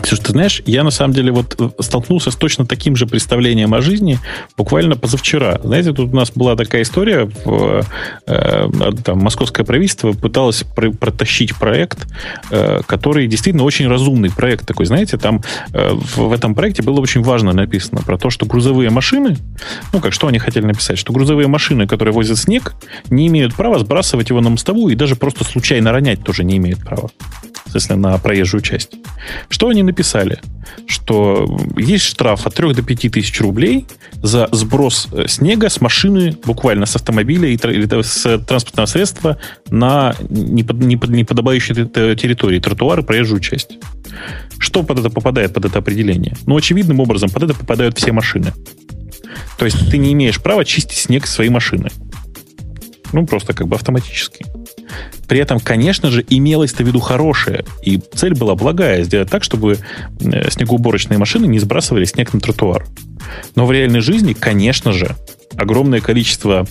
Ксюш, 0.00 0.20
ты 0.20 0.32
знаешь, 0.32 0.62
я 0.64 0.84
на 0.84 0.90
самом 0.90 1.12
деле 1.12 1.32
вот 1.32 1.54
э, 1.58 1.82
столкнулся 1.82 2.30
с 2.30 2.36
точно 2.36 2.64
таким 2.64 2.96
же 2.96 3.06
представлением 3.06 3.74
о 3.74 3.82
жизни 3.82 4.18
буквально 4.56 4.96
позавчера. 4.96 5.60
Знаете, 5.62 5.92
тут 5.92 6.12
у 6.12 6.16
нас 6.16 6.30
была 6.30 6.56
такая 6.56 6.82
история, 6.82 7.30
в, 7.44 7.84
э, 8.26 8.68
там, 9.04 9.18
московское 9.18 9.66
правительство 9.66 10.12
пыталось 10.12 10.64
про- 10.74 10.92
протащить 10.92 11.54
проект, 11.56 12.06
э, 12.50 12.80
который 12.86 13.26
действительно 13.26 13.64
очень 13.64 13.86
разумный 13.86 14.30
проект 14.30 14.66
такой. 14.66 14.86
Знаете, 14.86 15.18
там 15.18 15.42
э, 15.72 15.92
в, 15.92 16.16
в 16.16 16.32
этом 16.32 16.54
проекте 16.54 16.82
было 16.82 17.00
очень 17.00 17.22
важно 17.22 17.52
написано 17.52 18.00
про 18.00 18.16
то, 18.16 18.30
что 18.30 18.46
грузовые 18.46 18.88
машины, 18.88 19.36
ну 19.92 20.00
как, 20.00 20.14
что 20.14 20.26
они 20.26 20.38
хотели 20.38 20.64
написать, 20.64 20.98
что 20.98 21.12
грузовые 21.12 21.48
машины, 21.48 21.86
которые 21.86 22.14
возят 22.14 22.38
снег, 22.38 22.74
не 23.10 23.26
имеют 23.26 23.54
права 23.54 23.78
сбрасывать 23.78 24.30
его 24.30 24.40
на 24.40 24.50
мостовую 24.50 24.92
и 24.92 24.96
даже 24.96 25.16
просто 25.16 25.44
случайно 25.44 25.92
ронять 25.92 26.24
тоже 26.24 26.44
не 26.44 26.56
имеют 26.56 26.80
права 26.80 27.10
если 27.74 27.94
на 27.94 28.18
проезжую 28.18 28.60
часть. 28.60 28.90
Что 29.48 29.68
они 29.68 29.81
написали? 29.82 30.40
Что 30.86 31.46
есть 31.76 32.04
штраф 32.04 32.46
от 32.46 32.54
3 32.54 32.74
до 32.74 32.82
5 32.82 33.12
тысяч 33.12 33.40
рублей 33.40 33.86
за 34.22 34.48
сброс 34.52 35.08
э, 35.12 35.26
снега 35.28 35.68
с 35.68 35.80
машины, 35.80 36.36
буквально 36.44 36.86
с 36.86 36.96
автомобиля 36.96 37.48
или 37.48 38.02
с 38.02 38.38
транспортного 38.38 38.86
средства 38.86 39.38
на 39.70 40.14
неподобающей 40.28 41.74
территории, 41.74 42.58
тротуары, 42.60 43.02
проезжую 43.02 43.40
часть. 43.40 43.78
Что 44.58 44.82
под 44.82 45.00
это 45.00 45.10
попадает, 45.10 45.52
под 45.52 45.64
это 45.64 45.78
определение? 45.78 46.36
Ну, 46.46 46.56
очевидным 46.56 47.00
образом, 47.00 47.30
под 47.30 47.44
это 47.44 47.54
попадают 47.54 47.98
все 47.98 48.12
машины. 48.12 48.52
То 49.58 49.64
есть 49.64 49.90
ты 49.90 49.98
не 49.98 50.12
имеешь 50.12 50.40
права 50.40 50.64
чистить 50.64 50.98
снег 50.98 51.26
своей 51.26 51.50
машины. 51.50 51.90
Ну, 53.12 53.26
просто 53.26 53.52
как 53.52 53.68
бы 53.68 53.76
автоматически. 53.76 54.46
При 55.28 55.38
этом, 55.38 55.60
конечно 55.60 56.10
же, 56.10 56.24
имелось-то 56.28 56.84
в 56.84 56.86
виду 56.86 57.00
хорошее. 57.00 57.64
И 57.84 57.98
цель 57.98 58.34
была 58.34 58.54
благая, 58.54 59.02
сделать 59.04 59.30
так, 59.30 59.42
чтобы 59.42 59.78
э, 60.20 60.50
снегоуборочные 60.50 61.18
машины 61.18 61.46
не 61.46 61.58
сбрасывали 61.58 62.04
снег 62.04 62.32
на 62.32 62.40
тротуар. 62.40 62.86
Но 63.54 63.66
в 63.66 63.72
реальной 63.72 64.00
жизни, 64.00 64.32
конечно 64.32 64.92
же, 64.92 65.16
огромное 65.56 66.00
количество, 66.00 66.66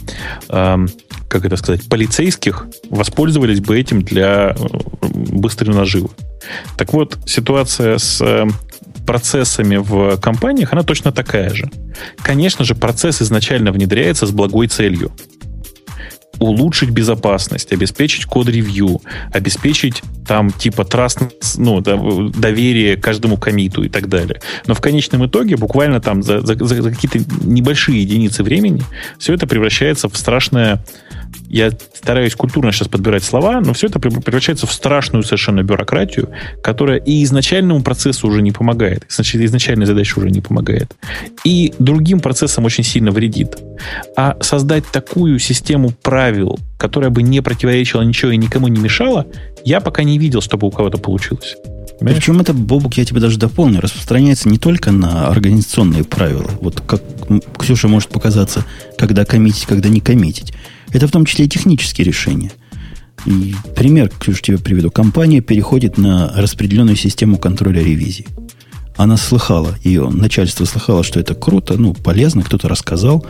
э, 0.49 0.85
как 1.27 1.45
это 1.45 1.55
сказать, 1.55 1.87
полицейских 1.87 2.67
воспользовались 2.89 3.61
бы 3.61 3.79
этим 3.79 4.01
для, 4.01 4.55
быстрые 5.01 5.75
наживы. 5.75 6.09
Так 6.77 6.93
вот, 6.93 7.17
ситуация 7.25 7.97
с 7.97 8.21
э, 8.21 8.47
процессами 9.05 9.77
в 9.77 10.17
компаниях, 10.17 10.73
она 10.73 10.83
точно 10.83 11.11
такая 11.11 11.53
же. 11.53 11.69
Конечно 12.21 12.65
же, 12.65 12.75
процесс 12.75 13.21
изначально 13.21 13.71
внедряется 13.71 14.25
с 14.25 14.31
благой 14.31 14.67
целью 14.67 15.11
улучшить 16.39 16.89
безопасность, 16.89 17.71
обеспечить 17.71 18.25
код-ревью, 18.25 19.01
обеспечить 19.31 20.01
там 20.27 20.51
типа 20.51 20.85
траст, 20.85 21.19
ну, 21.57 21.81
доверие 21.81 22.97
каждому 22.97 23.37
комиту 23.37 23.83
и 23.83 23.89
так 23.89 24.07
далее. 24.07 24.41
Но 24.65 24.73
в 24.73 24.81
конечном 24.81 25.25
итоге, 25.25 25.57
буквально 25.57 25.99
там 26.01 26.23
за, 26.23 26.41
за, 26.41 26.55
за 26.55 26.91
какие-то 26.91 27.19
небольшие 27.45 28.01
единицы 28.01 28.43
времени, 28.43 28.83
все 29.19 29.33
это 29.33 29.45
превращается 29.47 30.09
в 30.09 30.17
страшное 30.17 30.83
я 31.49 31.71
стараюсь 31.93 32.35
культурно 32.35 32.71
сейчас 32.71 32.87
подбирать 32.87 33.23
слова, 33.23 33.61
но 33.61 33.73
все 33.73 33.87
это 33.87 33.99
превращается 33.99 34.67
в 34.67 34.73
страшную 34.73 35.23
совершенно 35.23 35.63
бюрократию, 35.63 36.29
которая 36.63 36.97
и 36.97 37.23
изначальному 37.23 37.83
процессу 37.83 38.27
уже 38.27 38.41
не 38.41 38.51
помогает, 38.51 39.05
значит, 39.09 39.41
изначальной 39.41 39.85
задаче 39.85 40.13
уже 40.17 40.29
не 40.29 40.41
помогает, 40.41 40.95
и 41.43 41.73
другим 41.79 42.19
процессам 42.19 42.65
очень 42.65 42.83
сильно 42.83 43.11
вредит. 43.11 43.57
А 44.15 44.37
создать 44.41 44.85
такую 44.87 45.39
систему 45.39 45.91
правил, 46.01 46.57
которая 46.77 47.09
бы 47.09 47.21
не 47.21 47.41
противоречила 47.41 48.01
ничего 48.01 48.31
и 48.31 48.37
никому 48.37 48.67
не 48.67 48.79
мешала, 48.79 49.27
я 49.63 49.79
пока 49.81 50.03
не 50.03 50.17
видел, 50.17 50.41
чтобы 50.41 50.67
у 50.67 50.71
кого-то 50.71 50.97
получилось. 50.97 51.55
Понимаешь? 52.01 52.17
Причем 52.17 52.41
это, 52.41 52.53
Бобук, 52.53 52.95
я 52.95 53.05
тебе 53.05 53.19
даже 53.19 53.37
дополню, 53.37 53.79
распространяется 53.79 54.49
не 54.49 54.57
только 54.57 54.91
на 54.91 55.27
организационные 55.27 56.03
правила. 56.03 56.49
Вот 56.59 56.81
как 56.81 57.01
Ксюша 57.59 57.87
может 57.87 58.09
показаться, 58.09 58.65
когда 58.97 59.23
коммитить, 59.23 59.67
когда 59.67 59.87
не 59.87 59.99
коммитить. 59.99 60.51
Это 60.93 61.07
в 61.07 61.11
том 61.11 61.25
числе 61.25 61.45
и 61.45 61.49
технические 61.49 62.05
решения. 62.05 62.51
И 63.25 63.55
пример, 63.75 64.09
Ксюша, 64.09 64.41
тебе 64.41 64.57
приведу. 64.57 64.89
Компания 64.89 65.41
переходит 65.41 65.97
на 65.97 66.31
распределенную 66.35 66.95
систему 66.95 67.37
контроля 67.37 67.81
ревизии. 67.83 68.27
Она 68.97 69.17
слыхала, 69.17 69.75
ее 69.83 70.09
начальство 70.09 70.65
слыхало, 70.65 71.03
что 71.03 71.19
это 71.19 71.33
круто, 71.33 71.77
ну, 71.77 71.93
полезно, 71.93 72.43
кто-то 72.43 72.67
рассказал, 72.67 73.25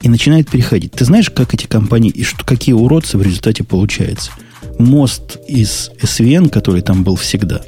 и 0.00 0.08
начинает 0.08 0.50
переходить. 0.50 0.92
Ты 0.92 1.04
знаешь, 1.04 1.30
как 1.30 1.54
эти 1.54 1.66
компании, 1.66 2.10
и 2.10 2.24
что, 2.24 2.44
какие 2.44 2.74
уродцы 2.74 3.18
в 3.18 3.22
результате 3.22 3.62
получаются? 3.62 4.32
Мост 4.78 5.36
из 5.46 5.90
SVN, 6.00 6.48
который 6.48 6.82
там 6.82 7.04
был 7.04 7.16
всегда, 7.16 7.62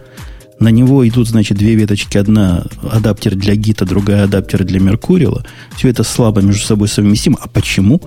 на 0.58 0.68
него 0.68 1.06
идут, 1.06 1.28
значит, 1.28 1.58
две 1.58 1.74
веточки. 1.74 2.16
Одна 2.16 2.64
адаптер 2.90 3.34
для 3.34 3.54
гита, 3.54 3.84
другая 3.84 4.24
адаптер 4.24 4.64
для 4.64 4.80
Меркурила. 4.80 5.44
Все 5.76 5.88
это 5.88 6.04
слабо 6.04 6.40
между 6.40 6.64
собой 6.64 6.88
совместимо. 6.88 7.38
А 7.40 7.48
почему? 7.48 8.00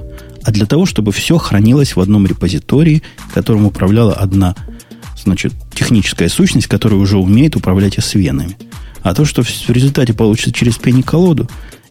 А 0.47 0.51
для 0.51 0.65
того, 0.65 0.85
чтобы 0.85 1.11
все 1.11 1.37
хранилось 1.37 1.97
в 1.97 1.99
одном 1.99 2.25
репозитории, 2.25 3.03
которым 3.33 3.65
управляла 3.65 4.13
одна 4.13 4.55
значит, 5.21 5.53
техническая 5.73 6.29
сущность, 6.29 6.67
которая 6.67 6.97
уже 6.97 7.17
умеет 7.17 7.57
управлять 7.57 7.97
svn 7.97 8.55
А 9.01 9.13
то, 9.13 9.25
что 9.25 9.43
в 9.43 9.69
результате 9.69 10.13
получится 10.13 10.53
через 10.53 10.77
пени-колоду, 10.77 11.49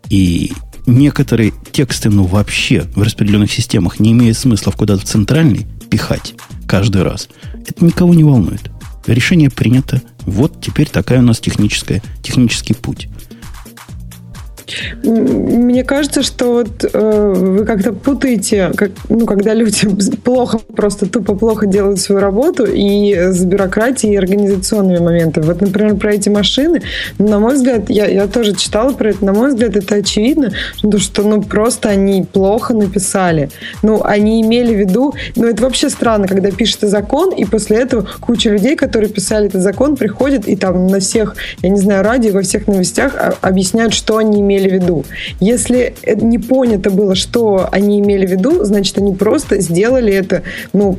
и 0.08 0.52
некоторые 0.86 1.52
тексты, 1.70 2.08
ну, 2.08 2.24
вообще 2.24 2.86
в 2.94 3.02
распределенных 3.02 3.52
системах 3.52 4.00
не 4.00 4.12
имеет 4.12 4.38
смысла 4.38 4.70
куда-то 4.70 5.02
в 5.02 5.04
центральный 5.04 5.66
пихать 5.90 6.32
каждый 6.66 7.02
раз, 7.02 7.28
это 7.68 7.84
никого 7.84 8.14
не 8.14 8.24
волнует. 8.24 8.70
Решение 9.06 9.50
принято. 9.50 10.00
Вот 10.20 10.62
теперь 10.62 10.88
такая 10.88 11.18
у 11.18 11.22
нас 11.22 11.40
техническая, 11.40 12.02
технический 12.22 12.72
путь. 12.72 13.08
Мне 15.02 15.84
кажется, 15.84 16.22
что 16.22 16.52
вот, 16.52 16.84
э, 16.92 17.32
вы 17.36 17.64
как-то 17.64 17.92
путаете, 17.92 18.72
как, 18.76 18.90
ну, 19.08 19.26
когда 19.26 19.54
люди 19.54 19.88
плохо, 20.24 20.58
просто 20.58 21.06
тупо 21.06 21.34
плохо 21.34 21.66
делают 21.66 22.00
свою 22.00 22.20
работу 22.20 22.64
и 22.64 23.14
с 23.14 23.44
бюрократией 23.44 24.14
и 24.14 24.16
организационными 24.16 24.98
моментами. 24.98 25.44
Вот, 25.44 25.60
например, 25.60 25.96
про 25.96 26.14
эти 26.14 26.28
машины, 26.28 26.82
на 27.18 27.38
мой 27.38 27.54
взгляд, 27.54 27.88
я, 27.88 28.06
я 28.06 28.26
тоже 28.26 28.54
читала 28.54 28.92
про 28.92 29.10
это, 29.10 29.24
на 29.24 29.32
мой 29.32 29.50
взгляд, 29.50 29.76
это 29.76 29.96
очевидно, 29.96 30.52
что, 30.76 30.98
что 30.98 31.22
ну, 31.22 31.42
просто 31.42 31.88
они 31.88 32.24
плохо 32.24 32.74
написали. 32.74 33.50
Ну, 33.82 34.02
они 34.04 34.42
имели 34.42 34.74
в 34.74 34.78
виду, 34.78 35.14
ну, 35.36 35.46
это 35.46 35.62
вообще 35.62 35.90
странно, 35.90 36.26
когда 36.26 36.50
пишется 36.50 36.88
закон, 36.88 37.32
и 37.32 37.44
после 37.44 37.78
этого 37.78 38.06
куча 38.20 38.50
людей, 38.50 38.76
которые 38.76 39.10
писали 39.10 39.46
этот 39.46 39.62
закон, 39.62 39.96
приходят 39.96 40.48
и 40.48 40.56
там 40.56 40.88
на 40.88 40.98
всех, 40.98 41.36
я 41.62 41.68
не 41.68 41.80
знаю, 41.80 42.02
радио, 42.02 42.32
во 42.32 42.42
всех 42.42 42.66
новостях 42.66 43.14
объясняют, 43.40 43.94
что 43.94 44.16
они 44.16 44.40
имели 44.40 44.55
имели 44.56 44.68
в 44.68 44.82
виду. 44.82 45.04
Если 45.40 45.94
не 46.16 46.38
понято 46.38 46.90
было, 46.90 47.14
что 47.14 47.68
они 47.70 48.00
имели 48.00 48.26
в 48.26 48.30
виду, 48.30 48.64
значит, 48.64 48.98
они 48.98 49.14
просто 49.14 49.60
сделали 49.60 50.12
это, 50.12 50.42
ну, 50.72 50.98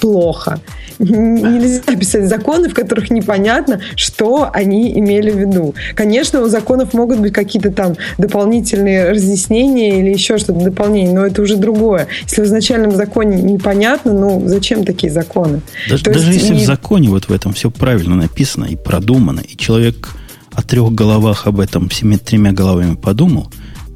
плохо. 0.00 0.60
Нельзя 0.98 1.82
писать 1.96 2.28
законы, 2.28 2.68
в 2.68 2.74
которых 2.74 3.10
непонятно, 3.10 3.80
что 3.96 4.48
они 4.52 4.96
имели 4.98 5.30
в 5.30 5.38
виду. 5.38 5.74
Конечно, 5.94 6.40
у 6.40 6.48
законов 6.48 6.94
могут 6.94 7.18
быть 7.18 7.32
какие-то 7.32 7.70
там 7.70 7.96
дополнительные 8.18 9.10
разъяснения 9.10 10.00
или 10.00 10.10
еще 10.10 10.38
что-то 10.38 10.60
дополнение, 10.60 11.14
но 11.14 11.26
это 11.26 11.42
уже 11.42 11.56
другое. 11.56 12.06
Если 12.22 12.42
в 12.42 12.44
изначальном 12.44 12.92
законе 12.92 13.42
непонятно, 13.42 14.12
ну, 14.12 14.42
зачем 14.46 14.84
такие 14.84 15.12
законы? 15.12 15.60
Даже, 15.88 16.04
даже 16.04 16.32
есть, 16.32 16.42
если 16.42 16.54
и... 16.54 16.58
в 16.58 16.66
законе 16.66 17.08
вот 17.08 17.24
в 17.24 17.32
этом 17.32 17.52
все 17.52 17.70
правильно 17.70 18.14
написано 18.14 18.66
и 18.66 18.76
продумано, 18.76 19.40
и 19.40 19.56
человек 19.56 20.10
о 20.54 20.62
трех 20.62 20.92
головах 20.92 21.46
об 21.46 21.60
этом 21.60 21.88
всеми 21.88 22.16
тремя 22.16 22.52
головами 22.52 22.94
подумал, 22.94 23.52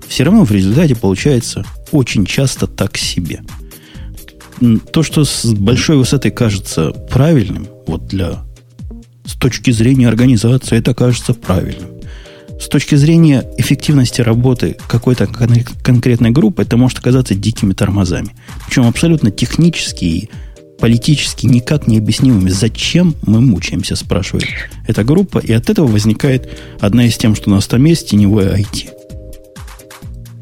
все 0.09 0.25
равно 0.25 0.45
в 0.45 0.51
результате 0.51 0.97
получается 0.97 1.65
очень 1.93 2.25
часто 2.25 2.67
так 2.67 2.97
себе. 2.97 3.43
То, 4.93 5.03
что 5.03 5.25
с 5.25 5.45
большой 5.45 5.97
высоты 5.99 6.31
кажется 6.31 6.91
правильным, 6.91 7.69
вот 7.87 8.07
для 8.07 8.45
с 9.25 9.35
точки 9.35 9.71
зрения 9.71 10.09
организации 10.09 10.79
это 10.79 10.95
кажется 10.95 11.35
правильным. 11.35 11.91
С 12.59 12.67
точки 12.67 12.97
зрения 12.97 13.45
эффективности 13.57 14.21
работы 14.21 14.77
какой-то 14.89 15.29
конкретной 15.29 16.31
группы, 16.31 16.63
это 16.63 16.77
может 16.77 16.99
оказаться 16.99 17.35
дикими 17.35 17.73
тормозами. 17.73 18.35
Причем 18.67 18.89
абсолютно 18.89 19.31
технически 19.31 20.05
и 20.05 20.31
политически 20.79 21.47
никак 21.47 21.87
не 21.87 21.99
объяснимыми, 21.99 22.51
зачем 22.51 23.15
мы 23.27 23.41
мучаемся, 23.41 23.97
спрашивает 23.97 24.47
эта 24.87 25.05
группа, 25.05 25.39
и 25.39 25.53
от 25.53 25.71
этого 25.71 25.87
возникает 25.87 26.49
одна 26.81 27.07
из 27.07 27.17
тем, 27.17 27.35
что 27.35 27.51
у 27.51 27.55
нас 27.55 27.67
там 27.67 27.85
есть 27.85 28.11
теневое 28.11 28.57
IT. 28.57 28.98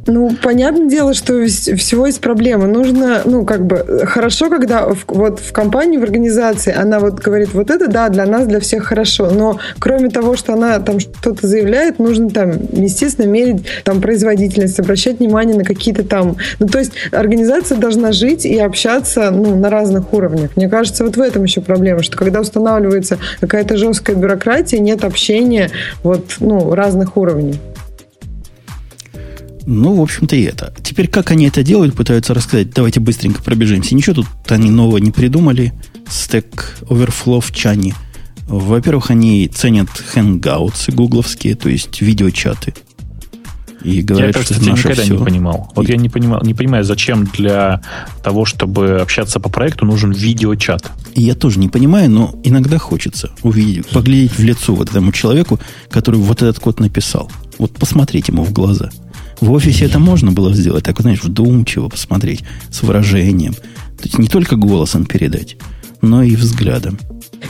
Ну, 0.07 0.31
понятное 0.41 0.87
дело, 0.87 1.15
что 1.15 1.45
всего 1.47 2.07
есть 2.07 2.21
проблемы. 2.21 2.69
Нужно, 2.69 3.23
ну, 3.25 3.45
как 3.45 3.67
бы, 3.67 4.05
хорошо, 4.05 4.49
когда 4.49 4.89
в, 4.89 5.05
вот 5.09 5.41
в 5.41 5.53
компании, 5.53 5.99
в 5.99 6.03
организации 6.03 6.73
она 6.73 7.01
вот 7.01 7.15
говорит, 7.15 7.53
вот 7.53 7.71
это, 7.71 7.89
да, 7.89 8.09
для 8.09 8.25
нас, 8.25 8.47
для 8.47 8.61
всех 8.61 8.85
хорошо. 8.85 9.31
Но 9.31 9.59
кроме 9.79 10.09
того, 10.09 10.37
что 10.37 10.53
она 10.53 10.79
там 10.79 11.01
что-то 11.01 11.47
заявляет, 11.47 11.99
нужно 11.99 12.31
там, 12.31 12.53
естественно, 12.73 13.27
мерить 13.27 13.67
там 13.85 14.01
производительность, 14.01 14.79
обращать 14.79 15.19
внимание 15.19 15.57
на 15.57 15.65
какие-то 15.65 16.05
там... 16.05 16.37
Ну, 16.61 16.69
то 16.69 16.79
есть 16.79 16.93
организация 17.11 17.77
должна 17.77 18.13
жить 18.13 18.45
и 18.45 18.59
общаться, 18.59 19.31
ну, 19.31 19.57
на 19.57 19.71
разных 19.71 20.13
уровнях. 20.13 20.51
Мне 20.57 20.69
кажется, 20.69 21.05
вот 21.05 21.17
в 21.17 21.21
этом 21.21 21.43
еще 21.43 21.61
проблема, 21.61 22.03
что 22.03 22.17
когда 22.17 22.41
устанавливается 22.41 23.19
какая-то 23.41 23.77
жесткая 23.77 24.15
бюрократия, 24.15 24.79
нет 24.79 25.05
общения 25.05 25.71
вот, 26.05 26.37
ну, 26.39 26.75
разных 26.75 27.17
уровней. 27.17 27.59
Ну, 29.67 29.95
в 29.97 30.01
общем-то, 30.01 30.37
и 30.37 30.43
это. 30.43 30.73
Теперь, 30.83 31.09
как 31.09 31.33
они 31.33 31.47
это 31.47 31.65
делают, 31.65 31.95
пытаются 31.95 32.35
рассказать. 32.35 32.71
Давайте 32.71 33.01
быстренько 33.01 33.43
пробежимся. 33.43 33.97
Ничего 33.97 34.15
тут 34.15 34.27
они 34.49 34.71
нового 34.71 34.99
не 34.99 35.11
придумали. 35.11 35.73
Stack 36.07 36.85
Overflow 36.89 37.41
в 37.41 37.53
чане. 37.53 37.95
Во-первых, 38.47 39.11
они 39.11 39.49
ценят 39.49 39.89
хэнгаутсы 39.89 40.93
гугловские, 40.93 41.57
то 41.57 41.69
есть 41.69 42.01
видеочаты. 42.01 42.75
И 43.83 44.03
говорят, 44.03 44.37
я, 44.37 44.43
что 44.43 44.55
это 44.55 44.65
никогда 44.65 45.03
все. 45.03 45.15
не 45.15 45.25
понимал. 45.25 45.73
Вот 45.75 45.89
и... 45.89 45.93
я 45.93 45.99
не 45.99 46.09
понимал, 46.09 46.41
не 46.43 46.55
понимаю, 46.55 46.85
зачем 46.85 47.25
для 47.25 47.83
того, 48.23 48.45
чтобы 48.45 49.01
общаться 49.01 49.41
по 49.41 49.49
проекту, 49.49 49.85
нужен 49.85 50.13
видеочат. 50.13 50.91
Я 51.15 51.35
тоже 51.35 51.59
не 51.59 51.69
понимаю, 51.69 52.11
но 52.11 52.35
иногда 52.45 52.79
хочется 52.79 53.31
увидеть, 53.43 53.87
поглядеть 53.89 54.39
в 54.39 54.43
лицо 54.43 54.75
вот 54.75 54.91
этому 54.91 55.13
человеку, 55.13 55.59
который 55.91 56.21
вот 56.21 56.43
этот 56.43 56.59
код 56.61 56.81
написал. 56.81 57.31
Вот 57.59 57.73
посмотреть 57.73 58.29
ему 58.29 58.45
в 58.45 58.53
глаза. 58.53 58.91
В 59.41 59.53
офисе 59.53 59.85
это 59.85 59.99
можно 59.99 60.33
было 60.33 60.55
сделать, 60.55 60.85
так, 60.85 61.01
знаешь, 61.01 61.23
вдумчиво 61.23 61.89
посмотреть, 61.89 62.43
с 62.71 62.83
выражением. 62.83 63.55
То 63.55 64.05
есть 64.05 64.19
не 64.19 64.29
только 64.29 64.57
голосом 64.57 65.05
передать, 65.05 65.57
но 66.01 66.23
и 66.23 66.37
взглядом. 66.37 66.99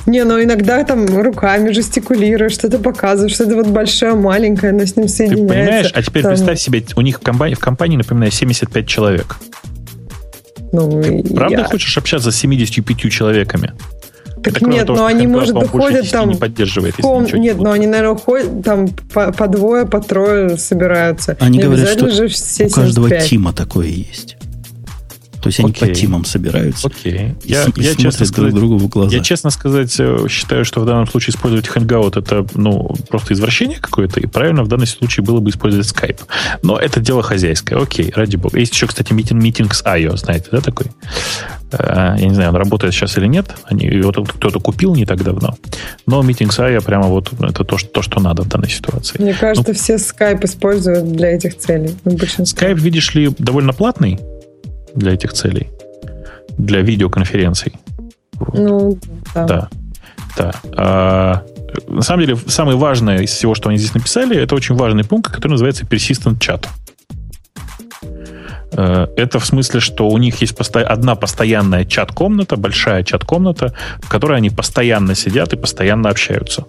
Не, 0.06 0.24
ну 0.24 0.42
иногда 0.42 0.84
там 0.84 1.06
руками 1.06 1.70
жестикулируешь, 1.70 2.52
что-то 2.52 2.78
показываешь, 2.78 3.34
что-то 3.34 3.56
вот 3.56 3.68
большое, 3.68 4.14
маленькое, 4.14 4.72
оно 4.72 4.84
с 4.84 4.96
ним 4.96 5.08
соединяется. 5.08 5.46
Ты 5.46 5.60
понимаешь? 5.60 5.92
А 5.94 6.02
теперь 6.02 6.22
там... 6.22 6.32
представь 6.32 6.60
себе, 6.60 6.84
у 6.96 7.00
них 7.00 7.18
в 7.18 7.22
компании, 7.22 7.54
в 7.54 7.60
компании, 7.60 7.96
напоминаю, 7.96 8.32
75 8.32 8.86
человек. 8.86 9.36
Ну, 10.72 11.02
Ты 11.02 11.34
правда 11.34 11.58
я... 11.58 11.64
хочешь 11.64 11.96
общаться 11.96 12.30
с 12.30 12.36
75 12.36 13.10
человеками? 13.10 13.72
Так 14.46 14.62
это 14.62 14.70
нет, 14.70 14.88
но 14.88 15.06
они, 15.06 15.26
может, 15.26 15.54
выходят 15.54 16.08
там... 16.10 16.28
Не 16.28 16.36
поддерживает, 16.36 16.94
ком... 16.96 17.24
Нет, 17.24 17.58
но 17.58 17.72
они, 17.72 17.86
наверное, 17.86 18.12
уходят 18.12 18.62
там 18.62 18.88
по, 19.12 19.32
по 19.32 19.48
двое, 19.48 19.86
по 19.86 20.00
трое 20.00 20.56
собираются. 20.56 21.36
Они 21.40 21.58
не 21.58 21.64
говорят, 21.64 21.88
что 21.88 22.10
же 22.10 22.28
все 22.28 22.66
у 22.66 22.70
каждого 22.70 23.08
75. 23.08 23.28
тима 23.28 23.52
такое 23.52 23.88
есть. 23.88 24.35
То 25.46 25.48
есть 25.48 25.60
они 25.60 25.70
Окей. 25.70 25.88
по 25.88 25.94
тимам 25.94 26.24
собираются. 26.24 26.88
Окей. 26.88 27.36
И, 27.44 27.52
я, 27.52 27.66
и 27.66 27.82
я 27.82 27.94
честно 27.94 28.26
сказать, 28.26 28.52
друг 28.52 28.68
другу 28.68 28.78
в 28.78 28.88
глаза. 28.88 29.14
Я, 29.16 29.22
честно 29.22 29.50
сказать, 29.50 29.94
э, 30.00 30.26
считаю, 30.28 30.64
что 30.64 30.80
в 30.80 30.86
данном 30.86 31.06
случае 31.06 31.34
использовать 31.34 31.66
Hangout 31.68 32.18
это 32.18 32.44
ну, 32.54 32.96
просто 33.08 33.34
извращение 33.34 33.78
какое-то, 33.78 34.18
и 34.18 34.26
правильно 34.26 34.64
в 34.64 34.68
данном 34.68 34.86
случае 34.86 35.24
было 35.24 35.38
бы 35.38 35.50
использовать 35.50 35.86
Skype. 35.86 36.22
Но 36.62 36.76
это 36.76 36.98
дело 36.98 37.22
хозяйское. 37.22 37.80
Окей, 37.80 38.12
ради 38.12 38.34
бога. 38.34 38.58
Есть 38.58 38.72
еще, 38.72 38.88
кстати, 38.88 39.12
митинг, 39.12 39.40
митинг 39.40 39.72
с 39.72 39.84
IO, 39.84 40.16
знаете, 40.16 40.48
да, 40.50 40.60
такой? 40.60 40.86
Э, 41.70 42.16
я 42.18 42.26
не 42.26 42.34
знаю, 42.34 42.50
он 42.50 42.56
работает 42.56 42.92
сейчас 42.92 43.16
или 43.16 43.28
нет. 43.28 43.46
Они, 43.66 43.86
его 43.86 44.10
кто-то 44.10 44.58
купил 44.58 44.96
не 44.96 45.06
так 45.06 45.22
давно. 45.22 45.54
Но 46.06 46.22
митинг 46.22 46.52
с 46.52 46.58
IO 46.58 46.82
прямо 46.82 47.06
вот 47.06 47.32
это 47.40 47.62
то, 47.62 47.78
что, 47.78 47.88
то, 47.88 48.02
что 48.02 48.18
надо 48.18 48.42
в 48.42 48.48
данной 48.48 48.68
ситуации. 48.68 49.22
Мне 49.22 49.32
кажется, 49.32 49.64
ну, 49.68 49.74
все 49.74 49.94
Skype 49.94 50.44
используют 50.44 51.12
для 51.12 51.28
этих 51.28 51.56
целей. 51.56 51.94
Skype, 52.04 52.80
видишь 52.80 53.14
ли, 53.14 53.32
довольно 53.38 53.72
платный 53.72 54.18
для 54.96 55.12
этих 55.12 55.32
целей. 55.32 55.70
Для 56.58 56.80
видеоконференций. 56.80 57.74
Ну, 58.52 58.98
да. 59.34 59.46
Да. 59.46 59.68
да. 60.36 60.52
А, 60.76 61.42
на 61.88 62.02
самом 62.02 62.24
деле, 62.24 62.36
самое 62.46 62.76
важное 62.76 63.20
из 63.20 63.30
всего, 63.30 63.54
что 63.54 63.68
они 63.68 63.78
здесь 63.78 63.94
написали, 63.94 64.36
это 64.36 64.54
очень 64.54 64.74
важный 64.74 65.04
пункт, 65.04 65.32
который 65.32 65.52
называется 65.52 65.84
Persistent 65.84 66.38
Chat. 66.38 66.66
Э, 68.72 69.06
это 69.16 69.38
в 69.38 69.46
смысле, 69.46 69.80
что 69.80 70.08
у 70.08 70.18
них 70.18 70.40
есть 70.40 70.56
посто... 70.56 70.80
одна 70.80 71.14
постоянная 71.14 71.84
чат-комната, 71.84 72.56
большая 72.56 73.02
чат-комната, 73.02 73.74
в 74.02 74.08
которой 74.08 74.38
они 74.38 74.50
постоянно 74.50 75.14
сидят 75.14 75.52
и 75.52 75.56
постоянно 75.56 76.10
общаются. 76.10 76.64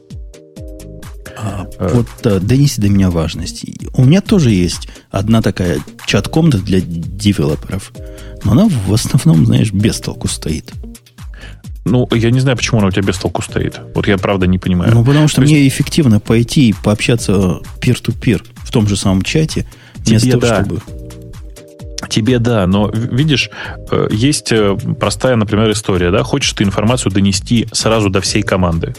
А, 1.37 1.67
вот 1.79 2.07
да, 2.23 2.39
донеси 2.39 2.81
до 2.81 2.89
меня 2.89 3.09
важность. 3.09 3.65
У 3.93 4.03
меня 4.03 4.21
тоже 4.21 4.51
есть 4.51 4.89
одна 5.11 5.41
такая 5.41 5.79
чат-комната 6.05 6.57
для 6.59 6.81
девелоперов. 6.81 7.91
Но 8.43 8.53
она 8.53 8.67
в 8.67 8.93
основном, 8.93 9.45
знаешь, 9.45 9.71
без 9.71 9.99
толку 9.99 10.27
стоит. 10.27 10.73
Ну, 11.85 12.07
я 12.11 12.31
не 12.31 12.39
знаю, 12.39 12.57
почему 12.57 12.79
она 12.79 12.87
у 12.87 12.91
тебя 12.91 13.03
без 13.03 13.17
толку 13.17 13.41
стоит. 13.41 13.79
Вот 13.95 14.07
я 14.07 14.17
правда 14.17 14.45
не 14.45 14.57
понимаю. 14.57 14.93
Ну, 14.93 15.05
потому 15.05 15.27
что 15.27 15.37
То 15.37 15.41
мне 15.43 15.63
есть... 15.63 15.75
эффективно 15.75 16.19
пойти 16.19 16.69
и 16.69 16.73
пообщаться 16.73 17.61
peer-to-peer 17.81 18.45
в 18.57 18.71
том 18.71 18.87
же 18.87 18.97
самом 18.97 19.21
чате, 19.21 19.65
вместо 19.95 20.31
того, 20.31 20.41
да. 20.41 20.63
чтобы 20.63 20.81
Тебе 22.09 22.39
да, 22.39 22.67
но 22.67 22.89
видишь, 22.89 23.49
э, 23.91 24.07
есть 24.11 24.51
э, 24.51 24.77
простая, 24.99 25.35
например, 25.35 25.71
история, 25.71 26.11
да, 26.11 26.23
хочешь 26.23 26.53
ты 26.53 26.63
информацию 26.63 27.11
донести 27.11 27.67
сразу 27.71 28.09
до 28.09 28.21
всей 28.21 28.43
команды. 28.43 28.95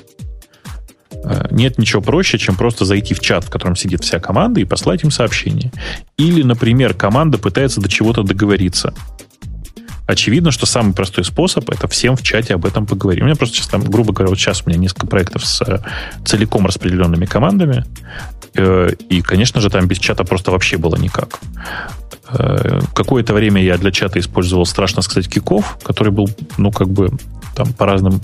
Э, 1.25 1.47
нет 1.51 1.79
ничего 1.79 2.03
проще, 2.03 2.39
чем 2.39 2.57
просто 2.57 2.85
зайти 2.85 3.15
в 3.15 3.21
чат, 3.21 3.45
в 3.45 3.51
котором 3.51 3.77
сидит 3.77 4.05
вся 4.05 4.21
команда, 4.21 4.61
и 4.61 4.65
послать 4.65 5.05
им 5.05 5.11
сообщение. 5.11 5.73
Или, 6.17 6.43
например, 6.43 6.95
команда 6.95 7.39
пытается 7.39 7.81
до 7.81 7.89
чего-то 7.89 8.23
договориться. 8.23 8.95
Очевидно, 10.07 10.51
что 10.51 10.65
самый 10.65 10.95
простой 10.95 11.23
способ 11.25 11.69
это 11.69 11.87
всем 11.87 12.17
в 12.17 12.23
чате 12.23 12.55
об 12.55 12.65
этом 12.65 12.87
поговорить. 12.87 13.23
У 13.23 13.27
меня 13.27 13.37
просто 13.37 13.57
сейчас 13.57 13.69
там, 13.69 13.85
грубо 13.85 14.15
говоря, 14.15 14.31
вот 14.31 14.39
сейчас 14.39 14.63
у 14.65 14.71
меня 14.71 14.79
несколько 14.79 15.07
проектов 15.07 15.45
с 15.45 15.63
целиком 16.25 16.65
распределенными 16.65 17.27
командами. 17.27 17.85
И, 19.11 19.21
конечно 19.21 19.61
же, 19.61 19.69
там 19.69 19.87
без 19.87 19.99
чата 19.99 20.25
просто 20.25 20.51
вообще 20.51 20.79
было 20.79 20.97
никак. 20.97 21.39
Э, 22.31 22.81
какое-то 22.95 23.33
время 23.33 23.63
я 23.63 23.79
для 23.79 23.91
чата 23.91 24.19
использовал, 24.19 24.67
страшно 24.67 25.03
сказать, 25.03 25.29
киков, 25.29 25.79
который 25.83 26.13
был, 26.13 26.29
ну, 26.59 26.71
как 26.71 26.89
бы, 26.89 27.11
там, 27.59 27.73
по 27.73 27.87
разным 27.87 28.21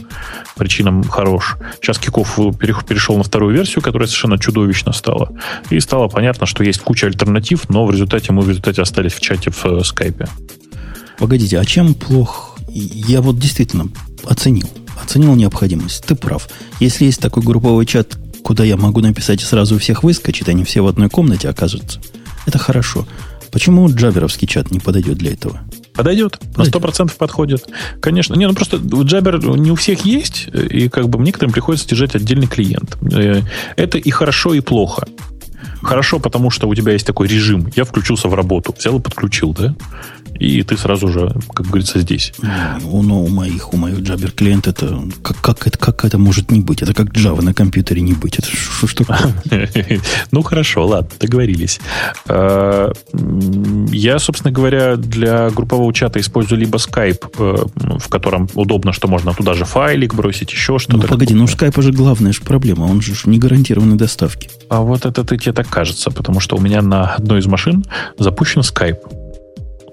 причинам 0.57 1.03
хорош. 1.03 1.57
Сейчас 1.83 1.99
киков 1.99 2.37
перешел 2.57 3.17
на 3.17 3.25
вторую 3.25 3.53
версию, 3.53 3.83
которая 3.83 4.07
совершенно 4.07 4.39
чудовищно 4.39 4.93
стала. 4.93 5.33
И 5.71 5.81
стало 5.81 6.07
понятно, 6.07 6.47
что 6.47 6.63
есть 6.63 6.81
куча 6.81 7.09
альтернатив, 7.09 7.69
но 7.69 7.85
в 7.85 7.91
результате 7.91 8.33
мы 8.33 8.43
в 8.43 8.49
результате 8.49 8.81
остались 8.81 9.13
в 9.13 9.21
чате 9.21 9.51
в 9.51 9.65
э, 9.67 9.83
скайпе. 9.83 10.29
Погодите, 11.19 11.59
а 11.59 11.65
чем 11.65 11.95
плох? 11.95 12.57
Я 12.69 13.21
вот 13.23 13.39
действительно 13.41 13.89
оценил. 14.25 14.69
Оценил 15.03 15.35
необходимость. 15.35 16.05
Ты 16.05 16.15
прав. 16.15 16.49
Если 16.79 17.07
есть 17.07 17.21
такой 17.21 17.43
групповой 17.43 17.87
чат, 17.87 18.17
куда 18.45 18.63
я 18.63 18.77
могу 18.77 19.01
написать 19.01 19.43
и 19.43 19.45
сразу 19.45 19.81
всех 19.81 20.05
выскочить, 20.05 20.49
они 20.49 20.63
все 20.63 20.81
в 20.81 20.87
одной 20.87 21.11
комнате 21.11 21.49
окажутся, 21.49 22.01
это 22.47 22.59
хорошо. 22.59 23.05
Почему 23.51 23.89
джаберовский 23.93 24.47
чат 24.47 24.71
не 24.71 24.79
подойдет 24.79 25.19
для 25.19 25.33
этого? 25.33 25.61
Подойдет, 25.95 26.41
на 26.57 26.65
сто 26.65 26.81
процентов 26.81 27.17
подходит. 27.17 27.67
Конечно. 28.01 28.35
Не, 28.35 28.49
ну 28.49 28.55
просто 28.55 28.79
Джабер 28.79 29.39
не 29.57 29.71
у 29.71 29.77
всех 29.77 30.05
есть, 30.05 30.49
и 30.53 30.89
как 30.89 31.09
бы 31.09 31.23
некоторым 31.23 31.53
приходится 31.53 31.89
держать 31.89 32.17
отдельный 32.17 32.49
клиент. 32.49 32.97
Э, 33.13 33.43
это 33.77 33.99
и 33.99 34.11
хорошо, 34.11 34.55
и 34.55 34.61
плохо. 34.61 35.07
Хорошо, 35.83 36.19
потому 36.19 36.51
что 36.51 36.67
у 36.67 36.75
тебя 36.75 36.93
есть 36.93 37.07
такой 37.07 37.29
режим. 37.29 37.71
Я 37.77 37.85
включился 37.85 38.29
в 38.29 38.35
работу, 38.35 38.75
взял 38.77 38.99
и 38.99 39.03
подключил, 39.03 39.53
да? 39.53 39.75
И 40.39 40.63
ты 40.63 40.77
сразу 40.77 41.09
же, 41.09 41.35
как 41.53 41.67
говорится, 41.67 42.01
здесь. 42.01 42.33
Ну, 42.83 43.03
но 43.03 43.23
у 43.23 43.29
моих, 43.29 43.73
у 43.73 43.77
моих 43.77 43.99
Jabber 43.99 44.31
клиент 44.31 44.67
это 44.67 45.01
как, 45.23 45.41
как, 45.41 45.67
это 45.67 45.79
как 45.79 46.05
это 46.05 46.19
может 46.19 46.51
не 46.51 46.61
быть? 46.61 46.83
Это 46.83 46.93
как 46.95 47.09
Java 47.09 47.43
на 47.43 47.55
компьютере 47.55 48.03
не 48.03 48.13
быть. 48.13 48.39
Это 48.39 48.49
что, 48.49 48.87
что 48.87 49.05
Ну, 50.31 50.43
хорошо, 50.43 50.87
ладно, 50.87 51.11
договорились. 51.21 51.81
А, 52.27 52.93
я, 53.91 54.19
собственно 54.19 54.53
говоря, 54.53 54.97
для 54.97 55.51
группового 55.51 55.93
чата 55.93 56.21
использую 56.21 56.61
либо 56.61 56.79
Skype, 56.79 57.25
э, 57.39 57.99
в 57.99 58.09
котором 58.09 58.49
удобно, 58.55 58.93
что 58.93 59.09
можно 59.09 59.33
туда 59.33 59.55
же 59.55 59.65
файлик 59.65 60.15
бросить, 60.15 60.53
еще 60.53 60.79
что-то. 60.79 60.99
Ну, 60.99 61.03
погоди, 61.03 61.35
ну 61.35 61.45
Skype 61.45 61.81
же 61.81 61.93
главная 61.93 62.33
же 62.33 62.43
проблема, 62.43 62.85
он 62.85 63.01
же 63.01 63.15
не 63.27 63.39
гарантированной 63.39 63.97
доставки. 63.97 64.51
А 64.69 64.81
вот 64.81 65.07
это 65.07 65.25
тебе 65.37 65.53
так 65.53 65.69
кажется, 65.69 66.11
потому 66.11 66.41
что 66.41 66.57
у 66.57 66.61
меня 66.61 66.83
на 66.83 67.15
одной 67.15 67.41
из 67.41 67.47
машин 67.47 67.85
запущен 68.19 68.63
Skype 68.63 69.24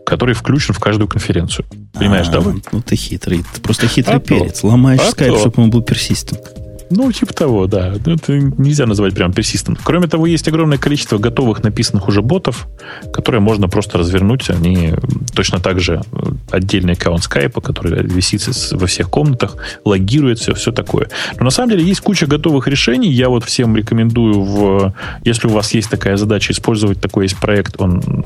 который 0.06 0.36
включен 0.36 0.74
в 0.74 0.80
каждую 0.80 1.08
конференцию. 1.08 1.66
Понимаешь, 1.94 2.28
а, 2.30 2.32
да? 2.32 2.54
Ну, 2.72 2.82
ты 2.82 2.96
хитрый. 2.96 3.44
Ты 3.54 3.62
просто 3.62 3.88
хитрый 3.88 4.18
а 4.18 4.20
перец. 4.20 4.62
То. 4.62 4.68
Ломаешь 4.68 5.02
а 5.02 5.12
скайп, 5.12 5.38
чтобы 5.38 5.64
он 5.64 5.70
был 5.70 5.82
персистент. 5.82 6.61
Ну, 6.92 7.12
типа 7.12 7.34
того, 7.34 7.68
да. 7.68 7.94
Это 7.94 8.34
нельзя 8.34 8.86
назвать 8.86 9.14
прям 9.14 9.32
persistent. 9.32 9.80
Кроме 9.84 10.08
того, 10.08 10.28
есть 10.28 10.48
огромное 10.48 10.78
количество 10.78 11.18
готовых 11.18 11.64
написанных 11.64 12.08
уже 12.08 12.22
ботов, 12.22 12.68
которые 13.14 13.42
можно 13.42 13.70
просто 13.70 13.98
развернуть. 13.98 14.50
Они 14.50 14.94
точно 15.34 15.60
так 15.60 15.80
же 15.80 16.02
э, 16.12 16.18
отдельный 16.52 16.94
аккаунт 16.94 17.24
скайпа, 17.24 17.62
который 17.62 18.04
висит 18.04 18.42
во 18.74 18.88
всех 18.88 19.10
комнатах, 19.10 19.56
логирует 19.86 20.40
все, 20.40 20.54
все 20.54 20.72
такое. 20.72 21.10
Но 21.38 21.46
на 21.46 21.52
самом 21.52 21.70
деле 21.70 21.86
есть 21.86 22.02
куча 22.02 22.28
готовых 22.28 22.68
решений. 22.68 23.10
Я 23.10 23.30
вот 23.30 23.46
всем 23.46 23.76
рекомендую, 23.76 24.42
в, 24.42 24.94
если 25.24 25.48
у 25.48 25.52
вас 25.52 25.74
есть 25.74 25.90
такая 25.90 26.18
задача, 26.18 26.52
использовать 26.52 27.00
такой 27.00 27.26
есть 27.26 27.38
проект, 27.38 27.80
он 27.80 28.24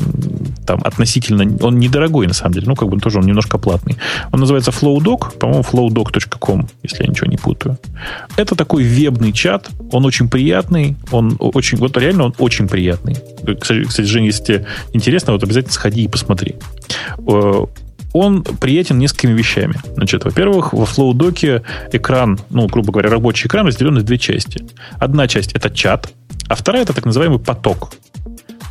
там 0.65 0.79
относительно, 0.83 1.45
он 1.63 1.77
недорогой 1.77 2.25
на 2.27 2.33
самом 2.33 2.53
деле, 2.53 2.67
ну, 2.67 2.75
как 2.75 2.89
бы 2.89 2.99
тоже 2.99 3.19
он 3.19 3.25
немножко 3.25 3.57
платный. 3.57 3.97
Он 4.31 4.39
называется 4.39 4.71
FlowDoc, 4.71 5.37
по-моему, 5.37 5.61
flowdoc.com, 5.61 6.67
если 6.83 7.03
я 7.03 7.09
ничего 7.09 7.27
не 7.27 7.37
путаю. 7.37 7.77
Это 8.37 8.54
это 8.55 8.63
такой 8.63 8.83
вебный 8.83 9.31
чат, 9.31 9.69
он 9.91 10.05
очень 10.05 10.29
приятный, 10.29 10.95
он 11.11 11.37
очень, 11.39 11.77
вот 11.77 11.95
реально 11.97 12.25
он 12.25 12.35
очень 12.39 12.67
приятный. 12.67 13.17
Кстати, 13.59 14.01
Женя, 14.01 14.27
если 14.27 14.43
тебе 14.43 14.67
интересно, 14.93 15.33
вот 15.33 15.43
обязательно 15.43 15.73
сходи 15.73 16.03
и 16.03 16.07
посмотри. 16.07 16.55
Э, 17.27 17.65
он 18.13 18.43
приятен 18.43 18.97
несколькими 18.97 19.33
вещами. 19.33 19.75
Значит, 19.95 20.23
во-первых, 20.23 20.73
во 20.73 20.85
FlowDoc 20.85 21.63
экран, 21.91 22.39
ну, 22.49 22.67
грубо 22.67 22.93
говоря, 22.93 23.09
рабочий 23.09 23.47
экран 23.47 23.67
разделен 23.67 23.93
на 23.93 24.01
две 24.01 24.17
части. 24.17 24.65
Одна 24.99 25.27
часть 25.27 25.51
это 25.51 25.69
чат, 25.69 26.09
а 26.47 26.55
вторая 26.55 26.83
это 26.83 26.93
так 26.93 27.05
называемый 27.05 27.39
поток. 27.39 27.91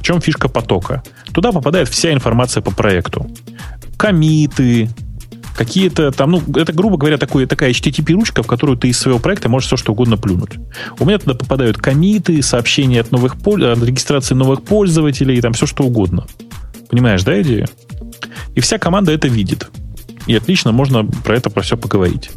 В 0.00 0.02
чем 0.02 0.20
фишка 0.20 0.48
потока? 0.48 1.02
Туда 1.32 1.52
попадает 1.52 1.88
вся 1.88 2.12
информация 2.12 2.62
по 2.62 2.70
проекту. 2.70 3.30
Комиты, 3.96 4.88
какие-то 5.54 6.10
там, 6.10 6.32
ну, 6.32 6.42
это, 6.56 6.72
грубо 6.72 6.96
говоря, 6.96 7.18
такой, 7.18 7.46
такая 7.46 7.70
HTTP-ручка, 7.70 8.42
в 8.42 8.46
которую 8.46 8.76
ты 8.76 8.88
из 8.88 8.98
своего 8.98 9.18
проекта 9.18 9.48
можешь 9.48 9.68
все 9.68 9.76
что 9.76 9.92
угодно 9.92 10.16
плюнуть. 10.16 10.52
У 10.98 11.04
меня 11.04 11.18
туда 11.18 11.34
попадают 11.34 11.78
комиты, 11.78 12.42
сообщения 12.42 13.00
от 13.00 13.12
новых 13.12 13.34
от 13.34 13.82
регистрации 13.82 14.34
новых 14.34 14.62
пользователей, 14.62 15.40
там 15.40 15.52
все 15.52 15.66
что 15.66 15.84
угодно. 15.84 16.26
Понимаешь, 16.90 17.22
да, 17.22 17.40
идею? 17.42 17.66
И 18.54 18.60
вся 18.60 18.78
команда 18.78 19.12
это 19.12 19.28
видит. 19.28 19.68
И 20.26 20.34
отлично 20.34 20.72
можно 20.72 21.04
про 21.04 21.36
это 21.36 21.50
про 21.50 21.62
все 21.62 21.76
поговорить. 21.76 22.30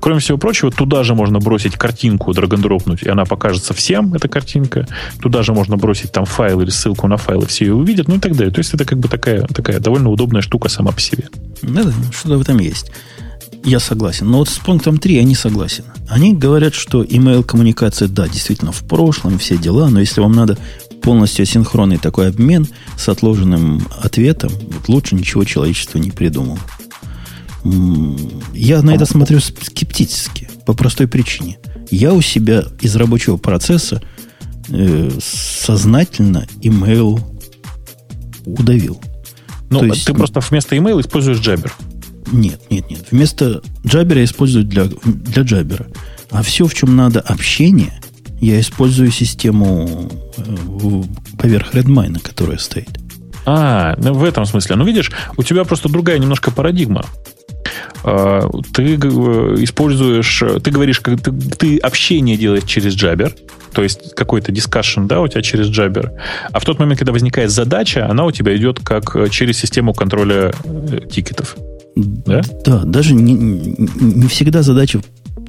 Кроме 0.00 0.20
всего 0.20 0.38
прочего, 0.38 0.70
туда 0.70 1.02
же 1.04 1.14
можно 1.14 1.38
бросить 1.38 1.76
картинку, 1.76 2.32
драгондропнуть, 2.32 3.02
и 3.02 3.08
она 3.08 3.24
покажется 3.24 3.74
всем, 3.74 4.14
эта 4.14 4.28
картинка. 4.28 4.86
Туда 5.20 5.42
же 5.42 5.52
можно 5.52 5.76
бросить 5.76 6.12
там 6.12 6.24
файл 6.24 6.60
или 6.60 6.70
ссылку 6.70 7.08
на 7.08 7.16
файл, 7.16 7.42
и 7.42 7.46
все 7.46 7.66
ее 7.66 7.74
увидят, 7.74 8.08
ну 8.08 8.16
и 8.16 8.18
так 8.18 8.36
далее. 8.36 8.52
То 8.52 8.60
есть 8.60 8.72
это 8.74 8.84
как 8.84 8.98
бы 8.98 9.08
такая, 9.08 9.46
такая 9.46 9.80
довольно 9.80 10.10
удобная 10.10 10.42
штука 10.42 10.68
сама 10.68 10.92
по 10.92 11.00
себе. 11.00 11.28
Да-да, 11.62 11.92
что-то 12.12 12.38
в 12.38 12.40
этом 12.40 12.58
есть. 12.58 12.92
Я 13.64 13.80
согласен. 13.80 14.30
Но 14.30 14.38
вот 14.38 14.48
с 14.48 14.58
пунктом 14.58 14.98
3 14.98 15.16
я 15.16 15.24
не 15.24 15.34
согласен. 15.34 15.84
Они 16.08 16.34
говорят, 16.34 16.74
что 16.74 17.02
email-коммуникация, 17.02 18.06
да, 18.06 18.28
действительно, 18.28 18.70
в 18.70 18.84
прошлом, 18.84 19.38
все 19.38 19.56
дела, 19.56 19.88
но 19.88 19.98
если 19.98 20.20
вам 20.20 20.32
надо 20.32 20.56
полностью 21.02 21.42
асинхронный 21.42 21.98
такой 21.98 22.28
обмен 22.28 22.66
с 22.96 23.08
отложенным 23.08 23.86
ответом, 24.00 24.52
вот 24.70 24.88
лучше 24.88 25.14
ничего 25.14 25.44
человечество 25.44 25.98
не 25.98 26.10
придумало. 26.10 26.58
Я 27.64 28.82
на 28.82 28.94
это 28.94 29.06
смотрю 29.06 29.40
скептически, 29.40 30.48
по 30.66 30.74
простой 30.74 31.08
причине. 31.08 31.58
Я 31.90 32.12
у 32.12 32.20
себя 32.20 32.64
из 32.80 32.96
рабочего 32.96 33.36
процесса 33.36 34.02
э, 34.68 35.10
сознательно 35.20 36.46
email 36.62 37.20
удавил. 38.44 39.00
Ну, 39.70 39.84
есть, 39.84 40.06
ты 40.06 40.14
просто 40.14 40.40
вместо 40.40 40.76
email 40.76 41.00
используешь 41.00 41.38
Jabber. 41.38 41.72
Нет, 42.32 42.60
нет, 42.70 42.90
нет. 42.90 43.06
Вместо 43.10 43.62
Jabber 43.84 44.18
я 44.18 44.24
использую 44.24 44.64
для, 44.64 44.84
для 44.84 45.42
Jabber. 45.42 45.94
А 46.30 46.42
все, 46.42 46.66
в 46.66 46.74
чем 46.74 46.96
надо 46.96 47.20
общение, 47.20 48.00
я 48.40 48.60
использую 48.60 49.10
систему 49.10 50.10
э, 50.36 51.02
поверх 51.38 51.74
Redmine, 51.74 52.20
которая 52.20 52.58
стоит. 52.58 53.00
А, 53.44 53.94
ну 53.98 54.12
в 54.12 54.24
этом 54.24 54.44
смысле. 54.44 54.76
Ну, 54.76 54.84
видишь, 54.84 55.12
у 55.36 55.42
тебя 55.42 55.64
просто 55.64 55.88
другая 55.88 56.18
немножко 56.18 56.50
парадигма. 56.50 57.04
А, 58.04 58.48
ты 58.72 58.94
э, 58.94 58.98
используешь, 59.58 60.42
ты 60.62 60.70
говоришь, 60.70 61.00
как 61.00 61.20
ты, 61.20 61.32
ты 61.32 61.78
общение 61.78 62.36
делаешь 62.36 62.64
через 62.64 62.96
Jabber, 62.96 63.32
то 63.72 63.82
есть 63.82 64.14
какой-то 64.14 64.52
дискашн, 64.52 65.06
да, 65.06 65.20
у 65.20 65.28
тебя 65.28 65.42
через 65.42 65.68
Jabber, 65.68 66.10
а 66.52 66.60
в 66.60 66.64
тот 66.64 66.78
момент, 66.78 66.98
когда 66.98 67.12
возникает 67.12 67.50
задача, 67.50 68.08
она 68.08 68.24
у 68.24 68.32
тебя 68.32 68.56
идет 68.56 68.80
как 68.80 69.14
э, 69.16 69.28
через 69.28 69.58
систему 69.58 69.92
контроля 69.92 70.52
тикетов. 71.10 71.56
Да? 71.96 72.42
Да, 72.64 72.84
даже 72.84 73.14
не, 73.14 73.32
не 73.32 74.28
всегда 74.28 74.62
задача 74.62 75.00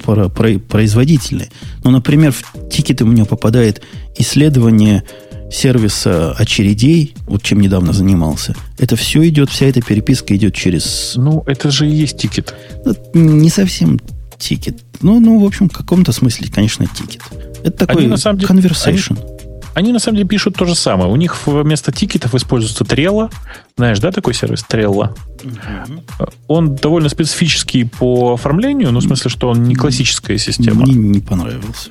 производительные. 0.04 1.48
Ну, 1.84 1.90
например, 1.90 2.32
в 2.32 2.68
тикеты 2.70 3.04
у 3.04 3.06
меня 3.06 3.24
попадает 3.24 3.82
исследование 4.16 5.04
сервиса 5.50 6.32
очередей, 6.32 7.14
вот 7.26 7.42
чем 7.42 7.60
недавно 7.60 7.92
занимался, 7.92 8.54
это 8.78 8.96
все 8.96 9.26
идет, 9.28 9.50
вся 9.50 9.66
эта 9.66 9.80
переписка 9.80 10.36
идет 10.36 10.54
через... 10.54 11.14
Ну, 11.16 11.42
это 11.46 11.70
же 11.70 11.88
и 11.88 11.92
есть 11.94 12.18
тикет. 12.18 12.54
Ну, 12.84 12.94
не 13.14 13.50
совсем 13.50 13.98
тикет. 14.38 14.78
Ну, 15.00 15.20
ну, 15.20 15.40
в 15.40 15.44
общем, 15.44 15.68
в 15.68 15.72
каком-то 15.72 16.12
смысле, 16.12 16.48
конечно, 16.52 16.86
тикет. 16.86 17.22
Это 17.62 17.86
такой 17.86 18.02
они, 18.02 18.10
на 18.10 18.16
самом 18.16 18.38
деле, 18.38 18.52
conversation. 18.52 19.18
Они, 19.18 19.37
они 19.78 19.92
на 19.92 20.00
самом 20.00 20.16
деле 20.16 20.28
пишут 20.28 20.56
то 20.56 20.64
же 20.64 20.74
самое. 20.74 21.08
У 21.08 21.14
них 21.14 21.46
вместо 21.46 21.92
тикетов 21.92 22.34
используется 22.34 22.82
Trello. 22.82 23.32
Знаешь, 23.76 24.00
да, 24.00 24.10
такой 24.10 24.34
сервис 24.34 24.64
Trello? 24.68 25.16
Угу. 25.44 26.28
Он 26.48 26.74
довольно 26.74 27.08
специфический 27.08 27.84
по 27.84 28.32
оформлению, 28.34 28.90
ну, 28.90 28.98
в 28.98 29.04
смысле, 29.04 29.30
что 29.30 29.48
он 29.48 29.62
не 29.62 29.76
классическая 29.76 30.36
система. 30.36 30.82
Мне 30.82 30.94
не 30.94 31.20
понравился. 31.20 31.90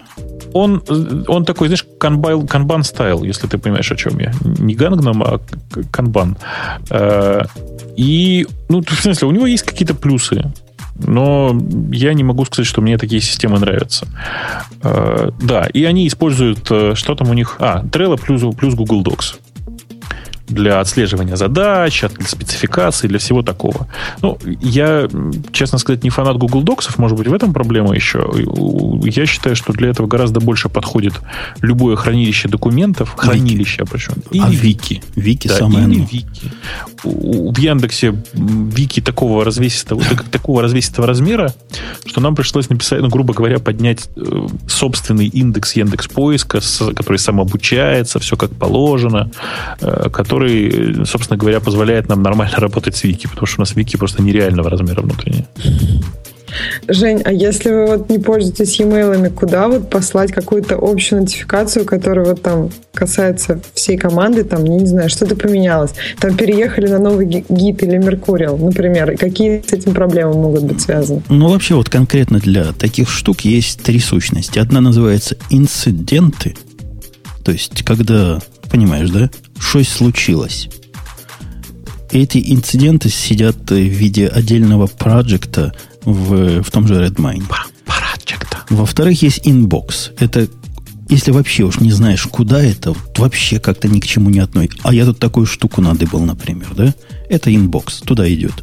Он, 0.52 0.84
он 1.28 1.46
такой, 1.46 1.70
знаешь, 1.70 1.86
канбан, 1.98 2.46
канбан 2.46 2.84
стайл, 2.84 3.24
если 3.24 3.48
ты 3.48 3.58
понимаешь, 3.58 3.90
о 3.90 3.96
чем 3.96 4.20
я. 4.20 4.34
Не 4.44 4.76
гангном, 4.76 5.24
а 5.24 5.40
канбан. 5.90 6.38
Э, 6.90 7.44
и, 7.96 8.46
ну, 8.68 8.82
в 8.82 9.02
смысле, 9.02 9.30
у 9.30 9.32
него 9.32 9.48
есть 9.48 9.64
какие-то 9.64 9.96
плюсы 9.96 10.52
но 11.06 11.58
я 11.92 12.14
не 12.14 12.24
могу 12.24 12.46
сказать, 12.46 12.68
что 12.68 12.82
мне 12.82 12.98
такие 12.98 13.22
системы 13.22 13.60
нравятся. 13.60 14.08
Э, 14.84 15.32
да, 15.42 15.68
и 15.68 15.84
они 15.84 16.08
используют, 16.08 16.68
э, 16.70 16.94
что 16.96 17.16
там 17.16 17.30
у 17.30 17.34
них? 17.34 17.58
А, 17.60 17.84
Trello 17.84 18.20
плюс, 18.20 18.44
плюс 18.56 18.76
Google 18.76 19.04
Docs 19.04 19.40
для 20.48 20.80
отслеживания 20.80 21.36
задач, 21.36 22.04
для 22.18 22.28
спецификации, 22.28 23.08
для 23.08 23.20
всего 23.20 23.42
такого. 23.42 23.88
Ну, 24.22 24.38
я, 24.62 25.08
честно 25.52 25.78
сказать, 25.78 26.04
не 26.04 26.10
фанат 26.10 26.38
Google 26.38 26.64
Docs, 26.64 26.94
может 26.98 27.18
быть, 27.18 27.28
в 27.28 27.34
этом 27.34 27.54
проблема 27.54 27.94
еще. 27.96 28.30
Я 29.04 29.26
считаю, 29.26 29.56
что 29.56 29.74
для 29.74 29.90
этого 29.90 30.08
гораздо 30.08 30.40
больше 30.40 30.70
подходит 30.70 31.14
любое 31.62 31.96
хранилище 31.96 32.48
документов, 32.48 33.14
хранилище, 33.18 33.86
причем, 33.86 34.16
или 34.32 34.44
а 34.44 34.50
Вики. 34.50 35.04
Вики 35.16 35.48
да, 35.48 35.56
самое 35.56 35.86
или 35.88 36.00
Вики. 36.00 36.52
В 37.04 37.58
Яндексе 37.58 38.16
Вики 38.34 39.02
такого 39.02 39.44
развесистого, 39.44 40.02
такого 40.32 40.62
развесистого 40.62 41.08
размера, 41.08 41.54
что 42.06 42.22
нам 42.22 42.36
пришлось 42.36 42.70
написать, 42.70 43.02
ну, 43.02 43.10
грубо 43.10 43.34
говоря, 43.34 43.60
поднять 43.60 44.10
э, 44.16 44.48
собственный 44.68 45.28
индекс 45.28 45.76
Яндекс 45.76 46.08
поиска, 46.08 46.60
который 46.96 47.18
самообучается, 47.18 48.20
все 48.20 48.36
как 48.36 48.52
положено, 48.52 49.30
э, 49.82 50.10
который 50.12 50.37
который, 50.38 51.06
собственно 51.06 51.38
говоря, 51.38 51.60
позволяет 51.60 52.10
нам 52.10 52.22
нормально 52.22 52.58
работать 52.58 52.96
с 52.96 53.04
Вики, 53.04 53.28
потому 53.28 53.48
что 53.48 53.60
у 53.60 53.62
нас 53.62 53.76
Вики 53.76 53.98
просто 53.98 54.22
нереального 54.22 54.70
размера 54.70 55.02
внутренне. 55.02 55.48
Жень, 56.88 57.22
а 57.26 57.32
если 57.34 57.70
вы 57.72 57.88
вот 57.88 58.10
не 58.10 58.20
пользуетесь 58.20 58.80
e-mail, 58.80 59.30
куда 59.32 59.68
вот 59.68 59.90
послать 59.90 60.32
какую-то 60.32 60.78
общую 60.80 61.22
нотификацию, 61.22 61.86
которая 61.86 62.26
вот 62.26 62.42
там 62.42 62.70
касается 62.94 63.60
всей 63.74 63.98
команды, 63.98 64.44
там, 64.44 64.64
не 64.64 64.86
знаю, 64.86 65.10
что-то 65.10 65.36
поменялось, 65.36 65.92
там 66.20 66.38
переехали 66.38 66.88
на 66.88 67.00
новый 67.00 67.26
гид 67.26 67.84
или 67.84 67.98
Меркуриал, 67.98 68.58
например, 68.58 69.12
и 69.12 69.18
какие 69.18 69.62
с 69.68 69.74
этим 69.74 69.94
проблемы 69.94 70.34
могут 70.34 70.64
быть 70.64 70.82
связаны? 70.82 71.22
Ну, 71.30 71.50
вообще, 71.50 71.76
вот 71.76 71.90
конкретно 71.90 72.40
для 72.40 72.72
таких 72.74 73.10
штук 73.10 73.42
есть 73.42 73.82
три 73.82 74.00
сущности. 74.00 74.60
Одна 74.60 74.82
называется 74.82 75.36
инциденты, 75.50 76.56
то 77.44 77.52
есть, 77.52 77.84
когда, 77.84 78.40
понимаешь, 78.72 79.10
да, 79.10 79.30
что 79.60 79.84
случилось. 79.84 80.70
Эти 82.12 82.42
инциденты 82.54 83.10
сидят 83.10 83.70
в 83.70 83.76
виде 83.76 84.28
отдельного 84.28 84.88
проекта 84.88 85.74
в, 86.04 86.64
в 86.64 86.72
том 86.72 86.88
же 86.88 86.96
Redmine. 86.96 87.44
Проекта. 87.86 88.60
Во-вторых, 88.70 89.22
есть 89.22 89.46
inbox. 89.46 90.14
Это 90.20 90.48
если 91.10 91.32
вообще 91.32 91.64
уж 91.64 91.80
не 91.80 91.92
знаешь, 91.92 92.24
куда 92.24 92.62
это, 92.62 92.92
вот 92.92 93.20
вообще 93.20 93.60
как-то 93.60 93.88
ни 93.88 94.00
к 94.00 94.06
чему 94.06 94.30
не 94.30 94.40
одной. 94.40 94.70
А 94.84 94.94
я 94.94 95.06
тут 95.06 95.20
такую 95.20 95.46
штуку 95.46 95.82
надыбал, 95.82 96.20
например, 96.22 96.68
да? 96.76 96.94
Это 97.30 97.50
inbox, 97.50 98.04
туда 98.06 98.32
идет. 98.32 98.54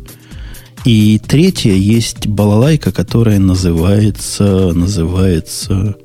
И 0.84 1.18
третье, 1.26 1.72
есть 1.72 2.26
балалайка, 2.26 2.92
которая 2.92 3.38
называется, 3.38 4.72
называется, 4.74 5.96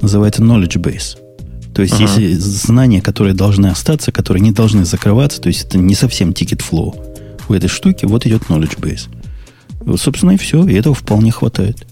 называется 0.00 0.42
knowledge 0.42 0.76
base. 0.80 1.16
То 1.74 1.82
есть, 1.82 1.94
ага. 1.94 2.02
если 2.02 2.34
знания, 2.34 3.00
которые 3.00 3.34
должны 3.34 3.66
остаться, 3.66 4.12
которые 4.12 4.42
не 4.42 4.52
должны 4.52 4.84
закрываться, 4.84 5.40
то 5.40 5.48
есть 5.48 5.66
это 5.66 5.78
не 5.78 5.94
совсем 5.94 6.30
ticket 6.30 6.62
flow 6.68 6.94
у 7.48 7.54
этой 7.54 7.68
штуки, 7.68 8.04
вот 8.04 8.26
идет 8.26 8.42
knowledge 8.48 8.78
base. 8.78 9.08
Вот, 9.80 10.00
собственно, 10.00 10.32
и 10.32 10.36
все. 10.36 10.66
И 10.66 10.74
этого 10.74 10.94
вполне 10.94 11.30
хватает. 11.30 11.86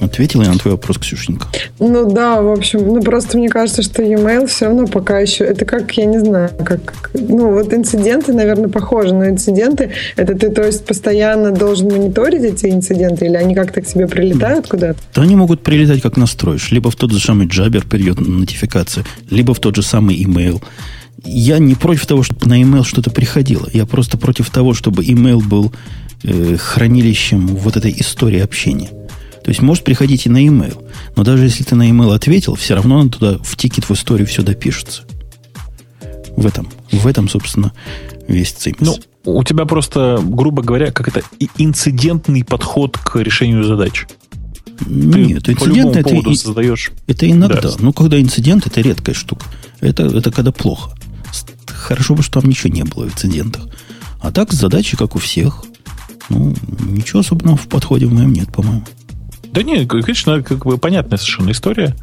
Ответила 0.00 0.42
я 0.44 0.52
на 0.52 0.58
твой 0.58 0.72
вопрос, 0.72 0.98
Ксюшенька? 0.98 1.48
Ну 1.80 2.10
да, 2.10 2.40
в 2.40 2.52
общем, 2.52 2.86
ну 2.86 3.02
просто 3.02 3.36
мне 3.36 3.48
кажется, 3.48 3.82
что 3.82 4.02
e-mail 4.02 4.46
все 4.46 4.66
равно 4.66 4.86
пока 4.86 5.18
еще, 5.18 5.44
это 5.44 5.64
как, 5.64 5.90
я 5.92 6.04
не 6.04 6.18
знаю, 6.18 6.50
как, 6.64 7.10
ну 7.14 7.52
вот 7.52 7.74
инциденты, 7.74 8.32
наверное, 8.32 8.68
похожи, 8.68 9.12
но 9.12 9.28
инциденты, 9.28 9.90
это 10.16 10.34
ты, 10.34 10.50
то 10.50 10.64
есть, 10.64 10.84
постоянно 10.84 11.50
должен 11.50 11.88
мониторить 11.88 12.42
эти 12.42 12.66
инциденты, 12.66 13.26
или 13.26 13.34
они 13.34 13.54
как-то 13.54 13.80
к 13.80 13.86
тебе 13.86 14.06
прилетают 14.06 14.64
да. 14.64 14.70
куда-то? 14.70 14.98
Да 15.14 15.22
они 15.22 15.34
могут 15.34 15.62
прилетать, 15.62 16.00
как 16.00 16.16
настроишь. 16.16 16.70
Либо 16.70 16.90
в 16.90 16.96
тот 16.96 17.10
же 17.10 17.18
самый 17.18 17.48
Jabber 17.48 17.86
придет 17.86 18.20
нотификация, 18.20 19.04
либо 19.30 19.52
в 19.52 19.58
тот 19.58 19.74
же 19.74 19.82
самый 19.82 20.22
email. 20.22 20.62
Я 21.24 21.58
не 21.58 21.74
против 21.74 22.06
того, 22.06 22.22
чтобы 22.22 22.46
на 22.46 22.60
email 22.60 22.84
что-то 22.84 23.10
приходило. 23.10 23.68
Я 23.72 23.86
просто 23.86 24.16
против 24.16 24.50
того, 24.50 24.74
чтобы 24.74 25.04
email 25.04 25.42
был 25.42 25.72
э, 26.22 26.56
хранилищем 26.56 27.48
вот 27.48 27.76
этой 27.76 27.92
истории 27.98 28.40
общения. 28.40 28.90
То 29.48 29.50
есть 29.50 29.62
может 29.62 29.82
приходить 29.82 30.26
и 30.26 30.28
на 30.28 30.44
e-mail. 30.44 30.76
Но 31.16 31.24
даже 31.24 31.44
если 31.44 31.64
ты 31.64 31.74
на 31.74 31.88
e-mail 31.88 32.12
ответил, 32.12 32.54
все 32.54 32.74
равно 32.74 32.98
он 32.98 33.08
туда 33.08 33.38
в 33.38 33.56
тикет 33.56 33.88
в 33.88 33.90
историю 33.92 34.26
все 34.26 34.42
допишется. 34.42 35.04
В 36.36 36.44
этом, 36.44 36.68
в 36.92 37.06
этом, 37.06 37.30
собственно, 37.30 37.72
весь 38.26 38.50
цимис. 38.50 38.76
Ну, 38.78 38.98
у 39.24 39.42
тебя 39.44 39.64
просто, 39.64 40.20
грубо 40.22 40.62
говоря, 40.62 40.92
как 40.92 41.08
это 41.08 41.22
инцидентный 41.56 42.44
подход 42.44 42.98
к 42.98 43.16
решению 43.22 43.64
задач. 43.64 44.06
Нет, 44.84 45.44
Ты 45.44 45.52
инцидент 45.52 45.96
это, 45.96 46.14
и, 46.14 46.34
создаешь... 46.36 46.90
это 47.06 47.30
иногда. 47.30 47.62
Да. 47.62 47.70
Ну, 47.78 47.94
когда 47.94 48.20
инцидент, 48.20 48.66
это 48.66 48.82
редкая 48.82 49.14
штука. 49.14 49.46
Это, 49.80 50.02
это 50.02 50.30
когда 50.30 50.52
плохо. 50.52 50.90
Хорошо 51.64 52.14
бы, 52.14 52.22
что 52.22 52.42
там 52.42 52.50
ничего 52.50 52.70
не 52.70 52.84
было 52.84 53.06
в 53.06 53.14
инцидентах. 53.14 53.62
А 54.20 54.30
так, 54.30 54.52
задачи, 54.52 54.94
как 54.98 55.16
у 55.16 55.18
всех. 55.18 55.64
Ну, 56.28 56.54
ничего 56.86 57.20
особенного 57.20 57.56
в 57.56 57.66
подходе 57.66 58.04
в 58.04 58.12
моем 58.12 58.34
нет, 58.34 58.52
по-моему. 58.52 58.84
Да 59.52 59.62
нет, 59.62 59.88
конечно, 59.88 60.42
как 60.42 60.66
бы 60.66 60.78
понятная 60.78 61.18
совершенно 61.18 61.50
история. 61.50 61.94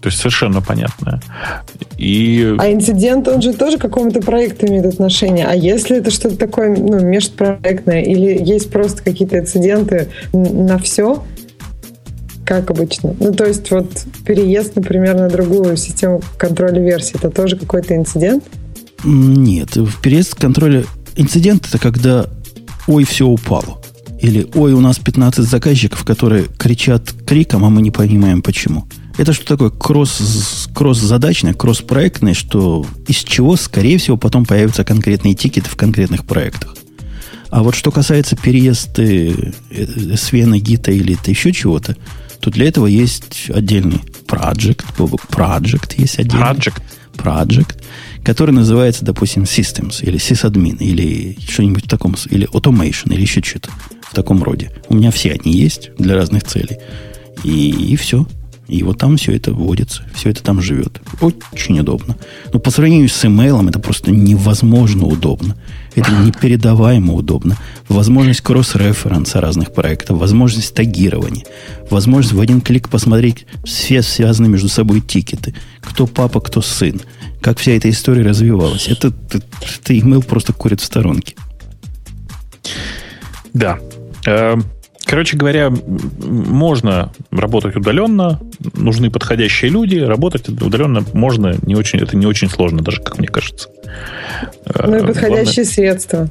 То 0.00 0.08
есть 0.08 0.18
совершенно 0.18 0.60
понятная. 0.60 1.20
И... 1.98 2.54
А 2.58 2.70
инцидент, 2.70 3.26
он 3.28 3.42
же 3.42 3.52
тоже 3.54 3.78
к 3.78 3.82
какому-то 3.82 4.20
проекту 4.20 4.66
имеет 4.66 4.86
отношение. 4.86 5.46
А 5.46 5.54
если 5.54 5.96
это 5.96 6.10
что-то 6.10 6.36
такое 6.36 6.76
ну, 6.76 7.00
межпроектное, 7.00 8.02
или 8.02 8.42
есть 8.42 8.70
просто 8.70 9.02
какие-то 9.02 9.38
инциденты 9.38 10.08
на 10.32 10.78
все, 10.78 11.24
как 12.44 12.70
обычно? 12.70 13.16
Ну, 13.18 13.32
то 13.32 13.44
есть 13.44 13.70
вот 13.70 13.90
переезд, 14.24 14.76
например, 14.76 15.16
на 15.16 15.28
другую 15.28 15.76
систему 15.76 16.20
контроля 16.38 16.80
версии, 16.80 17.16
это 17.16 17.30
тоже 17.30 17.56
какой-то 17.56 17.96
инцидент? 17.96 18.44
Нет, 19.02 19.70
переезд 20.02 20.34
контроля... 20.34 20.84
Инцидент 21.16 21.66
это 21.66 21.78
когда 21.78 22.26
ой, 22.86 23.04
все 23.04 23.26
упало. 23.26 23.80
Или 24.26 24.44
«Ой, 24.54 24.72
у 24.72 24.80
нас 24.80 24.98
15 24.98 25.44
заказчиков, 25.48 26.04
которые 26.04 26.46
кричат 26.58 27.12
криком, 27.24 27.64
а 27.64 27.70
мы 27.70 27.80
не 27.80 27.92
понимаем 27.92 28.42
почему». 28.42 28.88
Это 29.18 29.32
что 29.32 29.46
такое 29.46 29.70
кросс, 29.70 30.68
кросс-задачное, 30.74 31.54
кросс-проектное, 31.54 32.34
что 32.34 32.84
из 33.06 33.18
чего, 33.18 33.54
скорее 33.54 33.98
всего, 33.98 34.16
потом 34.16 34.44
появятся 34.44 34.82
конкретные 34.82 35.34
тикеты 35.34 35.70
в 35.70 35.76
конкретных 35.76 36.24
проектах. 36.24 36.74
А 37.50 37.62
вот 37.62 37.76
что 37.76 37.92
касается 37.92 38.34
переезда 38.34 39.54
Свена, 40.16 40.58
Гита 40.58 40.90
или 40.90 41.16
еще 41.24 41.52
чего-то, 41.52 41.96
то 42.40 42.50
для 42.50 42.66
этого 42.66 42.86
есть 42.86 43.48
отдельный 43.48 44.00
project, 44.26 44.84
project 45.30 45.94
есть 45.98 46.18
отдельный. 46.18 46.46
Project. 46.48 46.82
Project, 47.16 47.76
который 48.24 48.50
называется, 48.50 49.04
допустим, 49.04 49.44
Systems 49.44 50.04
или 50.04 50.18
Sysadmin 50.18 50.78
или 50.80 51.38
что-нибудь 51.48 51.84
в 51.86 51.88
таком, 51.88 52.16
или 52.28 52.46
Automation 52.48 53.14
или 53.14 53.22
еще 53.22 53.40
что-то 53.40 53.70
в 54.10 54.14
таком 54.14 54.42
роде. 54.42 54.70
У 54.88 54.94
меня 54.94 55.10
все 55.10 55.32
они 55.32 55.52
есть 55.52 55.90
для 55.98 56.14
разных 56.14 56.44
целей. 56.44 56.78
И, 57.44 57.70
и 57.92 57.96
все. 57.96 58.26
И 58.68 58.82
вот 58.82 58.98
там 58.98 59.16
все 59.16 59.32
это 59.36 59.52
вводится, 59.52 60.02
все 60.12 60.30
это 60.30 60.42
там 60.42 60.60
живет. 60.60 61.00
Очень 61.20 61.78
удобно. 61.78 62.16
Но 62.52 62.58
по 62.58 62.72
сравнению 62.72 63.08
с 63.08 63.24
email 63.24 63.68
это 63.68 63.78
просто 63.78 64.10
невозможно 64.10 65.06
удобно. 65.06 65.56
Это 65.94 66.10
непередаваемо 66.10 67.14
удобно. 67.14 67.56
Возможность 67.88 68.40
кросс-референса 68.40 69.40
разных 69.40 69.72
проектов, 69.72 70.18
возможность 70.18 70.74
тагирования, 70.74 71.44
возможность 71.90 72.34
в 72.34 72.40
один 72.40 72.60
клик 72.60 72.88
посмотреть 72.88 73.46
все 73.64 74.02
связанные 74.02 74.50
между 74.50 74.68
собой 74.68 75.00
тикеты. 75.00 75.54
Кто 75.80 76.08
папа, 76.08 76.40
кто 76.40 76.60
сын. 76.60 77.00
Как 77.40 77.58
вся 77.58 77.72
эта 77.72 77.88
история 77.88 78.24
развивалась. 78.24 78.88
Это, 78.88 79.12
это, 79.30 79.46
это 79.62 79.92
email 79.92 80.24
просто 80.24 80.52
курит 80.52 80.80
в 80.80 80.84
сторонке. 80.84 81.36
Да. 83.54 83.78
Эм, 84.26 84.64
Короче 85.06 85.36
говоря, 85.36 85.70
можно 85.70 87.12
работать 87.30 87.76
удаленно, 87.76 88.40
нужны 88.74 89.08
подходящие 89.08 89.70
люди, 89.70 89.98
работать 89.98 90.48
удаленно 90.48 91.04
можно, 91.12 91.54
не 91.62 91.76
очень, 91.76 92.00
это 92.00 92.16
не 92.16 92.26
очень 92.26 92.50
сложно, 92.50 92.82
даже 92.82 93.00
как 93.02 93.16
мне 93.18 93.28
кажется. 93.28 93.68
Ну 94.74 94.96
и 94.96 94.98
э, 94.98 95.06
подходящие 95.06 95.28
главное, 95.28 95.64
средства. 95.64 96.28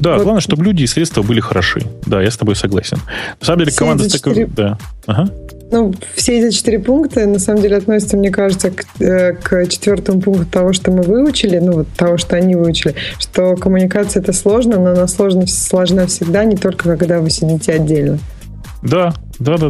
Да, 0.00 0.14
вот. 0.14 0.22
главное, 0.24 0.40
чтобы 0.40 0.64
люди 0.64 0.82
и 0.82 0.86
средства 0.88 1.22
были 1.22 1.38
хороши. 1.38 1.82
Да, 2.06 2.20
я 2.20 2.28
с 2.28 2.36
тобой 2.36 2.56
согласен. 2.56 2.98
На 3.40 3.46
самом 3.46 3.60
деле, 3.60 3.72
команда... 3.76 4.10
4... 4.10 4.46
Да. 4.48 4.78
Ага. 5.06 5.30
Ну, 5.70 5.92
все 6.14 6.40
эти 6.40 6.54
четыре 6.54 6.78
пункта, 6.78 7.26
на 7.26 7.38
самом 7.38 7.60
деле, 7.60 7.76
относятся, 7.76 8.16
мне 8.16 8.30
кажется, 8.30 8.70
к, 8.70 8.84
э, 9.00 9.34
к 9.34 9.66
четвертому 9.68 10.20
пункту 10.20 10.46
того, 10.46 10.72
что 10.72 10.90
мы 10.90 11.02
выучили, 11.02 11.58
ну, 11.58 11.72
вот 11.72 11.88
того, 11.96 12.16
что 12.16 12.36
они 12.36 12.54
выучили, 12.54 12.94
что 13.18 13.54
коммуникация 13.54 14.22
это 14.22 14.32
сложно, 14.32 14.78
но 14.78 14.90
она 14.92 15.06
сложна, 15.06 15.46
сложна 15.46 16.06
всегда, 16.06 16.44
не 16.44 16.56
только 16.56 16.96
когда 16.96 17.20
вы 17.20 17.28
сидите 17.28 17.72
отдельно. 17.72 18.18
Да, 18.82 19.12
да, 19.38 19.58
да, 19.58 19.68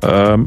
да. 0.00 0.40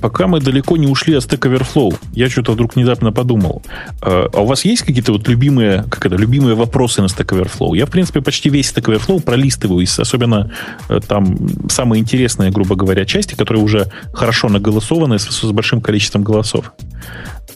Пока 0.00 0.26
мы 0.26 0.40
далеко 0.40 0.76
не 0.76 0.86
ушли 0.86 1.14
от 1.14 1.24
Stack 1.24 1.50
Overflow, 1.50 1.96
я 2.12 2.28
что-то 2.28 2.52
вдруг 2.52 2.76
внезапно 2.76 3.12
подумал. 3.12 3.62
А, 4.00 4.28
а 4.32 4.40
у 4.40 4.46
вас 4.46 4.64
есть 4.64 4.82
какие-то 4.82 5.12
вот 5.12 5.28
любимые, 5.28 5.84
как 5.90 6.06
это, 6.06 6.16
любимые 6.16 6.54
вопросы 6.54 7.02
на 7.02 7.06
Stack 7.06 7.36
Overflow? 7.36 7.76
Я, 7.76 7.86
в 7.86 7.90
принципе, 7.90 8.20
почти 8.20 8.48
весь 8.48 8.72
Stack 8.72 8.94
Overflow 8.94 9.20
пролистываю, 9.20 9.86
особенно 9.98 10.50
э, 10.88 11.00
там 11.06 11.36
самые 11.68 12.00
интересные, 12.00 12.50
грубо 12.50 12.76
говоря, 12.76 13.04
части, 13.04 13.34
которые 13.34 13.62
уже 13.62 13.90
хорошо 14.12 14.48
наголосованы 14.48 15.18
с, 15.18 15.28
с 15.28 15.50
большим 15.52 15.80
количеством 15.80 16.22
голосов. 16.22 16.72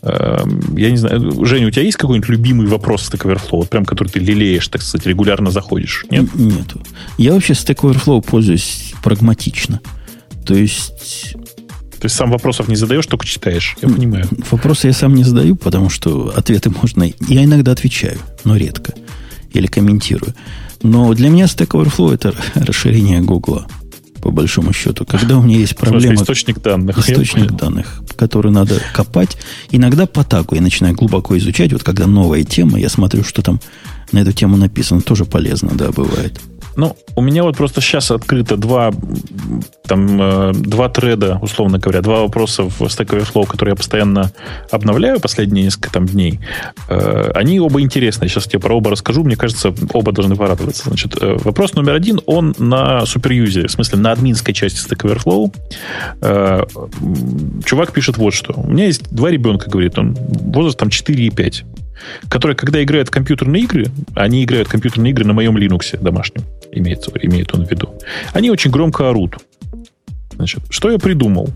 Эм, 0.02 0.76
я 0.76 0.90
не 0.90 0.96
знаю, 0.96 1.44
Женя, 1.44 1.68
у 1.68 1.70
тебя 1.70 1.84
есть 1.84 1.96
какой-нибудь 1.96 2.28
любимый 2.28 2.66
вопрос 2.66 3.08
Stack 3.08 3.24
Overflow, 3.24 3.58
вот 3.58 3.70
прям 3.70 3.84
который 3.84 4.08
ты 4.08 4.18
лелеешь, 4.18 4.66
так 4.68 4.82
сказать, 4.82 5.06
регулярно 5.06 5.50
заходишь? 5.50 6.06
Нет? 6.10 6.34
Нет. 6.34 6.66
Я 7.18 7.34
вообще 7.34 7.52
Stack 7.52 7.76
Overflow 7.82 8.20
пользуюсь 8.20 8.94
прагматично. 9.02 9.80
То 10.44 10.54
есть 10.54 11.36
то 12.02 12.06
есть 12.06 12.16
сам 12.16 12.32
вопросов 12.32 12.66
не 12.66 12.74
задаешь, 12.74 13.06
только 13.06 13.24
читаешь. 13.24 13.76
Я 13.80 13.88
понимаю. 13.88 14.26
Вопросы 14.50 14.88
я 14.88 14.92
сам 14.92 15.14
не 15.14 15.22
задаю, 15.22 15.54
потому 15.54 15.88
что 15.88 16.34
ответы 16.36 16.68
можно... 16.68 17.04
Я 17.28 17.44
иногда 17.44 17.70
отвечаю, 17.70 18.18
но 18.42 18.56
редко. 18.56 18.92
Или 19.52 19.68
комментирую. 19.68 20.34
Но 20.82 21.14
для 21.14 21.28
меня 21.28 21.44
Stack 21.44 21.68
Overflow 21.68 22.12
это 22.12 22.34
расширение 22.54 23.20
Гугла, 23.20 23.68
по 24.20 24.32
большому 24.32 24.72
счету. 24.72 25.06
Когда 25.06 25.38
у 25.38 25.42
меня 25.42 25.58
есть 25.58 25.76
проблема... 25.76 26.16
источник 26.16 26.60
данных. 26.60 26.98
Источник 26.98 27.52
данных, 27.52 28.02
который 28.16 28.50
надо 28.50 28.82
копать. 28.92 29.38
Иногда 29.70 30.06
по 30.06 30.24
тагу 30.24 30.56
я 30.56 30.60
начинаю 30.60 30.96
глубоко 30.96 31.38
изучать. 31.38 31.72
Вот 31.72 31.84
когда 31.84 32.08
новая 32.08 32.42
тема, 32.42 32.80
я 32.80 32.88
смотрю, 32.88 33.22
что 33.22 33.42
там 33.42 33.60
на 34.10 34.18
эту 34.18 34.32
тему 34.32 34.56
написано. 34.56 35.02
Тоже 35.02 35.24
полезно, 35.24 35.70
да, 35.74 35.92
бывает. 35.92 36.40
Ну, 36.76 36.96
у 37.16 37.22
меня 37.22 37.42
вот 37.42 37.56
просто 37.56 37.80
сейчас 37.80 38.10
открыто 38.10 38.56
два, 38.56 38.90
там, 39.86 40.20
э, 40.20 40.52
два 40.54 40.88
треда, 40.88 41.38
условно 41.42 41.78
говоря, 41.78 42.00
два 42.00 42.22
вопроса 42.22 42.64
в 42.64 42.80
Stack 42.82 43.08
Overflow, 43.08 43.46
которые 43.46 43.72
я 43.72 43.76
постоянно 43.76 44.32
обновляю 44.70 45.20
последние 45.20 45.64
несколько 45.64 45.90
там, 45.92 46.06
дней. 46.06 46.40
Э, 46.88 47.30
они 47.34 47.60
оба 47.60 47.80
интересные. 47.80 48.28
Сейчас 48.28 48.48
я 48.52 48.60
про 48.60 48.76
оба 48.76 48.90
расскажу. 48.90 49.24
Мне 49.24 49.36
кажется, 49.36 49.74
оба 49.92 50.12
должны 50.12 50.36
порадоваться. 50.36 50.84
Значит, 50.88 51.16
э, 51.20 51.36
вопрос 51.44 51.74
номер 51.74 51.94
один, 51.94 52.20
он 52.26 52.54
на 52.58 53.04
суперюзере, 53.06 53.68
в 53.68 53.72
смысле 53.72 53.98
на 53.98 54.12
админской 54.12 54.54
части 54.54 54.80
Stack 54.80 55.02
Overflow. 55.02 55.52
Чувак 57.64 57.92
пишет 57.92 58.16
вот 58.16 58.34
что. 58.34 58.54
У 58.56 58.70
меня 58.70 58.86
есть 58.86 59.10
два 59.10 59.30
ребенка, 59.30 59.68
говорит 59.70 59.98
он, 59.98 60.16
возраст 60.18 60.78
там 60.78 60.90
4 60.90 61.26
и 61.26 61.30
5 61.30 61.64
которые, 62.28 62.56
когда 62.56 62.82
играют 62.82 63.08
в 63.08 63.10
компьютерные 63.10 63.62
игры, 63.62 63.86
они 64.14 64.44
играют 64.44 64.68
в 64.68 64.70
компьютерные 64.70 65.12
игры 65.12 65.24
на 65.24 65.32
моем 65.32 65.56
Linux 65.56 65.98
домашнем, 66.00 66.42
имеется, 66.72 67.10
имеет 67.14 67.54
он 67.54 67.66
в 67.66 67.70
виду, 67.70 67.94
они 68.32 68.50
очень 68.50 68.70
громко 68.70 69.08
орут. 69.08 69.36
Значит, 70.34 70.62
что 70.70 70.90
я 70.90 70.98
придумал? 70.98 71.50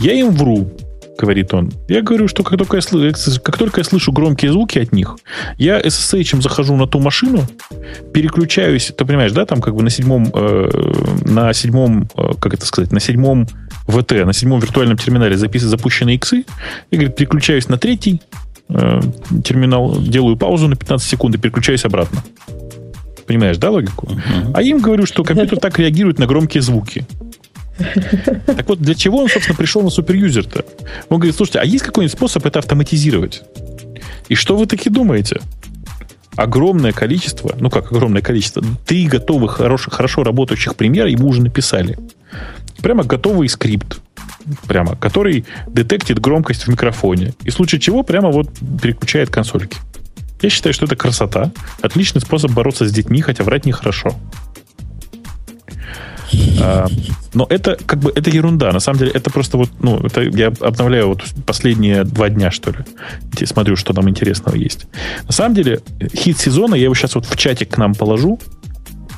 Я 0.00 0.12
им 0.12 0.30
вру, 0.32 0.70
говорит 1.16 1.52
он. 1.54 1.72
Я 1.88 2.02
говорю, 2.02 2.28
что 2.28 2.42
как 2.42 2.58
только 2.58 2.76
я, 2.76 2.80
слышу, 2.82 3.40
как 3.42 3.56
только 3.56 3.80
я 3.80 3.84
слышу 3.84 4.12
громкие 4.12 4.52
звуки 4.52 4.78
от 4.78 4.92
них, 4.92 5.16
я 5.58 5.80
SSH 5.80 6.42
захожу 6.42 6.76
на 6.76 6.86
ту 6.86 7.00
машину, 7.00 7.46
переключаюсь, 8.12 8.92
ты 8.96 9.04
понимаешь, 9.04 9.32
да, 9.32 9.46
там 9.46 9.60
как 9.60 9.74
бы 9.74 9.82
на 9.82 9.90
седьмом, 9.90 10.30
э, 10.32 10.92
на 11.24 11.52
седьмом, 11.52 12.08
э, 12.16 12.32
как 12.40 12.54
это 12.54 12.66
сказать, 12.66 12.92
на 12.92 13.00
седьмом 13.00 13.46
ВТ, 13.88 14.24
на 14.24 14.32
седьмом 14.32 14.60
виртуальном 14.60 14.98
терминале 14.98 15.36
записаны 15.36 15.70
запущены 15.70 16.14
иксы, 16.14 16.44
и, 16.90 16.96
говорит, 16.96 17.16
переключаюсь 17.16 17.68
на 17.68 17.78
третий, 17.78 18.20
э, 18.68 19.00
терминал, 19.44 20.00
делаю 20.00 20.36
паузу 20.36 20.68
на 20.68 20.76
15 20.76 21.08
секунд 21.08 21.34
и 21.34 21.38
переключаюсь 21.38 21.84
обратно. 21.84 22.22
Понимаешь, 23.26 23.56
да, 23.58 23.70
логику? 23.70 24.06
Uh-huh. 24.06 24.52
А 24.54 24.62
им 24.62 24.80
говорю, 24.80 25.04
что 25.04 25.24
компьютер 25.24 25.58
так 25.58 25.78
реагирует 25.78 26.18
на 26.18 26.26
громкие 26.26 26.62
звуки. 26.62 27.04
Так 28.46 28.68
вот, 28.68 28.80
для 28.80 28.94
чего 28.94 29.18
он, 29.18 29.28
собственно, 29.28 29.56
пришел 29.56 29.82
на 29.82 29.90
суперюзер-то? 29.90 30.64
Он 31.08 31.18
говорит, 31.18 31.36
слушайте, 31.36 31.58
а 31.58 31.64
есть 31.64 31.84
какой-нибудь 31.84 32.16
способ 32.16 32.46
это 32.46 32.60
автоматизировать? 32.60 33.42
И 34.28 34.34
что 34.34 34.56
вы 34.56 34.66
таки 34.66 34.88
думаете? 34.88 35.40
Огромное 36.36 36.92
количество, 36.92 37.54
ну 37.58 37.70
как 37.70 37.90
огромное 37.92 38.22
количество, 38.22 38.62
три 38.86 39.06
готовых, 39.06 39.52
хороших, 39.52 39.94
хорошо 39.94 40.22
работающих 40.22 40.76
примера 40.76 41.08
ему 41.08 41.28
уже 41.28 41.42
написали. 41.42 41.98
Прямо 42.82 43.04
готовый 43.04 43.48
скрипт 43.48 44.00
прямо, 44.66 44.96
который 44.96 45.44
детектит 45.66 46.20
громкость 46.20 46.64
в 46.64 46.68
микрофоне. 46.68 47.34
И 47.44 47.50
в 47.50 47.54
случае 47.54 47.80
чего 47.80 48.02
прямо 48.02 48.30
вот 48.30 48.48
переключает 48.82 49.30
консольки. 49.30 49.76
Я 50.42 50.50
считаю, 50.50 50.74
что 50.74 50.84
это 50.84 50.96
красота. 50.96 51.50
Отличный 51.80 52.20
способ 52.20 52.52
бороться 52.52 52.86
с 52.86 52.92
детьми, 52.92 53.20
хотя 53.22 53.42
врать 53.44 53.64
нехоро. 53.64 53.92
А, 56.60 56.86
но 57.34 57.46
это 57.48 57.76
как 57.86 58.00
бы 58.00 58.12
это 58.14 58.30
ерунда. 58.30 58.72
На 58.72 58.80
самом 58.80 58.98
деле 58.98 59.12
это 59.12 59.30
просто 59.30 59.56
вот, 59.56 59.70
ну, 59.80 59.98
это 59.98 60.22
я 60.22 60.48
обновляю 60.60 61.08
вот 61.08 61.22
последние 61.46 62.04
два 62.04 62.28
дня, 62.28 62.50
что 62.50 62.70
ли. 62.70 62.78
Смотрю, 63.46 63.76
что 63.76 63.92
там 63.94 64.08
интересного 64.08 64.56
есть. 64.56 64.86
На 65.26 65.32
самом 65.32 65.54
деле 65.54 65.80
хит 66.14 66.38
сезона, 66.38 66.74
я 66.74 66.84
его 66.84 66.94
сейчас 66.94 67.14
вот 67.14 67.26
в 67.26 67.36
чатик 67.36 67.70
к 67.70 67.78
нам 67.78 67.94
положу. 67.94 68.38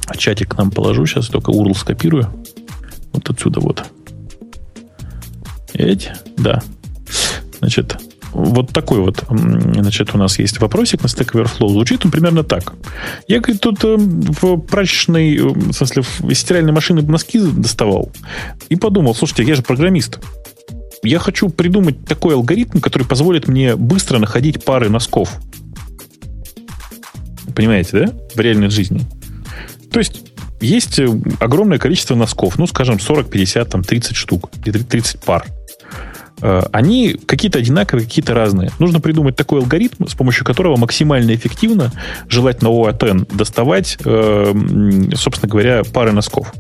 А 0.07 0.17
чатик 0.17 0.55
к 0.55 0.57
нам 0.57 0.71
положу, 0.71 1.05
сейчас 1.07 1.29
только 1.29 1.53
URL 1.53 1.77
скопирую. 1.77 2.33
Вот 3.13 3.29
отсюда 3.29 3.61
вот. 3.61 3.85
Эти, 5.79 6.13
да. 6.37 6.61
Значит, 7.61 7.97
вот 8.33 8.73
такой 8.73 8.99
вот, 8.99 9.25
значит, 9.29 10.15
у 10.15 10.19
нас 10.19 10.39
есть 10.39 10.61
вопросик 10.61 11.03
на 11.03 11.07
Stack 11.07 11.33
Overflow. 11.33 11.69
Звучит 11.69 12.05
он 12.05 12.11
примерно 12.11 12.43
так. 12.43 12.75
Я, 13.27 13.41
говорит, 13.41 13.61
тут 13.61 13.83
э, 13.85 13.97
в 13.97 14.59
прачечной, 14.59 15.37
э, 15.37 15.43
в 15.43 15.73
смысле, 15.73 16.03
в 16.03 16.35
стиральной 16.35 16.73
машины 16.73 17.03
носки 17.03 17.41
доставал 17.41 18.13
и 18.69 18.77
подумал, 18.77 19.15
слушайте, 19.15 19.45
я 19.45 19.55
же 19.55 19.63
программист. 19.63 20.19
Я 21.05 21.21
хочу 21.21 21.49
придумать 21.49 22.05
такой 22.05 22.35
алгоритм, 22.35 22.81
который 22.81 23.07
позволит 23.07 23.47
мне 23.47 23.77
быстро 23.77 24.19
находить 24.19 24.65
пары 24.65 24.89
носков. 24.89 25.37
Понимаете, 27.55 27.91
да? 27.93 28.13
В 28.35 28.41
реальной 28.41 28.69
жизни. 28.69 29.01
То 29.93 30.01
есть 30.01 30.23
есть 30.61 30.99
э, 30.99 31.09
огромное 31.39 31.79
количество 31.79 32.17
носков, 32.17 32.59
ну, 32.59 32.67
скажем, 32.67 32.99
40, 32.99 33.31
50, 33.31 33.69
там, 33.69 33.85
30 33.85 34.17
штук, 34.17 34.51
30 34.63 35.21
пар. 35.21 35.47
Э, 36.41 36.63
они 36.73 37.15
какие-то 37.15 37.59
одинаковые, 37.59 38.07
какие-то 38.07 38.35
разные. 38.35 38.71
Нужно 38.79 39.01
придумать 39.01 39.37
такой 39.37 39.61
алгоритм, 39.61 40.07
с 40.07 40.15
помощью 40.15 40.45
которого 40.45 40.77
максимально 40.77 41.35
эффективно, 41.35 41.93
желательно 42.29 42.69
OATN, 42.69 43.35
доставать, 43.35 43.99
э, 44.05 44.55
собственно 45.15 45.51
говоря, 45.51 45.83
пары 45.85 46.13
носков. 46.13 46.53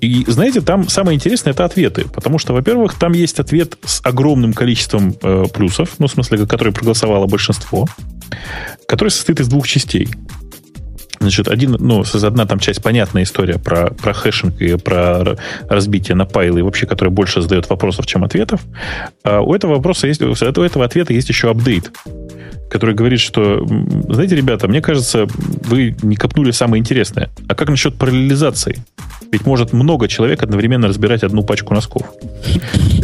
И 0.00 0.24
знаете, 0.28 0.60
там 0.60 0.88
самое 0.88 1.16
интересное 1.16 1.52
это 1.52 1.64
ответы. 1.64 2.04
Потому 2.04 2.38
что, 2.38 2.52
во-первых, 2.52 2.94
там 2.94 3.12
есть 3.12 3.40
ответ 3.40 3.76
с 3.84 4.00
огромным 4.04 4.52
количеством 4.52 5.14
э, 5.20 5.44
плюсов, 5.52 5.94
ну, 5.98 6.06
в 6.06 6.12
смысле, 6.12 6.46
который 6.46 6.72
проголосовало 6.72 7.26
большинство, 7.26 7.86
который 8.86 9.08
состоит 9.08 9.40
из 9.40 9.48
двух 9.48 9.66
частей. 9.66 10.08
Значит, 11.20 11.48
один, 11.48 11.76
ну, 11.78 12.04
одна 12.22 12.46
там 12.46 12.58
часть 12.58 12.82
понятная 12.82 13.24
история 13.24 13.58
про, 13.58 13.90
про 13.90 14.12
hashing 14.12 14.60
и 14.60 14.76
про 14.76 15.36
разбитие 15.68 16.14
на 16.14 16.26
pile 16.26 16.50
ы, 16.50 16.62
вообще, 16.62 16.86
которая 16.86 17.12
больше 17.12 17.42
задает 17.42 17.68
вопросов, 17.68 18.06
чем 18.06 18.24
ответов. 18.24 18.60
А 19.24 19.40
у 19.40 19.54
этого 19.54 19.74
вопроса 19.74 20.06
есть, 20.06 20.22
у 20.22 20.32
этого 20.32 20.84
ответа 20.84 21.12
есть 21.12 21.28
еще 21.28 21.50
апдейт, 21.50 21.90
который 22.68 22.94
говорит, 22.94 23.20
что, 23.20 23.66
знаете, 24.08 24.36
ребята, 24.36 24.68
мне 24.68 24.80
кажется, 24.80 25.26
вы 25.64 25.96
не 26.02 26.16
копнули 26.16 26.50
самое 26.50 26.80
интересное. 26.80 27.30
А 27.48 27.54
как 27.54 27.68
насчет 27.68 27.96
параллелизации? 27.96 28.82
Ведь 29.30 29.44
может 29.44 29.72
много 29.72 30.08
человек 30.08 30.42
одновременно 30.42 30.88
разбирать 30.88 31.22
одну 31.22 31.42
пачку 31.42 31.74
носков. 31.74 32.02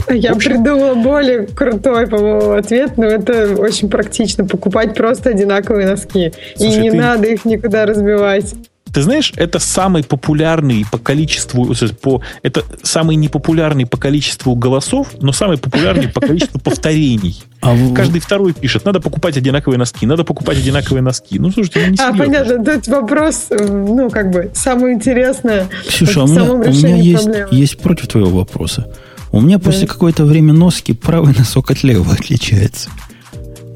Я 0.09 0.33
общем... 0.33 0.53
придумала 0.53 0.95
более 0.95 1.47
крутой, 1.47 2.07
по-моему, 2.07 2.53
ответ, 2.53 2.97
но 2.97 3.05
это 3.05 3.55
очень 3.57 3.89
практично. 3.89 4.45
Покупать 4.45 4.95
просто 4.95 5.31
одинаковые 5.31 5.87
носки. 5.87 6.33
Слушай, 6.57 6.79
и 6.79 6.81
не 6.81 6.91
ты... 6.91 6.97
надо 6.97 7.27
их 7.27 7.45
никуда 7.45 7.87
разбивать. 7.87 8.55
Ты 8.95 9.03
знаешь, 9.03 9.33
это 9.35 9.59
самый 9.59 10.05
популярный 10.05 10.87
по 10.89 10.99
количеству, 10.99 11.75
по, 12.01 12.23
это 12.45 12.63
самый 12.85 13.17
непопулярный 13.17 13.87
по 13.87 13.97
количеству 13.97 14.55
голосов, 14.55 15.09
но 15.21 15.33
самый 15.33 15.59
популярный 15.59 16.07
по 16.07 16.21
количеству 16.21 16.61
повторений. 16.65 17.43
А 17.61 17.75
Каждый 17.93 18.21
второй 18.21 18.53
пишет, 18.53 18.85
надо 18.85 19.01
покупать 19.01 19.37
одинаковые 19.37 19.79
носки, 19.79 20.07
надо 20.07 20.23
покупать 20.23 20.59
одинаковые 20.59 21.03
носки. 21.03 21.41
Ну, 21.41 21.51
слушайте, 21.51 21.81
ну 21.85 21.91
не 21.91 21.97
А, 21.99 22.15
понятно, 22.15 22.65
тут 22.65 22.87
вопрос, 22.87 23.47
ну, 23.51 24.11
как 24.11 24.31
бы, 24.31 24.53
самое 24.55 24.95
интересное. 24.95 25.69
Ксюша, 25.89 26.21
а 26.21 26.25
у 26.25 26.29
меня, 26.29 26.45
у 26.45 26.59
меня 26.59 26.97
есть, 26.97 27.29
есть 27.51 27.79
против 27.79 28.07
твоего 28.07 28.31
вопроса. 28.31 28.93
У 29.33 29.41
меня 29.41 29.59
да. 29.59 29.65
после 29.65 29.89
какое-то 29.89 30.25
время 30.25 30.53
носки 30.53 30.93
правый 30.93 31.35
носок 31.37 31.73
от 31.73 31.83
левого 31.83 32.13
отличается. 32.13 32.91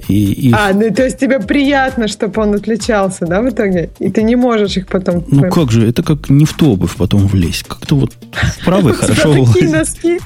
И, 0.08 0.48
и... 0.48 0.52
А, 0.52 0.72
ну 0.72 0.92
то 0.92 1.04
есть 1.04 1.18
тебе 1.18 1.38
приятно, 1.38 2.08
чтобы 2.08 2.42
он 2.42 2.54
отличался, 2.54 3.26
да, 3.26 3.42
в 3.42 3.50
итоге? 3.50 3.90
И 3.98 4.10
ты 4.10 4.22
не 4.22 4.36
можешь 4.36 4.76
их 4.76 4.86
потом... 4.86 5.24
Ну 5.28 5.50
как 5.50 5.70
же, 5.70 5.86
это 5.86 6.02
как 6.02 6.30
не 6.30 6.46
в 6.46 6.54
ту 6.54 6.72
обувь 6.72 6.96
потом 6.96 7.26
влезть. 7.26 7.64
Как-то 7.64 7.96
вот 7.96 8.12
в 8.32 8.64
правый 8.64 8.92
хорошо 8.94 9.44
такие 9.44 9.70
носки? 9.70 10.18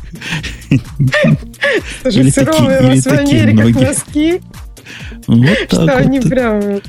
У 2.05 2.87
вас 2.87 3.05
в 3.05 3.13
Америках 3.13 3.83
носки. 3.83 4.41
Вот 5.27 5.59
так 5.69 5.83
что 5.83 5.97
они 5.97 6.21
прям 6.21 6.81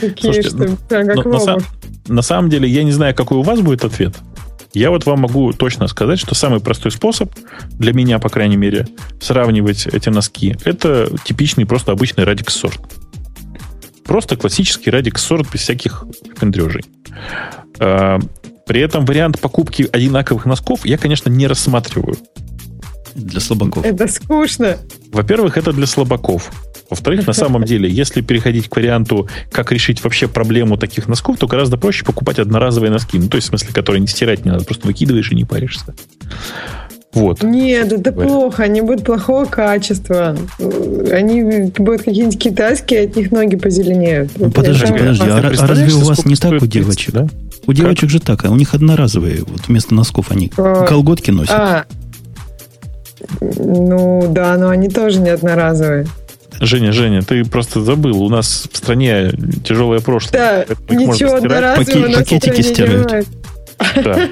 такие, 0.00 0.42
что 0.42 0.56
ну, 0.56 0.76
прям 0.88 1.06
как 1.06 1.24
в 1.24 1.28
обувь. 1.28 1.64
На 2.08 2.22
самом 2.22 2.50
деле, 2.50 2.68
я 2.68 2.84
не 2.84 2.92
знаю, 2.92 3.14
какой 3.14 3.38
у 3.38 3.42
вас 3.42 3.60
будет 3.60 3.84
ответ. 3.84 4.14
Я 4.76 4.90
вот 4.90 5.06
вам 5.06 5.20
могу 5.20 5.54
точно 5.54 5.88
сказать, 5.88 6.18
что 6.18 6.34
самый 6.34 6.60
простой 6.60 6.92
способ, 6.92 7.32
для 7.78 7.94
меня, 7.94 8.18
по 8.18 8.28
крайней 8.28 8.58
мере, 8.58 8.86
сравнивать 9.22 9.86
эти 9.86 10.10
носки, 10.10 10.54
это 10.66 11.10
типичный, 11.24 11.64
просто 11.64 11.92
обычный 11.92 12.24
радикс 12.24 12.54
сорт. 12.54 12.78
Просто 14.04 14.36
классический 14.36 14.90
радикс 14.90 15.22
сорт 15.22 15.50
без 15.50 15.60
всяких 15.60 16.04
пендрежей. 16.38 16.84
А, 17.78 18.18
при 18.66 18.82
этом 18.82 19.06
вариант 19.06 19.40
покупки 19.40 19.88
одинаковых 19.90 20.44
носков 20.44 20.84
я, 20.84 20.98
конечно, 20.98 21.30
не 21.30 21.46
рассматриваю. 21.46 22.18
Для 23.14 23.40
слабаков. 23.40 23.82
Это 23.82 24.06
скучно. 24.08 24.76
Во-первых, 25.10 25.56
это 25.56 25.72
для 25.72 25.86
слабаков. 25.86 26.52
Во-вторых, 26.88 27.26
на 27.26 27.32
самом 27.32 27.64
деле, 27.64 27.88
если 27.90 28.20
переходить 28.20 28.68
к 28.68 28.76
варианту, 28.76 29.28
как 29.50 29.72
решить 29.72 30.02
вообще 30.04 30.28
проблему 30.28 30.76
таких 30.76 31.08
носков, 31.08 31.38
то 31.38 31.46
гораздо 31.46 31.76
проще 31.76 32.04
покупать 32.04 32.38
одноразовые 32.38 32.90
носки. 32.90 33.18
Ну, 33.18 33.28
то 33.28 33.36
есть, 33.36 33.48
в 33.48 33.50
смысле, 33.50 33.72
которые 33.72 34.00
не 34.00 34.06
стирать 34.06 34.44
не 34.44 34.50
надо, 34.50 34.64
просто 34.64 34.86
выкидываешь 34.86 35.30
и 35.32 35.34
не 35.34 35.44
паришься. 35.44 35.94
Вот. 37.16 37.42
Нет, 37.42 37.92
это 37.92 38.10
Говорят. 38.10 38.32
плохо. 38.32 38.62
Они 38.62 38.82
будут 38.82 39.04
плохого 39.04 39.46
качества. 39.46 40.36
Они 41.10 41.70
будут 41.78 42.02
какие-нибудь 42.02 42.38
китайские, 42.38 43.06
от 43.06 43.16
них 43.16 43.32
ноги 43.32 43.56
позеленеют. 43.56 44.32
Ну, 44.36 44.50
подожди, 44.50 44.92
подожди. 44.92 45.24
А, 45.26 45.38
а 45.38 45.66
разве 45.66 45.94
у 45.94 46.00
вас 46.00 46.26
не 46.26 46.36
так 46.36 46.60
у 46.60 46.66
девочек? 46.66 47.14
да? 47.14 47.26
У 47.66 47.72
девочек 47.72 48.02
как? 48.02 48.10
же 48.10 48.20
так, 48.20 48.44
а 48.44 48.50
у 48.50 48.56
них 48.56 48.74
одноразовые. 48.74 49.44
Вот 49.46 49.66
вместо 49.66 49.94
носков 49.94 50.30
они 50.30 50.52
а, 50.58 50.84
колготки 50.84 51.30
носят. 51.30 51.54
А, 51.54 51.86
ну 53.40 54.30
да, 54.30 54.56
но 54.58 54.68
они 54.68 54.90
тоже 54.90 55.20
не 55.20 55.30
одноразовые. 55.30 56.06
Женя, 56.60 56.92
Женя, 56.92 57.22
ты 57.22 57.44
просто 57.44 57.80
забыл. 57.82 58.22
У 58.22 58.28
нас 58.28 58.68
в 58.70 58.76
стране 58.76 59.32
тяжелое 59.64 60.00
прошлое. 60.00 60.66
Да, 60.68 60.94
ничего 60.94 61.34
одноразового 61.34 62.06
Паки, 62.06 62.14
Пакетики 62.14 62.62
стирают. 62.62 63.26
Да. 63.96 64.28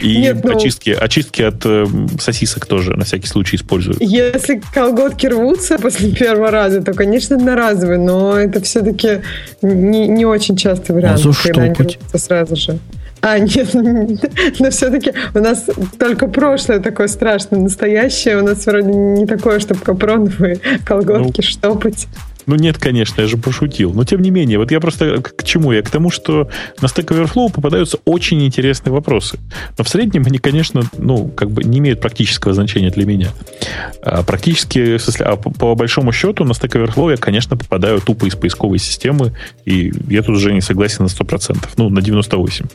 И 0.00 0.18
Нет, 0.18 0.44
ну, 0.44 0.56
очистки, 0.56 0.90
очистки 0.90 1.42
от 1.42 1.64
э, 1.64 1.86
сосисок 2.20 2.66
тоже 2.66 2.96
на 2.96 3.04
всякий 3.04 3.26
случай 3.26 3.56
используют. 3.56 4.00
Если 4.00 4.60
колготки 4.74 5.26
рвутся 5.26 5.78
после 5.78 6.10
первого 6.12 6.50
раза, 6.50 6.82
то, 6.82 6.92
конечно, 6.94 7.36
одноразовые, 7.36 7.98
но 7.98 8.36
это 8.36 8.60
все-таки 8.60 9.22
не, 9.62 10.08
не 10.08 10.24
очень 10.24 10.56
частый 10.56 10.94
вариант, 10.94 11.24
а 11.24 11.32
когда 11.42 11.62
они 11.62 11.74
рвутся 11.74 12.18
сразу 12.18 12.56
же. 12.56 12.78
А, 13.20 13.38
нет, 13.38 13.74
но 14.58 14.70
все-таки 14.70 15.12
у 15.34 15.38
нас 15.38 15.66
только 15.98 16.28
прошлое 16.28 16.80
такое 16.80 17.08
страшное, 17.08 17.60
настоящее 17.60 18.38
у 18.38 18.44
нас 18.44 18.66
вроде 18.66 18.88
не 18.88 19.26
такое, 19.26 19.58
чтобы 19.58 19.80
капроновые 19.80 20.60
колготки 20.84 21.40
ну, 21.40 21.42
штопать. 21.42 22.06
Ну 22.48 22.56
нет, 22.56 22.78
конечно, 22.78 23.20
я 23.20 23.26
же 23.26 23.36
пошутил. 23.36 23.92
Но 23.92 24.04
тем 24.04 24.22
не 24.22 24.30
менее, 24.30 24.58
вот 24.58 24.70
я 24.70 24.80
просто 24.80 25.20
к 25.20 25.44
чему? 25.44 25.70
Я 25.72 25.82
к 25.82 25.90
тому, 25.90 26.10
что 26.10 26.48
на 26.80 26.86
Stack 26.86 27.08
Overflow 27.08 27.52
попадаются 27.52 27.98
очень 28.06 28.42
интересные 28.44 28.90
вопросы. 28.90 29.38
Но 29.76 29.84
в 29.84 29.88
среднем 29.88 30.24
они, 30.26 30.38
конечно, 30.38 30.82
ну, 30.96 31.28
как 31.28 31.50
бы 31.50 31.62
не 31.62 31.78
имеют 31.78 32.00
практического 32.00 32.54
значения 32.54 32.90
для 32.90 33.04
меня. 33.04 33.28
А 34.02 34.22
практически, 34.22 34.96
в 34.96 35.20
а 35.20 35.36
по, 35.36 35.50
по 35.50 35.74
большому 35.74 36.10
счету 36.10 36.44
на 36.44 36.52
Stack 36.52 36.82
Overflow 36.82 37.10
я, 37.10 37.16
конечно, 37.18 37.54
попадаю 37.54 38.00
тупо 38.00 38.24
из 38.24 38.34
поисковой 38.34 38.78
системы, 38.78 39.34
и 39.66 39.92
я 40.08 40.22
тут 40.22 40.36
уже 40.36 40.54
не 40.54 40.62
согласен 40.62 41.04
на 41.04 41.08
100%, 41.08 41.58
ну, 41.76 41.90
на 41.90 41.98
98%. 41.98 42.70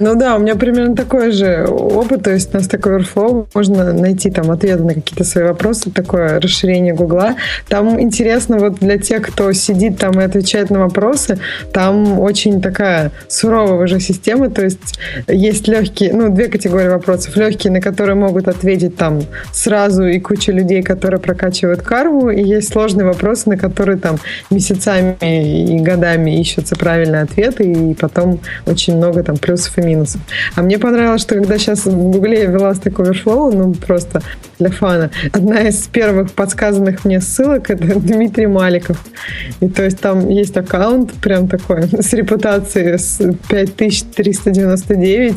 Ну 0.00 0.14
да, 0.16 0.34
у 0.36 0.40
меня 0.40 0.56
примерно 0.56 0.96
такой 0.96 1.30
же 1.30 1.66
опыт, 1.68 2.24
то 2.24 2.32
есть 2.32 2.52
на 2.52 2.58
Stack 2.58 2.82
Overflow 2.82 3.46
можно 3.54 3.92
найти 3.92 4.30
там 4.30 4.50
ответы 4.50 4.82
на 4.82 4.94
какие-то 4.94 5.22
свои 5.22 5.44
вопросы, 5.44 5.92
такое 5.92 6.40
расширение 6.40 6.94
Гугла. 6.94 7.36
Там 7.68 8.00
интересно 8.00 8.58
вот 8.58 8.80
для 8.80 8.98
те, 9.04 9.20
кто 9.20 9.52
сидит 9.52 9.98
там 9.98 10.20
и 10.20 10.24
отвечает 10.24 10.70
на 10.70 10.80
вопросы, 10.80 11.38
там 11.72 12.18
очень 12.20 12.60
такая 12.60 13.12
суровая 13.28 13.84
уже 13.84 14.00
система, 14.00 14.50
то 14.50 14.62
есть 14.62 14.98
есть 15.28 15.68
легкие, 15.68 16.12
ну, 16.12 16.34
две 16.34 16.48
категории 16.48 16.88
вопросов. 16.88 17.36
Легкие, 17.36 17.72
на 17.72 17.80
которые 17.80 18.16
могут 18.16 18.48
ответить 18.48 18.96
там 18.96 19.22
сразу 19.52 20.04
и 20.04 20.18
куча 20.18 20.52
людей, 20.52 20.82
которые 20.82 21.20
прокачивают 21.20 21.82
карму, 21.82 22.30
и 22.30 22.42
есть 22.42 22.72
сложные 22.72 23.06
вопросы, 23.06 23.48
на 23.48 23.56
которые 23.56 23.98
там 23.98 24.16
месяцами 24.50 25.16
и 25.20 25.78
годами 25.80 26.40
ищутся 26.40 26.76
правильные 26.76 27.22
ответы, 27.22 27.64
и 27.64 27.94
потом 27.94 28.40
очень 28.66 28.96
много 28.96 29.22
там 29.22 29.36
плюсов 29.36 29.76
и 29.78 29.82
минусов. 29.82 30.20
А 30.54 30.62
мне 30.62 30.78
понравилось, 30.78 31.22
что 31.22 31.34
когда 31.34 31.58
сейчас 31.58 31.84
в 31.84 32.10
Гугле 32.10 32.42
я 32.42 32.46
вела 32.46 32.72
Stack 32.72 32.94
Overflow, 32.96 33.54
ну, 33.54 33.74
просто 33.74 34.22
для 34.58 34.70
фана, 34.70 35.10
одна 35.32 35.60
из 35.62 35.86
первых 35.88 36.32
подсказанных 36.32 37.04
мне 37.04 37.20
ссылок 37.20 37.70
это 37.70 37.98
Дмитрий 37.98 38.46
Маликов, 38.46 38.93
подписчиков. 38.94 39.60
И 39.60 39.68
то 39.68 39.84
есть 39.84 40.00
там 40.00 40.28
есть 40.28 40.56
аккаунт 40.56 41.12
прям 41.14 41.48
такой 41.48 41.82
с 42.00 42.12
репутацией 42.12 42.98
с 42.98 43.18
5399. 43.48 45.36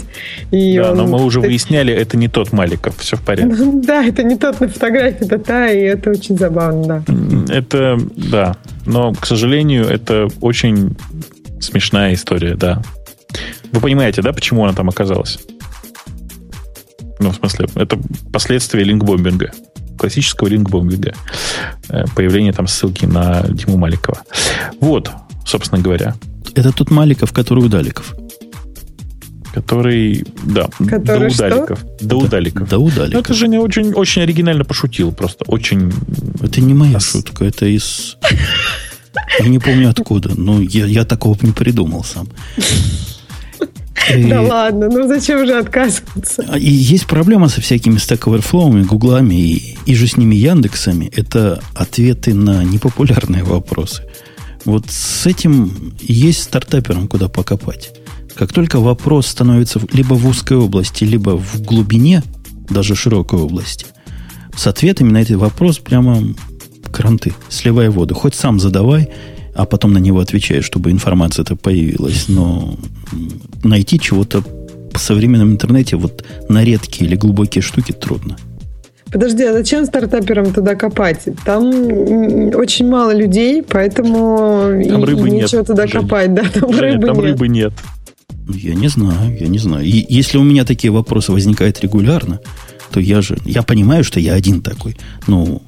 И 0.51 0.77
да, 0.77 0.91
он... 0.91 0.97
но 0.97 1.07
мы 1.07 1.23
уже 1.23 1.39
выясняли, 1.39 1.93
это 1.93 2.17
не 2.17 2.27
тот 2.27 2.51
Маликов, 2.51 2.97
все 2.97 3.17
в 3.17 3.21
порядке. 3.21 3.55
Да, 3.87 4.03
это 4.03 4.23
не 4.23 4.35
тот 4.35 4.59
на 4.59 4.67
фотографии, 4.67 5.25
это 5.25 5.37
та, 5.37 5.69
и 5.69 5.79
это 5.79 6.09
очень 6.09 6.37
забавно, 6.37 7.03
да. 7.07 7.53
Это, 7.53 7.97
да, 8.15 8.57
но, 8.85 9.13
к 9.13 9.25
сожалению, 9.25 9.85
это 9.85 10.27
очень 10.41 10.97
смешная 11.59 12.13
история, 12.13 12.55
да. 12.55 12.81
Вы 13.71 13.79
понимаете, 13.79 14.21
да, 14.21 14.33
почему 14.33 14.63
она 14.65 14.73
там 14.73 14.89
оказалась? 14.89 15.39
Ну, 17.19 17.31
в 17.31 17.35
смысле, 17.35 17.67
это 17.75 17.97
последствия 18.31 18.83
линкбомбинга 18.83 19.51
классического 19.97 20.47
линкбомбинга. 20.47 21.13
Э, 21.89 22.05
появление 22.15 22.53
там 22.53 22.67
ссылки 22.67 23.05
на 23.05 23.43
Диму 23.49 23.77
Маликова. 23.77 24.21
Вот, 24.79 25.11
собственно 25.45 25.81
говоря. 25.81 26.15
Это 26.55 26.71
тот 26.71 26.91
Маликов, 26.91 27.33
который 27.33 27.63
у 27.65 27.67
Даликов. 27.67 28.15
Который, 29.53 30.23
да, 30.43 30.69
который 30.87 31.29
до 31.29 31.45
удаликов. 31.45 31.85
До 31.99 32.17
удаликов. 32.17 32.69
До 32.69 32.77
удаликов. 32.77 33.13
Ну, 33.13 33.19
это 33.19 33.33
же 33.33 33.47
не 33.47 33.57
очень, 33.57 33.91
очень 33.93 34.21
оригинально 34.21 34.63
пошутил, 34.63 35.11
просто 35.11 35.45
очень... 35.47 35.91
Это 36.41 36.61
не 36.61 36.75
моя 36.75 36.99
шутка, 36.99 37.45
это 37.45 37.65
из... 37.65 38.17
Я 39.39 39.47
не 39.47 39.57
помню 39.57 39.89
откуда, 39.89 40.39
но 40.39 40.61
я, 40.61 40.85
я 40.85 41.05
такого 41.05 41.35
не 41.41 41.53
придумал 41.53 42.03
сам. 42.03 42.29
Да 44.27 44.41
ладно, 44.41 44.89
ну 44.89 45.07
зачем 45.07 45.45
же 45.45 45.57
отказываться? 45.57 46.45
А, 46.47 46.57
и 46.57 46.69
есть 46.69 47.07
проблема 47.07 47.49
со 47.49 47.61
всякими 47.61 47.97
Stack 47.97 48.21
Overflow, 48.21 48.83
гуглами 48.85 49.35
и, 49.35 49.77
и 49.85 49.95
же 49.95 50.07
с 50.07 50.17
ними 50.17 50.35
Яндексами. 50.35 51.11
Это 51.15 51.61
ответы 51.73 52.33
на 52.33 52.63
непопулярные 52.63 53.43
вопросы. 53.43 54.03
Вот 54.65 54.85
с 54.89 55.25
этим 55.25 55.93
есть 56.01 56.43
стартаперам 56.43 57.07
куда 57.07 57.27
покопать. 57.29 57.91
Как 58.35 58.53
только 58.53 58.79
вопрос 58.79 59.27
становится 59.27 59.81
либо 59.91 60.13
в 60.13 60.27
узкой 60.27 60.57
области, 60.57 61.03
либо 61.03 61.37
в 61.37 61.61
глубине, 61.61 62.23
даже 62.69 62.95
широкой 62.95 63.39
области, 63.39 63.85
с 64.55 64.67
ответами 64.67 65.11
на 65.11 65.21
этот 65.21 65.37
вопрос 65.37 65.79
прямо 65.79 66.21
кранты, 66.91 67.33
сливай 67.49 67.89
воду. 67.89 68.15
Хоть 68.15 68.35
сам 68.35 68.59
задавай, 68.59 69.09
а 69.57 69.65
потом 69.65 69.91
на 69.93 69.97
него 69.97 70.19
отвечаешь, 70.19 70.63
чтобы 70.63 70.91
информация-то 70.91 71.55
появилась. 71.55 72.25
Но 72.27 72.77
найти 73.63 73.99
чего-то 73.99 74.43
в 74.93 74.99
современном 74.99 75.51
интернете 75.51 75.95
вот 75.97 76.23
на 76.47 76.63
редкие 76.63 77.09
или 77.09 77.15
глубокие 77.15 77.63
штуки 77.63 77.91
трудно. 77.91 78.37
Подожди, 79.11 79.43
а 79.43 79.53
зачем 79.53 79.85
стартаперам 79.85 80.53
туда 80.53 80.75
копать? 80.75 81.27
Там 81.43 81.69
очень 82.55 82.87
мало 82.87 83.15
людей, 83.15 83.63
поэтому 83.63 84.69
там 84.87 85.03
рыбы 85.03 85.29
нечего 85.29 85.59
нет, 85.59 85.67
туда 85.67 85.87
Жень. 85.87 86.01
копать. 86.01 86.33
Да, 86.33 86.43
там 86.53 86.73
Женя, 86.73 86.91
рыбы 86.91 87.07
там 87.07 87.15
нет. 87.15 87.25
рыбы 87.25 87.47
нет. 87.47 87.73
Я 88.49 88.75
не 88.75 88.89
знаю, 88.89 89.37
я 89.39 89.47
не 89.47 89.57
знаю. 89.57 89.85
И 89.85 90.05
если 90.07 90.37
у 90.37 90.43
меня 90.43 90.65
такие 90.65 90.91
вопросы 90.91 91.31
возникают 91.31 91.81
регулярно, 91.81 92.41
то 92.91 92.99
я 92.99 93.21
же, 93.21 93.37
я 93.45 93.63
понимаю, 93.63 94.03
что 94.03 94.19
я 94.19 94.33
один 94.33 94.61
такой. 94.61 94.97
Ну, 95.25 95.63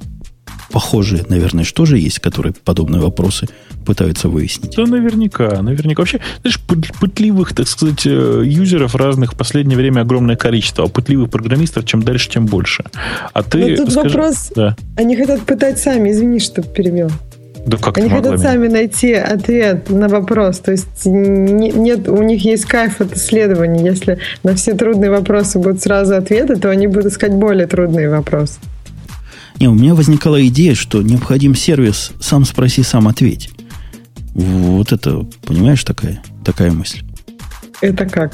похожие, 0.70 1.24
наверное, 1.28 1.64
что 1.64 1.84
же 1.84 1.98
есть, 1.98 2.20
которые 2.20 2.52
подобные 2.64 3.00
вопросы 3.00 3.48
пытаются 3.84 4.28
выяснить. 4.28 4.76
Да, 4.76 4.86
наверняка, 4.86 5.62
наверняка. 5.62 6.02
Вообще, 6.02 6.20
знаешь, 6.42 6.60
пытливых, 7.00 7.54
так 7.54 7.68
сказать, 7.68 8.06
э, 8.06 8.42
юзеров 8.44 8.94
разных 8.94 9.32
в 9.32 9.36
последнее 9.36 9.76
время 9.76 10.00
огромное 10.02 10.36
количество, 10.36 10.84
а 10.84 10.88
пытливых 10.88 11.30
программистов 11.30 11.84
чем 11.84 12.02
дальше, 12.02 12.30
тем 12.30 12.46
больше. 12.46 12.84
А 13.32 13.42
ты... 13.42 13.70
Но 13.70 13.76
тут 13.76 13.92
скажи... 13.92 14.08
вопрос, 14.08 14.52
да. 14.54 14.76
они 14.96 15.16
хотят 15.16 15.40
пытать 15.42 15.78
сами, 15.78 16.10
извини, 16.10 16.38
что 16.38 16.62
перебил. 16.62 17.10
Да 17.66 17.76
как 17.76 17.98
Они 17.98 18.08
хотят 18.08 18.32
меня? 18.32 18.38
сами 18.38 18.68
найти 18.68 19.12
ответ 19.12 19.90
на 19.90 20.08
вопрос. 20.08 20.60
То 20.60 20.72
есть 20.72 21.04
нет, 21.04 22.08
у 22.08 22.22
них 22.22 22.44
есть 22.44 22.64
кайф 22.64 23.00
от 23.00 23.14
исследований. 23.14 23.84
Если 23.84 24.18
на 24.42 24.54
все 24.54 24.74
трудные 24.74 25.10
вопросы 25.10 25.58
будут 25.58 25.82
сразу 25.82 26.14
ответы, 26.14 26.56
то 26.56 26.70
они 26.70 26.86
будут 26.86 27.12
искать 27.12 27.32
более 27.32 27.66
трудные 27.66 28.08
вопросы. 28.08 28.58
Не, 29.60 29.68
у 29.68 29.74
меня 29.74 29.94
возникала 29.94 30.44
идея, 30.48 30.74
что 30.74 31.02
необходим 31.02 31.54
сервис 31.54 32.12
«сам 32.18 32.46
спроси, 32.46 32.82
сам 32.82 33.08
ответь». 33.08 33.50
Вот 34.32 34.90
это, 34.90 35.26
понимаешь, 35.44 35.84
такая, 35.84 36.22
такая 36.42 36.72
мысль. 36.72 37.02
Это 37.82 38.06
как? 38.06 38.32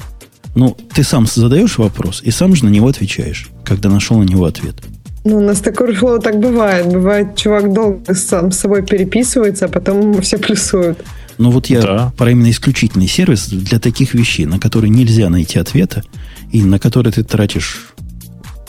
Ну, 0.55 0.77
ты 0.94 1.03
сам 1.03 1.27
задаешь 1.27 1.78
вопрос 1.78 2.23
и 2.23 2.31
сам 2.31 2.55
же 2.55 2.65
на 2.65 2.69
него 2.69 2.86
отвечаешь, 2.86 3.48
когда 3.65 3.89
нашел 3.89 4.19
на 4.19 4.23
него 4.23 4.44
ответ. 4.44 4.77
Ну, 5.24 5.40
на 5.40 5.51
Stack 5.51 5.78
Overflow 5.78 6.20
так 6.20 6.39
бывает. 6.39 6.86
Бывает, 6.86 7.35
чувак 7.35 7.73
долго 7.73 8.15
сам 8.15 8.53
с 8.53 8.61
собой 8.61 8.85
переписывается, 8.85 9.65
а 9.65 9.69
потом 9.69 10.01
ему 10.01 10.20
все 10.20 10.39
плюсуют. 10.39 11.03
Ну, 11.39 11.51
вот 11.51 11.66
я 11.66 11.82
да. 11.82 12.12
про 12.16 12.31
именно 12.31 12.51
исключительный 12.51 13.09
сервис 13.09 13.48
для 13.48 13.81
таких 13.81 14.15
вещей, 14.15 14.47
на 14.47 14.61
которые 14.61 14.90
нельзя 14.90 15.28
найти 15.28 15.59
ответа, 15.59 16.05
и 16.53 16.62
на 16.62 16.78
которые 16.78 17.12
ты 17.12 17.24
тратишь 17.24 17.94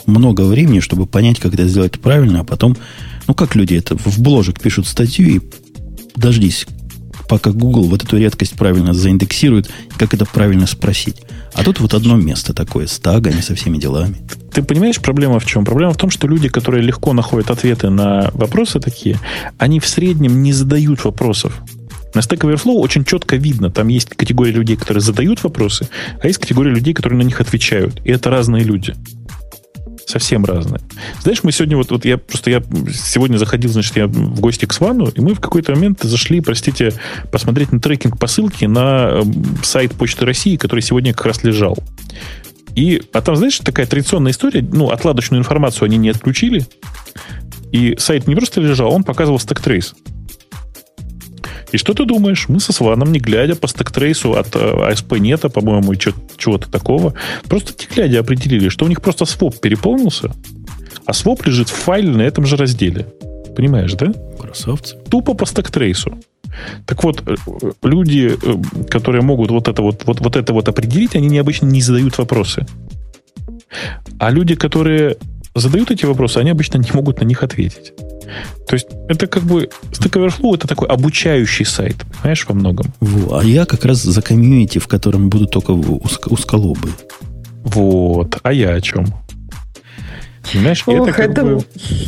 много 0.08 0.42
времени, 0.42 0.80
чтобы 0.80 1.06
понять, 1.06 1.40
как 1.40 1.54
это 1.54 1.68
сделать 1.68 2.00
правильно, 2.00 2.40
а 2.40 2.44
потом, 2.44 2.76
ну, 3.28 3.34
как 3.34 3.56
люди 3.56 3.76
это 3.76 3.96
в 3.98 4.20
бложек 4.20 4.60
пишут 4.60 4.88
статью 4.88 5.28
и 5.28 5.42
дождись, 6.16 6.66
пока 7.28 7.52
Google 7.52 7.84
вот 7.84 8.04
эту 8.04 8.18
редкость 8.18 8.54
правильно 8.54 8.94
заиндексирует, 8.94 9.70
как 9.98 10.14
это 10.14 10.26
правильно 10.26 10.66
спросить. 10.66 11.18
А 11.54 11.64
тут 11.64 11.80
вот 11.80 11.94
одно 11.94 12.16
место 12.16 12.54
такое, 12.54 12.88
с 12.88 13.00
тагами, 13.00 13.42
со 13.42 13.56
всеми 13.56 13.78
делами. 13.78 14.16
Ты 14.54 14.64
понимаешь, 14.64 15.00
проблема 15.00 15.40
в 15.40 15.46
чем? 15.46 15.66
Проблема 15.66 15.94
в 15.94 15.98
том, 15.98 16.10
что 16.10 16.28
люди, 16.28 16.50
которые 16.50 16.84
легко 16.84 17.14
находят 17.14 17.52
ответы 17.52 17.90
на 17.90 18.32
вопросы 18.34 18.80
такие, 18.80 19.20
они 19.58 19.80
в 19.80 19.88
среднем 19.88 20.42
не 20.42 20.54
задают 20.54 21.04
вопросов. 21.04 21.62
На 22.14 22.20
Stack 22.20 22.40
Overflow 22.40 22.76
очень 22.76 23.04
четко 23.04 23.36
видно, 23.36 23.70
там 23.70 23.90
есть 23.90 24.10
категория 24.10 24.52
людей, 24.52 24.76
которые 24.76 25.02
задают 25.02 25.44
вопросы, 25.44 25.90
а 26.22 26.28
есть 26.28 26.40
категория 26.40 26.72
людей, 26.72 26.94
которые 26.94 27.20
на 27.20 27.24
них 27.24 27.42
отвечают. 27.42 28.02
И 28.06 28.10
это 28.10 28.30
разные 28.30 28.64
люди 28.64 28.96
совсем 30.08 30.46
разные. 30.46 30.82
Знаешь, 31.22 31.44
мы 31.44 31.52
сегодня 31.52 31.76
вот, 31.76 31.92
вот 31.92 32.06
я 32.06 32.18
просто 32.18 32.50
я 32.50 32.64
сегодня 32.94 33.38
заходил, 33.38 33.70
значит, 33.70 33.96
я 33.98 34.08
в 34.08 34.40
гости 34.40 34.66
к 34.66 34.74
Свану, 34.74 35.08
и 35.10 35.20
мы 35.20 35.34
в 35.34 35.42
какой-то 35.42 35.74
момент 35.74 36.02
зашли, 36.02 36.40
простите, 36.40 36.94
посмотреть 37.32 37.74
на 37.74 37.82
трекинг 37.82 38.18
посылки 38.18 38.66
на 38.66 39.10
эм, 39.10 39.58
сайт 39.64 39.94
Почты 39.94 40.26
России, 40.26 40.56
который 40.56 40.80
сегодня 40.80 41.14
как 41.14 41.26
раз 41.28 41.44
лежал. 41.44 41.78
И, 42.74 43.02
а 43.12 43.22
там, 43.22 43.36
знаешь, 43.36 43.58
такая 43.60 43.86
традиционная 43.86 44.32
история, 44.32 44.62
ну, 44.62 44.90
отладочную 44.90 45.42
информацию 45.42 45.86
они 45.86 45.98
не 45.98 46.10
отключили, 46.10 46.66
и 47.72 47.96
сайт 47.98 48.28
не 48.28 48.36
просто 48.36 48.62
лежал, 48.62 48.94
он 48.94 49.04
показывал 49.04 49.40
stack 49.40 49.64
trace. 49.64 49.94
И 51.72 51.78
что 51.78 51.94
ты 51.94 52.06
думаешь? 52.06 52.48
Мы 52.48 52.60
со 52.60 52.72
Сваном, 52.72 53.12
не 53.12 53.20
глядя 53.20 53.56
по 53.56 53.68
stack 53.68 53.98
trace 53.98 54.28
у 54.28 54.34
от 54.34 54.56
ASP.NET, 54.56 55.50
по-моему, 55.50 55.96
чего-то 55.96 56.70
такого, 56.70 57.14
просто 57.48 57.74
не 57.80 57.94
глядя 57.94 58.20
определили, 58.22 58.70
что 58.70 58.86
у 58.86 58.88
них 58.88 59.02
просто 59.02 59.26
своп 59.26 59.60
переполнился, 59.60 60.32
а 61.06 61.14
своп 61.14 61.46
лежит 61.46 61.70
в 61.70 61.74
файле 61.74 62.12
на 62.12 62.22
этом 62.22 62.46
же 62.46 62.56
разделе. 62.56 63.08
Понимаешь, 63.56 63.94
да? 63.94 64.14
Красавцы. 64.40 64.98
Тупо 65.10 65.34
по 65.34 65.46
stack 65.46 65.76
trace 65.76 66.06
у. 66.06 66.18
Так 66.86 67.04
вот, 67.04 67.24
э, 67.26 67.36
люди, 67.84 68.32
э, 68.42 68.84
которые 68.90 69.22
могут 69.22 69.52
вот 69.52 69.68
это 69.68 69.82
вот, 69.82 70.04
вот, 70.06 70.22
вот 70.22 70.36
это 70.36 70.54
вот 70.54 70.70
определить, 70.70 71.16
они 71.16 71.28
необычно 71.28 71.66
не 71.66 71.82
задают 71.82 72.18
вопросы. 72.18 72.66
А 74.20 74.32
люди, 74.32 74.56
которые 74.56 75.18
задают 75.60 75.92
эти 75.92 76.06
вопросы, 76.06 76.38
они 76.38 76.52
обычно 76.52 76.78
не 76.78 76.92
могут 76.94 77.20
на 77.20 77.26
них 77.26 77.44
ответить. 77.44 77.94
То 78.68 78.74
есть 78.74 78.88
это 79.08 79.28
как 79.28 79.44
бы 79.44 79.70
Stack 79.92 80.12
Overflow 80.12 80.56
это 80.56 80.68
такой 80.68 80.88
обучающий 80.88 81.66
сайт, 81.66 81.96
понимаешь, 82.18 82.46
во 82.48 82.54
многом. 82.54 82.94
Во, 83.00 83.40
а 83.40 83.44
я 83.44 83.66
как 83.66 83.86
раз 83.86 84.04
за 84.04 84.22
community, 84.22 84.80
в 84.80 84.88
котором 84.88 85.30
будут 85.30 85.52
только 85.52 85.72
узко, 85.72 86.30
узколобы. 86.30 86.90
Вот. 87.64 88.38
А 88.44 88.54
я 88.54 88.74
о 88.74 88.82
чем? 88.82 89.06
Понимаешь, 90.52 90.84
Ох, 90.86 91.08
это 91.08 91.18
как 91.18 91.32
это... 91.32 91.44
бы... 91.44 91.66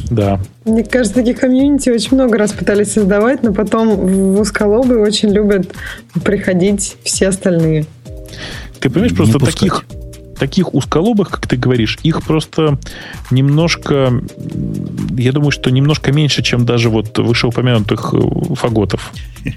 Да. 0.10 0.40
Мне 0.64 0.84
кажется, 0.84 1.16
таких 1.16 1.40
комьюнити 1.40 1.90
очень 1.90 2.16
много 2.16 2.38
раз 2.38 2.54
пытались 2.54 2.94
создавать, 2.94 3.44
но 3.44 3.54
потом 3.54 3.90
в 3.90 4.40
узколобы 4.40 5.00
очень 5.02 5.30
любят 5.30 5.68
приходить 6.24 6.96
все 7.04 7.28
остальные. 7.28 7.86
Ты 8.80 8.90
понимаешь, 8.90 9.14
просто 9.14 9.40
таких, 9.40 9.86
таких 10.40 10.74
узколобых, 10.74 11.30
как 11.30 11.48
ты 11.48 11.58
говоришь, 11.58 12.00
их 12.02 12.24
просто 12.24 12.80
немножко, 13.30 14.22
я 15.18 15.32
думаю, 15.32 15.52
что 15.52 15.70
немножко 15.70 16.12
меньше, 16.12 16.42
чем 16.42 16.66
даже 16.66 16.90
вот 16.90 17.18
вышеупомянутых 17.18 18.14
э, 18.14 18.56
фаготов. 18.56 19.12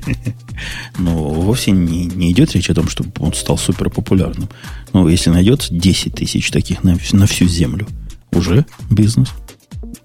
Ну, 0.97 1.11
вовсе 1.11 1.73
не, 1.73 2.07
не 2.07 2.31
идет 2.31 2.53
речь 2.53 2.71
о 2.71 2.75
том, 2.75 2.89
чтобы 2.89 3.11
он 3.19 3.33
стал 3.33 3.59
супер 3.59 3.91
популярным. 3.91 4.49
Но 4.93 5.09
если 5.09 5.31
найдется 5.31 5.75
10 5.75 6.15
тысяч 6.15 6.51
таких 6.53 6.85
на, 6.85 6.97
на 7.13 7.27
всю 7.27 7.49
землю, 7.49 7.89
уже 8.33 8.65
бизнес. 8.91 9.33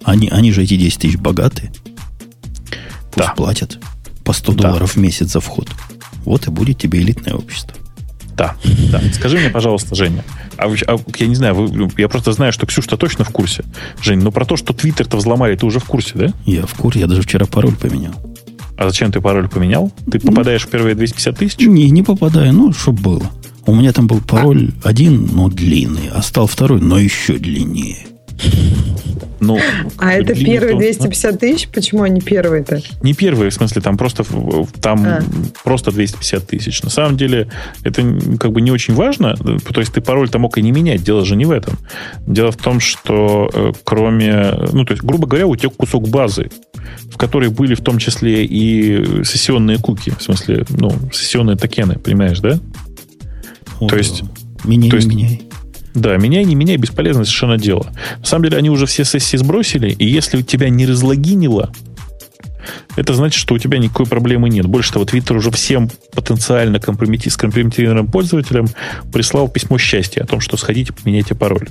Они, 0.04 0.30
они 0.30 0.52
же 0.52 0.64
эти 0.64 0.76
10 0.76 1.00
тысяч 1.00 1.18
богатые. 1.18 1.72
Пусть 3.12 3.28
да. 3.28 3.34
платят 3.36 3.78
по 4.24 4.34
100 4.34 4.54
да. 4.54 4.64
долларов 4.64 4.94
в 4.94 4.98
месяц 4.98 5.32
за 5.32 5.42
вход. 5.42 5.70
Вот 6.24 6.48
и 6.48 6.52
будет 6.52 6.80
тебе 6.80 7.00
элитное 7.02 7.34
общество. 7.34 7.76
Да, 8.38 8.56
да. 8.92 9.02
Скажи 9.14 9.40
мне, 9.40 9.50
пожалуйста, 9.50 9.96
Женя, 9.96 10.24
а, 10.58 10.68
а 10.68 10.98
я 11.18 11.28
не 11.28 11.36
знаю, 11.36 11.56
вы, 11.56 11.90
я 11.98 12.08
просто 12.08 12.32
знаю, 12.32 12.54
что 12.54 12.68
Ксюша 12.68 12.96
точно 12.96 13.26
в 13.26 13.30
курсе. 13.30 13.64
Жень, 14.02 14.20
но 14.20 14.32
про 14.32 14.46
то, 14.46 14.56
что 14.56 14.74
Твиттер-то 14.74 15.18
взломали, 15.18 15.56
ты 15.56 15.66
уже 15.66 15.80
в 15.80 15.86
курсе, 15.86 16.12
да? 16.14 16.34
Я 16.46 16.68
в 16.68 16.74
курсе, 16.76 17.00
я 17.00 17.08
даже 17.08 17.24
вчера 17.24 17.48
пароль 17.48 17.76
поменял. 17.76 18.14
А 18.78 18.88
зачем 18.88 19.12
ты 19.12 19.22
пароль 19.22 19.50
поменял? 19.50 19.92
Ты 20.12 20.20
попадаешь 20.20 20.66
в 20.66 20.70
первые 20.70 20.94
250 20.94 21.38
тысяч? 21.38 21.58
Не, 21.60 21.90
не 21.90 22.04
попадаю, 22.04 22.54
ну, 22.54 22.72
чтобы 22.74 23.02
было. 23.02 23.32
У 23.66 23.74
меня 23.74 23.92
там 23.92 24.06
был 24.06 24.22
пароль 24.22 24.72
один, 24.84 25.30
но 25.34 25.50
длинный, 25.50 26.10
а 26.14 26.22
стал 26.22 26.46
второй, 26.46 26.80
но 26.80 27.00
еще 27.00 27.40
длиннее. 27.40 28.06
Ну, 29.40 29.60
а 29.98 30.14
это 30.14 30.34
первые 30.34 30.78
250 30.78 31.40
тысяч? 31.40 31.70
Почему 31.70 32.04
они 32.04 32.22
первые-то? 32.22 32.82
Не 33.02 33.14
первые, 33.14 33.50
в 33.50 33.54
смысле, 33.54 33.82
там 33.82 33.98
просто, 33.98 34.26
там 34.82 35.06
а. 35.06 35.24
просто 35.64 35.92
250 35.92 36.48
тысяч. 36.48 36.82
На 36.84 36.90
самом 36.90 37.18
деле, 37.18 37.50
это 37.84 38.02
как 38.40 38.52
бы 38.52 38.62
не 38.62 38.72
очень 38.72 38.94
важно. 38.94 39.36
То 39.36 39.80
есть 39.80 39.94
ты 39.94 40.02
пароль-то 40.02 40.40
мог 40.40 40.58
и 40.58 40.62
не 40.62 40.72
менять. 40.72 41.04
Дело 41.04 41.24
же 41.24 41.36
не 41.36 41.46
в 41.46 41.52
этом. 41.52 41.78
Дело 42.26 42.52
в 42.52 42.58
том, 42.58 42.80
что 42.80 43.50
э, 43.54 43.72
кроме... 43.84 44.54
Ну, 44.72 44.86
то 44.86 44.94
есть, 44.94 45.04
грубо 45.04 45.28
говоря, 45.28 45.48
у 45.48 45.56
тебя 45.56 45.70
кусок 45.70 46.08
базы, 46.10 46.50
в 47.12 47.18
которой 47.18 47.50
были 47.50 47.76
в 47.76 47.82
том 47.82 48.00
числе 48.00 48.44
и 48.44 49.24
сессионные 49.24 49.78
куки. 49.78 50.12
В 50.18 50.22
смысле, 50.22 50.66
ну, 50.70 50.92
сессионные 51.14 51.58
токены, 51.58 52.00
понимаешь, 52.00 52.40
да? 52.40 52.60
О, 53.80 53.88
то 53.88 53.98
есть... 53.98 54.24
Меняй, 54.64 54.90
то 54.90 54.96
есть, 54.96 55.08
меняй. 55.08 55.47
Да, 55.98 56.16
меняй, 56.16 56.46
не 56.46 56.54
меняй, 56.54 56.78
бесполезно 56.78 57.26
совершенно 57.26 57.58
дело. 57.58 57.88
На 58.20 58.26
самом 58.26 58.44
деле, 58.44 58.58
они 58.58 58.70
уже 58.70 58.86
все 58.86 59.04
сессии 59.04 59.36
сбросили, 59.36 59.90
и 59.90 60.06
если 60.06 60.38
у 60.38 60.42
тебя 60.44 60.70
не 60.70 60.86
разлогинило, 60.86 61.72
это 62.96 63.16
значит, 63.16 63.40
что 63.40 63.56
у 63.56 63.58
тебя 63.58 63.80
никакой 63.80 64.06
проблемы 64.06 64.48
нет. 64.50 64.68
Больше 64.68 64.94
того, 64.94 65.06
Twitter 65.06 65.36
уже 65.36 65.50
всем 65.50 65.90
потенциально 66.14 66.78
компромети- 66.78 67.32
скомпрометированным 67.32 68.08
пользователям 68.08 68.68
прислал 69.12 69.50
письмо 69.50 69.80
счастья 69.80 70.22
о 70.22 70.28
том, 70.28 70.40
что 70.40 70.56
сходите, 70.56 70.94
поменяйте 70.94 71.34
пароль. 71.34 71.68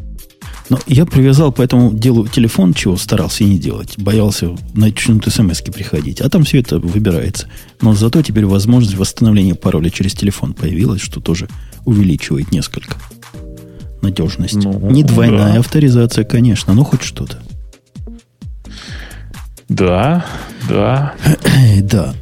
Но 0.69 0.81
я 0.89 1.07
привязал 1.07 1.53
по 1.53 1.63
этому 1.63 1.93
делу 1.93 2.27
телефон, 2.27 2.75
чего 2.75 2.97
старался 2.97 3.45
и 3.45 3.47
не 3.47 3.59
делать. 3.59 3.95
Боялся 3.99 4.57
начнут 4.75 5.25
смс 5.33 5.63
приходить. 5.63 6.21
А 6.21 6.29
там 6.29 6.43
все 6.43 6.59
это 6.59 6.81
выбирается. 6.81 7.49
Но 7.81 7.95
зато 7.95 8.23
теперь 8.23 8.47
возможность 8.47 8.97
восстановления 8.97 9.55
пароля 9.55 9.91
через 9.91 10.15
телефон 10.15 10.55
появилась, 10.55 11.01
что 11.01 11.21
тоже 11.21 11.49
увеличивает 11.85 12.51
несколько 12.51 12.97
надежность. 14.07 14.57
Ну, 14.57 14.91
Не 14.91 15.03
двойная 15.03 15.55
да. 15.55 15.61
авторизация, 15.61 16.25
конечно, 16.25 16.75
но 16.75 16.85
хоть 16.85 17.03
что-то. 17.03 17.39
Да, 19.69 20.25
да. 20.69 21.15
да. 21.83 22.15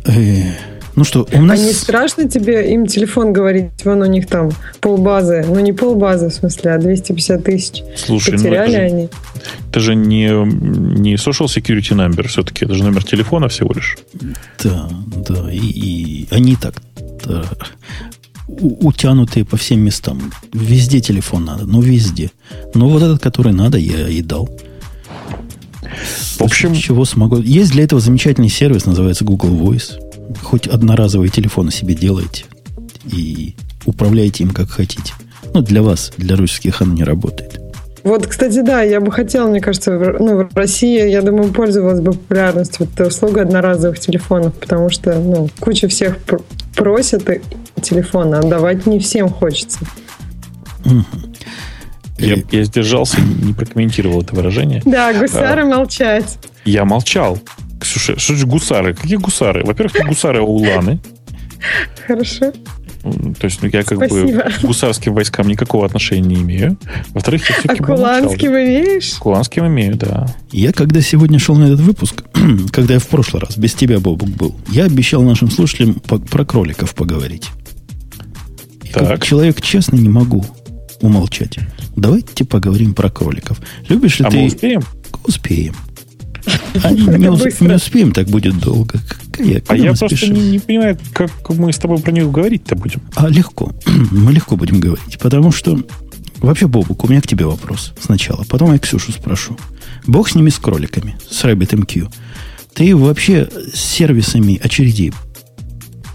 Ну 0.97 1.02
что, 1.02 1.27
у 1.32 1.43
нас... 1.43 1.61
А 1.61 1.62
не 1.62 1.73
страшно 1.73 2.28
тебе 2.28 2.73
им 2.73 2.86
телефон 2.86 3.32
говорить? 3.32 3.85
Вон 3.85 4.02
у 4.02 4.06
них 4.06 4.28
там 4.28 4.51
полбазы. 4.81 5.44
Ну, 5.47 5.59
не 5.59 5.73
полбазы, 5.73 6.28
в 6.28 6.35
смысле, 6.35 6.73
а 6.73 6.78
250 6.78 7.43
тысяч. 7.43 7.82
Слушай, 7.97 8.35
ну 8.35 8.39
Потеряли 8.39 8.70
ну, 8.70 8.77
это 8.77 8.86
они. 8.86 9.02
Же, 9.02 9.11
это 9.70 9.81
же 9.81 9.94
не, 9.97 10.27
не 11.01 11.15
social 11.15 11.47
security 11.47 11.97
number 11.97 12.28
все-таки. 12.28 12.65
Это 12.65 12.74
же 12.74 12.85
номер 12.85 13.02
телефона 13.02 13.48
всего 13.48 13.73
лишь. 13.74 13.98
Да, 14.62 14.89
да. 15.28 15.52
И, 15.52 15.59
и 15.59 16.28
они 16.31 16.55
так 16.55 16.74
да, 18.49 18.55
утянутые 18.57 19.45
по 19.45 19.57
всем 19.57 19.81
местам. 19.81 20.33
Везде 20.53 21.01
телефон 21.01 21.45
надо, 21.45 21.66
ну 21.66 21.81
везде. 21.81 22.31
Но 22.75 22.89
вот 22.89 23.03
этот, 23.03 23.23
который 23.23 23.53
надо, 23.53 23.79
я 23.79 24.09
и 24.09 24.23
дал. 24.23 24.49
В 26.39 26.43
общем... 26.43 26.75
Чего 26.75 27.05
смогу? 27.05 27.41
Есть 27.41 27.73
для 27.73 27.85
этого 27.85 28.01
замечательный 28.01 28.49
сервис, 28.49 28.87
называется 28.87 29.25
Google 29.25 29.51
Voice. 29.51 30.01
Хоть 30.43 30.66
одноразовые 30.66 31.31
телефоны 31.31 31.71
себе 31.71 31.95
делайте 31.95 32.45
и 33.05 33.55
управляйте 33.85 34.45
им 34.45 34.51
как 34.51 34.71
хотите. 34.71 35.12
Ну, 35.53 35.62
для 35.62 35.83
вас, 35.83 36.12
для 36.16 36.37
русских 36.37 36.83
оно 36.83 36.95
не 36.95 37.05
работает. 37.05 37.61
Вот, 38.05 38.26
кстати, 38.26 38.60
да, 38.60 38.82
я 38.82 39.01
бы 39.01 39.10
хотела, 39.10 39.48
мне 39.48 39.60
кажется, 39.60 39.93
в, 39.93 40.20
ну, 40.20 40.44
в 40.44 40.55
России, 40.55 41.09
я 41.09 41.22
думаю, 41.22 41.51
пользовалась 41.52 42.01
бы 42.01 42.12
популярностью 42.12 42.86
вот 42.86 43.06
услуга 43.06 43.43
одноразовых 43.43 43.98
телефонов, 43.98 44.52
потому 44.55 44.90
что, 44.90 45.18
ну, 45.18 45.48
куча 45.59 45.89
всех 45.89 46.18
пр- 46.18 46.43
просят 46.76 47.24
телефона, 47.81 48.40
отдавать 48.40 48.86
не 48.86 48.98
всем 48.98 49.31
хочется. 49.31 49.78
Я, 52.18 52.36
я 52.51 52.64
сдержался, 52.64 53.20
не 53.20 53.55
прокомментировал 53.55 54.20
это 54.20 54.35
выражение. 54.36 54.82
Да, 54.85 55.12
гусары 55.14 55.62
а, 55.62 55.66
молчать. 55.66 56.39
Я 56.66 56.85
молчал. 56.85 57.39
Ксюша, 57.81 58.18
что 58.18 58.35
же 58.35 58.47
гусары? 58.47 58.94
Какие 58.94 59.16
гусары? 59.16 59.64
Во-первых, 59.64 60.06
гусары 60.06 60.43
Уланы. 60.43 61.01
Хорошо. 62.06 62.52
То 63.05 63.44
есть 63.44 63.62
ну, 63.62 63.68
я 63.70 63.82
как 63.82 63.98
Спасибо. 63.98 64.26
бы 64.26 64.51
к 64.51 64.60
гусарским 64.62 65.12
войскам 65.12 65.47
никакого 65.47 65.85
отношения 65.85 66.36
не 66.36 66.43
имею. 66.43 66.78
Во-вторых, 67.10 67.48
я 67.51 67.56
все-таки 67.56 67.82
А 67.82 67.86
куланским 67.86 68.51
имеешь? 68.52 69.14
Куланским 69.18 69.66
имею, 69.66 69.97
да. 69.97 70.26
Я 70.51 70.72
когда 70.72 71.02
сегодня 71.02 71.39
шел 71.39 71.55
на 71.56 71.64
этот 71.64 71.81
выпуск, 71.81 72.24
когда 72.72 72.94
я 72.94 73.01
в 73.01 73.06
прошлый 73.06 73.43
раз 73.43 73.59
без 73.59 73.74
тебя, 73.74 74.01
Бобук, 74.01 74.31
был, 74.31 74.56
я 74.68 74.85
обещал 74.85 75.22
нашим 75.22 75.51
слушателям 75.51 75.94
по- 75.94 76.18
про 76.18 76.47
кроликов 76.47 76.94
поговорить. 76.94 77.48
И 78.82 78.89
так. 78.89 79.06
как 79.06 79.24
человек 79.24 79.60
честный 79.60 79.98
не 79.98 80.09
могу 80.09 80.44
умолчать. 81.02 81.59
Давайте 81.97 82.44
поговорим 82.47 82.94
про 82.94 83.10
кроликов. 83.10 83.60
Любишь 83.89 84.18
ли 84.18 84.26
а 84.26 84.31
ты... 84.31 84.39
мы 84.39 84.47
успеем? 84.47 84.82
Успеем. 85.24 85.74
А 86.83 86.91
не, 86.91 87.03
не, 87.03 87.19
не 87.19 87.75
успеем, 87.75 88.12
так 88.12 88.27
будет 88.29 88.59
долго. 88.59 89.01
Какая, 89.31 89.62
а 89.69 89.77
я 89.77 89.95
просто 89.95 90.29
не, 90.29 90.51
не 90.51 90.59
понимаю, 90.59 90.99
как 91.12 91.31
мы 91.51 91.73
с 91.73 91.79
тобой 91.79 91.99
про 91.99 92.12
них 92.12 92.31
говорить-то 92.31 92.77
будем. 92.77 93.01
А 93.15 93.29
легко. 93.29 93.73
мы 93.87 94.33
легко 94.33 94.57
будем 94.57 94.81
говорить. 94.81 95.19
Потому 95.19 95.53
что... 95.53 95.79
Вообще, 96.39 96.66
Бобук, 96.66 97.05
у 97.05 97.09
меня 97.09 97.23
к 97.23 97.27
тебе 97.27 97.47
вопрос 97.47 97.95
сначала. 98.01 98.45
Потом 98.45 98.73
я 98.73 98.79
Ксюшу 98.79 99.12
спрошу. 99.12 99.57
Бог 100.07 100.29
с 100.29 100.35
ними, 100.35 100.51
с 100.51 100.59
кроликами, 100.59 101.16
с 101.31 101.43
RabbitMQ. 101.45 102.12
Ты 102.75 102.95
вообще 102.95 103.49
с 103.73 103.79
сервисами 103.79 104.61
очередей 104.62 105.12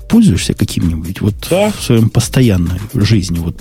пользуешься 0.07 0.53
каким-нибудь 0.53 1.21
вот 1.21 1.35
да. 1.49 1.71
в 1.71 1.81
своем 1.81 2.09
постоянной 2.09 2.79
жизни? 2.93 3.39
Вот 3.39 3.59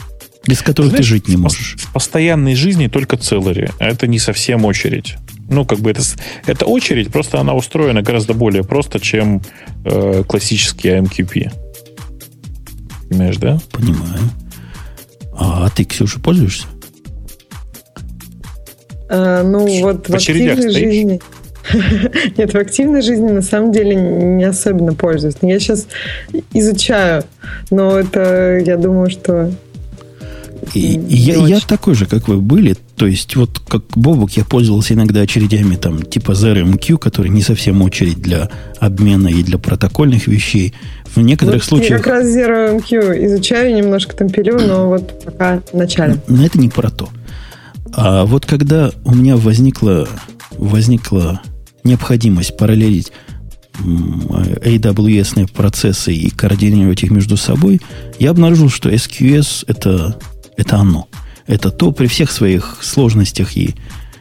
без 0.49 0.63
которых 0.63 0.91
Знаешь, 0.91 1.05
ты 1.05 1.11
жить 1.11 1.29
не 1.29 1.37
можешь. 1.37 1.77
В 1.79 1.93
постоянной 1.93 2.55
жизни 2.55 2.87
только 2.87 3.19
целари. 3.19 3.71
А 3.79 3.85
это 3.85 4.07
не 4.07 4.19
совсем 4.19 4.65
очередь. 4.65 5.17
Ну, 5.49 5.65
как 5.65 5.79
бы 5.79 5.91
это, 5.91 6.03
это 6.47 6.67
очередь, 6.67 7.11
просто 7.11 7.41
она 7.41 7.55
устроена 7.55 8.03
гораздо 8.03 8.35
более 8.35 8.65
просто, 8.65 9.01
чем 9.01 9.43
э, 9.85 10.23
классический 10.27 10.91
AMQP. 10.91 11.53
Понимаешь, 13.09 13.37
да? 13.39 13.59
Понимаю. 13.73 14.21
А, 15.33 15.71
ты, 15.71 15.85
Ксюша, 15.85 16.21
пользуешься? 16.21 16.67
А, 19.09 19.43
ну, 19.43 19.67
вот 19.83 20.09
в, 20.09 20.11
в 20.11 20.15
активной 20.15 20.71
жизни... 20.71 21.21
Нет, 22.37 22.55
в 22.55 22.57
активной 22.57 23.03
жизни 23.03 23.31
на 23.31 23.43
самом 23.43 23.73
деле 23.73 23.95
не 23.95 24.45
особенно 24.45 24.95
пользуюсь. 24.95 25.35
Я 25.43 25.59
сейчас 25.61 25.87
изучаю, 26.53 27.25
но 27.71 27.99
это, 27.99 28.59
я 28.59 28.77
думаю, 28.77 29.11
что 29.11 29.53
и, 30.75 30.97
и 30.97 31.17
я, 31.17 31.37
я 31.47 31.61
такой 31.61 31.95
же, 31.95 32.07
как 32.07 32.29
вы 32.29 32.39
были. 32.39 32.77
То 32.97 33.07
есть, 33.07 33.37
вот 33.37 33.61
как 33.61 33.83
Бобок, 33.95 34.33
я 34.33 34.45
пользовался 34.45 34.95
иногда 34.95 35.21
очередями 35.21 35.77
там 35.77 36.03
типа 36.03 36.33
ZRMQ, 36.33 36.99
который 36.99 37.31
не 37.31 37.43
совсем 37.43 37.83
очередь 37.83 38.21
для 38.21 38.51
обмена 38.79 39.29
и 39.29 39.43
для 39.43 39.59
протокольных 39.59 40.27
вещей. 40.27 40.75
В 41.15 41.21
некоторых 41.21 41.63
вот 41.63 41.69
случаях... 41.69 41.91
Я 41.91 41.99
как 41.99 42.07
раз 42.07 42.27
ZRMQ 42.27 43.27
изучаю, 43.27 43.75
немножко 43.75 44.17
там 44.17 44.29
пилю, 44.29 44.59
но 44.59 44.89
вот 44.89 45.25
пока 45.25 45.63
в 45.73 45.77
начале. 45.77 46.21
Но 46.29 46.45
это 46.45 46.59
не 46.59 46.69
про 46.69 46.91
то. 46.91 47.09
А 47.93 48.25
вот 48.25 48.47
когда 48.47 48.91
у 49.05 49.15
меня 49.15 49.37
возникла, 49.37 50.09
возникла 50.53 51.41
необходимость 51.85 52.57
параллелить 52.57 53.13
AWS 53.81 55.53
процессы 55.53 56.13
и 56.13 56.31
координировать 56.31 57.03
их 57.03 57.11
между 57.11 57.37
собой, 57.37 57.81
я 58.19 58.31
обнаружил, 58.31 58.69
что 58.69 58.91
SQS 58.91 59.65
это 59.67 60.19
это 60.59 60.77
оно. 60.77 61.09
Это 61.47 61.71
то 61.71 61.93
при 61.93 62.09
всех 62.09 62.31
своих 62.31 62.79
сложностях 62.83 63.57
и 63.57 63.75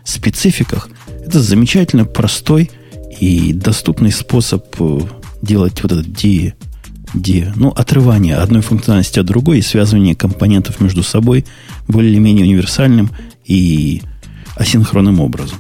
спецификах. 0.06 0.88
Это 1.26 1.42
замечательно 1.42 2.06
простой 2.06 2.72
и 3.20 3.52
доступный 3.52 4.12
способ 4.12 4.64
э, 4.80 5.00
делать 5.42 5.84
вот 5.84 5.92
этот 5.92 6.14
де, 6.14 6.56
де, 7.14 7.52
ну, 7.56 7.70
отрывание 7.70 8.38
одной 8.38 8.62
функциональности 8.62 9.20
от 9.20 9.26
другой 9.26 9.60
и 9.60 9.64
связывание 9.64 10.16
компонентов 10.16 10.80
между 10.80 11.04
собой 11.04 11.46
более 11.88 12.12
или 12.12 12.20
менее 12.20 12.46
универсальным 12.46 13.12
и 13.44 14.04
асинхронным 14.56 15.20
образом. 15.20 15.58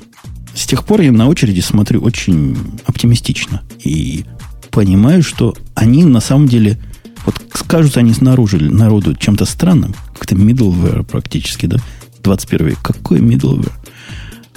С 0.53 0.65
тех 0.65 0.85
пор 0.85 1.01
я 1.01 1.11
на 1.11 1.27
очереди 1.27 1.59
смотрю 1.59 2.01
очень 2.01 2.55
оптимистично 2.85 3.63
и 3.83 4.25
понимаю, 4.71 5.23
что 5.23 5.55
они 5.75 6.05
на 6.05 6.19
самом 6.21 6.47
деле 6.47 6.79
вот 7.25 7.35
скажут 7.53 7.97
они 7.97 8.13
снаружи 8.13 8.57
народу 8.57 9.15
чем-то 9.15 9.45
странным, 9.45 9.93
как-то 10.17 10.35
middleware 10.35 11.03
практически, 11.03 11.65
да, 11.65 11.77
21 12.23 12.67
век. 12.67 12.79
Какой 12.81 13.19
middleware? 13.19 13.71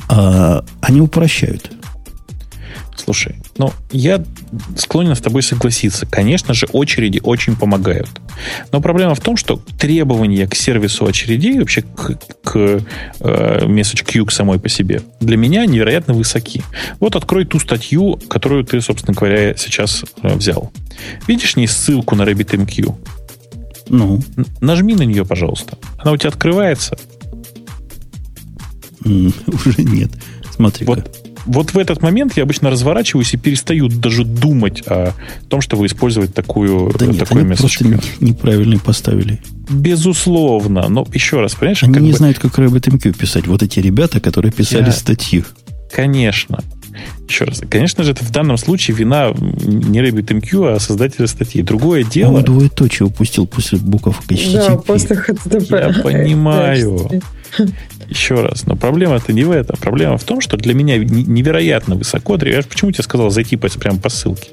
А, 0.08 0.64
они 0.80 1.00
упрощают. 1.00 1.70
Слушай, 2.96 3.36
ну, 3.56 3.72
я 3.92 4.22
склонен 4.76 5.14
с 5.14 5.20
тобой 5.20 5.42
согласиться. 5.42 6.06
Конечно 6.06 6.52
же, 6.52 6.66
очереди 6.72 7.20
очень 7.22 7.56
помогают. 7.56 8.08
Но 8.72 8.80
проблема 8.80 9.14
в 9.14 9.20
том, 9.20 9.36
что 9.36 9.56
требования 9.78 10.46
к 10.46 10.54
сервису 10.54 11.06
очередей, 11.06 11.58
вообще 11.58 11.82
к, 11.82 12.18
к 12.42 12.56
э, 12.56 12.80
message 13.64 14.04
queue 14.04 14.30
самой 14.30 14.58
по 14.58 14.68
себе, 14.68 15.02
для 15.20 15.36
меня 15.36 15.64
невероятно 15.66 16.12
высоки. 16.14 16.62
Вот 17.00 17.16
открой 17.16 17.46
ту 17.46 17.58
статью, 17.58 18.18
которую 18.28 18.64
ты, 18.64 18.80
собственно 18.80 19.14
говоря, 19.14 19.56
сейчас 19.56 20.04
э, 20.22 20.34
взял. 20.34 20.70
Видишь 21.26 21.56
не 21.56 21.66
ссылку 21.66 22.16
на 22.16 22.22
RabbitMQ? 22.22 22.94
Ну? 23.90 24.22
Нажми 24.60 24.94
на 24.94 25.02
нее, 25.02 25.24
пожалуйста. 25.26 25.76
Она 25.98 26.12
у 26.12 26.16
тебя 26.16 26.30
открывается? 26.30 26.96
Уже 29.04 29.82
нет. 29.82 30.10
Смотри. 30.54 30.86
Вот 30.86 31.16
вот 31.46 31.72
в 31.72 31.78
этот 31.78 32.02
момент 32.02 32.36
я 32.36 32.42
обычно 32.42 32.70
разворачиваюсь 32.70 33.32
и 33.34 33.36
перестаю 33.36 33.88
даже 33.88 34.24
думать 34.24 34.82
о 34.86 35.14
том, 35.48 35.60
чтобы 35.60 35.86
использовать 35.86 36.34
такую, 36.34 36.92
да 36.98 37.06
нет, 37.06 37.18
такой 37.18 37.42
они 37.42 37.54
просто 37.54 37.98
неправильно 38.20 38.78
поставили. 38.78 39.40
Безусловно. 39.68 40.88
Но 40.88 41.06
еще 41.12 41.40
раз, 41.40 41.54
понимаешь? 41.54 41.82
Они 41.82 41.98
не 41.98 42.10
бы... 42.10 42.16
знают, 42.16 42.38
как 42.38 42.58
RabbitMQ 42.58 43.16
писать. 43.16 43.46
Вот 43.46 43.62
эти 43.62 43.80
ребята, 43.80 44.20
которые 44.20 44.52
писали 44.52 44.86
я... 44.86 44.92
статью. 44.92 45.44
Конечно. 45.92 46.60
Еще 47.28 47.44
раз. 47.44 47.62
Конечно 47.70 48.02
же, 48.02 48.12
это 48.12 48.24
в 48.24 48.30
данном 48.32 48.56
случае 48.56 48.96
вина 48.96 49.32
не 49.32 50.00
RabbitMQ, 50.00 50.74
а 50.74 50.80
создателя 50.80 51.26
статьи. 51.26 51.62
Другое 51.62 52.02
дело... 52.02 52.38
Он 52.38 52.44
двоеточие 52.44 53.06
упустил 53.06 53.46
после 53.46 53.78
букв 53.78 54.20
HTTP. 54.28 54.52
Да, 54.52 54.76
после 54.76 55.16
HTTP. 55.16 55.94
Я 55.96 56.02
понимаю. 56.02 57.08
Еще 58.08 58.34
раз, 58.34 58.66
но 58.66 58.74
проблема-то 58.74 59.32
не 59.32 59.44
в 59.44 59.52
этом. 59.52 59.76
Проблема 59.80 60.18
в 60.18 60.24
том, 60.24 60.40
что 60.40 60.56
для 60.56 60.74
меня 60.74 60.98
невероятно 60.98 61.94
высоко, 61.94 62.36
я 62.44 62.62
почему 62.62 62.90
тебе 62.90 63.04
сказал 63.04 63.30
зайти 63.30 63.56
прямо 63.56 63.98
по 63.98 64.08
ссылке? 64.08 64.50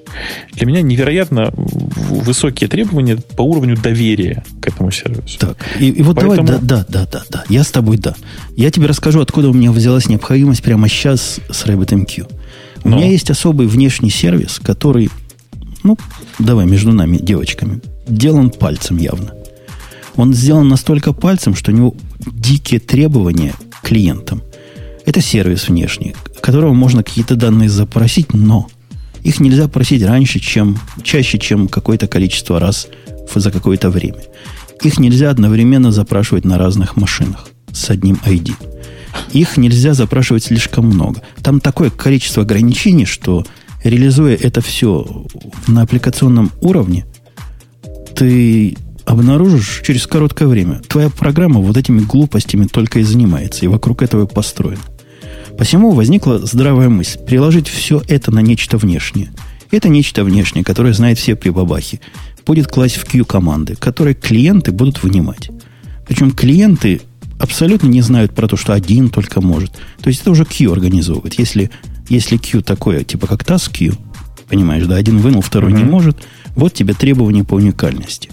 Для 0.53 0.67
меня 0.67 0.81
невероятно 0.83 1.51
высокие 1.55 2.69
требования 2.69 3.17
по 3.35 3.41
уровню 3.41 3.75
доверия 3.75 4.43
к 4.61 4.67
этому 4.67 4.91
сервису. 4.91 5.39
Так, 5.39 5.57
и, 5.79 5.89
и 5.89 6.03
вот 6.03 6.17
Поэтому... 6.17 6.47
давай, 6.47 6.61
да, 6.61 6.85
да, 6.87 7.05
да, 7.05 7.07
да, 7.11 7.23
да, 7.29 7.43
я 7.49 7.63
с 7.63 7.71
тобой, 7.71 7.97
да. 7.97 8.13
Я 8.55 8.69
тебе 8.69 8.85
расскажу, 8.85 9.21
откуда 9.21 9.49
у 9.49 9.53
меня 9.53 9.71
взялась 9.71 10.07
необходимость 10.07 10.61
прямо 10.61 10.87
сейчас 10.87 11.39
с 11.49 11.65
RabbitMQ. 11.65 12.27
У 12.87 12.89
но... 12.89 12.95
меня 12.95 13.09
есть 13.09 13.29
особый 13.29 13.67
внешний 13.67 14.09
сервис, 14.09 14.61
который, 14.63 15.09
ну, 15.83 15.97
давай 16.39 16.65
между 16.65 16.93
нами, 16.93 17.17
девочками, 17.17 17.81
делан 18.07 18.49
пальцем 18.49 18.95
явно. 18.95 19.33
Он 20.15 20.33
сделан 20.33 20.69
настолько 20.69 21.11
пальцем, 21.11 21.53
что 21.53 21.73
у 21.73 21.75
него 21.75 21.95
дикие 22.25 22.79
требования 22.79 23.55
клиентам. 23.83 24.41
Это 25.05 25.19
сервис 25.19 25.67
внешний, 25.67 26.15
которого 26.39 26.73
можно 26.73 27.03
какие-то 27.03 27.35
данные 27.35 27.67
запросить, 27.67 28.33
но 28.33 28.69
Их 29.21 29.41
нельзя 29.41 29.67
просить 29.67 30.03
раньше, 30.03 30.39
чем, 30.39 30.79
чаще, 31.03 31.39
чем 31.39 31.67
какое-то 31.67 32.07
количество 32.07 32.57
раз 32.57 32.87
за 33.35 33.51
какое-то 33.51 33.89
время. 33.89 34.23
Их 34.81 34.97
нельзя 34.97 35.29
одновременно 35.29 35.91
запрашивать 35.91 36.45
на 36.45 36.57
разных 36.57 36.95
машинах 36.95 37.49
с 37.73 37.89
одним 37.89 38.15
ID. 38.25 38.53
Их 39.31 39.57
нельзя 39.57 39.93
запрашивать 39.93 40.45
слишком 40.45 40.85
много. 40.85 41.21
Там 41.43 41.59
такое 41.59 41.89
количество 41.89 42.43
ограничений, 42.43 43.05
что 43.05 43.45
реализуя 43.83 44.35
это 44.35 44.61
все 44.61 45.25
на 45.67 45.83
аппликационном 45.83 46.51
уровне, 46.61 47.05
ты 48.15 48.75
обнаружишь 49.05 49.81
через 49.85 50.05
короткое 50.05 50.47
время. 50.47 50.81
Твоя 50.87 51.09
программа 51.09 51.59
вот 51.61 51.77
этими 51.77 51.99
глупостями 51.99 52.65
только 52.65 52.99
и 52.99 53.03
занимается, 53.03 53.63
и 53.63 53.69
вокруг 53.69 54.01
этого 54.01 54.25
и 54.25 54.33
построена. 54.33 54.81
Посему 55.57 55.91
возникла 55.91 56.39
здравая 56.39 56.89
мысль 56.89 57.19
приложить 57.19 57.67
все 57.67 58.01
это 58.07 58.31
на 58.31 58.39
нечто 58.39 58.77
внешнее. 58.77 59.31
Это 59.71 59.89
нечто 59.89 60.23
внешнее, 60.23 60.63
которое 60.63 60.93
знает 60.93 61.17
все 61.17 61.35
прибабахи, 61.35 61.99
будет 62.45 62.67
класть 62.67 62.97
в 62.97 63.05
Q 63.05 63.25
команды, 63.25 63.75
которые 63.75 64.13
клиенты 64.13 64.71
будут 64.71 65.03
вынимать. 65.03 65.49
Причем 66.07 66.31
клиенты 66.31 67.01
абсолютно 67.39 67.87
не 67.87 68.01
знают 68.01 68.33
про 68.33 68.47
то, 68.47 68.57
что 68.57 68.73
один 68.73 69.09
только 69.09 69.41
может. 69.41 69.71
То 70.01 70.09
есть 70.09 70.21
это 70.21 70.31
уже 70.31 70.45
Q 70.45 70.71
организовывает. 70.71 71.37
Если, 71.39 71.69
если 72.09 72.37
Q 72.37 72.61
такое, 72.61 73.03
типа 73.03 73.27
как 73.27 73.43
task 73.43 73.71
Q, 73.77 73.95
понимаешь, 74.49 74.85
да, 74.85 74.95
один 74.95 75.19
вынул, 75.19 75.41
второй 75.41 75.71
mm-hmm. 75.71 75.77
не 75.77 75.83
может, 75.83 76.17
вот 76.55 76.73
тебе 76.73 76.93
требования 76.93 77.43
по 77.43 77.55
уникальности. 77.55 78.29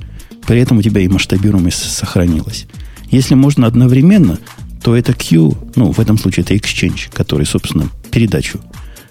При 0.46 0.60
этом 0.60 0.78
у 0.78 0.82
тебя 0.82 1.00
и 1.00 1.08
масштабируемость 1.08 1.90
сохранилась. 1.90 2.66
Если 3.10 3.34
можно 3.34 3.66
одновременно, 3.66 4.38
то 4.82 4.94
это 4.94 5.14
Q, 5.14 5.56
ну, 5.76 5.92
в 5.92 5.98
этом 5.98 6.18
случае 6.18 6.44
это 6.44 6.54
Exchange, 6.54 7.10
который, 7.12 7.46
собственно, 7.46 7.88
передачу 8.10 8.60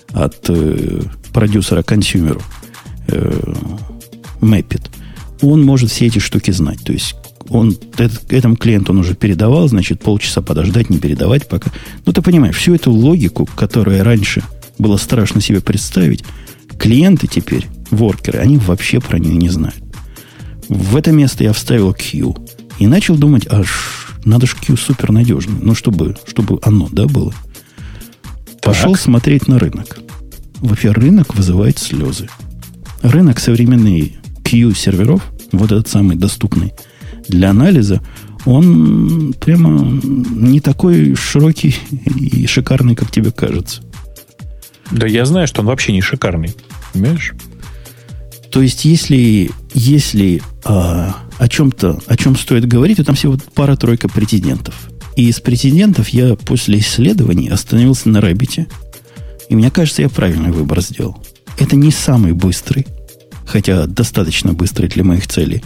от 0.10 0.46
э, 0.50 1.02
продюсера 1.34 1.82
консюмеру 1.82 2.42
э, 3.08 3.54
мэпит. 4.40 4.92
Он 5.42 5.64
может 5.64 5.90
все 5.90 6.06
эти 6.06 6.20
штуки 6.20 6.52
знать. 6.52 6.84
То 6.84 6.94
есть 6.94 7.16
он 7.50 7.78
этому 8.30 8.56
клиенту 8.56 8.94
он 8.94 9.00
уже 9.00 9.16
передавал, 9.16 9.68
значит, 9.68 10.02
полчаса 10.02 10.42
подождать, 10.42 10.90
не 10.90 10.98
передавать 10.98 11.48
пока. 11.48 11.72
Ну, 12.06 12.14
ты 12.14 12.22
понимаешь, 12.22 12.56
всю 12.56 12.76
эту 12.76 12.92
логику, 12.92 13.46
которая 13.56 14.04
раньше 14.04 14.44
было 14.80 14.98
страшно 14.98 15.42
себе 15.42 15.62
представить, 15.62 16.24
клиенты 16.80 17.28
теперь, 17.28 17.68
воркеры, 17.92 18.40
они 18.40 18.58
вообще 18.58 19.00
про 19.00 19.20
нее 19.20 19.36
не 19.36 19.50
знают. 19.50 19.84
В 20.70 20.96
это 20.96 21.12
место 21.12 21.44
я 21.44 21.54
вставил 21.54 21.94
Q 21.94 22.36
и 22.80 22.88
начал 22.88 23.16
думать, 23.16 23.48
аж 23.50 24.14
надо 24.26 24.48
же 24.48 24.56
Q 24.56 24.78
супер 24.78 25.12
надежный. 25.12 25.60
Ну, 25.62 25.76
чтобы, 25.76 26.16
чтобы 26.26 26.60
оно, 26.64 26.88
да, 26.92 27.06
было. 27.06 27.34
Так. 28.62 28.62
Пошел 28.62 28.96
смотреть 28.96 29.48
на 29.48 29.60
рынок. 29.60 30.00
Вообще, 30.56 30.92
рынок 30.92 31.36
вызывает 31.36 31.78
слезы. 31.78 32.30
Рынок 33.02 33.40
современный 33.40 34.18
Q 34.44 34.74
серверов, 34.74 35.22
вот 35.52 35.72
этот 35.72 35.90
самый 35.90 36.16
доступный 36.16 36.74
для 37.28 37.50
анализа, 37.50 38.02
он 38.46 39.34
прямо 39.40 40.00
не 40.04 40.60
такой 40.60 41.16
широкий 41.16 41.76
и 42.16 42.46
шикарный, 42.46 42.96
как 42.96 43.12
тебе 43.12 43.32
кажется. 43.32 43.82
Да 44.92 45.08
я 45.08 45.26
знаю, 45.26 45.48
что 45.48 45.62
он 45.62 45.68
вообще 45.68 45.94
не 45.94 46.02
шикарный. 46.02 46.54
Понимаешь? 46.92 47.34
То 48.52 48.62
есть, 48.62 48.86
если, 48.86 49.50
если 49.74 50.42
а, 50.64 51.16
о 51.40 51.48
чем-то, 51.48 52.00
о 52.06 52.18
чем 52.18 52.36
стоит 52.36 52.68
говорить, 52.68 52.98
то 52.98 53.04
там 53.04 53.16
всего 53.16 53.38
пара-тройка 53.56 54.08
претендентов. 54.08 54.76
И 55.16 55.28
из 55.28 55.40
претендентов 55.40 56.10
я 56.10 56.36
после 56.36 56.80
исследований 56.80 57.50
остановился 57.50 58.10
на 58.10 58.22
Рэббите. 58.22 58.68
И 59.50 59.56
мне 59.56 59.72
кажется, 59.72 60.02
я 60.02 60.10
правильный 60.10 60.52
выбор 60.52 60.82
сделал. 60.82 61.18
Это 61.58 61.76
не 61.76 61.92
самый 61.92 62.34
быстрый, 62.34 62.86
хотя 63.46 63.88
достаточно 63.88 64.54
быстрый 64.54 64.88
для 64.88 65.04
моих 65.04 65.28
целей. 65.28 65.64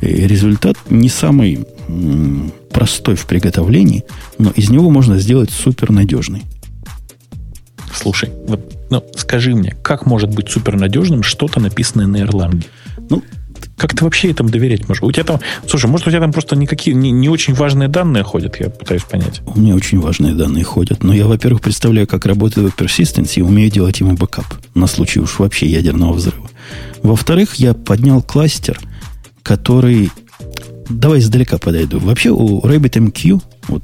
Результат 0.00 0.76
не 0.90 1.08
самый 1.08 1.66
простой 2.70 3.16
в 3.16 3.26
приготовлении, 3.26 4.04
но 4.38 4.50
из 4.50 4.70
него 4.70 4.90
можно 4.90 5.18
сделать 5.18 5.50
супер 5.50 5.90
надежный. 5.90 6.44
Слушай, 7.94 8.30
вот, 8.46 8.60
ну, 8.90 9.02
скажи 9.16 9.54
мне, 9.54 9.76
как 9.82 10.06
может 10.06 10.30
быть 10.30 10.48
супернадежным 10.48 11.22
что-то 11.22 11.58
написанное 11.60 12.06
на 12.06 12.16
Erlang? 12.18 12.64
Ну, 13.10 13.22
как 13.76 13.96
ты 13.96 14.04
вообще 14.04 14.30
этому 14.30 14.50
доверять 14.50 14.88
можешь? 14.88 15.02
У 15.02 15.10
тебя 15.10 15.24
там, 15.24 15.40
слушай, 15.66 15.86
может, 15.86 16.06
у 16.06 16.10
тебя 16.10 16.20
там 16.20 16.32
просто 16.32 16.56
никакие 16.56 16.94
не, 16.94 17.10
не 17.10 17.28
очень 17.28 17.54
важные 17.54 17.88
данные 17.88 18.24
ходят, 18.24 18.56
я 18.60 18.70
пытаюсь 18.70 19.04
понять. 19.04 19.40
У 19.46 19.58
меня 19.58 19.74
очень 19.74 20.00
важные 20.00 20.34
данные 20.34 20.64
ходят. 20.64 21.02
Но 21.02 21.14
я, 21.14 21.26
во-первых, 21.26 21.62
представляю, 21.62 22.06
как 22.06 22.26
работает 22.26 22.74
persistence 22.76 23.32
и 23.36 23.42
умею 23.42 23.70
делать 23.70 24.00
ему 24.00 24.14
бэкап 24.14 24.46
на 24.74 24.86
случай 24.86 25.20
уж 25.20 25.38
вообще 25.38 25.66
ядерного 25.66 26.12
взрыва. 26.12 26.50
Во-вторых, 27.02 27.54
я 27.56 27.72
поднял 27.74 28.20
кластер, 28.20 28.80
который... 29.48 30.10
Давай 30.90 31.20
издалека 31.20 31.56
подойду. 31.58 31.98
Вообще 31.98 32.30
у 32.30 32.60
RabbitMQ, 32.60 33.42
вот, 33.68 33.82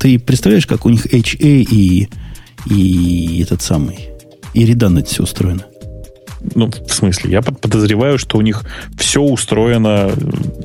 ты 0.00 0.18
представляешь, 0.18 0.66
как 0.66 0.84
у 0.84 0.90
них 0.90 1.06
HA 1.06 1.38
и, 1.40 2.08
и 2.66 3.42
этот 3.42 3.62
самый, 3.62 4.10
и 4.52 4.64
redundancy 4.64 5.06
все 5.06 5.22
устроено? 5.22 5.64
Ну, 6.54 6.70
в 6.70 6.92
смысле, 6.92 7.30
я 7.30 7.42
подозреваю, 7.42 8.18
что 8.18 8.36
у 8.36 8.42
них 8.42 8.64
все 8.98 9.22
устроено 9.22 10.12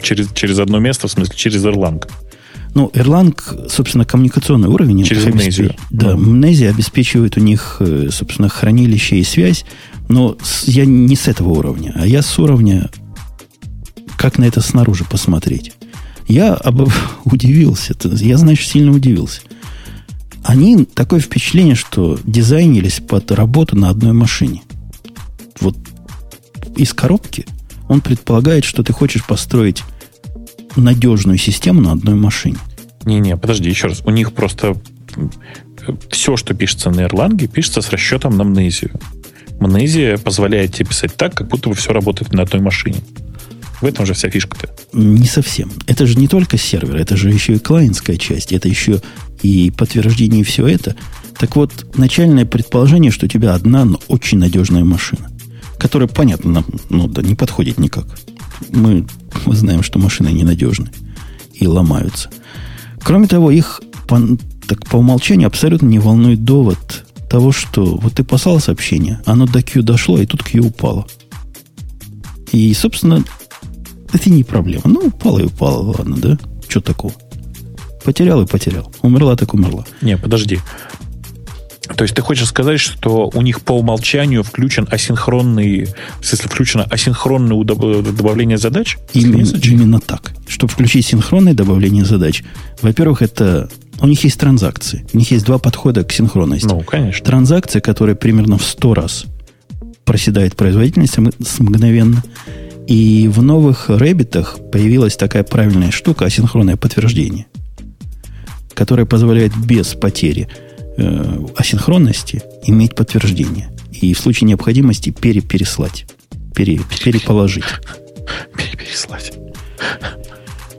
через, 0.01 0.31
через 0.33 0.59
одно 0.59 0.79
место, 0.79 1.07
в 1.07 1.11
смысле, 1.11 1.35
через 1.35 1.63
Erlang. 1.65 2.03
Ну, 2.75 2.91
Erlang, 2.93 3.69
собственно, 3.69 4.05
коммуникационный 4.05 4.69
уровень. 4.69 5.03
Через 5.03 5.25
амнезию. 5.25 5.75
Да, 5.89 6.13
амнезия 6.13 6.71
обеспечивает 6.71 7.37
у 7.37 7.39
них, 7.39 7.77
э, 7.79 8.09
собственно, 8.11 8.49
хранилище 8.49 9.17
и 9.17 9.23
связь. 9.23 9.65
Но 10.09 10.37
я 10.65 10.85
не 10.85 11.15
с 11.15 11.27
этого 11.27 11.49
уровня, 11.49 11.93
а 11.95 12.05
я 12.05 12.21
с 12.21 12.37
уровня, 12.37 12.89
как 14.19 14.37
на 14.37 14.43
это 14.43 14.61
снаружи 14.61 15.05
посмотреть. 15.05 15.73
Я 16.27 16.53
об... 16.53 16.87
удивился. 17.25 17.95
Я, 18.03 18.37
значит, 18.37 18.67
сильно 18.67 18.91
удивился. 18.91 19.41
Они 20.43 20.85
такое 20.85 21.19
впечатление, 21.19 21.75
что 21.75 22.19
дизайнились 22.23 22.99
под 22.99 23.31
работу 23.31 23.75
на 23.75 23.89
одной 23.89 24.13
машине 24.13 24.61
вот 25.61 25.77
из 26.75 26.93
коробки 26.93 27.45
он 27.87 28.01
предполагает, 28.01 28.63
что 28.63 28.83
ты 28.83 28.93
хочешь 28.93 29.25
построить 29.25 29.83
надежную 30.75 31.37
систему 31.37 31.81
на 31.81 31.93
одной 31.93 32.15
машине. 32.15 32.57
Не-не, 33.05 33.35
подожди, 33.37 33.69
еще 33.69 33.87
раз. 33.87 34.01
У 34.05 34.11
них 34.11 34.33
просто 34.33 34.75
все, 36.09 36.37
что 36.37 36.53
пишется 36.53 36.91
на 36.91 37.01
Erlang, 37.01 37.47
пишется 37.47 37.81
с 37.81 37.89
расчетом 37.89 38.37
на 38.37 38.43
Мнезию. 38.43 38.91
Мнезия 39.59 40.17
позволяет 40.17 40.75
тебе 40.75 40.85
писать 40.85 41.15
так, 41.15 41.33
как 41.33 41.47
будто 41.47 41.69
бы 41.69 41.75
все 41.75 41.91
работает 41.91 42.33
на 42.33 42.43
одной 42.43 42.61
машине. 42.61 43.01
В 43.81 43.85
этом 43.85 44.05
же 44.05 44.13
вся 44.13 44.29
фишка-то. 44.29 44.69
Не 44.93 45.25
совсем. 45.25 45.71
Это 45.87 46.05
же 46.05 46.17
не 46.17 46.27
только 46.27 46.57
сервер, 46.57 46.97
это 46.97 47.15
же 47.15 47.29
еще 47.29 47.53
и 47.53 47.59
клиентская 47.59 48.17
часть, 48.17 48.51
это 48.51 48.67
еще 48.67 49.01
и 49.41 49.71
подтверждение 49.71 50.43
все 50.43 50.67
это. 50.67 50.95
Так 51.37 51.55
вот, 51.55 51.97
начальное 51.97 52.45
предположение, 52.45 53.11
что 53.11 53.25
у 53.25 53.29
тебя 53.29 53.53
одна, 53.53 53.85
но 53.85 53.99
очень 54.07 54.37
надежная 54.37 54.83
машина 54.83 55.29
которая, 55.79 56.09
понятно, 56.09 56.51
нам 56.51 56.65
ну, 56.89 57.07
да, 57.07 57.21
не 57.21 57.35
подходит 57.35 57.79
никак. 57.79 58.05
Мы, 58.71 59.07
мы 59.45 59.55
знаем, 59.55 59.81
что 59.81 59.97
машины 59.97 60.27
ненадежны 60.27 60.91
и 61.53 61.65
ломаются. 61.65 62.29
Кроме 63.01 63.27
того, 63.27 63.49
их 63.49 63.81
по, 64.07 64.19
так, 64.67 64.85
по 64.85 64.97
умолчанию 64.97 65.47
абсолютно 65.47 65.87
не 65.87 65.99
волнует 65.99 66.43
довод 66.43 67.05
того, 67.29 67.51
что 67.51 67.95
вот 67.95 68.15
ты 68.15 68.23
послал 68.23 68.59
сообщение, 68.59 69.21
оно 69.25 69.45
до 69.45 69.63
Q 69.63 69.81
дошло, 69.81 70.19
и 70.19 70.25
тут 70.25 70.43
Q 70.43 70.59
упало. 70.59 71.07
И, 72.51 72.73
собственно, 72.73 73.23
это 74.13 74.29
не 74.29 74.43
проблема. 74.43 74.83
Ну, 74.85 75.07
упало 75.07 75.39
и 75.39 75.45
упало, 75.45 75.95
ладно, 75.97 76.17
да? 76.17 76.37
Что 76.67 76.81
такого? 76.81 77.13
Потерял 78.03 78.41
и 78.41 78.45
потерял. 78.45 78.91
Умерла 79.01 79.35
так 79.35 79.53
умерла. 79.53 79.85
Не, 80.01 80.17
подожди. 80.17 80.59
То 81.95 82.03
есть 82.03 82.15
ты 82.15 82.21
хочешь 82.21 82.47
сказать, 82.47 82.79
что 82.79 83.31
у 83.33 83.41
них 83.41 83.61
по 83.61 83.73
умолчанию 83.73 84.43
включен 84.43 84.87
асинхронный, 84.89 85.87
в 86.21 86.25
смысле, 86.25 86.49
включено 86.49 86.83
асинхронное 86.83 87.63
добавление 87.63 88.57
задач? 88.57 88.97
Именно, 89.13 89.57
именно 89.63 89.99
так. 89.99 90.31
Чтобы 90.47 90.71
включить 90.71 91.07
синхронное 91.07 91.53
добавление 91.53 92.05
задач, 92.05 92.43
во-первых, 92.81 93.21
это 93.21 93.69
у 94.01 94.07
них 94.07 94.23
есть 94.23 94.39
транзакции. 94.39 95.05
У 95.13 95.17
них 95.17 95.31
есть 95.31 95.45
два 95.45 95.57
подхода 95.57 96.03
к 96.03 96.11
синхронности. 96.11 96.67
Ну, 96.67 96.81
конечно. 96.81 97.25
Транзакция, 97.25 97.81
которая 97.81 98.15
примерно 98.15 98.57
в 98.57 98.63
100 98.63 98.93
раз 98.93 99.25
проседает 100.05 100.55
производительность 100.55 101.17
мгновенно. 101.59 102.23
И 102.89 103.27
в 103.27 103.43
новых 103.43 103.87
рэббитах 103.87 104.57
появилась 104.71 105.15
такая 105.15 105.43
правильная 105.43 105.91
штука, 105.91 106.25
асинхронное 106.25 106.75
подтверждение, 106.75 107.45
которое 108.73 109.05
позволяет 109.05 109.55
без 109.55 109.93
потери 109.93 110.47
э, 110.97 111.45
асинхронности 111.55 112.41
иметь 112.63 112.95
подтверждение. 112.95 113.69
И 113.91 114.15
в 114.15 114.19
случае 114.19 114.47
необходимости 114.47 115.11
перепереслать. 115.11 116.07
Пере, 116.55 116.81
переположить. 117.03 117.63
Перепереслать. 118.57 119.33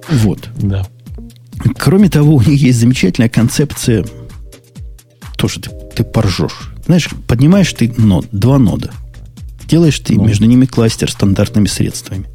Вот. 0.09 0.49
Да. 0.57 0.85
Кроме 1.79 2.11
того, 2.11 2.35
у 2.35 2.43
них 2.43 2.61
есть 2.61 2.81
замечательная 2.81 3.29
концепция. 3.29 4.05
Тоже 5.37 5.61
ты, 5.61 5.71
ты 5.95 6.03
поржешь. 6.03 6.73
Знаешь, 6.87 7.09
поднимаешь 7.29 7.73
ты 7.73 7.95
нод, 7.99 8.27
два 8.33 8.59
нода. 8.59 8.91
Делаешь 9.71 10.01
ты 10.01 10.15
ну. 10.17 10.27
между 10.27 10.47
ними 10.47 10.67
кластер 10.67 11.11
стандартными 11.11 11.67
средствами. 11.67 12.27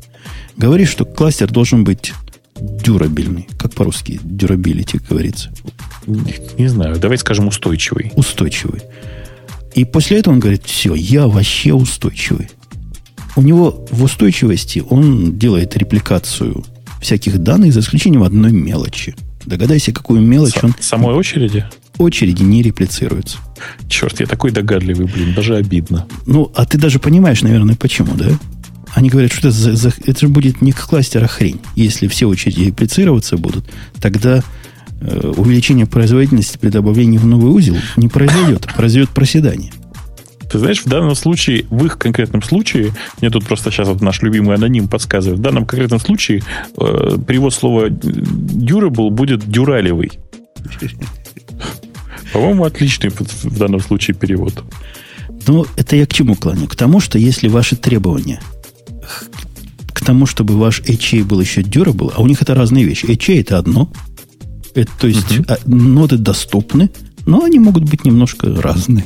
Говоришь, 0.56 0.90
что 0.90 1.04
кластер 1.04 1.52
должен 1.52 1.84
быть 1.84 2.14
дюрабельный. 2.58 3.50
Как 3.58 3.74
по-русски 3.74 4.22
durability 4.24 5.02
говорится? 5.08 5.52
Не, 6.08 6.36
не 6.58 6.70
знаю. 6.70 6.98
Давай 6.98 7.18
скажем 7.18 7.48
устойчивый. 7.48 8.14
Устойчивый. 8.16 8.82
И 9.74 9.84
после 9.84 10.20
этого 10.20 10.34
он 10.34 10.40
говорит, 10.40 10.64
все, 10.64 10.96
я 10.96 11.28
вообще 11.28 11.74
устойчивый. 11.74 12.50
У 13.36 13.42
него 13.42 13.86
в 13.92 14.04
устойчивости 14.04 14.82
он 14.90 15.38
делает 15.38 15.76
репликацию 15.76 16.64
всяких 17.02 17.40
данных, 17.40 17.74
за 17.74 17.82
исключением 17.82 18.24
одной 18.24 18.54
мелочи. 18.54 19.14
Догадайся, 19.46 19.92
какую 19.92 20.22
мелочь 20.22 20.54
С- 20.54 20.64
он... 20.64 20.74
Самой 20.80 21.14
очереди? 21.14 21.66
Очереди 21.98 22.44
не 22.44 22.62
реплицируются. 22.62 23.38
Черт, 23.88 24.20
я 24.20 24.26
такой 24.26 24.52
догадливый, 24.52 25.08
блин, 25.08 25.34
даже 25.34 25.56
обидно. 25.56 26.06
Ну, 26.26 26.52
а 26.56 26.66
ты 26.66 26.78
даже 26.78 27.00
понимаешь, 27.00 27.42
наверное, 27.42 27.76
почему, 27.76 28.16
да? 28.16 28.28
Они 28.94 29.10
говорят, 29.10 29.32
что 29.32 29.50
это, 29.50 29.52
за, 29.52 29.76
за, 29.76 29.94
это 30.06 30.20
же 30.20 30.28
будет 30.28 30.62
не 30.62 30.72
к 30.72 30.80
кластера 30.88 31.28
хрень. 31.28 31.60
Если 31.76 32.08
все 32.08 32.28
очереди 32.28 32.66
реплицироваться 32.66 33.38
будут, 33.38 33.66
тогда 34.00 34.42
э, 35.02 35.34
увеличение 35.36 35.86
производительности 35.86 36.58
при 36.58 36.70
добавлении 36.70 37.18
в 37.18 37.26
новый 37.26 37.52
узел 37.52 37.76
не 37.98 38.08
произойдет, 38.08 38.68
произойдет 38.76 39.10
проседание. 39.10 39.72
Ты 40.50 40.60
знаешь, 40.60 40.82
в 40.82 40.88
данном 40.88 41.16
случае, 41.16 41.66
в 41.70 41.86
их 41.86 41.98
конкретном 41.98 42.42
случае, 42.42 42.94
мне 43.20 43.30
тут 43.30 43.46
просто 43.46 43.72
сейчас 43.72 43.88
вот 43.88 44.02
наш 44.02 44.22
любимый 44.22 44.56
аноним 44.56 44.88
подсказывает, 44.88 45.40
в 45.40 45.42
данном 45.42 45.66
конкретном 45.66 46.00
случае 46.00 46.44
э, 46.78 47.18
перевод 47.28 47.54
слова 47.54 47.88
durable 47.88 49.10
будет 49.10 49.50
дюралевый. 49.50 50.12
По-моему, 52.36 52.66
отличный 52.66 53.12
в 53.12 53.58
данном 53.58 53.80
случае 53.80 54.14
перевод. 54.14 54.62
Ну, 55.48 55.66
это 55.78 55.96
я 55.96 56.06
к 56.06 56.12
чему 56.12 56.36
клоню? 56.36 56.68
К 56.68 56.76
тому, 56.76 57.00
что 57.00 57.18
если 57.18 57.48
ваши 57.48 57.78
требования 57.78 58.42
к 59.88 60.04
тому, 60.04 60.26
чтобы 60.26 60.58
ваш 60.58 60.82
HA 60.82 61.24
был 61.24 61.40
еще 61.40 61.62
durable, 61.62 62.12
а 62.14 62.22
у 62.22 62.28
них 62.28 62.42
это 62.42 62.54
разные 62.54 62.84
вещи. 62.84 63.06
HA 63.06 63.40
это 63.40 63.58
одно, 63.58 63.90
это, 64.74 64.92
то 65.00 65.08
есть 65.08 65.32
uh-huh. 65.32 65.62
ноды 65.66 66.18
доступны, 66.18 66.90
но 67.26 67.46
они 67.46 67.60
могут 67.60 67.86
быть 67.86 68.04
немножко 68.04 68.54
разные. 68.62 69.06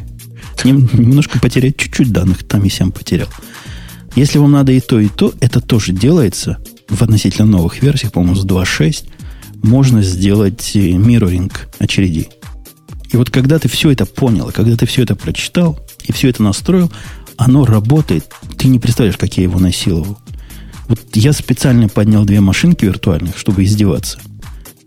Немножко 0.63 1.39
потерять 1.39 1.77
чуть-чуть 1.77 2.11
данных, 2.11 2.43
там 2.43 2.65
и 2.65 2.69
сам 2.71 2.91
потерял. 2.91 3.27
Если 4.15 4.39
вам 4.39 4.53
надо 4.53 4.71
и 4.71 4.79
то, 4.79 4.99
и 4.99 5.07
то, 5.07 5.33
это 5.39 5.61
тоже 5.61 5.93
делается 5.93 6.57
в 6.89 6.99
относительно 7.03 7.45
новых 7.45 7.83
версиях, 7.83 8.11
по-моему, 8.11 8.35
с 8.35 8.43
2.6, 8.43 9.05
можно 9.61 10.01
сделать 10.01 10.71
мирроринг 10.73 11.69
очередей. 11.77 12.29
И 13.11 13.17
вот 13.17 13.29
когда 13.29 13.59
ты 13.59 13.67
все 13.67 13.91
это 13.91 14.05
понял, 14.05 14.51
когда 14.53 14.75
ты 14.75 14.85
все 14.85 15.03
это 15.03 15.15
прочитал 15.15 15.79
и 16.03 16.11
все 16.11 16.29
это 16.29 16.43
настроил, 16.43 16.91
оно 17.37 17.65
работает. 17.65 18.25
Ты 18.57 18.67
не 18.67 18.79
представляешь, 18.79 19.17
как 19.17 19.37
я 19.37 19.43
его 19.43 19.59
насиловал. 19.59 20.19
Вот 20.87 20.99
я 21.13 21.33
специально 21.33 21.87
поднял 21.87 22.25
две 22.25 22.41
машинки 22.41 22.85
виртуальных, 22.85 23.37
чтобы 23.37 23.63
издеваться. 23.63 24.19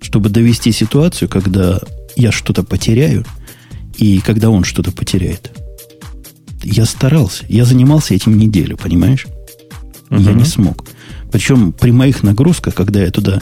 Чтобы 0.01 0.28
довести 0.28 0.73
ситуацию, 0.73 1.28
когда 1.28 1.81
я 2.16 2.32
что-то 2.32 2.62
потеряю, 2.62 3.24
и 3.97 4.20
когда 4.20 4.51
он 4.51 4.65
что-то 4.65 4.93
потеряет 4.93 5.53
я 6.65 6.85
старался. 6.85 7.44
Я 7.49 7.65
занимался 7.65 8.15
этим 8.15 8.39
неделю, 8.39 8.77
понимаешь? 8.77 9.27
Uh-huh. 10.09 10.23
Я 10.23 10.32
не 10.32 10.44
смог. 10.44 10.85
Причем 11.31 11.73
при 11.73 11.90
моих 11.90 12.23
нагрузках, 12.23 12.74
когда 12.74 13.03
я 13.03 13.11
туда, 13.11 13.40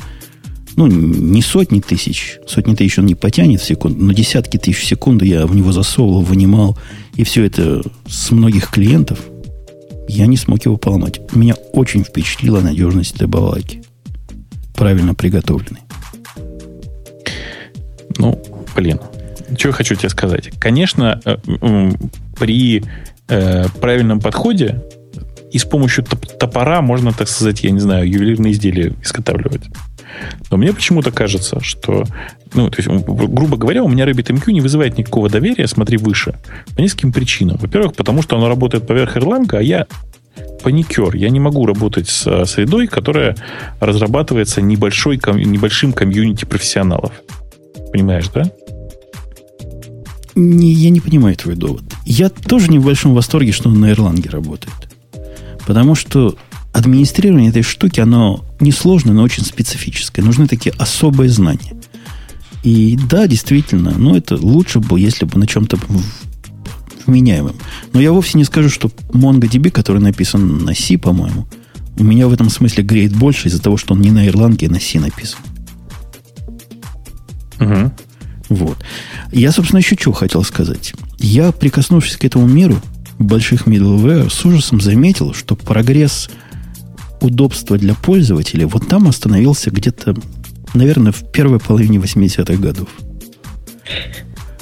ну, 0.77 0.87
не 0.87 1.43
сотни 1.43 1.81
тысяч, 1.81 2.39
сотни 2.47 2.75
тысяч 2.75 2.99
он 2.99 3.07
не 3.07 3.15
потянет 3.15 3.61
в 3.61 3.65
секунду, 3.65 4.03
но 4.03 4.13
десятки 4.13 4.57
тысяч 4.57 4.81
в 4.81 4.87
секунду 4.87 5.25
я 5.25 5.47
в 5.47 5.55
него 5.55 5.73
засовывал, 5.73 6.23
вынимал, 6.23 6.79
и 7.15 7.25
все 7.25 7.45
это 7.45 7.83
с 8.07 8.31
многих 8.31 8.71
клиентов, 8.71 9.19
я 10.09 10.27
не 10.27 10.37
смог 10.37 10.65
его 10.65 10.77
поломать. 10.77 11.21
Меня 11.35 11.55
очень 11.73 12.03
впечатлила 12.03 12.61
надежность 12.61 13.15
этой 13.15 13.29
балалайки. 13.29 13.83
Правильно 14.75 15.15
приготовленной. 15.15 15.83
Ну, 18.19 18.43
блин, 18.75 19.01
что 19.57 19.69
я 19.69 19.73
хочу 19.73 19.95
тебе 19.95 20.09
сказать. 20.09 20.51
Конечно, 20.59 21.21
э, 21.25 21.37
при 22.39 22.83
э, 23.29 23.69
правильном 23.81 24.21
подходе 24.21 24.83
и 25.53 25.59
с 25.59 25.65
помощью 25.65 26.05
топора 26.05 26.81
можно, 26.81 27.13
так 27.13 27.29
сказать, 27.29 27.63
я 27.63 27.71
не 27.71 27.81
знаю, 27.81 28.09
ювелирные 28.09 28.53
изделия 28.53 28.95
изготавливать. 29.03 29.63
Но 30.51 30.57
мне 30.57 30.73
почему-то 30.73 31.11
кажется, 31.11 31.61
что, 31.61 32.05
ну, 32.55 32.71
то 32.71 32.83
есть, 32.83 32.89
грубо 32.89 33.57
говоря, 33.57 33.83
у 33.83 33.89
меня 33.89 34.05
RabbitMQ 34.05 34.53
не 34.53 34.61
вызывает 34.61 34.99
никакого 34.99 35.29
доверия, 35.29 35.67
смотри 35.67 35.97
выше, 35.97 36.35
по 36.77 36.81
нескольким 36.81 37.13
причинам. 37.13 37.57
Во-первых, 37.59 37.95
потому 37.95 38.23
что 38.23 38.37
оно 38.37 38.49
работает 38.49 38.87
поверх 38.87 39.17
Erlang, 39.17 39.55
а 39.57 39.63
я 39.63 39.87
паникер. 40.63 41.15
Я 41.15 41.31
не 41.31 41.41
могу 41.41 41.67
работать 41.67 42.09
с 42.09 42.45
средой, 42.47 42.87
которая 42.87 43.37
разрабатывается 43.81 44.61
небольшой, 44.61 45.17
небольшим 45.17 45.93
комьюнити 45.93 46.45
профессионалов. 46.45 47.13
Понимаешь, 47.93 48.29
да? 48.29 48.51
Не, 50.35 50.73
я 50.73 50.91
не 50.91 51.01
понимаю 51.01 51.37
твой 51.37 51.57
довод. 51.57 51.83
Я 52.05 52.29
тоже 52.29 52.71
не 52.71 52.79
в 52.79 52.85
большом 52.85 53.15
восторге, 53.15 53.53
что 53.53 53.69
он 53.69 53.81
на 53.81 53.93
Erlang 53.93 54.29
работает. 54.31 54.75
Потому 55.67 55.95
что 55.95 56.37
администрирование 56.73 57.51
этой 57.51 57.63
штуки, 57.63 58.01
оно 58.01 58.45
несложное, 58.61 59.15
но 59.15 59.23
очень 59.23 59.45
специфическое. 59.45 60.25
Нужны 60.25 60.47
такие 60.47 60.75
особые 60.79 61.31
знания. 61.31 61.75
И 62.63 62.99
да, 63.09 63.27
действительно, 63.27 63.95
ну 63.97 64.15
это 64.15 64.37
лучше 64.37 64.81
бы, 64.81 65.01
если 65.01 65.25
бы 65.25 65.39
на 65.39 65.47
чем-то 65.47 65.79
вменяемым. 67.07 67.57
Но 67.93 68.01
я 68.01 68.13
вовсе 68.13 68.39
не 68.39 68.45
скажу, 68.45 68.69
что 68.69 68.89
MongoDB, 69.09 69.71
который 69.71 70.01
написан 70.01 70.65
на 70.65 70.75
C, 70.75 70.99
по-моему, 70.99 71.47
у 71.99 72.05
меня 72.05 72.29
в 72.29 72.33
этом 72.33 72.51
смысле 72.51 72.85
греет 72.85 73.15
больше 73.17 73.49
из-за 73.49 73.61
того, 73.61 73.77
что 73.77 73.95
он 73.95 74.01
не 74.01 74.11
на 74.11 74.27
Ирландии, 74.27 74.67
а 74.67 74.71
на 74.71 74.81
C 74.81 75.01
написан. 75.01 75.41
Угу. 77.59 77.93
Вот. 78.51 78.79
Я, 79.33 79.53
собственно, 79.53 79.79
еще 79.79 79.97
что 79.99 80.13
хотел 80.13 80.45
сказать. 80.45 80.95
Я, 81.19 81.53
прикоснувшись 81.53 82.17
к 82.17 82.25
этому 82.25 82.47
миру 82.47 82.81
больших 83.19 83.67
middleware, 83.67 84.31
с 84.31 84.45
ужасом 84.45 84.81
заметил, 84.81 85.35
что 85.35 85.55
прогресс 85.57 86.31
удобства 87.21 87.79
для 87.79 87.95
пользователей 87.95 88.65
вот 88.65 88.89
там 88.89 89.09
остановился 89.09 89.71
где-то, 89.71 90.15
наверное, 90.75 91.13
в 91.13 91.31
первой 91.31 91.59
половине 91.59 91.99
80-х 91.99 92.55
годов. 92.57 92.89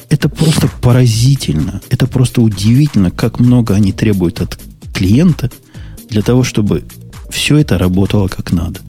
Это 0.09 0.29
просто 0.29 0.69
поразительно, 0.81 1.81
это 1.91 2.07
просто 2.07 2.41
удивительно, 2.41 3.11
как 3.11 3.41
много 3.41 3.75
они 3.75 3.93
требуют 3.93 4.41
от 4.41 4.59
клиента 4.95 5.51
для 6.09 6.23
того, 6.23 6.45
чтобы 6.45 6.85
все 7.31 7.59
это 7.59 7.79
работало 7.79 8.29
как 8.29 8.53
надо. 8.53 8.81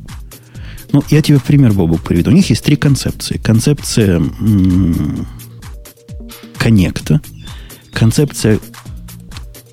Ну, 0.91 1.03
я 1.09 1.21
тебе 1.21 1.39
пример, 1.39 1.73
Бобу, 1.73 1.97
приведу. 1.97 2.31
У 2.31 2.33
них 2.33 2.49
есть 2.49 2.63
три 2.63 2.75
концепции. 2.75 3.37
Концепция 3.37 4.23
коннекта, 6.57 7.21
концепция 7.93 8.59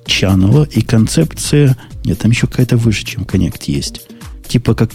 чаннела 0.05 0.63
и 0.63 0.81
концепция... 0.81 1.77
Нет, 2.07 2.19
там 2.19 2.31
еще 2.31 2.47
какая-то 2.47 2.77
выше, 2.77 3.05
чем 3.05 3.25
коннект 3.25 3.63
есть. 3.63 4.07
Типа 4.47 4.73
как 4.75 4.91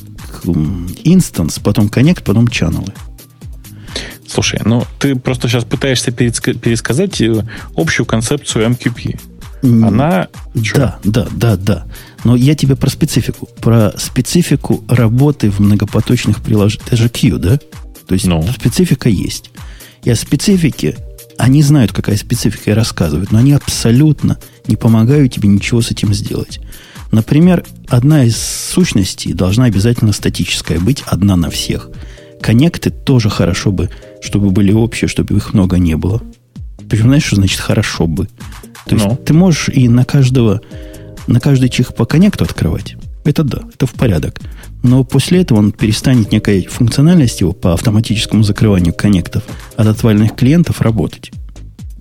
инстанс, 1.04 1.58
потом 1.58 1.90
коннект, 1.90 2.24
потом 2.24 2.48
чаннелы. 2.48 2.94
Слушай, 4.26 4.60
ну 4.64 4.86
ты 4.98 5.14
просто 5.14 5.46
сейчас 5.46 5.64
пытаешься 5.64 6.10
пересказать 6.10 7.20
э, 7.20 7.44
общую 7.76 8.06
концепцию 8.06 8.66
MQP. 8.70 9.20
Она... 9.62 10.28
Да, 10.54 10.98
да, 11.04 11.28
да, 11.30 11.56
да. 11.56 11.86
Но 12.24 12.34
я 12.34 12.54
тебе 12.54 12.76
про 12.76 12.88
специфику. 12.88 13.46
Про 13.60 13.92
специфику 13.98 14.82
работы 14.88 15.50
в 15.50 15.60
многопоточных 15.60 16.42
приложениях. 16.42 16.86
Это 16.86 16.96
же 16.96 17.10
Q, 17.10 17.36
да? 17.36 17.58
То 18.06 18.14
есть 18.14 18.26
ну. 18.26 18.42
специфика 18.58 19.10
есть. 19.10 19.50
И 20.02 20.10
о 20.10 20.16
специфике 20.16 20.96
они 21.36 21.62
знают, 21.62 21.92
какая 21.92 22.16
специфика, 22.16 22.70
и 22.70 22.74
рассказывают, 22.74 23.32
но 23.32 23.38
они 23.38 23.52
абсолютно 23.52 24.38
не 24.66 24.76
помогают 24.76 25.32
тебе 25.32 25.48
ничего 25.48 25.82
с 25.82 25.90
этим 25.90 26.14
сделать. 26.14 26.58
Например, 27.12 27.62
одна 27.88 28.24
из 28.24 28.38
сущностей 28.38 29.34
должна 29.34 29.66
обязательно 29.66 30.12
статическая 30.12 30.80
быть, 30.80 31.04
одна 31.06 31.36
на 31.36 31.50
всех. 31.50 31.90
Коннекты 32.40 32.90
тоже 32.90 33.28
хорошо 33.28 33.70
бы, 33.70 33.90
чтобы 34.22 34.50
были 34.50 34.72
общие, 34.72 35.08
чтобы 35.08 35.36
их 35.36 35.52
много 35.52 35.76
не 35.78 35.94
было. 35.94 36.22
Причем, 36.88 37.04
знаешь, 37.04 37.24
что 37.24 37.36
значит 37.36 37.60
хорошо 37.60 38.06
бы? 38.06 38.26
То 38.86 38.94
есть 38.96 39.04
ну. 39.04 39.16
ты 39.16 39.34
можешь 39.34 39.68
и 39.68 39.88
на 39.88 40.04
каждого, 40.04 40.62
на 41.26 41.38
каждый 41.38 41.68
чих 41.68 41.94
по 41.94 42.06
коннекту 42.06 42.44
открывать. 42.44 42.96
Это 43.24 43.44
да, 43.44 43.60
это 43.72 43.86
в 43.86 43.92
порядок. 43.92 44.40
Но 44.82 45.04
после 45.04 45.42
этого 45.42 45.58
он 45.58 45.70
перестанет 45.70 46.32
некой 46.32 46.64
функциональность 46.64 47.40
его 47.42 47.52
по 47.52 47.74
автоматическому 47.74 48.42
закрыванию 48.42 48.94
коннектов 48.94 49.44
от 49.76 49.86
отвальных 49.86 50.34
клиентов 50.34 50.80
работать. 50.80 51.30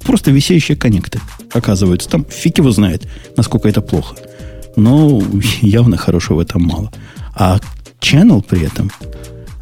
Просто 0.04 0.32
висящие 0.32 0.78
коннекты 0.78 1.20
оказываются. 1.54 2.10
Там 2.10 2.26
фиг 2.28 2.58
его 2.58 2.72
знает, 2.72 3.08
насколько 3.38 3.68
это 3.68 3.82
плохо. 3.82 4.16
Но 4.76 5.22
явно 5.61 5.98
хорошего 5.98 6.38
в 6.38 6.39
этом 6.41 6.64
мало. 6.64 6.91
А 7.35 7.60
channel 7.99 8.43
при 8.48 8.65
этом, 8.65 8.91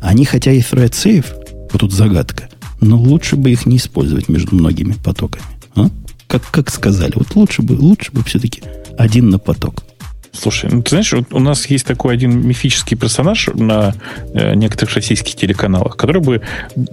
они 0.01 0.25
хотя 0.25 0.51
и 0.51 0.61
thread 0.61 0.91
safe, 0.91 1.25
вот 1.71 1.81
тут 1.81 1.91
загадка, 1.91 2.49
но 2.81 2.97
лучше 2.97 3.35
бы 3.35 3.51
их 3.51 3.65
не 3.65 3.77
использовать 3.77 4.29
между 4.29 4.55
многими 4.55 4.93
потоками. 4.93 5.43
А? 5.75 5.89
Как, 6.27 6.49
как 6.49 6.69
сказали, 6.69 7.13
вот 7.15 7.35
лучше 7.35 7.61
бы, 7.61 7.73
лучше 7.73 8.11
бы 8.11 8.23
все-таки 8.23 8.63
один 8.97 9.29
на 9.29 9.39
поток. 9.39 9.83
Слушай, 10.31 10.69
ну 10.71 10.83
ты 10.83 10.91
знаешь, 10.91 11.11
вот 11.11 11.33
у 11.33 11.39
нас 11.39 11.65
есть 11.65 11.85
такой 11.85 12.13
один 12.13 12.47
мифический 12.47 12.95
персонаж 12.95 13.49
на 13.55 13.95
э, 14.33 14.53
некоторых 14.53 14.93
российских 14.95 15.35
телеканалах, 15.35 15.97
который 15.97 16.21
бы, 16.21 16.41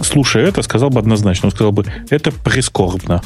слушая 0.01 0.47
это, 0.47 0.63
сказал 0.63 0.91
бы 0.91 0.99
однозначно, 0.99 1.47
он 1.47 1.53
сказал 1.53 1.73
бы, 1.73 1.85
это 2.09 2.33
прискорбно. 2.33 3.23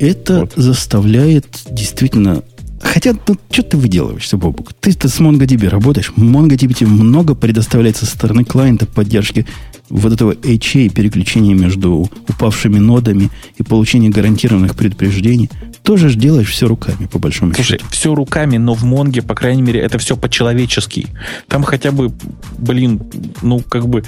Это 0.00 0.40
вот. 0.40 0.52
заставляет 0.56 1.46
действительно 1.70 2.42
Хотя, 2.80 3.14
ну, 3.26 3.36
что 3.50 3.62
ты 3.62 3.76
выделываешься, 3.76 4.36
Бобук? 4.36 4.72
Ты-то 4.74 5.08
с 5.08 5.18
MongoDB 5.20 5.68
работаешь. 5.68 6.12
MongoDB 6.16 6.74
тебе 6.74 6.88
много 6.88 7.34
предоставляет 7.34 7.96
со 7.96 8.06
стороны 8.06 8.44
клиента 8.44 8.86
поддержки 8.86 9.46
вот 9.88 10.12
этого 10.12 10.32
HA, 10.32 10.88
переключения 10.90 11.54
между 11.54 12.10
упавшими 12.28 12.78
нодами 12.78 13.30
и 13.56 13.62
получения 13.62 14.10
гарантированных 14.10 14.74
предупреждений. 14.74 15.50
Тоже 15.86 16.08
же 16.08 16.18
делаешь 16.18 16.50
все 16.50 16.66
руками, 16.66 17.06
по 17.06 17.20
большому 17.20 17.54
Слушай, 17.54 17.78
счету. 17.78 17.86
все 17.92 18.12
руками, 18.12 18.56
но 18.56 18.74
в 18.74 18.82
Монге, 18.82 19.22
по 19.22 19.36
крайней 19.36 19.62
мере, 19.62 19.78
это 19.78 19.98
все 19.98 20.16
по-человечески. 20.16 21.06
Там 21.46 21.62
хотя 21.62 21.92
бы, 21.92 22.12
блин, 22.58 23.00
ну, 23.40 23.60
как 23.60 23.86
бы... 23.86 24.02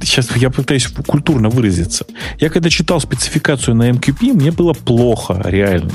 Сейчас 0.00 0.28
я 0.36 0.48
пытаюсь 0.48 0.86
культурно 0.86 1.48
выразиться. 1.48 2.06
Я 2.38 2.50
когда 2.50 2.70
читал 2.70 3.00
спецификацию 3.00 3.74
на 3.74 3.90
MQP, 3.90 4.32
мне 4.32 4.52
было 4.52 4.74
плохо, 4.74 5.42
реально. 5.44 5.90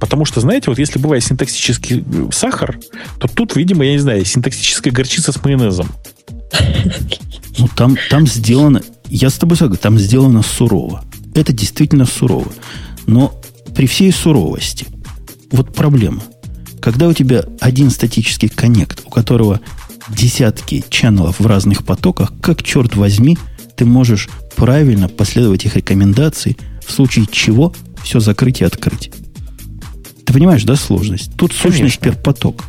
Потому 0.00 0.24
что, 0.24 0.40
знаете, 0.40 0.70
вот 0.70 0.78
если 0.78 0.98
бывает 0.98 1.22
синтаксический 1.22 2.02
э, 2.10 2.28
сахар, 2.32 2.78
то 3.18 3.28
тут, 3.28 3.54
видимо, 3.54 3.84
я 3.84 3.92
не 3.92 3.98
знаю, 3.98 4.24
синтаксическая 4.24 4.94
горчица 4.94 5.30
с 5.30 5.44
майонезом. 5.44 5.88
Ну, 7.58 7.68
там, 7.76 7.98
там 8.08 8.26
сделано, 8.26 8.80
я 9.10 9.28
с 9.28 9.34
тобой 9.34 9.58
согласен, 9.58 9.82
там 9.82 9.98
сделано 9.98 10.42
сурово. 10.42 11.04
Это 11.34 11.52
действительно 11.52 12.06
сурово. 12.06 12.50
Но 13.06 13.38
при 13.74 13.86
всей 13.86 14.12
суровости, 14.12 14.86
вот 15.50 15.74
проблема. 15.74 16.22
Когда 16.80 17.08
у 17.08 17.12
тебя 17.12 17.44
один 17.60 17.90
статический 17.90 18.48
коннект, 18.48 19.02
у 19.04 19.10
которого 19.10 19.60
десятки 20.08 20.84
чаннелов 20.88 21.40
в 21.40 21.46
разных 21.46 21.84
потоках, 21.84 22.32
как 22.40 22.62
черт 22.62 22.96
возьми, 22.96 23.36
ты 23.76 23.84
можешь 23.84 24.28
правильно 24.56 25.08
последовать 25.08 25.64
их 25.64 25.76
рекомендации, 25.76 26.56
в 26.86 26.92
случае 26.92 27.26
чего 27.30 27.74
все 28.02 28.20
закрыть 28.20 28.60
и 28.60 28.64
открыть. 28.64 29.10
Ты 30.24 30.32
понимаешь, 30.32 30.64
да, 30.64 30.76
сложность? 30.76 31.32
Тут 31.36 31.52
Конечно. 31.52 31.88
сущность 31.88 32.22
поток. 32.22 32.64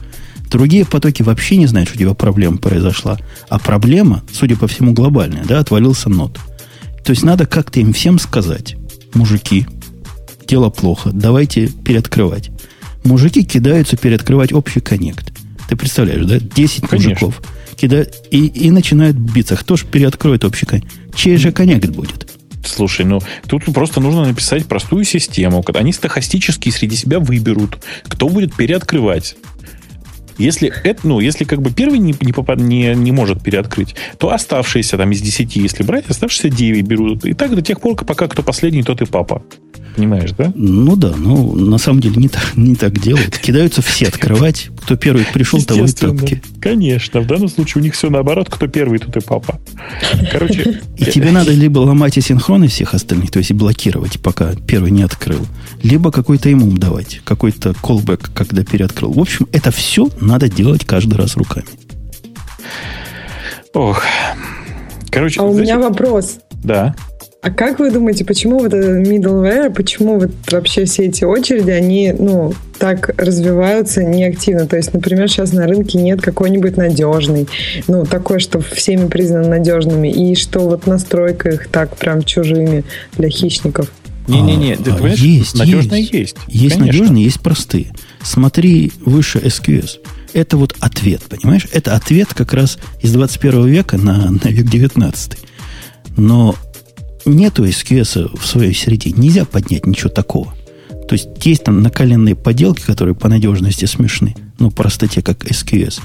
Другие 0.50 0.86
потоки 0.86 1.22
вообще 1.22 1.58
не 1.58 1.68
знают, 1.68 1.90
что 1.90 1.98
у 1.98 2.00
тебя 2.00 2.14
проблема 2.14 2.58
произошла. 2.58 3.18
А 3.50 3.60
проблема, 3.60 4.24
судя 4.32 4.56
по 4.56 4.68
всему, 4.68 4.94
глобальная, 4.94 5.44
да, 5.46 5.60
отвалился 5.60 6.10
нот. 6.10 6.40
То 7.04 7.12
есть 7.12 7.24
надо 7.24 7.46
как-то 7.46 7.80
им 7.80 7.94
всем 7.94 8.20
сказать, 8.20 8.76
мужики, 9.14 9.68
дело 10.50 10.70
плохо, 10.70 11.12
давайте 11.14 11.68
переоткрывать. 11.68 12.50
Мужики 13.04 13.46
кидаются 13.46 13.96
переоткрывать 13.98 14.52
общий 14.52 14.80
коннект. 14.80 15.32
Ты 15.70 15.76
представляешь, 15.76 16.26
да? 16.26 16.40
10 16.40 16.88
Конечно. 16.88 17.10
мужиков 17.12 17.42
кидают 17.76 18.16
и, 18.32 18.48
и 18.48 18.72
начинают 18.72 19.16
биться. 19.16 19.56
Кто 19.56 19.78
же 19.78 19.86
переоткроет 19.86 20.44
общий 20.44 20.66
коннект? 20.66 20.92
Чей 21.16 21.38
же 21.38 21.52
коннект 21.52 21.88
будет? 21.90 22.28
Слушай, 22.66 23.06
ну 23.06 23.22
тут 23.48 23.64
просто 23.66 24.02
нужно 24.02 24.26
написать 24.26 24.66
простую 24.66 25.06
систему. 25.06 25.64
Они 25.76 25.94
стахастически 25.94 26.70
среди 26.72 26.96
себя 26.96 27.20
выберут, 27.20 27.78
кто 28.08 28.28
будет 28.28 28.56
переоткрывать. 28.56 29.38
Если 30.40 30.72
это, 30.84 31.08
ну, 31.08 31.20
если 31.20 31.44
как 31.44 31.62
бы 31.62 31.72
первый 31.72 32.00
не, 32.00 32.16
не, 32.22 32.34
попад, 32.34 32.60
не, 32.60 32.96
не 32.96 33.12
может 33.12 33.44
переоткрыть, 33.44 33.96
то 34.18 34.32
оставшиеся 34.32 34.98
там 34.98 35.12
из 35.12 35.22
10, 35.22 35.56
если 35.58 35.84
брать, 35.84 36.06
оставшиеся 36.10 36.50
9 36.50 36.86
берут. 36.88 37.26
И 37.26 37.34
так 37.34 37.54
до 37.54 37.62
тех 37.62 37.80
пор, 37.80 37.96
пока 37.96 38.28
кто 38.28 38.42
последний, 38.42 38.84
тот 38.84 39.02
и 39.02 39.06
папа. 39.06 39.44
Понимаешь, 39.96 40.32
да? 40.32 40.54
Ну 40.56 40.96
да, 40.96 41.14
ну 41.18 41.56
на 41.56 41.78
самом 41.78 42.00
деле 42.00 42.16
не 42.16 42.30
так, 42.30 42.56
не 42.56 42.76
так 42.76 42.98
делают. 43.00 43.38
Кидаются 43.38 43.82
все 43.82 44.08
открывать. 44.08 44.70
Кто 44.84 44.96
первый 44.96 45.26
пришел, 45.26 45.62
того 45.62 45.86
и 45.86 45.92
тапки. 45.92 46.42
Конечно, 46.62 47.20
в 47.20 47.28
данном 47.28 47.50
случае 47.50 47.82
у 47.82 47.84
них 47.84 47.96
все 47.96 48.10
наоборот, 48.10 48.48
кто 48.50 48.68
первый, 48.68 49.00
тот 49.00 49.18
и 49.18 49.20
папа. 49.20 49.60
Короче. 50.32 50.82
И 50.98 51.06
тебе 51.06 51.32
надо 51.32 51.52
либо 51.52 51.80
ломать 51.80 52.18
асинхроны 52.18 52.68
всех 52.68 52.94
остальных, 52.94 53.32
то 53.32 53.40
есть 53.40 53.52
блокировать, 53.52 54.22
пока 54.22 54.54
первый 54.56 54.92
не 54.92 55.04
открыл, 55.04 55.46
либо 55.84 56.12
какой-то 56.12 56.50
ему 56.50 56.72
давать, 56.72 57.22
какой-то 57.26 57.74
колбэк, 57.74 58.32
когда 58.34 58.64
переоткрыл. 58.64 59.12
В 59.12 59.20
общем, 59.20 59.48
это 59.52 59.72
все 59.72 60.10
надо 60.30 60.48
делать 60.48 60.86
каждый 60.86 61.16
раз 61.16 61.36
руками. 61.36 61.68
Ох. 63.74 64.04
Короче, 65.12 65.42
а 65.42 65.44
у 65.44 65.54
меня 65.54 65.80
вопрос. 65.80 66.38
Да. 66.64 66.96
А 67.42 67.52
как 67.52 67.80
вы 67.80 67.90
думаете, 67.90 68.26
почему 68.26 68.60
вот 68.60 68.74
это 68.74 69.00
middleware, 69.00 69.74
почему 69.74 70.20
вот 70.20 70.32
вообще 70.52 70.84
все 70.84 71.06
эти 71.06 71.24
очереди, 71.24 71.70
они, 71.70 72.14
ну, 72.18 72.54
так 72.78 73.12
развиваются 73.18 74.04
неактивно? 74.04 74.68
То 74.68 74.76
есть, 74.76 74.94
например, 74.94 75.30
сейчас 75.30 75.54
на 75.54 75.66
рынке 75.66 76.00
нет 76.00 76.22
какой-нибудь 76.22 76.76
надежный, 76.76 77.48
ну, 77.88 78.06
такой, 78.06 78.40
что 78.40 78.60
всеми 78.60 79.08
признан 79.08 79.50
надежными, 79.50 80.10
и 80.10 80.36
что 80.36 80.60
вот 80.60 80.86
настройка 80.86 81.50
их 81.52 81.70
так 81.70 81.96
прям 81.96 82.24
чужими 82.24 82.84
для 83.18 83.30
хищников? 83.30 83.90
Не-не-не, 84.28 84.76
ты 84.76 84.92
а, 84.92 84.96
понимаешь, 84.96 85.20
есть, 85.20 85.58
надежные 85.58 86.02
есть. 86.02 86.12
Есть, 86.12 86.36
есть 86.50 86.78
надежные, 86.78 87.24
есть 87.24 87.40
простые. 87.40 87.88
Смотри 88.22 88.92
выше 89.06 89.40
SQS. 89.40 90.00
Это 90.34 90.58
вот 90.58 90.76
ответ, 90.80 91.24
понимаешь? 91.24 91.68
Это 91.72 91.96
ответ 91.96 92.34
как 92.34 92.54
раз 92.54 92.78
из 93.02 93.12
21 93.14 93.66
века 93.68 93.98
на, 93.98 94.32
на 94.32 94.48
век 94.50 94.68
19. 94.68 95.38
Но 96.18 96.56
нету 97.26 97.66
SQS 97.66 98.38
в 98.38 98.46
своей 98.46 98.74
среде. 98.74 99.12
Нельзя 99.12 99.46
поднять 99.46 99.86
ничего 99.86 100.10
такого. 100.10 100.54
То 101.08 101.14
есть 101.14 101.28
есть 101.44 101.64
там 101.64 101.82
накаленные 101.82 102.36
поделки, 102.36 102.82
которые 102.82 103.16
по 103.16 103.30
надежности 103.30 103.86
смешны, 103.86 104.36
но 104.60 104.70
простоте, 104.70 105.22
как 105.22 105.44
SQS. 105.44 106.02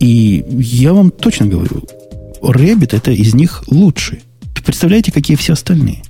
И 0.00 0.44
я 0.48 0.94
вам 0.94 1.10
точно 1.10 1.46
говорю, 1.46 1.84
Rabbit 2.40 2.96
это 2.96 3.10
из 3.10 3.34
них 3.34 3.62
лучший. 3.66 4.22
Представляете, 4.64 5.12
какие 5.12 5.36
все 5.36 5.52
остальные? 5.52 6.02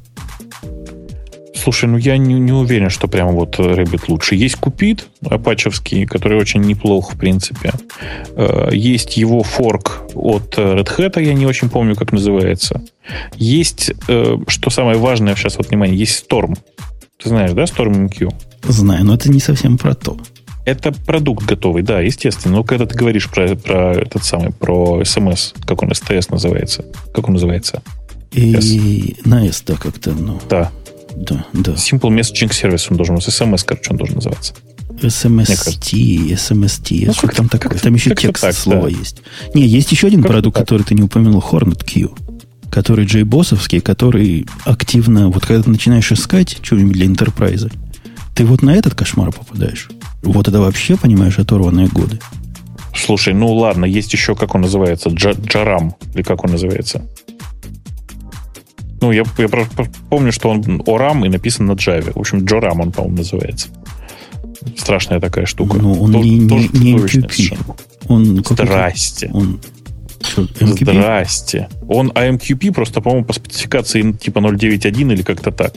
Слушай, 1.63 1.91
ну 1.91 1.99
я 1.99 2.17
не, 2.17 2.35
не 2.35 2.53
уверен, 2.53 2.89
что 2.89 3.07
прямо 3.07 3.33
вот 3.33 3.59
Rabbit 3.59 4.05
лучше. 4.09 4.35
Есть 4.35 4.57
Купит, 4.57 5.09
апачевский, 5.29 6.07
который 6.07 6.39
очень 6.39 6.63
неплох, 6.63 7.13
в 7.13 7.19
принципе. 7.19 7.73
Э, 8.35 8.71
есть 8.73 9.19
его 9.19 9.43
форк 9.43 10.03
от 10.15 10.57
Red 10.57 10.89
Hat, 10.97 11.23
я 11.23 11.35
не 11.35 11.47
очень 11.47 11.69
помню, 11.69 11.97
как 11.97 12.13
называется. 12.13 12.83
Есть, 13.37 13.93
э, 14.09 14.37
что 14.47 14.71
самое 14.71 14.97
важное 14.97 15.35
сейчас, 15.35 15.59
вот 15.59 15.69
внимание, 15.69 15.99
есть 15.99 16.27
Storm. 16.27 16.57
Ты 17.23 17.29
знаешь, 17.29 17.53
да, 17.53 17.65
Storm 17.65 18.09
MQ? 18.09 18.33
Знаю, 18.63 19.05
но 19.05 19.15
это 19.15 19.31
не 19.31 19.41
совсем 19.41 19.77
про 19.77 19.95
то. 19.95 20.17
Это 20.65 20.93
продукт 20.93 21.45
готовый, 21.45 21.83
да, 21.83 22.01
естественно. 22.01 22.57
Но 22.57 22.65
когда 22.65 22.87
ты 22.87 22.97
говоришь 22.97 23.29
про, 23.29 23.55
про 23.55 23.93
этот 23.93 24.25
самый, 24.25 24.53
про 24.53 25.03
SMS, 25.03 25.55
как 25.67 25.83
он, 25.83 25.91
STS 25.91 26.29
называется. 26.31 26.85
Как 27.15 27.29
он 27.29 27.35
называется? 27.35 27.83
И 28.33 28.55
S. 28.55 29.27
на 29.27 29.47
S, 29.47 29.63
да, 29.67 29.75
как-то, 29.75 30.13
ну. 30.13 30.41
Да, 30.49 30.71
да, 31.17 31.47
да. 31.53 31.73
Simple 31.73 32.11
Messaging 32.11 32.51
Service 32.51 32.87
он 32.91 32.97
должен, 32.97 33.17
SMS, 33.17 33.63
короче, 33.65 33.91
он 33.91 33.97
должен 33.97 34.17
называться. 34.17 34.55
SMST, 35.03 36.33
SMST, 36.33 37.07
ну, 37.07 37.13
что 37.13 37.29
там 37.29 37.49
такое? 37.49 37.79
Там 37.79 37.95
еще 37.95 38.15
текст 38.15 38.43
так, 38.43 38.55
слова 38.55 38.83
да. 38.83 38.89
есть. 38.89 39.23
Не, 39.55 39.67
есть 39.67 39.91
еще 39.93 40.09
один 40.09 40.23
как 40.23 40.33
продукт, 40.33 40.57
так. 40.57 40.65
который 40.67 40.83
ты 40.83 40.95
не 40.95 41.03
упомянул, 41.03 41.41
Hornet 41.41 41.85
Q, 41.85 42.15
который 42.71 43.07
джейбосовский, 43.07 43.81
который 43.81 44.47
активно, 44.65 45.31
вот 45.31 45.47
когда 45.47 45.63
ты 45.63 45.71
начинаешь 45.71 46.13
искать 46.13 46.59
что-нибудь 46.63 46.93
для 46.93 47.07
интерпрайза, 47.07 47.71
ты 48.35 48.45
вот 48.45 48.63
на 48.63 48.75
этот 48.75 48.95
кошмар 48.95 49.33
попадаешь. 49.33 49.89
Вот 50.23 50.49
это 50.49 50.61
вообще, 50.61 50.97
понимаешь, 50.97 51.39
оторванные 51.39 51.89
годы. 51.89 52.21
Слушай, 52.95 53.35
ну 53.35 53.53
ладно, 53.55 53.85
есть 53.85 54.13
еще, 54.13 54.35
как 54.35 54.55
он 54.55 54.63
называется, 54.63 55.11
Джарам, 55.11 55.95
или 56.15 56.23
как 56.23 56.45
он 56.45 56.53
называется? 56.53 57.07
Ну, 59.01 59.13
я, 59.13 59.25
я 59.39 59.49
помню, 60.11 60.33
что 60.33 60.51
он 60.51 60.83
Орам 60.87 61.25
и 61.25 61.29
написан 61.29 61.67
на 61.67 61.73
Java. 61.73 62.13
В 62.13 62.19
общем, 62.19 62.45
Джорам 62.45 62.81
он, 62.81 62.93
по-моему, 62.93 63.19
называется. 63.19 63.69
Страшная 64.77 65.21
такая 65.21 65.47
штука. 65.47 65.79
Ну, 65.79 65.93
он 66.03 66.13
Тож, 66.13 66.25
не, 66.25 66.39
не, 66.39 66.69
не 66.73 66.95
MQP. 66.95 67.77
Он 68.09 68.45
Здрасте. 68.45 69.31
Он, 69.33 69.61
что, 70.23 70.45
Здрасте. 70.45 71.69
Он 71.89 72.11
AMQP 72.11 72.73
просто, 72.73 73.01
по-моему, 73.01 73.25
по 73.25 73.33
спецификации 73.33 74.13
типа 74.13 74.41
0.9.1 74.41 75.13
или 75.13 75.23
как-то 75.23 75.51
так. 75.51 75.75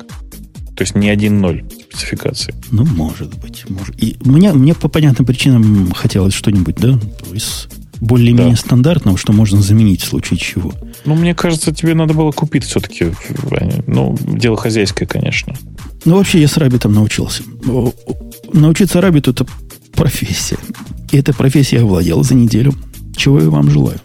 То 0.76 0.82
есть 0.82 0.95
не 0.95 1.14
1.0 1.14 1.84
спецификации. 1.84 2.54
Ну, 2.72 2.84
может 2.86 3.34
быть. 3.40 3.64
Может. 3.70 4.02
И 4.04 4.18
мне, 4.22 4.52
мне 4.52 4.74
по 4.74 4.90
понятным 4.90 5.26
причинам 5.26 5.91
хотелось 5.91 6.34
что-нибудь, 6.34 6.76
да, 6.76 7.00
из 7.32 7.70
более-менее 8.04 8.56
да. 8.56 8.60
стандартного, 8.60 9.18
что 9.18 9.34
можно 9.34 9.62
заменить 9.62 10.02
в 10.02 10.08
случае 10.08 10.38
чего. 10.38 10.74
Ну, 11.06 11.16
мне 11.16 11.34
кажется, 11.34 11.74
тебе 11.74 11.94
надо 11.94 12.14
было 12.14 12.32
купить 12.32 12.66
все-таки. 12.66 13.08
Ну, 13.88 14.18
дело 14.28 14.58
хозяйское, 14.58 15.08
конечно. 15.08 15.56
Ну, 16.06 16.18
вообще, 16.18 16.42
я 16.42 16.48
с 16.48 16.58
Рабитом 16.58 16.94
научился. 16.94 17.44
Научиться 18.52 19.00
Рабиту– 19.02 19.32
это 19.32 19.46
профессия. 19.94 20.58
И 21.12 21.18
эта 21.18 21.34
профессия 21.34 21.78
я 21.78 21.84
овладел 21.84 22.24
за 22.24 22.36
неделю. 22.36 22.74
Чего 23.16 23.40
я 23.40 23.50
вам 23.50 23.70
желаю. 23.70 24.00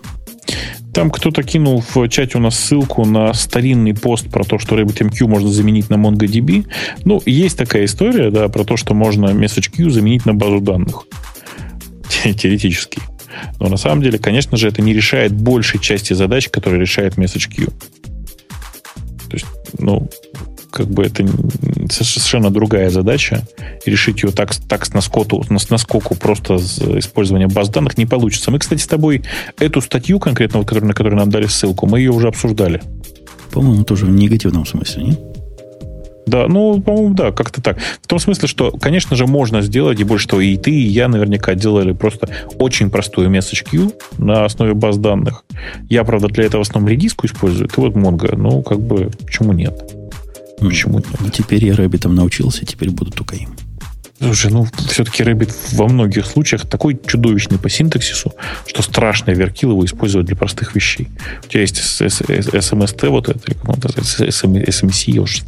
Там 0.92 1.10
кто-то 1.10 1.42
кинул 1.42 1.82
в 1.94 2.08
чате 2.08 2.38
у 2.38 2.40
нас 2.40 2.58
ссылку 2.58 3.04
на 3.04 3.32
старинный 3.34 3.94
пост 3.94 4.30
про 4.30 4.44
то, 4.44 4.58
что 4.58 4.76
RabbitMQ 4.76 5.26
можно 5.26 5.48
заменить 5.48 5.90
на 5.90 5.94
MongoDB. 5.94 6.66
Ну, 7.04 7.20
есть 7.26 7.58
такая 7.58 7.84
история, 7.84 8.30
да, 8.30 8.48
про 8.48 8.64
то, 8.64 8.76
что 8.76 8.94
можно 8.94 9.26
MessageQ 9.26 9.90
заменить 9.90 10.24
на 10.24 10.34
базу 10.34 10.60
данных. 10.60 11.04
теоретически. 12.36 13.00
Но 13.60 13.68
на 13.68 13.76
самом 13.76 14.02
деле, 14.02 14.18
конечно 14.18 14.56
же, 14.56 14.68
это 14.68 14.82
не 14.82 14.92
решает 14.92 15.32
большей 15.32 15.80
части 15.80 16.12
задач, 16.12 16.48
которые 16.48 16.80
решает 16.80 17.16
MessageQ. 17.16 17.66
То 19.28 19.34
есть, 19.34 19.46
ну, 19.78 20.08
как 20.70 20.88
бы 20.88 21.04
это 21.04 21.26
совершенно 21.90 22.50
другая 22.50 22.90
задача. 22.90 23.42
И 23.84 23.90
решить 23.90 24.22
ее 24.22 24.30
так, 24.30 24.54
так 24.54 24.86
с 24.86 24.92
наскоку, 24.92 25.44
наскоку 25.48 26.14
просто 26.14 26.58
с 26.58 26.78
использованием 26.78 27.50
баз 27.50 27.68
данных 27.68 27.98
не 27.98 28.06
получится. 28.06 28.50
Мы, 28.50 28.58
кстати, 28.58 28.80
с 28.80 28.86
тобой 28.86 29.22
эту 29.58 29.80
статью 29.80 30.20
конкретно, 30.20 30.60
на 30.60 30.64
которую 30.64 31.16
нам 31.16 31.30
дали 31.30 31.46
ссылку, 31.46 31.86
мы 31.86 31.98
ее 31.98 32.12
уже 32.12 32.28
обсуждали. 32.28 32.82
По-моему, 33.50 33.84
тоже 33.84 34.06
в 34.06 34.10
негативном 34.10 34.66
смысле, 34.66 35.04
нет? 35.04 35.37
Да, 36.28 36.46
ну, 36.46 36.80
по-моему, 36.80 37.14
да, 37.14 37.32
как-то 37.32 37.62
так. 37.62 37.78
В 38.02 38.06
том 38.06 38.18
смысле, 38.18 38.48
что, 38.48 38.70
конечно 38.70 39.16
же, 39.16 39.26
можно 39.26 39.62
сделать, 39.62 39.98
и 39.98 40.04
больше 40.04 40.28
того, 40.28 40.42
и 40.42 40.56
ты, 40.56 40.70
и 40.70 40.86
я 40.86 41.08
наверняка 41.08 41.54
делали 41.54 41.92
просто 41.92 42.28
очень 42.58 42.90
простую 42.90 43.30
message 43.30 43.66
queue 43.70 43.92
на 44.18 44.44
основе 44.44 44.74
баз 44.74 44.98
данных. 44.98 45.44
Я, 45.88 46.04
правда, 46.04 46.28
для 46.28 46.44
этого 46.44 46.62
в 46.62 46.68
основном 46.68 46.90
редиску 46.90 47.26
использую, 47.26 47.68
ты 47.68 47.80
вот 47.80 47.94
Mongo. 47.94 48.36
Ну, 48.36 48.62
как 48.62 48.78
бы, 48.80 49.10
почему 49.24 49.52
нет? 49.52 49.74
Почему 50.60 50.98
нет? 50.98 51.06
Ну, 51.20 51.30
теперь 51.30 51.64
я 51.64 51.74
Rabbit 51.74 52.04
ом 52.04 52.14
научился, 52.14 52.66
теперь 52.66 52.90
буду 52.90 53.10
только 53.10 53.36
им. 53.36 53.48
Слушай, 54.20 54.50
ну, 54.50 54.66
все-таки 54.88 55.22
Rabbit 55.22 55.54
во 55.72 55.86
многих 55.86 56.26
случаях 56.26 56.66
такой 56.66 56.98
чудовищный 57.06 57.58
по 57.58 57.68
синтаксису, 57.68 58.34
что 58.66 58.82
страшно 58.82 59.30
веркил 59.30 59.70
его 59.70 59.84
использовать 59.84 60.26
для 60.26 60.34
простых 60.36 60.74
вещей. 60.74 61.08
У 61.44 61.48
тебя 61.48 61.60
есть 61.60 61.78
SMST, 61.78 63.08
вот 63.08 63.28
это, 63.28 63.38
SMC, 63.38 65.10
я 65.12 65.22
уже 65.22 65.42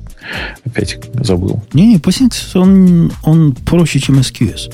опять 0.64 0.98
забыл. 1.14 1.62
Не-не, 1.72 1.98
по 1.98 2.12
синтаксису 2.12 2.60
он, 2.60 3.12
он 3.24 3.52
проще, 3.52 3.98
чем 3.98 4.20
SQS. 4.20 4.72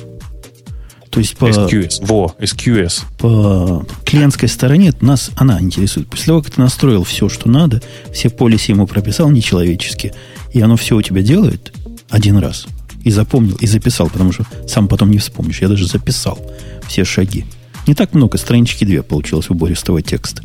То 1.08 1.20
есть 1.20 1.38
по... 1.38 1.48
SQS. 1.48 2.04
Во, 2.04 2.34
SQS. 2.38 3.04
По 3.18 3.86
клиентской 4.04 4.50
стороне 4.50 4.92
нас 5.00 5.30
она 5.36 5.58
интересует. 5.58 6.08
После 6.08 6.26
того, 6.26 6.42
как 6.42 6.52
ты 6.52 6.60
настроил 6.60 7.04
все, 7.04 7.30
что 7.30 7.48
надо, 7.48 7.80
все 8.12 8.28
полисы 8.28 8.72
ему 8.72 8.86
прописал 8.86 9.30
нечеловечески, 9.30 10.12
и 10.52 10.60
оно 10.60 10.76
все 10.76 10.94
у 10.96 11.00
тебя 11.00 11.22
делает 11.22 11.72
один 12.10 12.36
раз, 12.36 12.66
и 13.06 13.10
запомнил, 13.12 13.54
и 13.60 13.68
записал, 13.68 14.10
потому 14.10 14.32
что 14.32 14.44
сам 14.66 14.88
потом 14.88 15.12
не 15.12 15.18
вспомнишь. 15.18 15.62
Я 15.62 15.68
даже 15.68 15.86
записал 15.86 16.40
все 16.88 17.04
шаги. 17.04 17.46
Не 17.86 17.94
так 17.94 18.14
много, 18.14 18.36
странички 18.36 18.84
две 18.84 19.04
получилось 19.04 19.48
убористого 19.48 20.02
текста. 20.02 20.42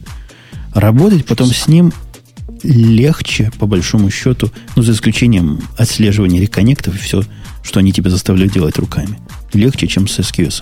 Работать 0.71 1.25
потом 1.25 1.47
с 1.47 1.67
ним 1.67 1.91
легче, 2.61 3.51
по 3.57 3.65
большому 3.65 4.11
счету, 4.11 4.51
ну, 4.75 4.83
за 4.83 4.91
исключением 4.91 5.59
отслеживания 5.75 6.39
реконнектов 6.39 6.93
и 6.93 6.99
все, 6.99 7.23
что 7.63 7.79
они 7.79 7.91
тебя 7.93 8.11
заставляют 8.11 8.53
делать 8.53 8.77
руками 8.77 9.17
легче, 9.53 9.88
чем 9.88 10.07
с 10.07 10.19
SQS. 10.19 10.61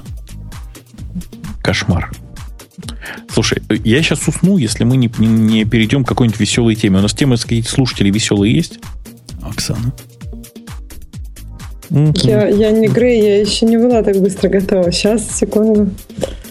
Кошмар. 1.62 2.14
Слушай, 3.30 3.62
я 3.84 4.02
сейчас 4.02 4.26
усну, 4.26 4.58
если 4.58 4.86
мы 4.86 4.96
не, 4.96 5.12
не, 5.18 5.28
не 5.28 5.66
перейдем 5.66 6.06
к 6.06 6.08
какой-нибудь 6.08 6.40
веселой 6.40 6.76
теме. 6.76 7.00
У 7.00 7.02
нас 7.02 7.14
темы 7.14 7.36
какие-то 7.36 7.70
слушатели 7.70 8.10
веселые 8.10 8.56
есть? 8.56 8.80
Оксана. 9.42 9.94
Я, 11.90 12.48
я 12.48 12.72
не 12.72 12.88
Грей, 12.88 13.22
я 13.22 13.40
еще 13.40 13.66
не 13.66 13.78
была 13.78 14.04
так 14.04 14.18
быстро 14.18 14.50
готова. 14.50 14.92
Сейчас, 14.92 15.30
секунду. 15.38 15.90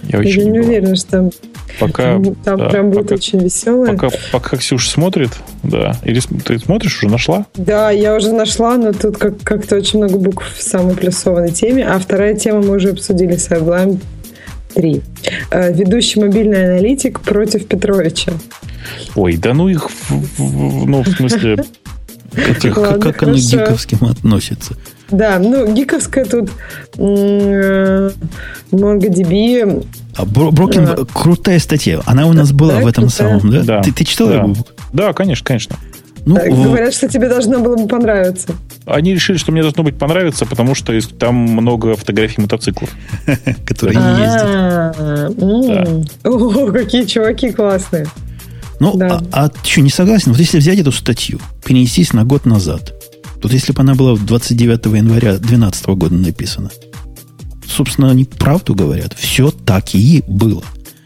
Я, 0.05 0.23
я 0.23 0.45
не, 0.45 0.51
не 0.51 0.61
уверена, 0.61 0.97
что 0.97 1.31
Пока, 1.79 2.21
там 2.45 2.59
да, 2.59 2.69
прям 2.69 2.91
будет 2.91 3.05
пока, 3.05 3.15
очень 3.15 3.39
веселое. 3.39 3.93
Пока, 3.95 4.09
пока 4.33 4.57
Ксюша 4.57 4.91
смотрит, 4.91 5.31
да. 5.63 5.97
Или 6.05 6.21
ты 6.45 6.59
смотришь, 6.59 6.99
уже 6.99 7.09
нашла? 7.09 7.47
Да, 7.55 7.91
я 7.91 8.17
уже 8.17 8.33
нашла, 8.33 8.77
но 8.77 8.93
тут 8.93 9.19
как- 9.19 9.41
как-то 9.43 9.77
очень 9.77 9.99
много 9.99 10.19
букв 10.19 10.45
в 10.57 10.63
самой 10.63 10.97
плюсованной 10.97 11.53
теме. 11.53 11.87
А 11.87 11.99
вторая 11.99 12.35
тема 12.35 12.63
мы 12.63 12.77
уже 12.77 12.91
обсудили 12.91 13.37
с 13.37 13.49
Sublime 13.49 14.01
3. 14.75 15.03
Э, 15.51 15.73
ведущий 15.73 16.21
мобильный 16.21 16.75
аналитик 16.75 17.21
против 17.21 17.67
Петровича. 17.67 18.33
Ой, 19.15 19.37
да 19.37 19.55
ну 19.55 19.69
их, 19.69 19.89
ну, 20.39 21.03
в 21.03 21.09
смысле... 21.09 21.65
Как, 22.61 23.01
как 23.01 23.23
оно 23.23 23.33
к 23.33 23.39
гиковским 23.39 24.05
относится? 24.05 24.77
Да, 25.11 25.39
ну, 25.39 25.73
гиковская 25.73 26.25
тут 26.25 26.51
э, 26.99 28.11
MongoDB 28.71 29.87
а 30.19 30.25
Брокен, 30.25 30.89
а. 30.89 31.05
крутая 31.05 31.61
статья. 31.61 32.01
Она 32.05 32.27
у 32.27 32.33
нас 32.33 32.53
была 32.53 32.75
да, 32.75 32.81
в 32.81 32.87
этом 32.89 33.05
крутая. 33.09 33.39
самом, 33.39 33.53
да? 33.53 33.63
да. 33.63 33.83
Ты, 33.83 33.93
ты 33.93 34.05
читал 34.05 34.29
да. 34.29 34.35
его? 34.35 34.55
Да, 34.93 35.13
конечно, 35.13 35.45
конечно. 35.47 35.77
Ну, 36.27 36.35
так, 36.35 36.49
говорят, 36.51 36.93
что 36.93 37.09
тебе 37.09 37.29
должно 37.29 37.61
было 37.61 37.77
бы 37.77 37.89
понравиться. 37.89 38.49
Они 38.85 39.15
решили, 39.15 39.39
что 39.39 39.53
мне 39.53 39.63
должно 39.63 39.83
быть 39.83 39.97
понравиться, 39.97 40.45
потому 40.45 40.75
что 40.75 40.93
там 41.17 41.35
много 41.35 41.95
фотографий 41.95 42.43
мотоциклов. 42.43 42.91
Которые 43.67 43.97
не 43.97 44.11
ездят. 44.21 46.13
О, 46.25 46.73
какие 46.73 47.05
чуваки 47.05 47.53
классные. 47.53 48.07
Ну, 48.81 49.01
а, 49.01 49.23
а 49.33 49.49
ты 49.49 49.59
что, 49.65 49.81
не 49.81 49.91
согласен? 49.91 50.33
Вот 50.33 50.41
если 50.41 50.59
взять 50.59 50.79
эту 50.79 50.93
статью, 50.93 51.41
перенестись 51.65 52.13
на 52.13 52.25
год 52.25 52.45
назад, 52.45 52.95
вот 53.43 53.53
если 53.53 53.73
бы 53.73 53.81
она 53.83 53.95
была 53.95 54.17
29 54.17 54.87
января 54.87 55.33
2012 55.39 55.87
года 55.87 56.15
написана, 56.15 56.71
собственно, 57.67 58.11
они 58.11 58.25
правду 58.25 58.75
говорят. 58.75 59.15
Все 59.15 59.51
так 59.51 59.95
и 59.95 60.25
было. 60.27 60.63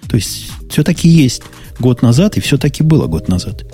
То 0.09 0.17
есть, 0.17 0.51
все 0.71 0.83
так 0.83 1.05
и 1.05 1.09
есть 1.09 1.43
год 1.79 2.03
назад, 2.03 2.37
и 2.37 2.41
все 2.41 2.57
так 2.57 2.79
и 2.81 2.83
было 2.83 3.07
год 3.07 3.29
назад. 3.29 3.65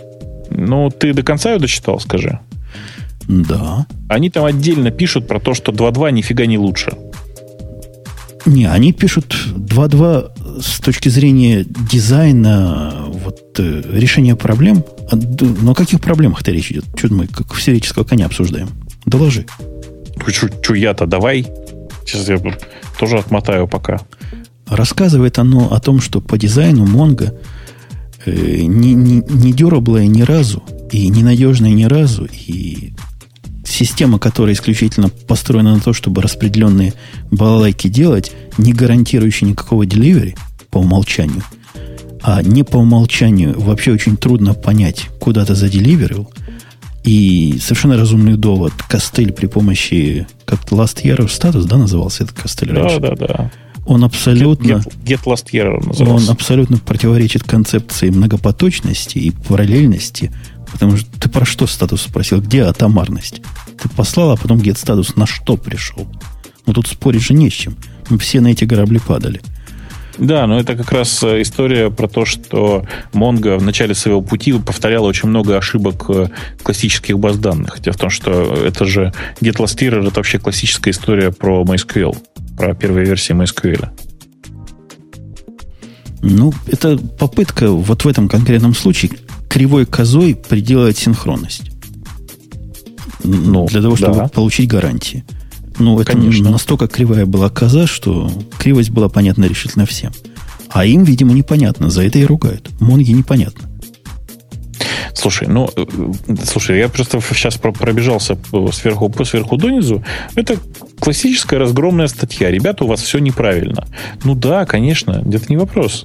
Ну, 0.51 0.91
ты 0.91 1.13
до 1.13 1.23
конца 1.23 1.53
ее 1.53 1.59
дочитал, 1.59 2.01
скажи. 2.01 2.41
Да. 3.29 3.87
Они 4.09 4.31
там 4.31 4.45
отдельно 4.45 4.91
пишут 4.91 5.29
про 5.29 5.39
то, 5.39 5.55
что 5.55 5.73
2.2 5.73 6.11
нифига 6.13 6.47
не 6.47 6.59
лучше. 6.59 6.93
Не, 8.47 8.65
они 8.65 8.93
пишут 8.93 9.37
2.2 9.55 10.38
с 10.61 10.81
точки 10.81 11.09
зрения 11.09 11.65
дизайна, 11.65 13.05
вот, 13.07 13.59
э, 13.59 13.83
решения 13.93 14.37
проблем. 14.37 14.85
А, 15.11 15.17
но 15.17 15.73
о 15.73 15.75
каких 15.75 16.01
проблемах-то 16.01 16.51
речь 16.51 16.71
идет? 16.71 16.85
Что 16.97 17.13
мы 17.13 17.27
как 17.27 17.53
всерического 17.55 18.05
коня 18.05 18.27
обсуждаем? 18.27 18.69
Доложи. 19.07 19.47
Что 20.27 20.75
я-то? 20.75 21.07
Давай. 21.07 21.47
Сейчас 22.05 22.29
я 22.29 22.41
тоже 22.99 23.19
отмотаю 23.19 23.69
пока. 23.69 24.01
Рассказывает 24.67 25.39
оно 25.39 25.73
о 25.73 25.81
том, 25.81 26.01
что 26.01 26.21
по 26.21 26.37
дизайну 26.37 26.87
Монго 26.87 27.35
э, 28.27 28.63
не, 28.63 28.95
не, 28.95 29.23
не 29.29 29.53
дюраблая 29.53 30.07
ни 30.07 30.23
разу, 30.23 30.63
и 30.91 31.09
ненадежная 31.09 31.71
ни 31.71 31.85
разу, 31.85 32.27
и 32.27 32.93
система, 33.65 34.19
которая 34.19 34.55
исключительно 34.55 35.09
построена 35.09 35.75
на 35.75 35.81
то, 35.81 35.93
чтобы 35.93 36.23
распределенные 36.23 36.95
балалайки 37.31 37.89
делать, 37.89 38.33
не 38.57 38.73
гарантирующая 38.73 39.49
никакого 39.49 39.87
деливери 39.87 40.35
по 40.71 40.79
умолчанию, 40.79 41.43
а 42.23 42.43
не 42.43 42.63
по 42.63 42.77
умолчанию 42.77 43.59
вообще 43.59 43.93
очень 43.93 44.17
трудно 44.17 44.55
понять, 44.55 45.09
куда 45.19 45.45
ты 45.45 45.55
заделиверил– 45.55 46.31
и 47.09 47.59
совершенно 47.59 47.97
разумный 47.97 48.37
довод. 48.37 48.73
Костыль 48.87 49.33
при 49.33 49.47
помощи... 49.47 50.27
Как 50.45 50.61
Last 50.71 51.03
Year 51.03 51.27
статус, 51.29 51.65
да, 51.65 51.79
назывался 51.79 52.25
этот 52.25 52.39
костыль 52.39 52.69
да, 52.69 52.83
раньше? 52.83 53.01
Да, 53.01 53.15
да, 53.15 53.27
да. 53.27 53.51
Он 53.87 54.05
абсолютно... 54.05 54.73
Get, 54.73 55.05
get 55.05 55.25
Last 55.25 55.47
Year 55.53 55.83
назывался. 55.83 56.27
Он 56.27 56.31
абсолютно 56.31 56.77
противоречит 56.77 57.45
концепции 57.45 58.11
многопоточности 58.11 59.17
и 59.17 59.31
параллельности. 59.31 60.33
Потому 60.71 60.99
что 60.99 61.09
ты 61.19 61.31
про 61.31 61.47
что 61.47 61.67
статус 61.67 62.03
спросил? 62.03 62.43
Где 62.43 62.65
атомарность? 62.65 63.41
Ты 63.83 63.89
послал, 63.89 64.33
а 64.33 64.37
потом 64.37 64.59
get 64.59 64.77
статус 64.77 65.17
на 65.17 65.27
что 65.27 65.57
пришел? 65.57 66.07
Ну, 66.67 66.75
тут 66.75 66.89
спорить 66.89 67.23
же 67.23 67.33
не 67.33 67.49
с 67.49 67.55
чем. 67.55 67.75
Мы 68.11 68.19
все 68.19 68.43
на 68.43 68.49
эти 68.49 68.67
корабли 68.67 68.99
падали. 68.99 69.41
Да, 70.19 70.47
но 70.47 70.59
это 70.59 70.77
как 70.77 70.91
раз 70.91 71.23
э, 71.23 71.43
история 71.43 71.91
про 71.91 72.09
то, 72.09 72.25
что 72.25 72.85
Mongo 73.13 73.57
в 73.57 73.63
начале 73.63 73.95
своего 73.95 74.21
пути 74.21 74.53
повторяла 74.53 75.07
очень 75.07 75.29
много 75.29 75.57
ошибок 75.57 76.07
э, 76.09 76.29
классических 76.63 77.19
баз 77.19 77.39
данных. 77.39 77.81
Дело 77.81 77.95
в 77.95 77.99
том, 77.99 78.11
что 78.11 78.55
это 78.55 78.85
же 78.85 79.13
GetLastError 79.41 80.09
это 80.09 80.17
вообще 80.17 80.39
классическая 80.39 80.91
история 80.91 81.31
про 81.31 81.63
MySQL, 81.63 82.17
про 82.57 82.75
первые 82.75 83.07
версии 83.07 83.33
MySQL. 83.33 83.89
Ну, 86.23 86.53
это 86.67 86.99
попытка 86.99 87.71
вот 87.71 88.05
в 88.05 88.09
этом 88.09 88.29
конкретном 88.29 88.75
случае 88.75 89.13
кривой 89.49 89.87
козой 89.87 90.35
приделать 90.35 90.99
синхронность. 90.99 91.71
Ну, 93.23 93.67
для 93.67 93.83
того, 93.83 93.95
чтобы 93.95 94.17
да. 94.17 94.29
получить 94.29 94.69
гарантии. 94.69 95.25
Ну, 95.79 96.01
это 96.01 96.13
Конечно. 96.13 96.51
настолько 96.51 96.89
кривая 96.89 97.27
была 97.27 97.51
коза, 97.51 97.87
что 97.87 98.31
кривость 98.59 98.91
была 98.91 99.09
понятна 99.09 99.45
решительно 99.45 99.87
всем. 99.87 100.13
А 100.71 100.85
им, 100.85 101.05
видимо, 101.05 101.33
непонятно. 101.33 101.91
За 101.91 102.03
это 102.03 102.19
и 102.19 102.25
ругают. 102.25 102.69
Монги 102.81 103.13
непонятно. 103.13 103.69
Слушай, 105.15 105.49
ну, 105.49 105.69
э, 105.75 105.85
слушай, 106.45 106.79
я 106.79 106.89
просто 106.89 107.21
сейчас 107.21 107.57
пробежался 107.57 108.39
сверху, 108.73 109.09
по 109.09 109.25
сверху 109.25 109.57
донизу. 109.57 110.05
Это 110.37 110.57
классическая 111.01 111.59
разгромная 111.59 112.07
статья. 112.07 112.51
Ребята, 112.51 112.85
у 112.85 112.87
вас 112.87 113.03
все 113.03 113.19
неправильно. 113.19 113.87
Ну 114.23 114.35
да, 114.35 114.65
конечно, 114.65 115.25
это 115.33 115.47
не 115.49 115.57
вопрос. 115.57 116.05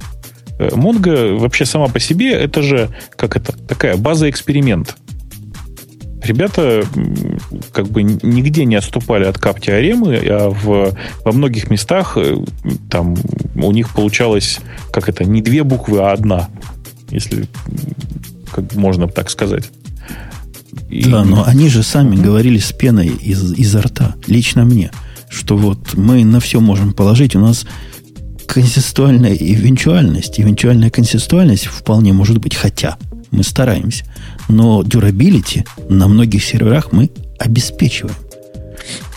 Э, 0.57 0.75
Монго 0.75 1.35
вообще 1.37 1.65
сама 1.65 1.87
по 1.87 1.99
себе, 1.99 2.31
это 2.31 2.61
же, 2.63 2.89
как 3.15 3.37
это, 3.37 3.53
такая 3.53 3.97
база 3.97 4.29
эксперимент. 4.29 4.95
Ребята 6.23 6.85
как 7.73 7.87
бы 7.87 8.03
нигде 8.03 8.65
не 8.65 8.75
отступали 8.75 9.25
от 9.25 9.37
кап-теоремы, 9.37 10.15
а 10.29 10.49
в, 10.49 10.95
во 11.23 11.31
многих 11.31 11.69
местах 11.69 12.17
э, 12.17 12.37
там 12.89 13.15
у 13.55 13.71
них 13.71 13.93
получалось, 13.93 14.59
как 14.91 15.09
это, 15.09 15.25
не 15.25 15.41
две 15.41 15.63
буквы, 15.63 15.99
а 15.99 16.13
одна, 16.13 16.49
если 17.09 17.47
как 18.51 18.73
можно 18.75 19.07
так 19.07 19.29
сказать. 19.29 19.65
И... 20.89 21.09
Да, 21.09 21.23
но 21.23 21.43
они 21.45 21.69
же 21.69 21.83
сами 21.83 22.15
говорили 22.15 22.57
с 22.57 22.71
пеной 22.71 23.07
из, 23.07 23.53
изо 23.53 23.81
рта, 23.81 24.15
лично 24.27 24.63
мне, 24.63 24.91
что 25.29 25.57
вот 25.57 25.95
мы 25.95 26.23
на 26.23 26.39
все 26.39 26.59
можем 26.59 26.93
положить, 26.93 27.35
у 27.35 27.39
нас 27.39 27.65
консистуальная 28.47 29.33
эвенчуальность, 29.33 30.39
эвенчуальная 30.39 30.89
консистуальность 30.89 31.65
вполне 31.65 32.13
может 32.13 32.37
быть, 32.37 32.55
хотя 32.55 32.97
мы 33.31 33.43
стараемся. 33.43 34.05
Но 34.49 34.81
durability 34.81 35.67
на 35.89 36.07
многих 36.07 36.43
серверах 36.43 36.91
мы 36.91 37.09
обеспечиваем. 37.39 38.15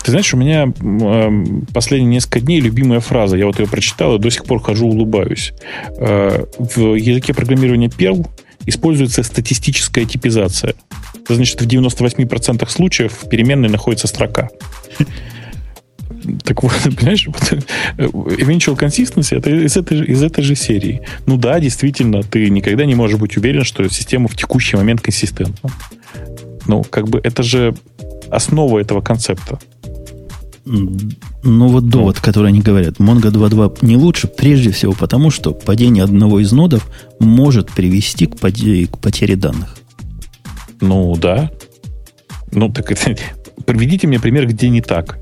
Ты 0.04 0.12
знаешь, 0.12 0.32
у 0.32 0.36
меня 0.36 0.68
э, 0.68 1.64
последние 1.74 2.12
несколько 2.12 2.38
дней 2.38 2.60
любимая 2.60 3.00
фраза. 3.00 3.36
Я 3.36 3.46
вот 3.46 3.58
ее 3.58 3.66
прочитал 3.66 4.14
и 4.14 4.18
до 4.20 4.30
сих 4.30 4.44
пор 4.44 4.62
хожу, 4.62 4.86
улыбаюсь. 4.86 5.52
Э, 5.98 6.44
в 6.58 6.94
языке 6.94 7.34
программирования 7.34 7.88
Perl 7.88 8.24
используется 8.66 9.24
статистическая 9.24 10.04
типизация. 10.04 10.74
Это 11.24 11.34
значит, 11.34 11.60
в 11.60 11.66
98% 11.66 12.68
случаев 12.68 13.12
в 13.20 13.28
переменной 13.28 13.68
находится 13.68 14.06
строка. 14.06 14.48
Так 16.44 16.62
вот, 16.62 16.72
понимаешь, 16.96 17.26
вот, 17.26 17.52
э, 17.52 18.06
eventual 18.06 18.78
consistency 18.78 19.36
это 19.36 19.50
из 19.50 19.76
этой, 19.76 20.04
из 20.04 20.22
этой 20.22 20.42
же 20.42 20.54
серии. 20.54 21.02
Ну 21.26 21.36
да, 21.36 21.60
действительно, 21.60 22.22
ты 22.22 22.50
никогда 22.50 22.84
не 22.84 22.94
можешь 22.94 23.18
быть 23.18 23.36
уверен, 23.36 23.64
что 23.64 23.88
система 23.88 24.28
в 24.28 24.36
текущий 24.36 24.76
момент 24.76 25.00
консистентна. 25.00 25.70
Ну, 26.66 26.82
как 26.82 27.08
бы 27.08 27.20
это 27.22 27.42
же 27.42 27.74
основа 28.30 28.78
этого 28.78 29.00
концепта. 29.00 29.58
Ну, 30.64 31.68
вот 31.68 31.88
довод, 31.88 32.18
который 32.18 32.48
они 32.48 32.60
говорят, 32.60 32.96
Mongo 32.98 33.30
2.2 33.30 33.78
не 33.82 33.96
лучше, 33.96 34.26
прежде 34.26 34.72
всего 34.72 34.92
потому, 34.92 35.30
что 35.30 35.52
падение 35.52 36.02
одного 36.02 36.40
из 36.40 36.50
нодов 36.50 36.90
может 37.20 37.70
привести 37.70 38.26
к 38.26 38.36
потере, 38.36 38.88
к 38.88 38.98
потере 38.98 39.36
данных. 39.36 39.76
Ну, 40.80 41.14
да. 41.16 41.52
Ну, 42.50 42.68
так 42.68 42.90
это... 42.90 43.16
Приведите 43.64 44.08
мне 44.08 44.18
пример, 44.18 44.46
где 44.46 44.68
не 44.68 44.80
так 44.80 45.18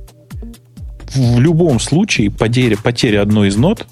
в 1.14 1.40
любом 1.40 1.80
случае 1.80 2.30
потеря, 2.30 2.76
потеря 2.76 3.22
одной 3.22 3.48
из 3.48 3.56
нот, 3.56 3.86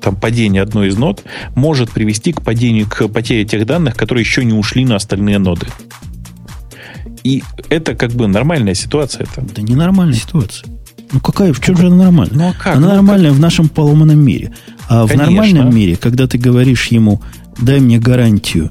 там 0.00 0.16
падение 0.16 0.62
одной 0.62 0.88
из 0.88 0.96
нот, 0.96 1.22
может 1.54 1.90
привести 1.90 2.32
к 2.32 2.42
падению, 2.42 2.86
к 2.88 3.08
потере 3.08 3.44
тех 3.44 3.66
данных, 3.66 3.96
которые 3.96 4.22
еще 4.22 4.44
не 4.44 4.54
ушли 4.54 4.84
на 4.84 4.96
остальные 4.96 5.38
ноды. 5.38 5.66
И 7.22 7.42
это 7.68 7.94
как 7.94 8.12
бы 8.12 8.26
нормальная 8.26 8.74
ситуация. 8.74 9.26
Это. 9.30 9.44
Да 9.54 9.62
не 9.62 9.74
нормальная 9.74 10.16
ситуация. 10.16 10.68
Ну 11.12 11.20
какая, 11.20 11.52
в 11.52 11.60
чем 11.60 11.76
же 11.76 11.88
она 11.88 11.96
нормальная? 11.96 12.36
Ну, 12.36 12.48
а 12.48 12.52
как? 12.52 12.76
Она 12.76 12.88
ну, 12.88 12.94
нормальная 12.94 13.30
как? 13.30 13.38
в 13.38 13.40
нашем 13.40 13.68
поломанном 13.68 14.18
мире. 14.18 14.52
А 14.88 15.06
Конечно. 15.06 15.24
в 15.24 15.28
нормальном 15.28 15.74
мире, 15.74 15.96
когда 15.96 16.26
ты 16.26 16.38
говоришь 16.38 16.86
ему, 16.86 17.20
дай 17.60 17.80
мне 17.80 17.98
гарантию 17.98 18.70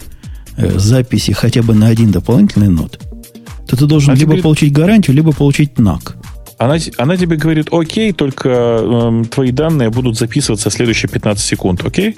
э, 0.57 0.79
записи 0.79 1.31
хотя 1.33 1.61
бы 1.61 1.75
на 1.75 1.87
один 1.87 2.11
дополнительный 2.11 2.69
нод, 2.69 2.99
то 3.67 3.75
ты 3.75 3.85
должен 3.85 4.13
а 4.13 4.15
либо 4.15 4.31
теперь... 4.31 4.43
получить 4.43 4.73
гарантию, 4.73 5.15
либо 5.15 5.31
получить 5.31 5.77
НАК. 5.77 6.15
Она, 6.59 6.75
она 6.97 7.15
тебе 7.15 7.37
говорит, 7.37 7.69
окей, 7.71 8.11
только 8.11 8.49
э, 8.81 9.23
твои 9.31 9.51
данные 9.51 9.89
будут 9.89 10.17
записываться 10.17 10.69
следующие 10.69 11.09
15 11.09 11.43
секунд, 11.43 11.85
окей? 11.85 12.17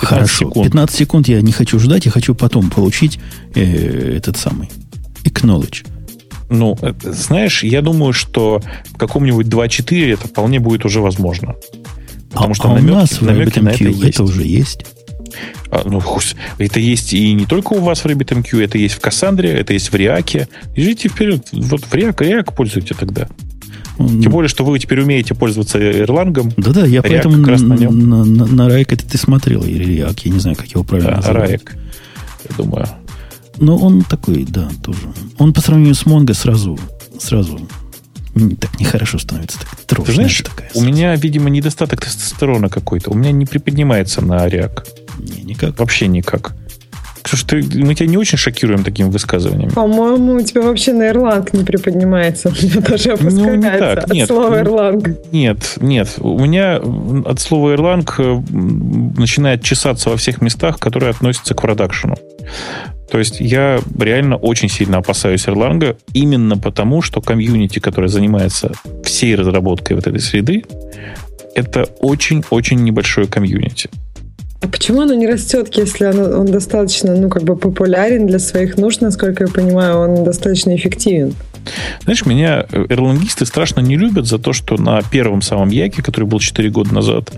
15 0.00 0.08
Хорошо. 0.08 0.48
Секунд. 0.48 0.66
15 0.66 0.96
секунд 0.96 1.28
я 1.28 1.40
не 1.42 1.52
хочу 1.52 1.78
ждать, 1.78 2.06
я 2.06 2.10
хочу 2.10 2.34
потом 2.34 2.70
получить 2.70 3.20
э, 3.54 4.16
этот 4.16 4.36
самый 4.36 4.68
acknowledge. 5.22 5.86
Ну, 6.50 6.76
э, 6.82 6.92
знаешь, 7.04 7.62
я 7.62 7.82
думаю, 7.82 8.12
что 8.12 8.60
в 8.90 8.96
каком-нибудь 8.96 9.46
2.4 9.46 10.14
это 10.14 10.26
вполне 10.26 10.58
будет 10.58 10.84
уже 10.84 11.00
возможно. 11.00 11.54
Потому 12.32 12.50
а, 12.50 12.54
что 12.54 12.68
а 12.68 12.74
намеки, 12.74 12.90
у 12.90 12.94
нас 12.94 13.10
в 13.12 13.22
намеки 13.22 13.60
на 13.60 13.68
это, 13.68 13.84
есть. 13.84 14.02
это 14.02 14.24
уже 14.24 14.42
есть. 14.42 14.86
А, 15.70 15.82
ну, 15.84 16.02
это 16.58 16.80
есть 16.80 17.12
и 17.12 17.32
не 17.32 17.46
только 17.46 17.74
у 17.74 17.80
вас 17.80 18.00
в 18.00 18.06
RabbitMQ, 18.06 18.64
это 18.64 18.78
есть 18.78 18.94
в 18.94 19.00
Кассандре, 19.00 19.50
это 19.50 19.72
есть 19.72 19.92
в 19.92 19.94
Реаке. 19.94 20.48
Идите 20.74 21.08
вперед. 21.08 21.48
Вот 21.52 21.84
в 21.84 21.92
React, 21.92 22.16
React 22.16 22.54
пользуйте 22.54 22.94
тогда. 22.94 23.28
Тем 23.96 24.32
более, 24.32 24.48
что 24.48 24.64
вы 24.64 24.78
теперь 24.78 25.00
умеете 25.00 25.34
пользоваться 25.34 25.78
Erlang. 25.78 26.52
Да-да, 26.56 26.86
я 26.86 27.00
React 27.00 27.08
поэтому 27.08 27.36
как 27.38 27.48
раз 27.48 27.60
на, 27.62 27.74
нем. 27.74 28.08
на, 28.08 28.24
на, 28.24 28.46
на 28.46 28.68
React 28.68 28.94
это 28.94 29.08
ты 29.08 29.18
смотрел, 29.18 29.62
или 29.62 29.98
React, 29.98 30.20
я 30.24 30.32
не 30.32 30.40
знаю, 30.40 30.56
как 30.56 30.66
его 30.66 30.84
правильно 30.84 31.12
да, 31.12 31.16
называют. 31.16 31.62
Я 32.48 32.56
думаю. 32.56 32.88
Но 33.58 33.76
он 33.76 34.02
такой, 34.02 34.44
да, 34.44 34.68
тоже. 34.82 35.00
Он 35.38 35.52
по 35.52 35.60
сравнению 35.60 35.94
с 35.94 36.04
Mongo 36.04 36.34
сразу, 36.34 36.78
сразу 37.18 37.60
так 38.34 38.80
нехорошо 38.80 39.18
становится. 39.18 39.58
Так 39.58 39.68
трудно. 39.86 40.06
Ты 40.06 40.14
знаешь, 40.14 40.40
такая 40.40 40.70
у 40.74 40.82
меня, 40.82 41.14
видимо, 41.16 41.50
недостаток 41.50 42.00
тестостерона 42.00 42.68
какой-то. 42.68 43.10
У 43.10 43.14
меня 43.14 43.30
не 43.30 43.46
приподнимается 43.46 44.24
на 44.24 44.46
React. 44.46 44.86
Не, 45.22 45.42
никак. 45.42 45.78
Вообще 45.78 46.08
никак. 46.08 46.54
Слушай, 47.24 47.62
ты, 47.62 47.84
мы 47.84 47.94
тебя 47.94 48.08
не 48.08 48.16
очень 48.16 48.36
шокируем 48.36 48.84
такими 48.84 49.08
высказываниями. 49.08 49.70
По-моему, 49.70 50.34
у 50.34 50.40
тебя 50.42 50.62
вообще 50.62 50.92
на 50.92 51.04
Erlang 51.10 51.48
не 51.52 51.64
приподнимается. 51.64 52.48
У 52.62 52.66
меня 52.66 52.80
даже 52.80 53.12
опускается 53.12 53.46
ну, 53.46 53.54
не 53.54 53.78
так. 53.78 53.98
от 53.98 54.12
нет, 54.12 54.28
слова 54.28 54.60
Erlang. 54.60 55.16
Нет, 55.32 55.74
нет. 55.80 56.08
У 56.18 56.38
меня 56.38 56.76
от 56.76 57.40
слова 57.40 57.74
Erlang 57.74 58.06
э, 58.18 59.18
начинает 59.18 59.62
чесаться 59.62 60.10
во 60.10 60.16
всех 60.16 60.42
местах, 60.42 60.78
которые 60.78 61.10
относятся 61.10 61.54
к 61.54 61.62
продакшену. 61.62 62.16
То 63.10 63.18
есть 63.18 63.40
я 63.40 63.80
реально 63.98 64.36
очень 64.36 64.68
сильно 64.68 64.98
опасаюсь 64.98 65.46
Erlang 65.46 65.96
именно 66.12 66.56
потому, 66.56 67.02
что 67.02 67.20
комьюнити, 67.20 67.78
которое 67.78 68.08
занимается 68.08 68.72
всей 69.04 69.34
разработкой 69.36 69.96
вот 69.96 70.06
этой 70.06 70.20
среды, 70.20 70.64
это 71.54 71.84
очень-очень 72.00 72.82
небольшое 72.82 73.26
комьюнити. 73.26 73.90
А 74.62 74.68
почему 74.68 75.00
оно 75.00 75.14
не 75.14 75.26
растет, 75.26 75.74
если 75.76 76.04
оно, 76.04 76.40
он 76.40 76.46
достаточно, 76.46 77.16
ну, 77.16 77.28
как 77.28 77.42
бы 77.42 77.56
популярен 77.56 78.28
для 78.28 78.38
своих 78.38 78.76
нужд, 78.76 79.00
насколько 79.00 79.44
я 79.44 79.50
понимаю, 79.50 79.98
он 79.98 80.24
достаточно 80.24 80.74
эффективен? 80.74 81.34
Знаешь, 82.04 82.24
меня 82.26 82.66
эрлангисты 82.70 83.44
страшно 83.44 83.80
не 83.80 83.96
любят 83.96 84.26
за 84.26 84.38
то, 84.38 84.52
что 84.52 84.76
на 84.76 85.02
первом 85.02 85.42
самом 85.42 85.70
Яке, 85.70 86.02
который 86.02 86.24
был 86.24 86.38
4 86.38 86.70
года 86.70 86.94
назад, 86.94 87.32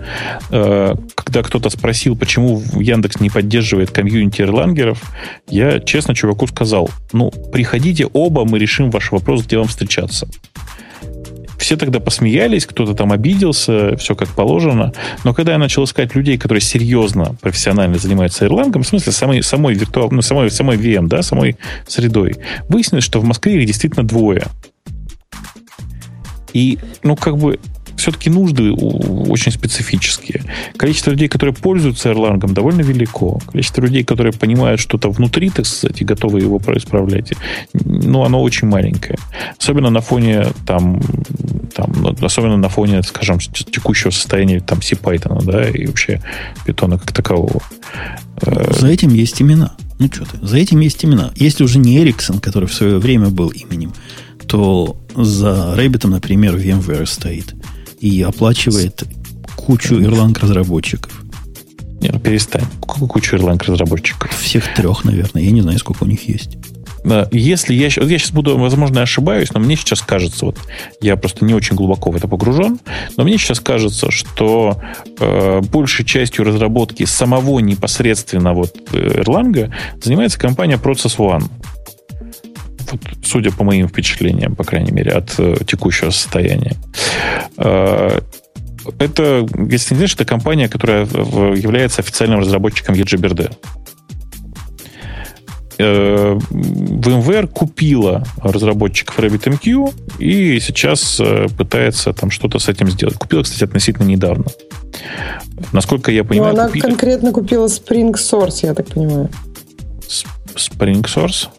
э, 0.51 0.93
когда 1.15 1.43
кто-то 1.43 1.69
спросил, 1.69 2.15
почему 2.15 2.61
Яндекс 2.73 3.19
не 3.19 3.29
поддерживает 3.29 3.91
комьюнити 3.91 4.41
эрлангеров, 4.41 5.01
я 5.47 5.79
честно 5.79 6.15
чуваку 6.15 6.47
сказал, 6.47 6.89
ну, 7.11 7.31
приходите 7.51 8.07
оба, 8.13 8.45
мы 8.45 8.59
решим 8.59 8.91
ваш 8.91 9.11
вопрос, 9.11 9.45
где 9.45 9.57
вам 9.57 9.67
встречаться. 9.67 10.27
Все 11.57 11.77
тогда 11.77 11.99
посмеялись, 11.99 12.65
кто-то 12.65 12.93
там 12.93 13.11
обиделся, 13.11 13.95
все 13.97 14.15
как 14.15 14.29
положено. 14.29 14.93
Но 15.23 15.33
когда 15.33 15.53
я 15.53 15.57
начал 15.57 15.83
искать 15.83 16.15
людей, 16.15 16.37
которые 16.37 16.61
серьезно, 16.61 17.35
профессионально 17.41 17.97
занимаются 17.97 18.45
Erlang, 18.45 18.77
в 18.77 18.83
смысле 18.83 19.11
самой, 19.11 19.43
самой 19.43 19.73
виртуал, 19.73 20.09
ну, 20.11 20.21
самой, 20.21 20.51
самой 20.51 20.77
VM, 20.77 21.07
да, 21.07 21.21
самой 21.21 21.57
средой, 21.87 22.35
выяснилось, 22.69 23.03
что 23.03 23.19
в 23.19 23.23
Москве 23.23 23.61
их 23.61 23.67
действительно 23.67 24.05
двое. 24.05 24.43
И, 26.53 26.79
ну, 27.03 27.15
как 27.15 27.37
бы 27.37 27.59
все-таки 28.05 28.29
нужды 28.29 28.71
очень 28.71 29.51
специфические. 29.51 30.43
Количество 30.77 31.09
людей, 31.09 31.27
которые 31.27 31.55
пользуются 31.55 32.11
Erlang, 32.11 32.53
довольно 32.53 32.81
велико. 32.81 33.39
Количество 33.47 33.81
людей, 33.81 34.03
которые 34.03 34.31
понимают 34.31 34.79
что-то 34.79 35.09
внутри, 35.09 35.49
так 35.49 35.65
сказать, 35.65 36.01
и 36.01 36.05
готовы 36.05 36.41
его 36.41 36.61
исправлять, 36.75 37.33
ну, 37.73 38.23
оно 38.23 38.43
очень 38.43 38.67
маленькое. 38.67 39.17
Особенно 39.59 39.89
на 39.89 40.01
фоне 40.01 40.45
там, 40.67 41.01
там 41.73 42.15
особенно 42.21 42.57
на 42.57 42.69
фоне, 42.69 43.01
скажем, 43.01 43.39
текущего 43.39 44.11
состояния 44.11 44.59
там 44.59 44.83
C-Python, 44.83 45.43
да, 45.43 45.67
и 45.67 45.87
вообще 45.87 46.21
питона 46.63 46.99
как 46.99 47.11
такового. 47.11 47.63
Э, 48.41 48.71
за 48.71 48.87
этим 48.87 49.09
есть 49.15 49.41
имена. 49.41 49.75
Ну 49.97 50.09
что 50.13 50.25
ты, 50.25 50.45
за 50.45 50.57
этим 50.57 50.79
есть 50.81 51.03
имена. 51.03 51.31
Если 51.35 51.63
уже 51.63 51.79
не 51.79 51.97
Ericsson, 51.97 52.39
который 52.39 52.67
в 52.67 52.73
свое 52.73 52.99
время 52.99 53.29
был 53.29 53.49
именем, 53.49 53.93
то 54.47 54.95
за 55.15 55.75
Rabbit 55.75 55.99
ом, 55.99 56.11
например, 56.11 56.55
VMware 56.55 57.07
стоит 57.07 57.55
и 58.05 58.21
оплачивает 58.21 59.03
кучу 59.55 59.95
Erlang 59.95 60.39
разработчиков. 60.39 61.11
Не, 62.01 62.09
ну 62.09 62.19
перестань. 62.19 62.65
Кучу 62.81 63.37
Erlang 63.37 63.59
разработчиков? 63.65 64.31
Всех 64.37 64.75
трех, 64.75 65.05
наверное. 65.05 65.41
Я 65.41 65.49
не 65.49 65.61
знаю, 65.61 65.79
сколько 65.79 66.03
у 66.03 66.07
них 66.07 66.29
есть. 66.29 66.57
Если 67.31 67.73
я, 67.73 67.89
вот 67.97 68.09
я 68.09 68.17
сейчас 68.19 68.31
буду, 68.31 68.57
возможно, 68.57 69.01
ошибаюсь, 69.01 69.51
но 69.53 69.59
мне 69.59 69.75
сейчас 69.75 70.01
кажется, 70.01 70.45
вот 70.45 70.57
я 71.01 71.15
просто 71.17 71.45
не 71.45 71.53
очень 71.53 71.75
глубоко 71.75 72.11
в 72.11 72.15
это 72.15 72.27
погружен, 72.27 72.79
но 73.15 73.23
мне 73.23 73.37
сейчас 73.37 73.59
кажется, 73.59 74.09
что 74.09 74.81
э, 75.19 75.61
большей 75.61 76.03
частью 76.03 76.45
разработки 76.45 77.05
самого 77.05 77.59
непосредственно 77.59 78.53
вот 78.53 78.75
Erlang 78.91 79.71
занимается 80.01 80.39
компания 80.39 80.77
Process 80.77 81.17
One. 81.17 81.43
Вот, 82.91 83.01
судя 83.23 83.51
по 83.51 83.63
моим 83.63 83.87
впечатлениям, 83.87 84.55
по 84.55 84.63
крайней 84.63 84.91
мере, 84.91 85.11
от 85.11 85.33
э, 85.39 85.55
текущего 85.65 86.11
состояния. 86.11 86.75
Э, 87.57 88.19
это, 88.99 89.47
если 89.69 89.93
не 89.93 89.97
знаешь, 89.97 90.13
это 90.13 90.25
компания, 90.25 90.69
которая 90.69 91.05
является 91.05 92.01
официальным 92.01 92.39
разработчиком 92.39 92.95
EGBRD. 92.95 93.51
э, 95.77 96.39
VMware 96.49 97.47
купила 97.47 98.23
разработчиков 98.37 99.19
RabbitMQ 99.19 100.19
и 100.19 100.59
сейчас 100.59 101.19
э, 101.19 101.47
пытается 101.57 102.13
там 102.13 102.31
что-то 102.31 102.59
с 102.59 102.69
этим 102.69 102.89
сделать. 102.89 103.15
Купила, 103.15 103.43
кстати, 103.43 103.63
относительно 103.63 104.05
недавно. 104.05 104.45
Насколько 105.73 106.11
я 106.11 106.23
понимаю... 106.23 106.53
Но 106.53 106.61
она 106.61 106.67
купили... 106.67 106.83
конкретно 106.83 107.31
купила 107.31 107.67
Spring 107.67 108.13
Source, 108.13 108.59
я 108.63 108.73
так 108.73 108.87
понимаю. 108.87 109.29
Spring 110.55 111.03
Source? 111.03 111.49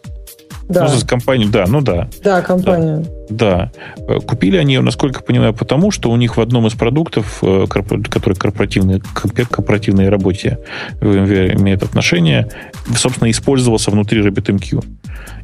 Да. 0.68 0.84
Ну, 0.84 0.88
за 0.88 1.06
компанию, 1.06 1.48
да, 1.48 1.64
ну 1.68 1.80
да. 1.80 2.08
Да, 2.24 2.42
компания. 2.42 3.04
Да. 3.28 3.70
да. 3.96 4.20
Купили 4.20 4.56
они, 4.56 4.78
насколько 4.78 5.22
понимаю, 5.22 5.54
потому 5.54 5.90
что 5.90 6.10
у 6.10 6.16
них 6.16 6.36
в 6.36 6.40
одном 6.40 6.66
из 6.66 6.74
продуктов, 6.74 7.38
э, 7.42 7.66
который 7.68 8.34
корпоративный, 8.34 9.00
к 9.00 9.48
корпоративной 9.48 10.08
работе 10.08 10.58
имеет 11.00 11.82
отношение, 11.82 12.48
собственно, 12.96 13.30
использовался 13.30 13.90
внутри 13.90 14.20
RabbitMQ. 14.22 14.84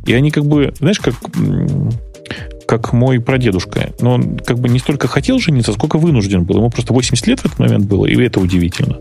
И 0.07 0.13
они 0.13 0.31
как 0.31 0.45
бы, 0.45 0.73
знаешь, 0.79 0.99
как 1.01 1.15
как 2.73 2.95
мой 2.95 3.21
прадедушка. 3.21 3.93
Но 4.01 4.15
он 4.15 4.39
как 4.39 4.59
бы 4.59 4.67
не 4.71 4.79
столько 4.79 5.07
хотел 5.07 5.39
жениться, 5.39 5.75
сколько 5.75 5.99
вынужден 5.99 6.45
был. 6.45 6.57
Ему 6.57 6.71
просто 6.71 6.95
80 6.95 7.27
лет 7.27 7.41
в 7.41 7.45
этот 7.45 7.59
момент 7.59 7.85
было, 7.85 8.07
и 8.07 8.19
это 8.19 8.41
удивительно. 8.41 8.99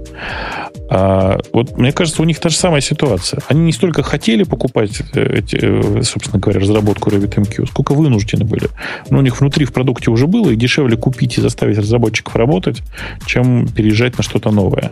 А 0.90 1.38
вот 1.54 1.78
мне 1.78 1.94
кажется, 1.94 2.22
у 2.22 2.26
них 2.26 2.38
та 2.42 2.50
же 2.50 2.58
самая 2.58 2.82
ситуация. 2.82 3.42
Они 3.48 3.62
не 3.62 3.72
столько 3.72 4.04
хотели 4.04 4.44
покупать, 4.44 5.02
э, 5.14 5.38
эти, 5.38 5.56
э, 5.56 6.04
собственно 6.04 6.42
говоря, 6.42 6.60
разработку 6.60 7.12
RabbitMQ, 7.12 7.68
сколько 7.68 7.94
вынуждены 7.94 8.44
были. 8.44 8.68
Но 9.10 9.20
у 9.20 9.22
них 9.22 9.40
внутри 9.40 9.64
в 9.64 9.72
продукте 9.72 10.12
уже 10.12 10.28
было, 10.28 10.50
и 10.50 10.58
дешевле 10.58 10.98
купить 10.98 11.38
и 11.38 11.42
заставить 11.42 11.78
разработчиков 11.78 12.36
работать, 12.36 12.82
чем 13.26 13.70
переезжать 13.70 14.18
на 14.18 14.24
что-то 14.24 14.52
новое. 14.52 14.92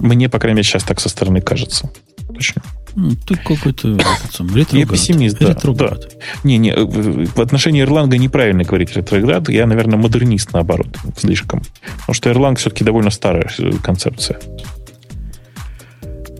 Мне, 0.00 0.28
по 0.28 0.38
крайней 0.38 0.56
мере, 0.56 0.68
сейчас 0.68 0.84
так 0.84 1.00
со 1.00 1.08
стороны 1.08 1.40
кажется. 1.40 1.90
Точно. 2.34 2.60
Ну, 3.00 3.12
ты 3.14 3.36
какой-то 3.36 3.90
ретроград. 3.90 4.72
Я 4.72 4.84
пессимист, 4.84 5.38
да. 5.38 5.50
Ретроград. 5.50 6.00
да. 6.00 6.26
Не, 6.42 6.58
не, 6.58 6.74
в 6.74 7.40
отношении 7.40 7.84
Erlang 7.84 8.08
неправильно 8.18 8.64
говорить 8.64 8.96
ретроград. 8.96 9.48
Я, 9.48 9.66
наверное, 9.66 9.96
модернист, 9.96 10.52
наоборот, 10.52 10.98
слишком. 11.16 11.62
Потому 12.00 12.14
что 12.14 12.30
Erlang 12.30 12.56
все-таки 12.56 12.82
довольно 12.82 13.10
старая 13.10 13.48
концепция. 13.84 14.40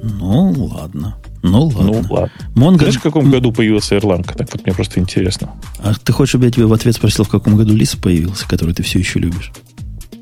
Ну, 0.03 0.51
ладно. 0.75 1.17
Ну, 1.45 1.67
ладно. 1.67 1.83
Ну, 1.85 2.05
ладно. 2.11 2.33
Монго... 2.57 2.78
Знаешь, 2.81 2.97
в 2.97 3.03
каком 3.03 3.31
году 3.31 3.53
появился 3.53 3.95
Erlang? 3.95 4.27
Так 4.37 4.53
вот 4.53 4.67
мне 4.67 4.75
просто 4.75 4.99
интересно. 4.99 5.53
А 5.78 5.95
ты 5.95 6.12
хочешь, 6.12 6.31
чтобы 6.31 6.47
я 6.47 6.51
тебе 6.51 6.67
в 6.67 6.73
ответ 6.73 6.97
спросил, 6.97 7.25
в 7.25 7.28
каком 7.28 7.57
году 7.57 7.73
Лис 7.73 7.95
появился, 7.95 8.49
который 8.49 8.75
ты 8.75 8.83
все 8.83 8.99
еще 8.99 9.20
любишь? 9.20 9.53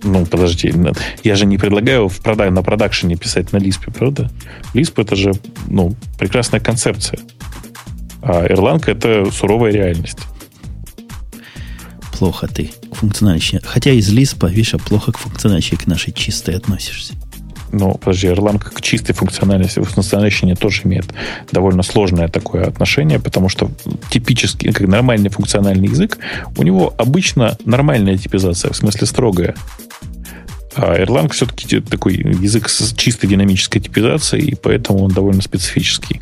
Ну, 0.02 0.26
подожди, 0.26 0.72
я 1.24 1.36
же 1.36 1.46
не 1.46 1.58
предлагаю 1.58 2.08
в 2.08 2.20
прода- 2.20 2.50
на 2.50 2.62
продакшене 2.62 3.16
писать 3.16 3.52
на 3.52 3.58
Лиспе, 3.58 3.90
правда? 3.90 4.30
Лисп 4.74 4.98
это 4.98 5.16
же, 5.16 5.32
ну, 5.68 5.96
прекрасная 6.18 6.60
концепция. 6.60 7.18
А 8.22 8.46
Erlang 8.46 8.82
это 8.86 9.30
суровая 9.30 9.72
реальность. 9.72 10.18
Плохо 12.12 12.46
ты 12.46 12.70
к 12.90 12.94
функциональности. 12.94 13.60
Хотя 13.64 13.90
из 13.90 14.08
Лиспа, 14.10 14.46
видишь, 14.46 14.74
а 14.74 14.78
плохо 14.78 15.12
к 15.12 15.18
функциональности 15.18 15.74
к 15.74 15.86
нашей 15.86 16.12
чистой 16.12 16.56
относишься. 16.56 17.14
Ну, 17.72 17.94
подожди, 17.94 18.28
Erlang 18.28 18.58
к 18.58 18.80
чистой 18.80 19.12
функциональности, 19.12 19.80
функциональности 19.80 20.54
тоже 20.54 20.82
имеет 20.84 21.06
довольно 21.52 21.82
сложное 21.82 22.28
такое 22.28 22.64
отношение, 22.64 23.18
потому 23.18 23.48
что 23.48 23.70
типический, 24.10 24.72
как 24.72 24.86
нормальный 24.86 25.30
функциональный 25.30 25.88
язык, 25.88 26.18
у 26.56 26.62
него 26.62 26.94
обычно 26.96 27.56
нормальная 27.64 28.16
типизация, 28.16 28.72
в 28.72 28.76
смысле 28.76 29.06
строгая. 29.06 29.54
А 30.76 30.98
Erlang 30.98 31.32
все-таки 31.32 31.80
такой 31.80 32.16
язык 32.16 32.68
с 32.68 32.92
чистой 32.94 33.28
динамической 33.28 33.80
типизацией, 33.80 34.50
и 34.50 34.54
поэтому 34.54 35.04
он 35.04 35.10
довольно 35.10 35.42
специфический. 35.42 36.20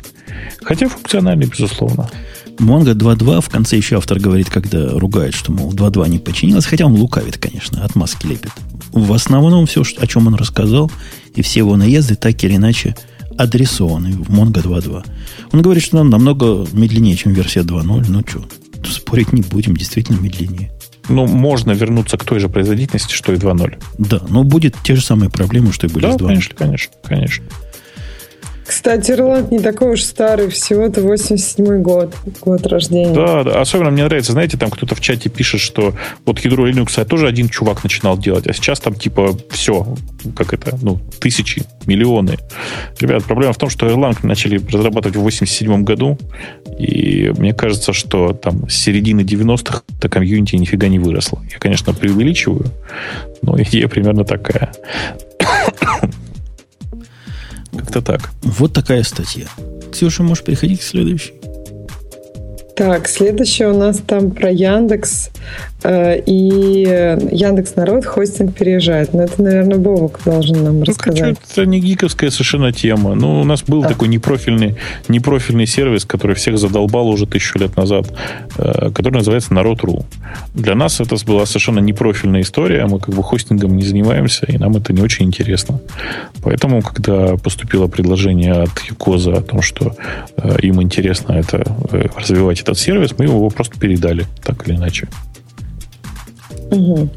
Хотя 0.63 0.87
функциональный, 0.87 1.45
безусловно. 1.45 2.09
Mongo 2.59 2.93
2.2 2.93 3.41
в 3.41 3.49
конце 3.49 3.77
еще 3.77 3.97
автор 3.97 4.19
говорит, 4.19 4.49
когда 4.49 4.89
ругает, 4.89 5.33
что, 5.33 5.51
мол, 5.51 5.73
2.2 5.73 6.09
не 6.09 6.19
починилось, 6.19 6.65
хотя 6.65 6.85
он 6.85 6.95
лукавит, 6.95 7.37
конечно, 7.37 7.83
отмазки 7.83 8.27
лепит. 8.27 8.51
В 8.91 9.11
основном 9.13 9.65
все, 9.65 9.83
о 9.97 10.07
чем 10.07 10.27
он 10.27 10.35
рассказал, 10.35 10.91
и 11.33 11.41
все 11.41 11.59
его 11.59 11.75
наезды 11.75 12.15
так 12.15 12.41
или 12.43 12.55
иначе 12.55 12.95
адресованы 13.37 14.11
в 14.11 14.29
Mongo 14.29 14.63
2.2. 14.63 15.05
Он 15.51 15.61
говорит, 15.61 15.83
что 15.83 15.97
он 15.97 16.09
намного 16.09 16.65
медленнее, 16.71 17.15
чем 17.15 17.33
версия 17.33 17.61
2.0. 17.61 18.05
Ну 18.07 18.23
что, 18.25 18.45
спорить 18.89 19.33
не 19.33 19.41
будем, 19.41 19.75
действительно 19.75 20.19
медленнее 20.19 20.71
ну, 21.09 21.27
можно 21.27 21.71
вернуться 21.71 22.17
к 22.17 22.23
той 22.23 22.39
же 22.39 22.49
производительности, 22.49 23.13
что 23.13 23.33
и 23.33 23.37
2.0. 23.37 23.81
Да, 23.97 24.21
но 24.29 24.43
будет 24.43 24.75
те 24.83 24.95
же 24.95 25.03
самые 25.03 25.29
проблемы, 25.29 25.71
что 25.71 25.87
и 25.87 25.89
были 25.89 26.05
да, 26.05 26.13
с 26.13 26.15
2.0. 26.15 26.27
конечно, 26.27 26.55
конечно, 26.55 26.93
конечно. 27.03 27.45
Кстати, 28.85 29.13
Ирланд 29.13 29.49
не 29.49 29.57
такой 29.57 29.93
уж 29.93 30.03
старый, 30.03 30.47
всего-то 30.49 31.01
87 31.01 31.81
год, 31.81 32.13
год 32.41 32.67
рождения. 32.67 33.15
Да, 33.15 33.43
да, 33.43 33.59
особенно 33.59 33.89
мне 33.89 34.03
нравится, 34.03 34.33
знаете, 34.33 34.57
там 34.57 34.69
кто-то 34.69 34.93
в 34.93 35.01
чате 35.01 35.27
пишет, 35.27 35.59
что 35.59 35.95
вот 36.23 36.37
ядро 36.41 36.69
Linux 36.69 37.03
тоже 37.05 37.27
один 37.27 37.49
чувак 37.49 37.83
начинал 37.83 38.15
делать, 38.15 38.45
а 38.45 38.53
сейчас 38.53 38.79
там 38.79 38.93
типа 38.93 39.35
все, 39.49 39.87
как 40.35 40.53
это, 40.53 40.77
ну, 40.83 40.99
тысячи, 41.19 41.63
миллионы. 41.87 42.37
Ребят, 42.99 43.23
проблема 43.23 43.53
в 43.53 43.57
том, 43.57 43.71
что 43.71 43.87
Erlang 43.87 44.19
начали 44.21 44.61
разрабатывать 44.71 45.17
в 45.17 45.21
87 45.21 45.83
году, 45.83 46.19
и 46.77 47.33
мне 47.39 47.55
кажется, 47.55 47.91
что 47.91 48.33
там 48.33 48.69
с 48.69 48.75
середины 48.75 49.21
90-х 49.21 49.81
до 49.99 50.09
комьюнити 50.09 50.57
нифига 50.57 50.89
не 50.89 50.99
выросло. 50.99 51.41
Я, 51.51 51.57
конечно, 51.57 51.91
преувеличиваю, 51.91 52.67
но 53.41 53.59
идея 53.63 53.87
примерно 53.87 54.25
такая. 54.25 54.71
Как-то 57.77 58.01
так. 58.01 58.31
Вот 58.41 58.73
такая 58.73 59.03
статья. 59.03 59.47
Ксюша, 59.91 60.23
можешь 60.23 60.43
переходить 60.43 60.81
к 60.81 60.83
следующей? 60.83 61.33
Так, 62.75 63.07
следующее 63.07 63.69
у 63.69 63.77
нас 63.77 64.01
там 64.05 64.31
про 64.31 64.51
Яндекс. 64.51 65.29
Э, 65.85 66.19
и 66.25 66.81
Яндекс 67.31 67.75
Народ 67.75 68.05
хостинг 68.05 68.55
переезжает. 68.55 69.13
Но 69.13 69.23
это, 69.23 69.41
наверное, 69.41 69.77
Бобок 69.77 70.19
должен 70.25 70.63
нам 70.63 70.79
ну, 70.79 70.85
рассказать. 70.85 71.37
Это 71.51 71.65
не 71.65 71.79
гиковская 71.79 72.31
совершенно 72.31 72.71
тема. 72.71 73.13
Ну, 73.13 73.41
у 73.41 73.43
нас 73.43 73.61
был 73.61 73.83
да. 73.83 73.89
такой 73.89 74.07
непрофильный, 74.07 74.75
непрофильный 75.07 75.67
сервис, 75.67 76.05
который 76.05 76.35
всех 76.35 76.57
задолбал 76.57 77.07
уже 77.07 77.27
тысячу 77.27 77.59
лет 77.59 77.77
назад, 77.77 78.11
э, 78.57 78.89
который 78.89 79.15
называется 79.15 79.53
Народ.ру. 79.53 80.05
Для 80.55 80.73
нас 80.73 80.99
это 80.99 81.15
была 81.23 81.45
совершенно 81.45 81.79
непрофильная 81.79 82.41
история. 82.41 82.87
Мы 82.87 82.99
как 82.99 83.13
бы 83.13 83.21
хостингом 83.21 83.77
не 83.77 83.83
занимаемся, 83.83 84.47
и 84.47 84.57
нам 84.57 84.75
это 84.75 84.91
не 84.91 85.01
очень 85.01 85.27
интересно. 85.27 85.79
Поэтому, 86.41 86.81
когда 86.81 87.35
поступило 87.37 87.87
предложение 87.87 88.53
от 88.53 88.79
Юкоза 88.89 89.33
о 89.33 89.41
том, 89.41 89.61
что 89.61 89.95
э, 90.37 90.57
им 90.63 90.81
интересно 90.81 91.33
это 91.33 91.63
развивать 92.17 92.61
этот 92.61 92.79
сервис, 92.79 93.11
мы 93.19 93.25
его 93.25 93.49
просто 93.51 93.79
передали, 93.79 94.25
так 94.43 94.67
или 94.67 94.75
иначе. 94.75 95.07
Угу. 96.71 97.09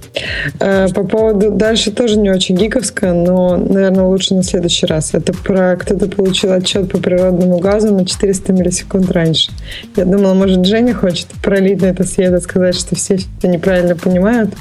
По 0.58 1.04
поводу 1.04 1.50
дальше 1.50 1.90
тоже 1.90 2.16
не 2.16 2.30
очень 2.30 2.56
гиковская, 2.56 3.12
но, 3.12 3.56
наверное, 3.56 4.04
лучше 4.04 4.34
на 4.34 4.42
следующий 4.42 4.86
раз. 4.86 5.14
Это 5.14 5.32
про 5.32 5.76
кто-то 5.76 6.06
получил 6.08 6.52
отчет 6.52 6.90
по 6.90 6.98
природному 6.98 7.58
газу 7.58 7.94
на 7.94 8.04
400 8.04 8.52
миллисекунд 8.52 9.10
раньше. 9.10 9.50
Я 9.96 10.04
думала, 10.04 10.34
может, 10.34 10.64
Женя 10.66 10.94
хочет 10.94 11.28
пролить 11.42 11.80
на 11.80 11.86
это 11.86 12.04
свет 12.04 12.34
и 12.34 12.40
сказать, 12.42 12.76
что 12.76 12.94
все 12.94 13.14
это 13.14 13.48
неправильно 13.48 13.96
понимают, 13.96 14.54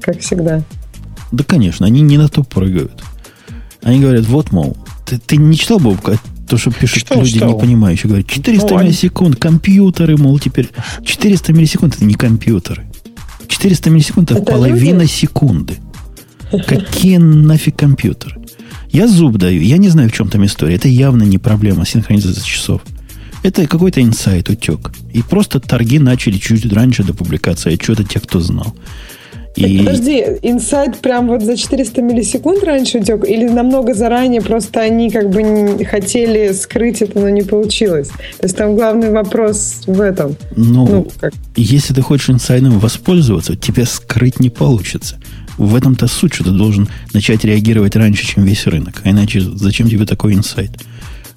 как 0.00 0.20
всегда. 0.20 0.62
Да, 1.30 1.44
конечно, 1.44 1.86
они 1.86 2.00
не 2.00 2.16
на 2.16 2.28
то 2.28 2.44
прыгают. 2.44 3.02
Они 3.82 4.00
говорят, 4.00 4.24
вот, 4.26 4.52
мол, 4.52 4.76
ты, 5.04 5.18
ты 5.18 5.36
не 5.36 5.56
читал, 5.56 5.78
Бобка, 5.78 6.18
то, 6.48 6.56
что 6.56 6.70
пишут 6.70 7.00
читал, 7.00 7.18
люди, 7.18 7.34
читал. 7.34 7.52
не 7.52 7.58
понимающие, 7.58 8.08
говорят, 8.08 8.28
400 8.28 8.68
ну, 8.68 8.82
миллисекунд, 8.82 9.36
компьютеры, 9.36 10.16
мол, 10.16 10.38
теперь 10.38 10.70
400 11.04 11.52
миллисекунд 11.52 11.96
это 11.96 12.04
не 12.04 12.14
компьютеры. 12.14 12.84
400 13.54 13.90
миллисекунд 13.90 14.30
это, 14.32 14.42
половина 14.42 15.02
люди? 15.02 15.10
секунды. 15.10 15.76
Какие 16.66 17.18
нафиг 17.18 17.76
компьютеры? 17.76 18.40
Я 18.90 19.06
зуб 19.08 19.38
даю, 19.38 19.62
я 19.62 19.78
не 19.78 19.88
знаю, 19.88 20.08
в 20.08 20.12
чем 20.12 20.28
там 20.28 20.44
история. 20.44 20.74
Это 20.74 20.88
явно 20.88 21.22
не 21.22 21.38
проблема 21.38 21.86
синхронизации 21.86 22.42
часов. 22.42 22.82
Это 23.44 23.66
какой-то 23.66 24.02
инсайт 24.02 24.50
утек. 24.50 24.92
И 25.12 25.22
просто 25.22 25.60
торги 25.60 25.98
начали 25.98 26.38
чуть 26.38 26.70
раньше 26.72 27.04
до 27.04 27.14
публикации 27.14 27.74
отчета 27.74 28.02
тех, 28.02 28.22
кто 28.22 28.40
знал. 28.40 28.74
И... 29.56 29.78
Подожди, 29.78 30.24
инсайт 30.42 30.98
прям 30.98 31.28
вот 31.28 31.42
за 31.42 31.56
400 31.56 32.02
миллисекунд 32.02 32.64
раньше 32.64 32.98
утек? 32.98 33.24
Или 33.24 33.48
намного 33.48 33.94
заранее 33.94 34.40
просто 34.40 34.80
они 34.80 35.10
как 35.10 35.30
бы 35.30 35.84
хотели 35.84 36.52
скрыть 36.52 37.02
это, 37.02 37.20
но 37.20 37.28
не 37.28 37.42
получилось? 37.42 38.08
То 38.08 38.44
есть 38.44 38.56
там 38.56 38.74
главный 38.74 39.10
вопрос 39.10 39.82
в 39.86 40.00
этом. 40.00 40.36
Ну, 40.56 40.86
ну 40.86 41.08
как? 41.20 41.32
если 41.56 41.94
ты 41.94 42.02
хочешь 42.02 42.30
инсайдом 42.30 42.78
воспользоваться, 42.78 43.56
тебе 43.56 43.84
скрыть 43.84 44.40
не 44.40 44.50
получится. 44.50 45.20
В 45.56 45.76
этом-то 45.76 46.08
суть, 46.08 46.34
что 46.34 46.44
ты 46.44 46.50
должен 46.50 46.88
начать 47.12 47.44
реагировать 47.44 47.94
раньше, 47.94 48.26
чем 48.26 48.44
весь 48.44 48.66
рынок. 48.66 49.02
А 49.04 49.10
иначе 49.10 49.40
зачем 49.40 49.88
тебе 49.88 50.04
такой 50.04 50.34
инсайт? 50.34 50.72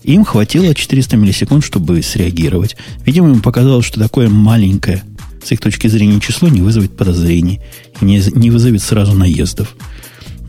Им 0.04 0.24
хватило 0.26 0.74
400 0.74 1.18
миллисекунд, 1.18 1.64
чтобы 1.64 2.02
среагировать. 2.02 2.78
Видимо, 3.06 3.30
им 3.30 3.42
показалось, 3.42 3.86
что 3.86 4.00
такое 4.00 4.30
маленькое 4.30 5.04
с 5.48 5.52
их 5.54 5.62
точки 5.62 5.88
зрения 5.88 6.20
число 6.20 6.50
не 6.50 6.62
вызовет 6.62 6.98
подозрений, 6.98 7.62
не, 8.02 8.22
не 8.36 8.52
вызовет 8.52 8.82
сразу 8.82 9.14
наездов. 9.14 9.76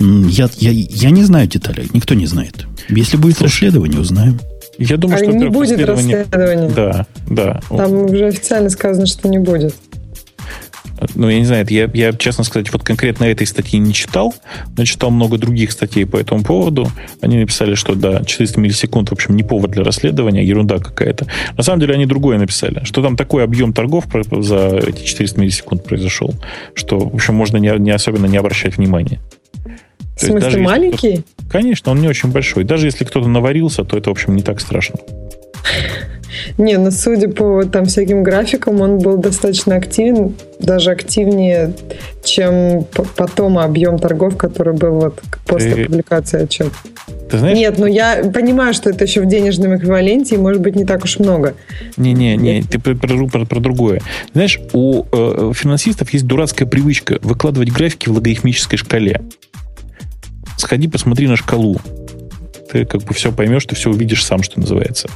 Я, 0.00 0.48
я, 0.58 0.70
я 0.70 1.10
не 1.10 1.22
знаю 1.22 1.46
деталей, 1.46 1.88
никто 1.92 2.14
не 2.14 2.26
знает. 2.26 2.66
Если 2.88 3.16
будет 3.16 3.38
Слушай, 3.38 3.66
расследование, 3.66 4.00
узнаем. 4.00 4.40
Я 4.78 4.96
думаю, 4.96 5.20
а 5.20 5.24
что 5.24 5.32
не 5.32 5.48
будет 5.48 5.84
расследования. 5.84 6.70
Да, 6.74 7.06
да. 7.28 7.60
Там 7.68 7.92
уже 7.92 8.26
официально 8.26 8.70
сказано, 8.70 9.06
что 9.06 9.28
не 9.28 9.38
будет. 9.38 9.74
Ну, 11.14 11.28
я 11.28 11.38
не 11.38 11.44
знаю, 11.44 11.66
я, 11.68 11.90
я, 11.92 12.12
честно 12.12 12.44
сказать, 12.44 12.72
вот 12.72 12.82
конкретно 12.82 13.24
этой 13.24 13.46
статьи 13.46 13.78
не 13.78 13.92
читал, 13.92 14.34
но 14.76 14.84
читал 14.84 15.10
много 15.10 15.38
других 15.38 15.72
статей 15.72 16.06
по 16.06 16.16
этому 16.16 16.42
поводу. 16.42 16.90
Они 17.20 17.38
написали, 17.38 17.74
что 17.74 17.94
да, 17.94 18.24
400 18.24 18.60
миллисекунд, 18.60 19.10
в 19.10 19.12
общем, 19.12 19.36
не 19.36 19.42
повод 19.42 19.70
для 19.70 19.84
расследования, 19.84 20.44
ерунда 20.44 20.78
какая-то. 20.78 21.26
На 21.56 21.62
самом 21.62 21.80
деле 21.80 21.94
они 21.94 22.06
другое 22.06 22.38
написали, 22.38 22.84
что 22.84 23.02
там 23.02 23.16
такой 23.16 23.44
объем 23.44 23.72
торгов 23.72 24.06
за 24.30 24.80
эти 24.86 25.04
400 25.04 25.40
миллисекунд 25.40 25.84
произошел, 25.84 26.34
что, 26.74 26.98
в 26.98 27.14
общем, 27.14 27.34
можно 27.34 27.56
не, 27.56 27.70
не 27.78 27.90
особенно 27.90 28.26
не 28.26 28.36
обращать 28.36 28.76
внимания. 28.76 29.20
В 30.16 30.20
смысле, 30.20 30.62
маленький? 30.62 31.24
Конечно, 31.50 31.92
он 31.92 32.00
не 32.00 32.08
очень 32.08 32.30
большой. 32.30 32.64
Даже 32.64 32.86
если 32.86 33.04
кто-то 33.04 33.28
наварился, 33.28 33.84
то 33.84 33.96
это, 33.96 34.10
в 34.10 34.12
общем, 34.12 34.34
не 34.34 34.42
так 34.42 34.60
страшно. 34.60 34.96
Не, 36.56 36.78
ну 36.78 36.90
судя 36.90 37.28
по 37.28 37.64
там 37.64 37.86
всяким 37.86 38.22
графикам, 38.22 38.80
он 38.80 38.98
был 38.98 39.16
достаточно 39.16 39.76
активен, 39.76 40.34
даже 40.58 40.90
активнее, 40.90 41.72
чем 42.24 42.84
потом 43.16 43.58
объем 43.58 43.98
торгов, 43.98 44.36
который 44.36 44.74
был 44.74 45.00
вот 45.00 45.20
после 45.46 45.74
Ты... 45.74 45.84
публикации 45.86 46.42
отчета. 46.42 46.70
Ты 47.30 47.38
знаешь? 47.38 47.56
Нет, 47.56 47.78
ну 47.78 47.86
я 47.86 48.22
понимаю, 48.32 48.72
что 48.74 48.90
это 48.90 49.04
еще 49.04 49.20
в 49.20 49.26
денежном 49.26 49.76
эквиваленте, 49.76 50.36
и 50.36 50.38
может 50.38 50.62
быть 50.62 50.76
не 50.76 50.84
так 50.84 51.04
уж 51.04 51.18
много. 51.18 51.54
Не-не-не, 51.96 52.62
ты 52.62 52.78
про, 52.78 52.94
про, 52.94 53.44
про 53.44 53.60
другое. 53.60 54.00
Знаешь, 54.32 54.60
у 54.72 55.04
э, 55.12 55.52
финансистов 55.54 56.10
есть 56.12 56.26
дурацкая 56.26 56.66
привычка 56.66 57.18
выкладывать 57.22 57.70
графики 57.70 58.08
в 58.08 58.12
логарифмической 58.12 58.78
шкале. 58.78 59.20
Сходи, 60.56 60.88
посмотри 60.88 61.28
на 61.28 61.36
шкалу 61.36 61.80
ты 62.70 62.84
как 62.84 63.02
бы 63.02 63.14
все 63.14 63.32
поймешь, 63.32 63.64
ты 63.64 63.74
все 63.74 63.90
увидишь 63.90 64.24
сам, 64.24 64.42
что 64.42 64.60
называется. 64.60 65.08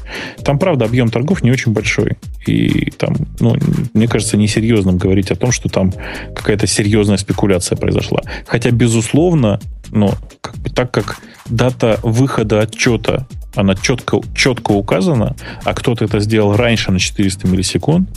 Там, 0.44 0.58
правда, 0.58 0.84
объем 0.84 1.10
торгов 1.10 1.42
не 1.42 1.50
очень 1.50 1.72
большой. 1.72 2.16
И 2.46 2.90
там, 2.92 3.14
ну, 3.40 3.56
мне 3.94 4.08
кажется, 4.08 4.36
несерьезным 4.36 4.98
говорить 4.98 5.30
о 5.30 5.36
том, 5.36 5.52
что 5.52 5.68
там 5.68 5.92
какая-то 6.34 6.66
серьезная 6.66 7.16
спекуляция 7.16 7.76
произошла. 7.76 8.20
Хотя, 8.46 8.70
безусловно, 8.70 9.60
ну, 9.90 10.12
как 10.40 10.56
бы 10.56 10.70
так 10.70 10.90
как 10.90 11.18
дата 11.48 11.98
выхода 12.02 12.60
отчета 12.60 13.26
она 13.54 13.74
четко, 13.74 14.20
четко 14.34 14.72
указана, 14.72 15.36
а 15.64 15.74
кто-то 15.74 16.04
это 16.04 16.20
сделал 16.20 16.56
раньше 16.56 16.90
на 16.90 16.98
400 16.98 17.46
миллисекунд, 17.46 18.08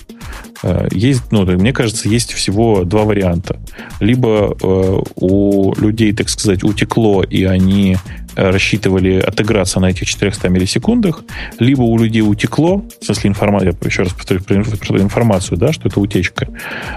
э, 0.63 0.87
есть, 0.91 1.23
ну, 1.31 1.45
мне 1.45 1.73
кажется, 1.73 2.07
есть 2.07 2.33
всего 2.33 2.83
два 2.85 3.03
варианта. 3.03 3.59
Либо 3.99 4.55
э, 4.61 5.01
у 5.15 5.73
людей, 5.75 6.13
так 6.13 6.29
сказать, 6.29 6.63
утекло, 6.63 7.21
и 7.23 7.43
они 7.43 7.97
рассчитывали 8.35 9.19
отыграться 9.19 9.79
на 9.79 9.89
этих 9.89 10.07
400 10.07 10.49
миллисекундах, 10.49 11.23
либо 11.59 11.81
у 11.83 11.97
людей 11.97 12.21
утекло, 12.21 12.83
в 13.01 13.05
смысле 13.05 13.29
информация, 13.29 13.71
я 13.71 13.87
еще 13.87 14.03
раз 14.03 14.13
повторю 14.13 14.41
про 14.43 15.01
информацию, 15.01 15.57
да, 15.57 15.71
что 15.73 15.87
это 15.87 15.99
утечка, 15.99 16.47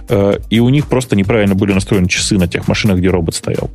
э, 0.09 0.39
и 0.51 0.61
у 0.61 0.69
них 0.69 0.87
просто 0.87 1.17
неправильно 1.17 1.55
были 1.55 1.73
настроены 1.73 2.09
часы 2.09 2.39
на 2.39 2.49
тех 2.49 2.69
машинах, 2.69 2.99
где 2.99 3.09
робот 3.09 3.35
стоял. 3.35 3.71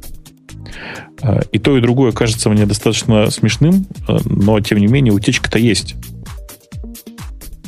Э, 1.21 1.41
и 1.51 1.59
то, 1.59 1.77
и 1.77 1.81
другое 1.81 2.11
кажется 2.11 2.49
мне 2.49 2.65
достаточно 2.65 3.29
смешным, 3.29 3.85
э, 4.07 4.17
но, 4.25 4.59
тем 4.59 4.79
не 4.79 4.87
менее, 4.87 5.13
утечка-то 5.13 5.59
есть. 5.59 5.95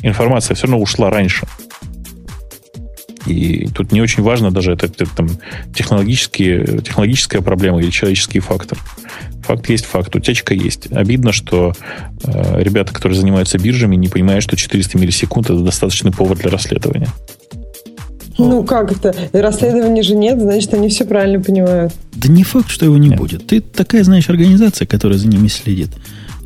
Информация 0.02 0.54
все 0.54 0.66
равно 0.66 0.80
ушла 0.80 1.10
раньше. 1.10 1.46
И 3.26 3.66
тут 3.74 3.92
не 3.92 4.00
очень 4.00 4.22
важно 4.22 4.52
даже 4.52 4.72
это, 4.72 4.86
это 4.86 5.04
там, 5.06 5.28
технологические, 5.74 6.80
технологическая 6.80 7.40
проблема 7.40 7.80
или 7.80 7.90
человеческий 7.90 8.38
фактор. 8.38 8.78
Факт 9.46 9.68
есть 9.68 9.84
факт, 9.84 10.14
утечка 10.16 10.54
есть. 10.54 10.88
Обидно, 10.90 11.32
что 11.32 11.72
э, 12.24 12.62
ребята, 12.62 12.92
которые 12.92 13.18
занимаются 13.18 13.58
биржами, 13.58 13.94
не 13.96 14.08
понимают, 14.08 14.42
что 14.42 14.56
400 14.56 14.98
миллисекунд 14.98 15.50
это 15.50 15.60
достаточный 15.60 16.10
повод 16.10 16.38
для 16.38 16.50
расследования. 16.50 17.08
Ну, 18.38 18.64
как 18.64 18.92
это? 18.92 19.14
Расследования 19.32 20.02
же 20.02 20.14
нет, 20.14 20.40
значит, 20.40 20.74
они 20.74 20.88
все 20.88 21.04
правильно 21.04 21.40
понимают. 21.40 21.92
Да 22.12 22.28
не 22.28 22.42
факт, 22.42 22.68
что 22.68 22.84
его 22.84 22.98
не 22.98 23.08
нет. 23.08 23.18
будет. 23.18 23.46
Ты 23.46 23.60
такая, 23.60 24.04
знаешь, 24.04 24.28
организация, 24.28 24.86
которая 24.86 25.18
за 25.18 25.28
ними 25.28 25.48
следит. 25.48 25.90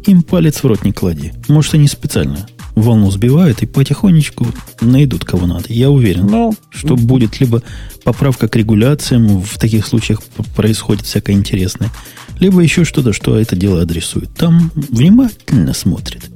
Им 0.07 0.23
палец 0.23 0.63
в 0.63 0.67
рот 0.67 0.85
не 0.85 0.93
клади. 0.93 1.33
Может, 1.49 1.75
они 1.75 1.89
специально 1.89 2.47
волну 2.75 3.11
сбивают 3.11 3.63
и 3.63 3.67
потихонечку 3.67 4.47
найдут 4.81 5.25
кого 5.25 5.47
надо. 5.47 5.65
Я 5.69 5.91
уверен, 5.91 6.27
ну, 6.27 6.55
что 6.71 6.97
будет 6.97 7.41
либо 7.41 7.63
поправка 8.05 8.49
к 8.49 8.57
регуляциям, 8.57 9.41
в 9.41 9.59
таких 9.59 9.87
случаях 9.87 10.23
происходит 10.57 11.05
всякое 11.05 11.33
интересное, 11.33 11.91
либо 12.41 12.61
еще 12.61 12.85
что-то, 12.85 13.13
что 13.13 13.39
это 13.39 13.55
дело 13.55 13.83
адресует. 13.83 14.35
Там 14.35 14.73
внимательно 14.75 15.73
смотрит. 15.75 16.29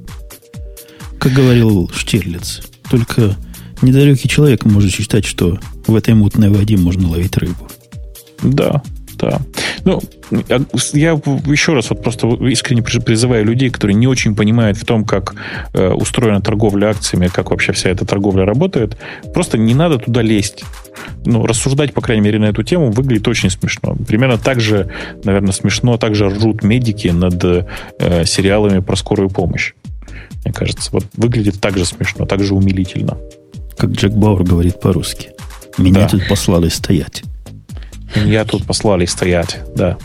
Как 1.19 1.33
говорил 1.33 1.91
Штирлиц, 1.95 2.61
только 2.91 3.37
недалекий 3.83 4.29
человек 4.29 4.65
может 4.65 4.93
считать, 4.93 5.25
что 5.25 5.59
в 5.87 5.95
этой 5.95 6.15
мутной 6.15 6.51
воде 6.51 6.77
можно 6.77 7.09
ловить 7.09 7.37
рыбу. 7.39 7.69
Да, 8.43 8.83
да. 9.25 9.41
Ну, 9.85 10.01
я 10.93 11.11
еще 11.47 11.75
раз 11.75 11.91
вот 11.91 12.03
просто 12.03 12.27
искренне 12.47 12.83
призываю 12.83 13.45
людей, 13.45 13.71
которые 13.71 13.95
не 13.95 14.07
очень 14.07 14.35
понимают 14.35 14.77
в 14.77 14.85
том, 14.85 15.05
как 15.05 15.35
э, 15.73 15.89
устроена 15.91 16.41
торговля 16.41 16.89
акциями, 16.89 17.29
как 17.29 17.51
вообще 17.51 17.73
вся 17.73 17.91
эта 17.91 18.05
торговля 18.05 18.45
работает, 18.45 18.97
просто 19.33 19.59
не 19.59 19.75
надо 19.75 19.99
туда 19.99 20.23
лезть. 20.23 20.65
Ну, 21.25 21.47
рассуждать, 21.47 21.93
по 21.95 22.01
крайней 22.01 22.23
мере, 22.23 22.39
на 22.39 22.47
эту 22.47 22.63
тему 22.63 22.91
выглядит 22.91 23.27
очень 23.29 23.51
смешно. 23.51 23.97
Примерно 24.07 24.39
так 24.39 24.61
же, 24.61 24.91
наверное, 25.25 25.53
смешно, 25.53 25.97
так 25.97 26.15
же 26.15 26.29
ржут 26.29 26.63
медики 26.63 27.09
над 27.09 27.43
э, 27.45 28.25
сериалами 28.25 28.81
про 28.81 28.97
скорую 28.97 29.31
помощь. 29.31 29.73
Мне 30.45 30.53
кажется, 30.53 30.91
вот 30.93 31.07
выглядит 31.17 31.61
так 31.61 31.77
же 31.79 31.85
смешно, 31.85 32.27
так 32.27 32.43
же 32.43 32.55
умилительно. 32.55 33.19
Как 33.77 33.91
Джек 33.91 34.13
Бауэр 34.13 34.45
говорит 34.45 34.81
по-русски. 34.81 35.31
Меня 35.79 36.03
да. 36.03 36.09
тут 36.09 36.29
послали 36.29 36.69
стоять. 36.69 37.25
Я 38.15 38.45
тут 38.45 38.65
послали 38.65 39.07
стоять, 39.07 39.61
да. 39.75 39.97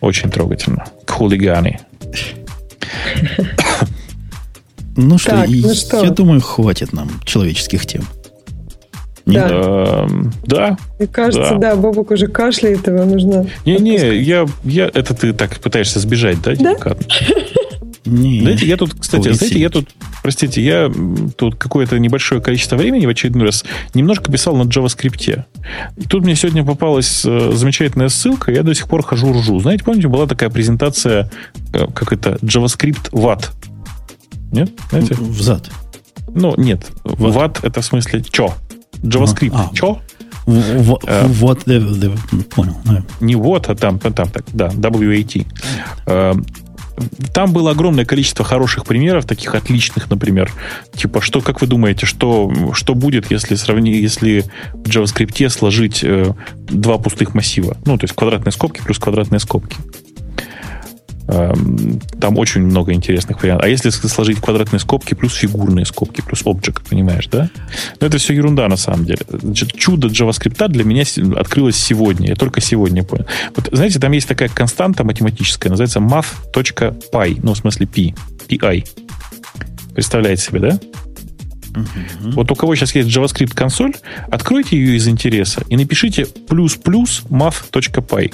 Очень 0.00 0.30
трогательно. 0.30 0.84
Хулиганы. 1.06 1.80
Ну 4.94 5.16
что, 5.16 5.30
так, 5.30 5.48
ну 5.48 5.74
что, 5.74 6.04
я 6.04 6.10
думаю, 6.10 6.42
хватит 6.42 6.92
нам 6.92 7.08
человеческих 7.24 7.86
тем. 7.86 8.02
Да. 9.24 9.48
Э, 9.50 10.06
да. 10.44 10.76
Мне 10.98 11.08
кажется, 11.08 11.54
да, 11.54 11.74
да 11.74 11.76
Бобок 11.76 12.10
уже 12.10 12.26
кашляет, 12.26 12.86
его 12.86 13.04
нужно... 13.04 13.46
Не-не, 13.64 14.16
я, 14.20 14.46
я, 14.64 14.90
это 14.92 15.14
ты 15.14 15.32
так 15.32 15.60
пытаешься 15.60 15.98
сбежать, 16.00 16.42
да, 16.42 16.54
Да? 16.56 16.74
Не. 18.04 18.40
Знаете, 18.40 18.66
я 18.66 18.76
тут, 18.76 18.94
кстати, 18.98 19.28
Ой, 19.28 19.34
знаете, 19.34 19.60
я 19.60 19.70
тут, 19.70 19.88
простите, 20.22 20.62
я 20.62 20.90
тут 21.36 21.54
какое-то 21.56 21.98
небольшое 21.98 22.40
количество 22.40 22.76
времени 22.76 23.06
в 23.06 23.08
очередной 23.08 23.46
раз 23.46 23.64
немножко 23.94 24.30
писал 24.30 24.56
на 24.56 24.62
JavaScript. 24.62 25.44
И 25.96 26.06
тут 26.08 26.24
мне 26.24 26.34
сегодня 26.34 26.64
попалась 26.64 27.22
э, 27.24 27.52
замечательная 27.52 28.08
ссылка, 28.08 28.50
я 28.50 28.64
до 28.64 28.74
сих 28.74 28.88
пор 28.88 29.04
хожу 29.04 29.32
ржу. 29.32 29.60
Знаете, 29.60 29.84
помните, 29.84 30.08
была 30.08 30.26
такая 30.26 30.50
презентация, 30.50 31.30
э, 31.72 31.86
как 31.94 32.12
это, 32.12 32.38
JavaScript 32.42 33.12
VAT? 33.12 33.50
Нет? 34.50 34.70
Знаете? 34.90 35.14
Взад. 35.14 35.70
Ну, 36.34 36.54
нет. 36.56 36.90
Вот. 37.04 37.34
VAT 37.34 37.60
это 37.62 37.82
в 37.82 37.84
смысле 37.84 38.24
чё? 38.28 38.52
JavaScript. 39.02 39.52
А, 39.54 39.70
чё? 39.74 40.00
Вот, 40.44 41.04
э, 41.06 41.26
вот, 41.28 41.64
понял. 41.64 42.76
Не 43.20 43.36
вот, 43.36 43.68
а 43.68 43.76
там, 43.76 44.00
там 44.00 44.12
так, 44.12 44.44
да, 44.52 44.68
WAT 44.70 45.46
там 47.32 47.52
было 47.52 47.70
огромное 47.70 48.04
количество 48.04 48.44
хороших 48.44 48.84
примеров, 48.84 49.26
таких 49.26 49.54
отличных, 49.54 50.10
например. 50.10 50.52
Типа, 50.94 51.20
что, 51.20 51.40
как 51.40 51.60
вы 51.60 51.66
думаете, 51.66 52.06
что, 52.06 52.52
что 52.74 52.94
будет, 52.94 53.30
если, 53.30 53.54
сравни, 53.54 53.92
если 53.92 54.44
в 54.72 54.88
JavaScript 54.88 55.48
сложить 55.48 56.02
э, 56.02 56.32
два 56.68 56.98
пустых 56.98 57.34
массива? 57.34 57.76
Ну, 57.84 57.98
то 57.98 58.04
есть 58.04 58.14
квадратные 58.14 58.52
скобки 58.52 58.80
плюс 58.82 58.98
квадратные 58.98 59.40
скобки. 59.40 59.76
Эм, 61.28 62.00
там 62.20 62.36
очень 62.38 62.62
много 62.62 62.92
интересных 62.92 63.42
вариантов. 63.42 63.66
А 63.66 63.68
если 63.68 63.90
сложить 63.90 64.40
квадратные 64.40 64.80
скобки 64.80 65.14
плюс 65.14 65.34
фигурные 65.34 65.86
скобки 65.86 66.20
плюс 66.20 66.42
object, 66.42 66.80
понимаешь, 66.88 67.28
да? 67.28 67.48
Но 68.00 68.06
это 68.06 68.18
все 68.18 68.34
ерунда 68.34 68.68
на 68.68 68.76
самом 68.76 69.04
деле. 69.04 69.20
Значит, 69.28 69.72
чудо 69.74 70.08
JavaScript 70.08 70.68
для 70.68 70.84
меня 70.84 71.04
открылось 71.36 71.76
сегодня. 71.76 72.28
Я 72.28 72.34
только 72.34 72.60
сегодня 72.60 73.04
понял. 73.04 73.26
Вот, 73.54 73.68
знаете, 73.70 74.00
там 74.00 74.12
есть 74.12 74.28
такая 74.28 74.48
константа 74.48 75.04
математическая, 75.04 75.70
называется 75.70 76.00
math.py, 76.00 77.40
ну, 77.42 77.54
в 77.54 77.56
смысле 77.56 77.86
p, 77.86 78.14
pi. 78.48 78.84
Представляете 79.94 80.42
себе, 80.42 80.60
да? 80.60 80.80
Uh-huh. 81.72 82.32
Вот 82.32 82.50
у 82.50 82.54
кого 82.54 82.74
сейчас 82.74 82.94
есть 82.94 83.08
JavaScript 83.08 83.54
консоль, 83.54 83.94
откройте 84.30 84.76
ее 84.76 84.96
из 84.96 85.08
интереса 85.08 85.62
и 85.68 85.76
напишите 85.76 86.26
плюс-плюс 86.26 87.22
math.py. 87.30 88.32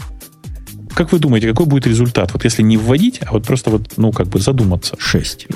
Как 0.98 1.12
вы 1.12 1.20
думаете, 1.20 1.46
какой 1.46 1.66
будет 1.66 1.86
результат? 1.86 2.32
Вот 2.32 2.42
если 2.42 2.60
не 2.60 2.76
вводить, 2.76 3.20
а 3.24 3.30
вот 3.30 3.46
просто 3.46 3.70
вот, 3.70 3.92
ну, 3.98 4.10
как 4.10 4.26
бы 4.26 4.40
задуматься. 4.40 4.96
Шесть. 4.98 5.46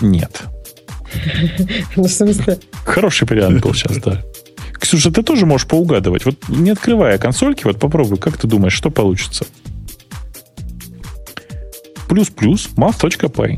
Нет. 0.00 0.42
Ну, 1.94 2.02
в 2.02 2.10
смысле? 2.10 2.58
Хороший 2.84 3.28
вариант 3.28 3.62
был 3.62 3.72
сейчас, 3.74 3.98
да. 3.98 4.24
Ксюша, 4.72 5.12
ты 5.12 5.22
тоже 5.22 5.46
можешь 5.46 5.68
поугадывать. 5.68 6.24
Вот 6.24 6.34
не 6.48 6.70
открывая 6.70 7.16
консольки, 7.18 7.62
вот 7.62 7.78
попробуй, 7.78 8.18
как 8.18 8.38
ты 8.38 8.48
думаешь, 8.48 8.72
что 8.72 8.90
получится? 8.90 9.46
Плюс-плюс 12.08 12.70
math.py. 12.76 13.56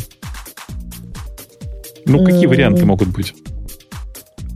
Ну, 2.05 2.23
какие 2.23 2.45
варианты 2.45 2.85
могут 2.85 3.09
быть? 3.09 3.35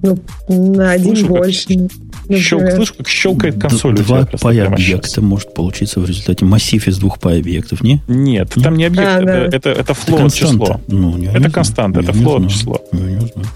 Ну, 0.02 0.18
на 0.50 0.90
один 0.90 1.16
Слышу, 1.16 1.28
больше. 1.28 1.68
Как, 1.68 2.05
щелк, 2.30 2.70
слышу, 2.72 2.94
как 2.94 3.08
щелкает 3.08 3.60
консоль. 3.60 3.96
Два 3.96 4.26
пай 4.40 4.60
объекта 4.60 5.22
может 5.22 5.54
получиться 5.54 6.00
в 6.00 6.06
результате 6.06 6.44
массив 6.44 6.86
из 6.86 6.98
двух 6.98 7.18
пай 7.18 7.40
объектов, 7.40 7.82
не? 7.82 8.02
Нет, 8.08 8.56
Нет? 8.56 8.64
там 8.64 8.76
не 8.76 8.84
объект, 8.84 9.08
а, 9.08 9.20
это, 9.20 9.24
да. 9.24 9.56
это, 9.56 9.70
это, 9.70 9.94
флот 9.94 10.32
число. 10.32 10.80
Ну, 10.88 11.16
не, 11.16 11.26
это 11.26 11.38
не 11.38 11.50
константа, 11.50 12.00
это 12.00 12.12
флот 12.12 12.50
число. 12.50 12.82
Не 12.92 13.18
знаю. 13.18 13.46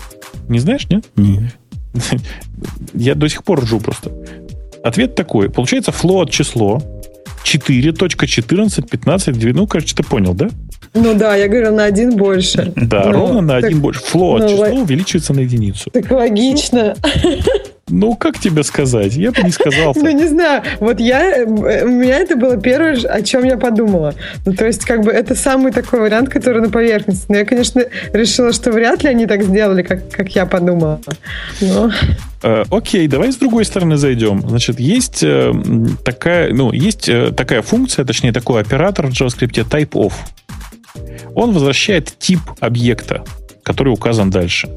Не 0.49 0.58
знаешь, 0.58 0.89
нет? 0.89 1.05
Нет. 1.16 1.55
Я 2.94 3.15
до 3.15 3.28
сих 3.28 3.44
пор 3.44 3.62
ржу 3.62 3.81
просто. 3.81 4.10
Ответ 4.82 5.15
такой. 5.15 5.50
Получается 5.50 5.90
float 5.90 6.31
число 6.31 6.82
4.14, 7.44 9.52
ну, 9.52 9.66
короче, 9.66 9.94
ты 9.94 10.02
понял, 10.02 10.34
да? 10.34 10.49
Ну 10.94 11.15
да, 11.15 11.36
я 11.36 11.49
говорю, 11.49 11.74
на 11.74 11.84
один 11.84 12.16
больше. 12.16 12.73
Да, 12.76 13.05
ну, 13.07 13.12
ровно 13.12 13.40
на 13.40 13.55
так, 13.55 13.65
один 13.65 13.81
больше. 13.81 14.00
Float 14.00 14.40
ну, 14.40 14.49
число 14.49 14.82
увеличивается 14.82 15.34
на 15.34 15.40
единицу. 15.40 15.90
Так 15.90 16.10
логично. 16.10 16.94
Ну, 17.90 18.14
как 18.14 18.38
тебе 18.38 18.62
сказать? 18.62 19.14
Я 19.14 19.32
бы 19.32 19.42
не 19.42 19.50
сказал. 19.50 19.94
Ну, 20.00 20.10
не 20.10 20.26
знаю. 20.26 20.62
Вот 20.78 20.98
я... 20.98 21.44
У 21.46 21.88
меня 21.88 22.18
это 22.18 22.36
было 22.36 22.56
первое, 22.56 22.96
о 22.96 23.22
чем 23.22 23.44
я 23.44 23.56
подумала. 23.56 24.14
Ну, 24.46 24.54
то 24.54 24.66
есть, 24.66 24.84
как 24.84 25.02
бы, 25.02 25.10
это 25.10 25.34
самый 25.34 25.72
такой 25.72 26.00
вариант, 26.00 26.30
который 26.30 26.62
на 26.62 26.70
поверхности. 26.70 27.26
Но 27.28 27.36
я, 27.38 27.44
конечно, 27.44 27.84
решила, 28.12 28.52
что 28.52 28.72
вряд 28.72 29.02
ли 29.02 29.10
они 29.10 29.26
так 29.26 29.42
сделали, 29.42 29.82
как, 29.82 30.10
как 30.10 30.34
я 30.34 30.46
подумала. 30.46 31.00
Но... 31.60 31.90
Э, 32.42 32.64
окей, 32.70 33.06
давай 33.08 33.32
с 33.32 33.36
другой 33.36 33.64
стороны 33.64 33.96
зайдем. 33.96 34.40
Значит, 34.48 34.80
есть 34.80 35.22
э, 35.22 35.52
такая, 36.04 36.52
ну, 36.54 36.72
есть 36.72 37.08
э, 37.08 37.32
такая 37.32 37.62
функция, 37.62 38.04
точнее, 38.04 38.32
такой 38.32 38.62
оператор 38.62 39.06
в 39.06 39.10
JavaScript 39.10 39.68
type-off. 39.68 40.14
Он 41.34 41.52
возвращает 41.52 42.14
тип 42.18 42.40
объекта, 42.60 43.24
который 43.62 43.92
указан 43.92 44.30
дальше. 44.30 44.68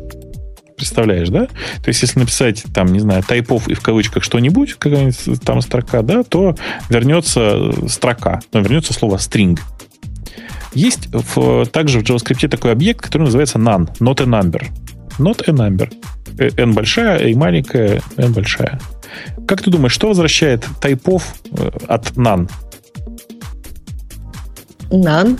Представляешь, 0.83 1.29
да? 1.29 1.45
То 1.45 1.87
есть, 1.87 2.01
если 2.01 2.19
написать, 2.19 2.65
там, 2.73 2.87
не 2.87 2.99
знаю, 2.99 3.23
тайпов 3.23 3.69
и 3.69 3.73
в 3.73 3.79
кавычках 3.79 4.21
что-нибудь, 4.21 4.73
какая-нибудь 4.73 5.41
там 5.41 5.61
строка, 5.61 6.01
да, 6.01 6.23
то 6.23 6.57
вернется 6.89 7.71
строка, 7.87 8.41
но 8.51 8.59
вернется 8.59 8.91
слово 8.91 9.15
string. 9.15 9.57
Есть 10.73 11.07
в, 11.13 11.65
также 11.67 12.01
в 12.01 12.03
JavaScript 12.03 12.49
такой 12.49 12.73
объект, 12.73 12.99
который 12.99 13.23
называется 13.23 13.59
none, 13.59 13.87
not 13.99 14.21
a 14.21 14.25
number. 14.25 14.65
Not 15.19 15.43
a 15.47 15.53
number. 15.53 15.89
Э, 16.37 16.49
n 16.57 16.73
большая, 16.73 17.31
a 17.31 17.33
маленькая, 17.33 18.01
n 18.17 18.33
большая. 18.33 18.81
Как 19.47 19.61
ты 19.61 19.71
думаешь, 19.71 19.93
что 19.93 20.09
возвращает 20.09 20.67
тайпов 20.81 21.35
э, 21.51 21.69
от 21.87 22.11
none? 22.17 22.51
None? 24.89 25.39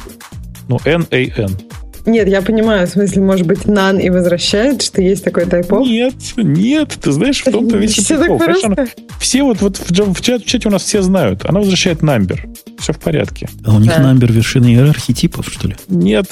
Ну, 0.70 0.80
n, 0.86 1.06
a, 1.12 1.18
n. 1.36 1.58
Нет, 2.06 2.28
я 2.28 2.42
понимаю, 2.42 2.86
в 2.86 2.90
смысле, 2.90 3.22
может 3.22 3.48
быть, 3.48 3.66
нан 3.66 3.98
и 3.98 4.10
возвращает, 4.10 4.82
что 4.82 5.02
есть 5.02 5.24
такой 5.24 5.46
тайпов? 5.46 5.88
Нет, 5.88 6.16
нет, 6.36 6.98
ты 7.02 7.12
знаешь, 7.14 7.42
в 7.42 7.50
том-то 7.50 7.78
весь 7.78 7.94
все 7.94 8.18
так 8.18 8.38
просто? 8.38 8.88
Все 9.20 9.44
вот, 9.44 9.62
вот 9.62 9.78
в, 9.78 10.14
в, 10.14 10.22
чате, 10.22 10.44
в 10.44 10.46
чате 10.46 10.68
у 10.68 10.72
нас 10.72 10.84
все 10.84 11.02
знают. 11.02 11.46
Она 11.46 11.60
возвращает 11.60 12.02
намбер. 12.02 12.46
Все 12.78 12.92
в 12.92 13.00
порядке. 13.00 13.48
А 13.66 13.74
у 13.74 13.80
них 13.80 13.92
да. 13.92 14.00
намбер 14.00 14.32
вершина 14.34 14.66
иерархии 14.66 15.14
типов, 15.14 15.48
что 15.48 15.70
ли? 15.70 15.76
Нет. 15.88 16.26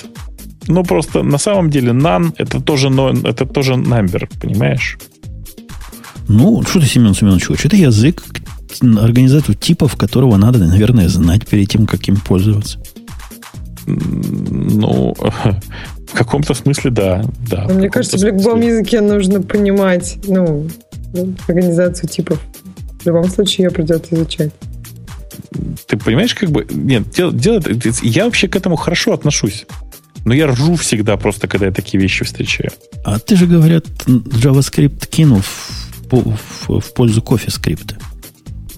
Ну, 0.67 0.83
просто 0.83 1.24
на 1.24 1.38
самом 1.38 1.69
деле 1.69 1.91
none 1.91 2.33
это 2.38 2.61
тоже, 2.61 2.90
это 3.24 3.45
тоже 3.45 3.74
number, 3.74 4.30
понимаешь? 4.41 4.98
Ну, 6.27 6.64
что 6.64 6.80
ты, 6.80 6.85
Семен 6.85 7.14
Семенович, 7.14 7.45
хочешь? 7.45 7.66
Это 7.66 7.77
язык, 7.77 8.24
организатор 8.82 9.56
типов, 9.56 9.95
которого 9.95 10.38
надо, 10.38 10.59
наверное, 10.59 11.08
знать 11.08 11.48
перед 11.48 11.69
тем, 11.69 11.88
как 11.88 12.08
им 12.08 12.17
пользоваться. 12.17 12.80
Ну, 13.88 15.16
в 15.16 16.14
каком-то 16.14 16.53
смысле, 16.53 16.92
да. 16.92 17.24
да 17.50 17.68
мне 17.68 17.90
кажется, 17.90 18.18
в 18.18 18.24
любом 18.24 18.61
языке 18.61 19.01
нужно 19.01 19.42
понимать, 19.42 20.18
ну, 20.27 20.68
организацию 21.48 22.10
типов. 22.10 22.40
В 23.01 23.06
любом 23.06 23.30
случае 23.30 23.66
ее 23.66 23.72
придется 23.72 24.16
изучать. 24.16 24.51
Ты 25.88 25.98
понимаешь, 25.98 26.35
как 26.35 26.50
бы... 26.51 26.68
Нет, 26.69 27.10
дело, 27.10 27.32
дело, 27.32 27.61
я 28.03 28.26
вообще 28.26 28.48
к 28.48 28.56
этому 28.56 28.76
хорошо 28.76 29.14
отношусь. 29.14 29.66
Но 30.24 30.34
я 30.34 30.48
ржу 30.48 30.76
всегда 30.76 31.18
просто, 31.18 31.48
когда 31.48 31.68
я 31.68 31.72
такие 31.72 32.01
вещи 32.01 32.24
встречаю. 32.24 32.72
А 33.03 33.18
ты 33.19 33.35
же, 33.35 33.48
говорят, 33.48 33.85
JavaScript 34.06 35.08
кинул 35.08 35.42
в, 35.42 36.11
в, 36.11 36.80
в 36.80 36.93
пользу 36.93 37.22
кофе 37.22 37.50
скрипта. 37.50 37.95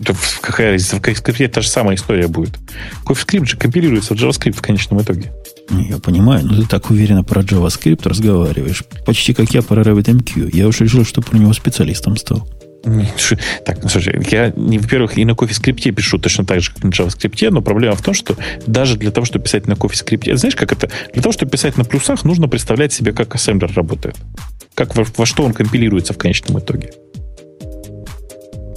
Да 0.06 0.14
какая 0.42 0.72
разница? 0.72 0.98
В 0.98 1.02
CoffeeScript 1.02 1.48
та 1.50 1.62
же 1.62 1.70
самая 1.70 1.96
история 1.96 2.28
будет. 2.28 2.60
CoffeeScript 3.06 3.46
же 3.46 3.58
компилируется 3.58 4.16
в 4.16 4.18
JavaScript 4.18 4.54
в 4.54 4.62
конечном 4.62 5.02
итоге. 5.02 5.32
Я 5.70 5.98
понимаю, 5.98 6.46
но 6.46 6.62
ты 6.62 6.68
так 6.68 6.90
уверенно 6.90 7.24
про 7.24 7.42
JavaScript 7.42 8.08
разговариваешь. 8.08 8.84
Почти 9.06 9.34
как 9.34 9.52
я 9.52 9.62
про 9.62 9.82
RabbitMQ. 9.82 10.50
Я 10.54 10.68
уж 10.68 10.82
решил, 10.82 11.06
что 11.06 11.22
про 11.22 11.38
него 11.38 11.54
специалистом 11.54 12.18
стал. 12.18 12.48
Так, 13.66 13.82
ну, 13.82 13.88
слушай, 13.88 14.22
я, 14.30 14.52
во-первых, 14.56 15.18
и 15.18 15.24
на 15.24 15.32
CoffeeScript 15.32 15.92
пишу 15.94 16.20
точно 16.20 16.46
так 16.46 16.60
же, 16.62 16.74
как 16.74 16.84
на 16.84 16.90
JavaScript, 16.90 17.50
но 17.50 17.62
проблема 17.62 17.96
в 17.96 18.02
том, 18.02 18.14
что 18.14 18.36
даже 18.68 18.98
для 18.98 19.12
того, 19.12 19.26
чтобы 19.26 19.46
писать 19.46 19.68
на 19.68 19.74
CoffeeScript, 19.74 20.36
знаешь, 20.36 20.56
как 20.56 20.74
это? 20.74 20.90
Для 21.14 21.22
того, 21.22 21.32
чтобы 21.32 21.52
писать 21.52 21.78
на 21.78 21.86
плюсах, 21.86 22.26
нужно 22.26 22.50
представлять 22.50 22.92
себе, 22.92 23.14
как 23.14 23.36
ассемблер 23.36 23.72
работает. 23.74 24.18
Как 24.76 24.98
во, 24.98 25.06
во 25.16 25.26
что 25.26 25.44
он 25.44 25.54
компилируется 25.54 26.14
в 26.14 26.18
конечном 26.18 26.60
итоге. 26.60 26.92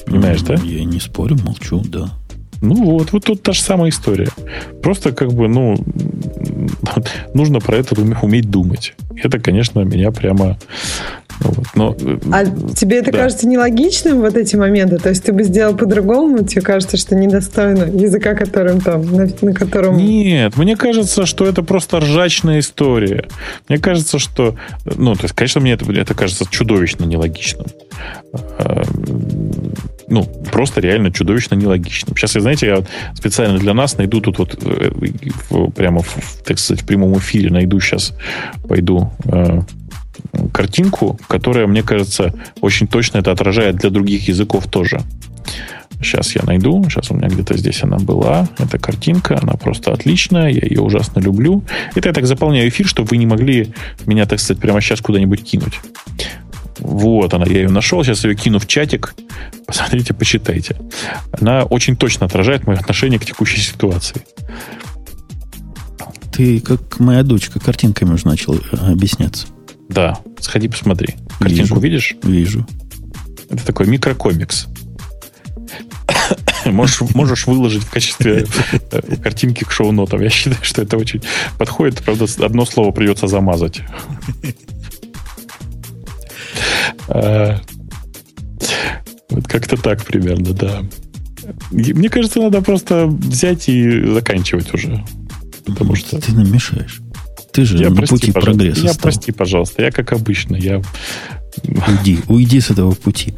Понимаешь, 0.06 0.42
да? 0.42 0.54
Я 0.54 0.84
не 0.84 1.00
спорю, 1.00 1.36
молчу, 1.44 1.82
да. 1.84 2.10
Ну 2.60 2.84
вот, 2.84 3.12
вот 3.12 3.24
тут 3.24 3.42
та 3.42 3.52
же 3.52 3.60
самая 3.60 3.90
история. 3.90 4.28
Просто 4.82 5.12
как 5.12 5.32
бы, 5.32 5.48
ну, 5.48 5.76
нужно 7.34 7.60
про 7.60 7.76
это 7.76 7.94
уметь 8.22 8.50
думать. 8.50 8.94
Это, 9.22 9.38
конечно, 9.38 9.80
меня 9.80 10.10
прямо... 10.10 10.58
Ну 11.40 11.50
вот, 11.50 11.66
но, 11.74 11.96
а 12.32 12.46
тебе 12.74 12.96
это 12.96 13.12
да. 13.12 13.18
кажется 13.18 13.46
нелогичным, 13.46 14.22
вот 14.22 14.38
эти 14.38 14.56
моменты? 14.56 14.96
То 14.96 15.10
есть 15.10 15.22
ты 15.22 15.34
бы 15.34 15.42
сделал 15.42 15.76
по-другому? 15.76 16.44
Тебе 16.44 16.62
кажется, 16.62 16.96
что 16.96 17.14
недостойно 17.14 17.84
языка, 17.84 18.34
которым 18.34 18.80
там, 18.80 19.02
на, 19.14 19.28
на 19.42 19.52
котором... 19.52 19.98
Нет, 19.98 20.56
мне 20.56 20.76
кажется, 20.76 21.26
что 21.26 21.44
это 21.44 21.62
просто 21.62 22.00
ржачная 22.00 22.60
история. 22.60 23.26
Мне 23.68 23.78
кажется, 23.78 24.18
что... 24.18 24.56
Ну, 24.86 25.14
то 25.14 25.24
есть, 25.24 25.34
конечно, 25.34 25.60
мне 25.60 25.72
это, 25.72 25.92
это 25.92 26.14
кажется 26.14 26.46
чудовищно 26.48 27.04
нелогичным. 27.04 27.66
Ну, 30.08 30.24
просто 30.52 30.80
реально 30.80 31.10
чудовищно 31.10 31.56
нелогичным. 31.56 32.16
Сейчас, 32.16 32.34
я, 32.36 32.40
знаете, 32.40 32.66
я 32.66 32.84
специально 33.14 33.58
для 33.58 33.74
нас 33.74 33.98
найду 33.98 34.20
тут 34.20 34.38
вот 34.38 34.56
э, 34.62 34.90
прямо, 35.74 36.02
в, 36.02 36.42
так 36.44 36.58
сказать, 36.58 36.82
в 36.84 36.86
прямом 36.86 37.18
эфире 37.18 37.50
найду 37.50 37.80
сейчас, 37.80 38.14
пойду 38.68 39.10
э, 39.24 39.62
картинку, 40.52 41.18
которая, 41.28 41.66
мне 41.66 41.82
кажется, 41.82 42.32
очень 42.60 42.86
точно 42.86 43.18
это 43.18 43.32
отражает 43.32 43.76
для 43.76 43.90
других 43.90 44.28
языков 44.28 44.68
тоже. 44.68 45.00
Сейчас 46.02 46.34
я 46.36 46.42
найду. 46.44 46.84
Сейчас 46.88 47.10
у 47.10 47.14
меня 47.14 47.28
где-то 47.28 47.56
здесь 47.56 47.82
она 47.82 47.96
была. 47.96 48.48
Эта 48.58 48.78
картинка, 48.78 49.38
она 49.40 49.54
просто 49.54 49.92
отличная. 49.92 50.50
Я 50.50 50.60
ее 50.60 50.82
ужасно 50.82 51.20
люблю. 51.20 51.64
Это 51.94 52.08
я 52.08 52.12
так 52.12 52.26
заполняю 52.26 52.68
эфир, 52.68 52.86
чтобы 52.86 53.08
вы 53.08 53.16
не 53.16 53.26
могли 53.26 53.72
меня, 54.04 54.26
так 54.26 54.40
сказать, 54.40 54.60
прямо 54.60 54.80
сейчас 54.80 55.00
куда-нибудь 55.00 55.42
кинуть. 55.42 55.80
Вот 56.78 57.32
она, 57.34 57.46
я 57.46 57.62
ее 57.62 57.68
нашел. 57.68 58.02
Сейчас 58.04 58.24
ее 58.24 58.34
кину 58.34 58.58
в 58.58 58.66
чатик. 58.66 59.14
Посмотрите, 59.66 60.14
почитайте. 60.14 60.76
Она 61.32 61.64
очень 61.64 61.96
точно 61.96 62.26
отражает 62.26 62.66
мое 62.66 62.78
отношение 62.78 63.18
к 63.18 63.24
текущей 63.24 63.60
ситуации. 63.60 64.22
Ты, 66.32 66.60
как 66.60 67.00
моя 67.00 67.22
дочка, 67.22 67.58
картинками 67.58 68.12
уже 68.12 68.26
начал 68.26 68.54
э, 68.56 68.92
объясняться. 68.92 69.46
Да, 69.88 70.18
сходи 70.40 70.68
посмотри. 70.68 71.14
Картинку 71.38 71.76
вижу, 71.76 71.80
видишь? 71.80 72.16
Вижу. 72.22 72.66
Это 73.48 73.64
такой 73.64 73.86
микрокомикс. 73.86 74.66
Можешь, 76.66 77.00
можешь 77.14 77.46
выложить 77.46 77.84
в 77.84 77.90
качестве 77.90 78.46
э, 78.90 79.16
картинки 79.16 79.64
к 79.64 79.70
шоу-нотам. 79.70 80.20
Я 80.20 80.30
считаю, 80.30 80.58
что 80.62 80.82
это 80.82 80.96
очень 80.96 81.22
подходит. 81.58 82.02
Правда, 82.02 82.26
одно 82.44 82.66
слово 82.66 82.90
придется 82.90 83.28
замазать. 83.28 83.82
А, 87.08 87.60
вот 89.30 89.46
как-то 89.48 89.76
так 89.76 90.04
примерно, 90.04 90.52
да. 90.52 90.82
Мне 91.70 92.08
кажется, 92.08 92.40
надо 92.40 92.60
просто 92.62 93.06
взять 93.06 93.68
и 93.68 94.04
заканчивать 94.06 94.72
уже. 94.74 95.04
Потому 95.64 95.94
что... 95.94 96.20
Ты 96.20 96.32
нам 96.32 96.50
мешаешь. 96.50 97.00
Ты 97.52 97.64
же 97.64 97.78
я, 97.78 97.90
на 97.90 97.96
прости, 97.96 98.14
пути 98.14 98.32
прогресса 98.32 98.80
Я, 98.82 98.92
стал. 98.92 99.02
прости, 99.02 99.32
пожалуйста. 99.32 99.82
Я, 99.82 99.90
как 99.90 100.12
обычно, 100.12 100.56
я... 100.56 100.82
Уйди, 101.64 102.18
уйди 102.28 102.60
с 102.60 102.70
этого 102.70 102.92
пути. 102.92 103.34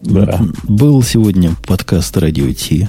Да. 0.00 0.40
Был 0.62 1.02
сегодня 1.02 1.54
подкаст 1.66 2.16
«Радио 2.16 2.52
Ти». 2.52 2.88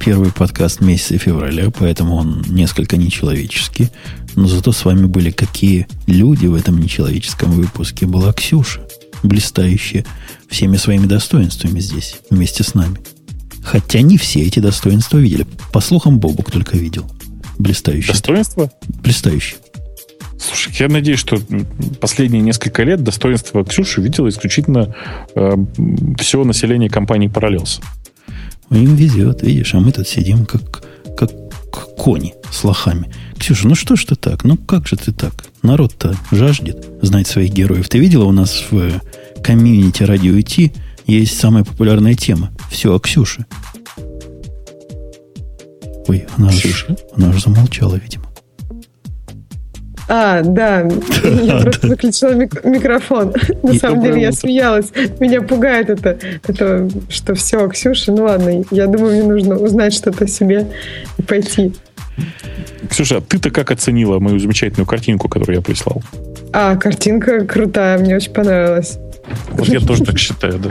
Первый 0.00 0.30
подкаст 0.30 0.80
месяца 0.80 1.18
февраля, 1.18 1.70
поэтому 1.70 2.16
он 2.16 2.44
несколько 2.48 2.96
нечеловеческий. 2.96 3.90
Но 4.34 4.46
зато 4.46 4.72
с 4.72 4.84
вами 4.84 5.06
были 5.06 5.30
какие 5.30 5.86
люди 6.06 6.46
в 6.46 6.54
этом 6.54 6.78
нечеловеческом 6.78 7.50
выпуске. 7.52 8.06
Была 8.06 8.32
Ксюша, 8.32 8.85
блистающая 9.22 10.04
всеми 10.48 10.76
своими 10.76 11.06
достоинствами 11.06 11.80
здесь, 11.80 12.16
вместе 12.30 12.62
с 12.62 12.74
нами. 12.74 12.98
Хотя 13.62 14.00
не 14.00 14.16
все 14.16 14.42
эти 14.42 14.60
достоинства 14.60 15.18
видели. 15.18 15.46
По 15.72 15.80
слухам, 15.80 16.18
Бобук 16.18 16.50
только 16.50 16.76
видел. 16.76 17.10
Блистающий. 17.58 18.12
Достоинство? 18.12 18.70
Блистающий. 19.02 19.56
Слушай, 20.38 20.74
я 20.78 20.88
надеюсь, 20.88 21.18
что 21.18 21.38
последние 22.00 22.42
несколько 22.42 22.84
лет 22.84 23.02
достоинство 23.02 23.64
Ксюши 23.64 24.00
видело 24.02 24.28
исключительно 24.28 24.94
э, 25.34 25.56
все 26.18 26.44
население 26.44 26.90
компании 26.90 27.28
Parallels. 27.28 27.80
Им 28.70 28.94
везет, 28.94 29.42
видишь, 29.42 29.74
а 29.74 29.80
мы 29.80 29.92
тут 29.92 30.06
сидим 30.06 30.44
как, 30.44 30.82
как 31.16 31.30
кони 31.96 32.34
с 32.52 32.62
лохами. 32.64 33.10
Ксюша, 33.38 33.68
ну 33.68 33.74
что 33.74 33.96
ж 33.96 34.04
ты 34.04 34.14
так? 34.16 34.44
Ну 34.44 34.56
как 34.56 34.86
же 34.86 34.96
ты 34.96 35.12
так? 35.12 35.32
Народ-то 35.62 36.14
жаждет 36.30 36.86
знать 37.02 37.26
своих 37.26 37.52
героев. 37.52 37.88
Ты 37.88 37.98
видела 37.98 38.24
у 38.24 38.32
нас 38.32 38.64
в 38.70 39.00
комьюнити 39.42 40.02
радио 40.02 40.34
IT 40.34 40.72
есть 41.06 41.38
самая 41.38 41.64
популярная 41.64 42.14
тема. 42.14 42.50
Все 42.70 42.94
о 42.94 42.98
Ксюше. 42.98 43.46
Ой, 46.08 46.26
она 46.36 46.50
Ксюша? 46.50 46.86
Аж, 46.90 46.98
она 47.16 47.28
аж 47.30 47.42
замолчала, 47.42 47.96
видимо. 47.96 48.24
А, 50.08 50.42
да, 50.42 50.82
я 51.24 51.58
просто 51.58 51.88
выключила 51.88 52.32
микрофон. 52.34 53.34
На 53.62 53.74
самом 53.74 54.02
деле 54.02 54.22
я 54.22 54.32
смеялась. 54.32 54.92
Меня 55.18 55.42
пугает 55.42 55.90
это, 55.90 56.18
это, 56.46 56.88
что 57.08 57.34
все, 57.34 57.68
Ксюша, 57.68 58.12
ну 58.12 58.24
ладно, 58.24 58.64
я 58.70 58.86
думаю, 58.86 59.16
мне 59.16 59.24
нужно 59.24 59.56
узнать 59.56 59.94
что-то 59.94 60.24
о 60.24 60.28
себе 60.28 60.68
и 61.18 61.22
пойти. 61.22 61.72
Ксюша, 62.90 63.18
а 63.18 63.20
ты-то 63.20 63.50
как 63.50 63.70
оценила 63.70 64.18
мою 64.18 64.38
замечательную 64.38 64.86
картинку, 64.86 65.28
которую 65.28 65.56
я 65.56 65.62
прислал? 65.62 66.02
А, 66.52 66.76
картинка 66.76 67.44
крутая, 67.44 67.98
мне 67.98 68.16
очень 68.16 68.32
понравилась. 68.32 68.98
Вот 69.50 69.68
я 69.68 69.80
тоже 69.80 70.04
так 70.04 70.18
считаю, 70.18 70.58
да. 70.58 70.70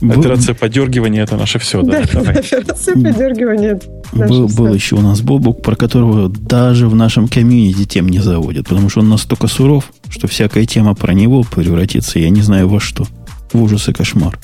Операция 0.00 0.54
подергивания 0.54 1.24
это 1.24 1.36
наше 1.36 1.58
все, 1.58 1.82
да? 1.82 2.02
Да, 2.12 2.20
операция 2.30 2.94
подергивания 2.94 3.80
был, 4.12 4.48
был 4.48 4.72
еще 4.72 4.96
у 4.96 5.00
нас 5.00 5.20
Бобук, 5.20 5.62
про 5.62 5.76
которого 5.76 6.28
даже 6.28 6.88
в 6.88 6.94
нашем 6.94 7.28
комьюнити 7.28 7.84
тем 7.84 8.08
не 8.08 8.20
заводят, 8.20 8.68
потому 8.68 8.88
что 8.88 9.00
он 9.00 9.08
настолько 9.08 9.48
суров, 9.48 9.92
что 10.08 10.28
всякая 10.28 10.66
тема 10.66 10.94
про 10.94 11.12
него 11.12 11.42
превратится, 11.42 12.18
я 12.18 12.30
не 12.30 12.42
знаю 12.42 12.68
во 12.68 12.80
что. 12.80 13.06
В 13.52 13.62
ужас 13.62 13.88
и 13.88 13.92
кошмар. 13.92 14.38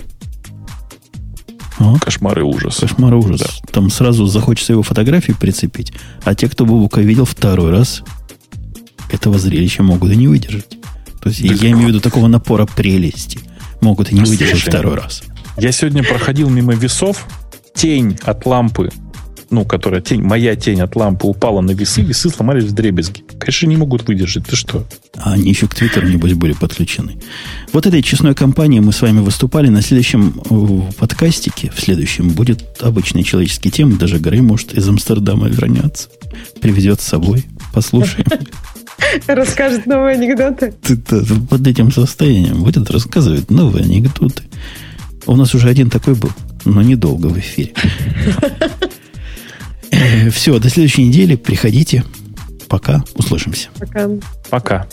А? 1.85 1.99
Кошмар 1.99 2.39
и 2.39 2.43
ужас. 2.43 2.79
Кошмар 2.79 3.15
и 3.15 3.17
ужас. 3.17 3.41
Да. 3.41 3.73
Там 3.73 3.91
сразу 3.91 4.27
захочется 4.27 4.73
его 4.73 4.83
фотографии 4.83 5.33
прицепить, 5.33 5.93
а 6.25 6.35
те, 6.35 6.49
кто 6.49 6.65
Бобука 6.65 7.01
видел 7.01 7.25
второй 7.25 7.71
раз, 7.71 8.03
этого 9.11 9.39
зрелища 9.39 9.83
могут 9.83 10.13
и 10.13 10.17
не 10.17 10.29
выдержать. 10.29 10.79
То 11.23 11.29
есть 11.29 11.47
да 11.47 11.55
я 11.55 11.71
имею 11.71 11.87
в 11.87 11.89
виду 11.89 12.01
такого 12.01 12.27
напора 12.27 12.67
прелести. 12.67 13.41
Могут 13.81 14.11
и 14.11 14.15
не 14.15 14.23
выдержать 14.23 14.61
второй 14.61 14.95
раз. 14.95 15.23
Я 15.57 15.73
сегодня 15.73 16.03
проходил 16.03 16.49
мимо 16.49 16.75
весов, 16.75 17.27
тень 17.75 18.19
от 18.25 18.47
лампы 18.47 18.91
ну, 19.51 19.65
которая 19.65 20.01
тень, 20.01 20.23
моя 20.23 20.57
тень 20.57 20.81
от 20.81 20.97
лампы 20.97 21.27
упала 21.27 21.61
на 21.61 21.73
весы, 21.73 22.03
весы 22.03 22.31
сломались 22.31 22.65
в 22.65 22.73
дребезги. 22.73 23.23
Конечно, 23.39 23.67
не 23.67 23.77
могут 23.77 24.07
выдержать. 24.07 24.47
Ты 24.47 24.57
что? 24.57 24.87
А 25.17 25.33
они 25.33 25.51
еще 25.51 25.69
к 25.69 25.75
Твиттеру, 25.75 26.09
небось, 26.09 26.35
были 26.35 26.53
подключены. 26.53 27.17
Вот 27.73 27.87
этой 27.87 28.03
честной 28.03 28.35
компании 28.35 28.81
мы 28.81 28.93
с 28.93 29.03
вами 29.03 29.21
выступали. 29.21 29.69
На 29.69 29.83
следующем 29.83 30.41
э, 30.51 30.93
подкастике, 30.99 31.71
в 31.75 31.81
следующем, 31.81 32.31
будет 32.31 32.63
обычные 32.81 33.25
человеческие 33.25 33.71
темы. 33.71 33.97
Даже 33.97 34.19
Грей 34.19 34.41
может 34.41 34.75
из 34.75 34.89
Амстердама 34.89 35.49
вернется. 35.49 36.09
Привезет 36.61 37.01
с 37.01 37.05
собой. 37.05 37.45
Послушаем. 37.73 38.27
Расскажет 39.27 39.87
новые 39.87 40.17
анекдоты. 40.17 40.75
Под 41.51 41.67
этим 41.67 41.93
состоянием 41.93 42.63
будет 42.63 42.91
рассказывать 42.91 43.51
новые 43.51 43.85
анекдоты. 43.85 44.45
У 45.27 45.37
нас 45.37 45.55
уже 45.55 45.69
один 45.69 45.91
такой 45.91 46.15
был, 46.15 46.31
но 46.65 46.83
недолго 46.83 47.27
в 47.27 47.39
эфире. 47.39 47.73
Все, 50.31 50.59
до 50.59 50.69
следующей 50.69 51.05
недели. 51.05 51.37
Приходите. 51.37 52.05
Пока. 52.69 53.05
Услышимся. 53.15 53.69
Пока. 53.79 54.09
Пока. 54.51 54.87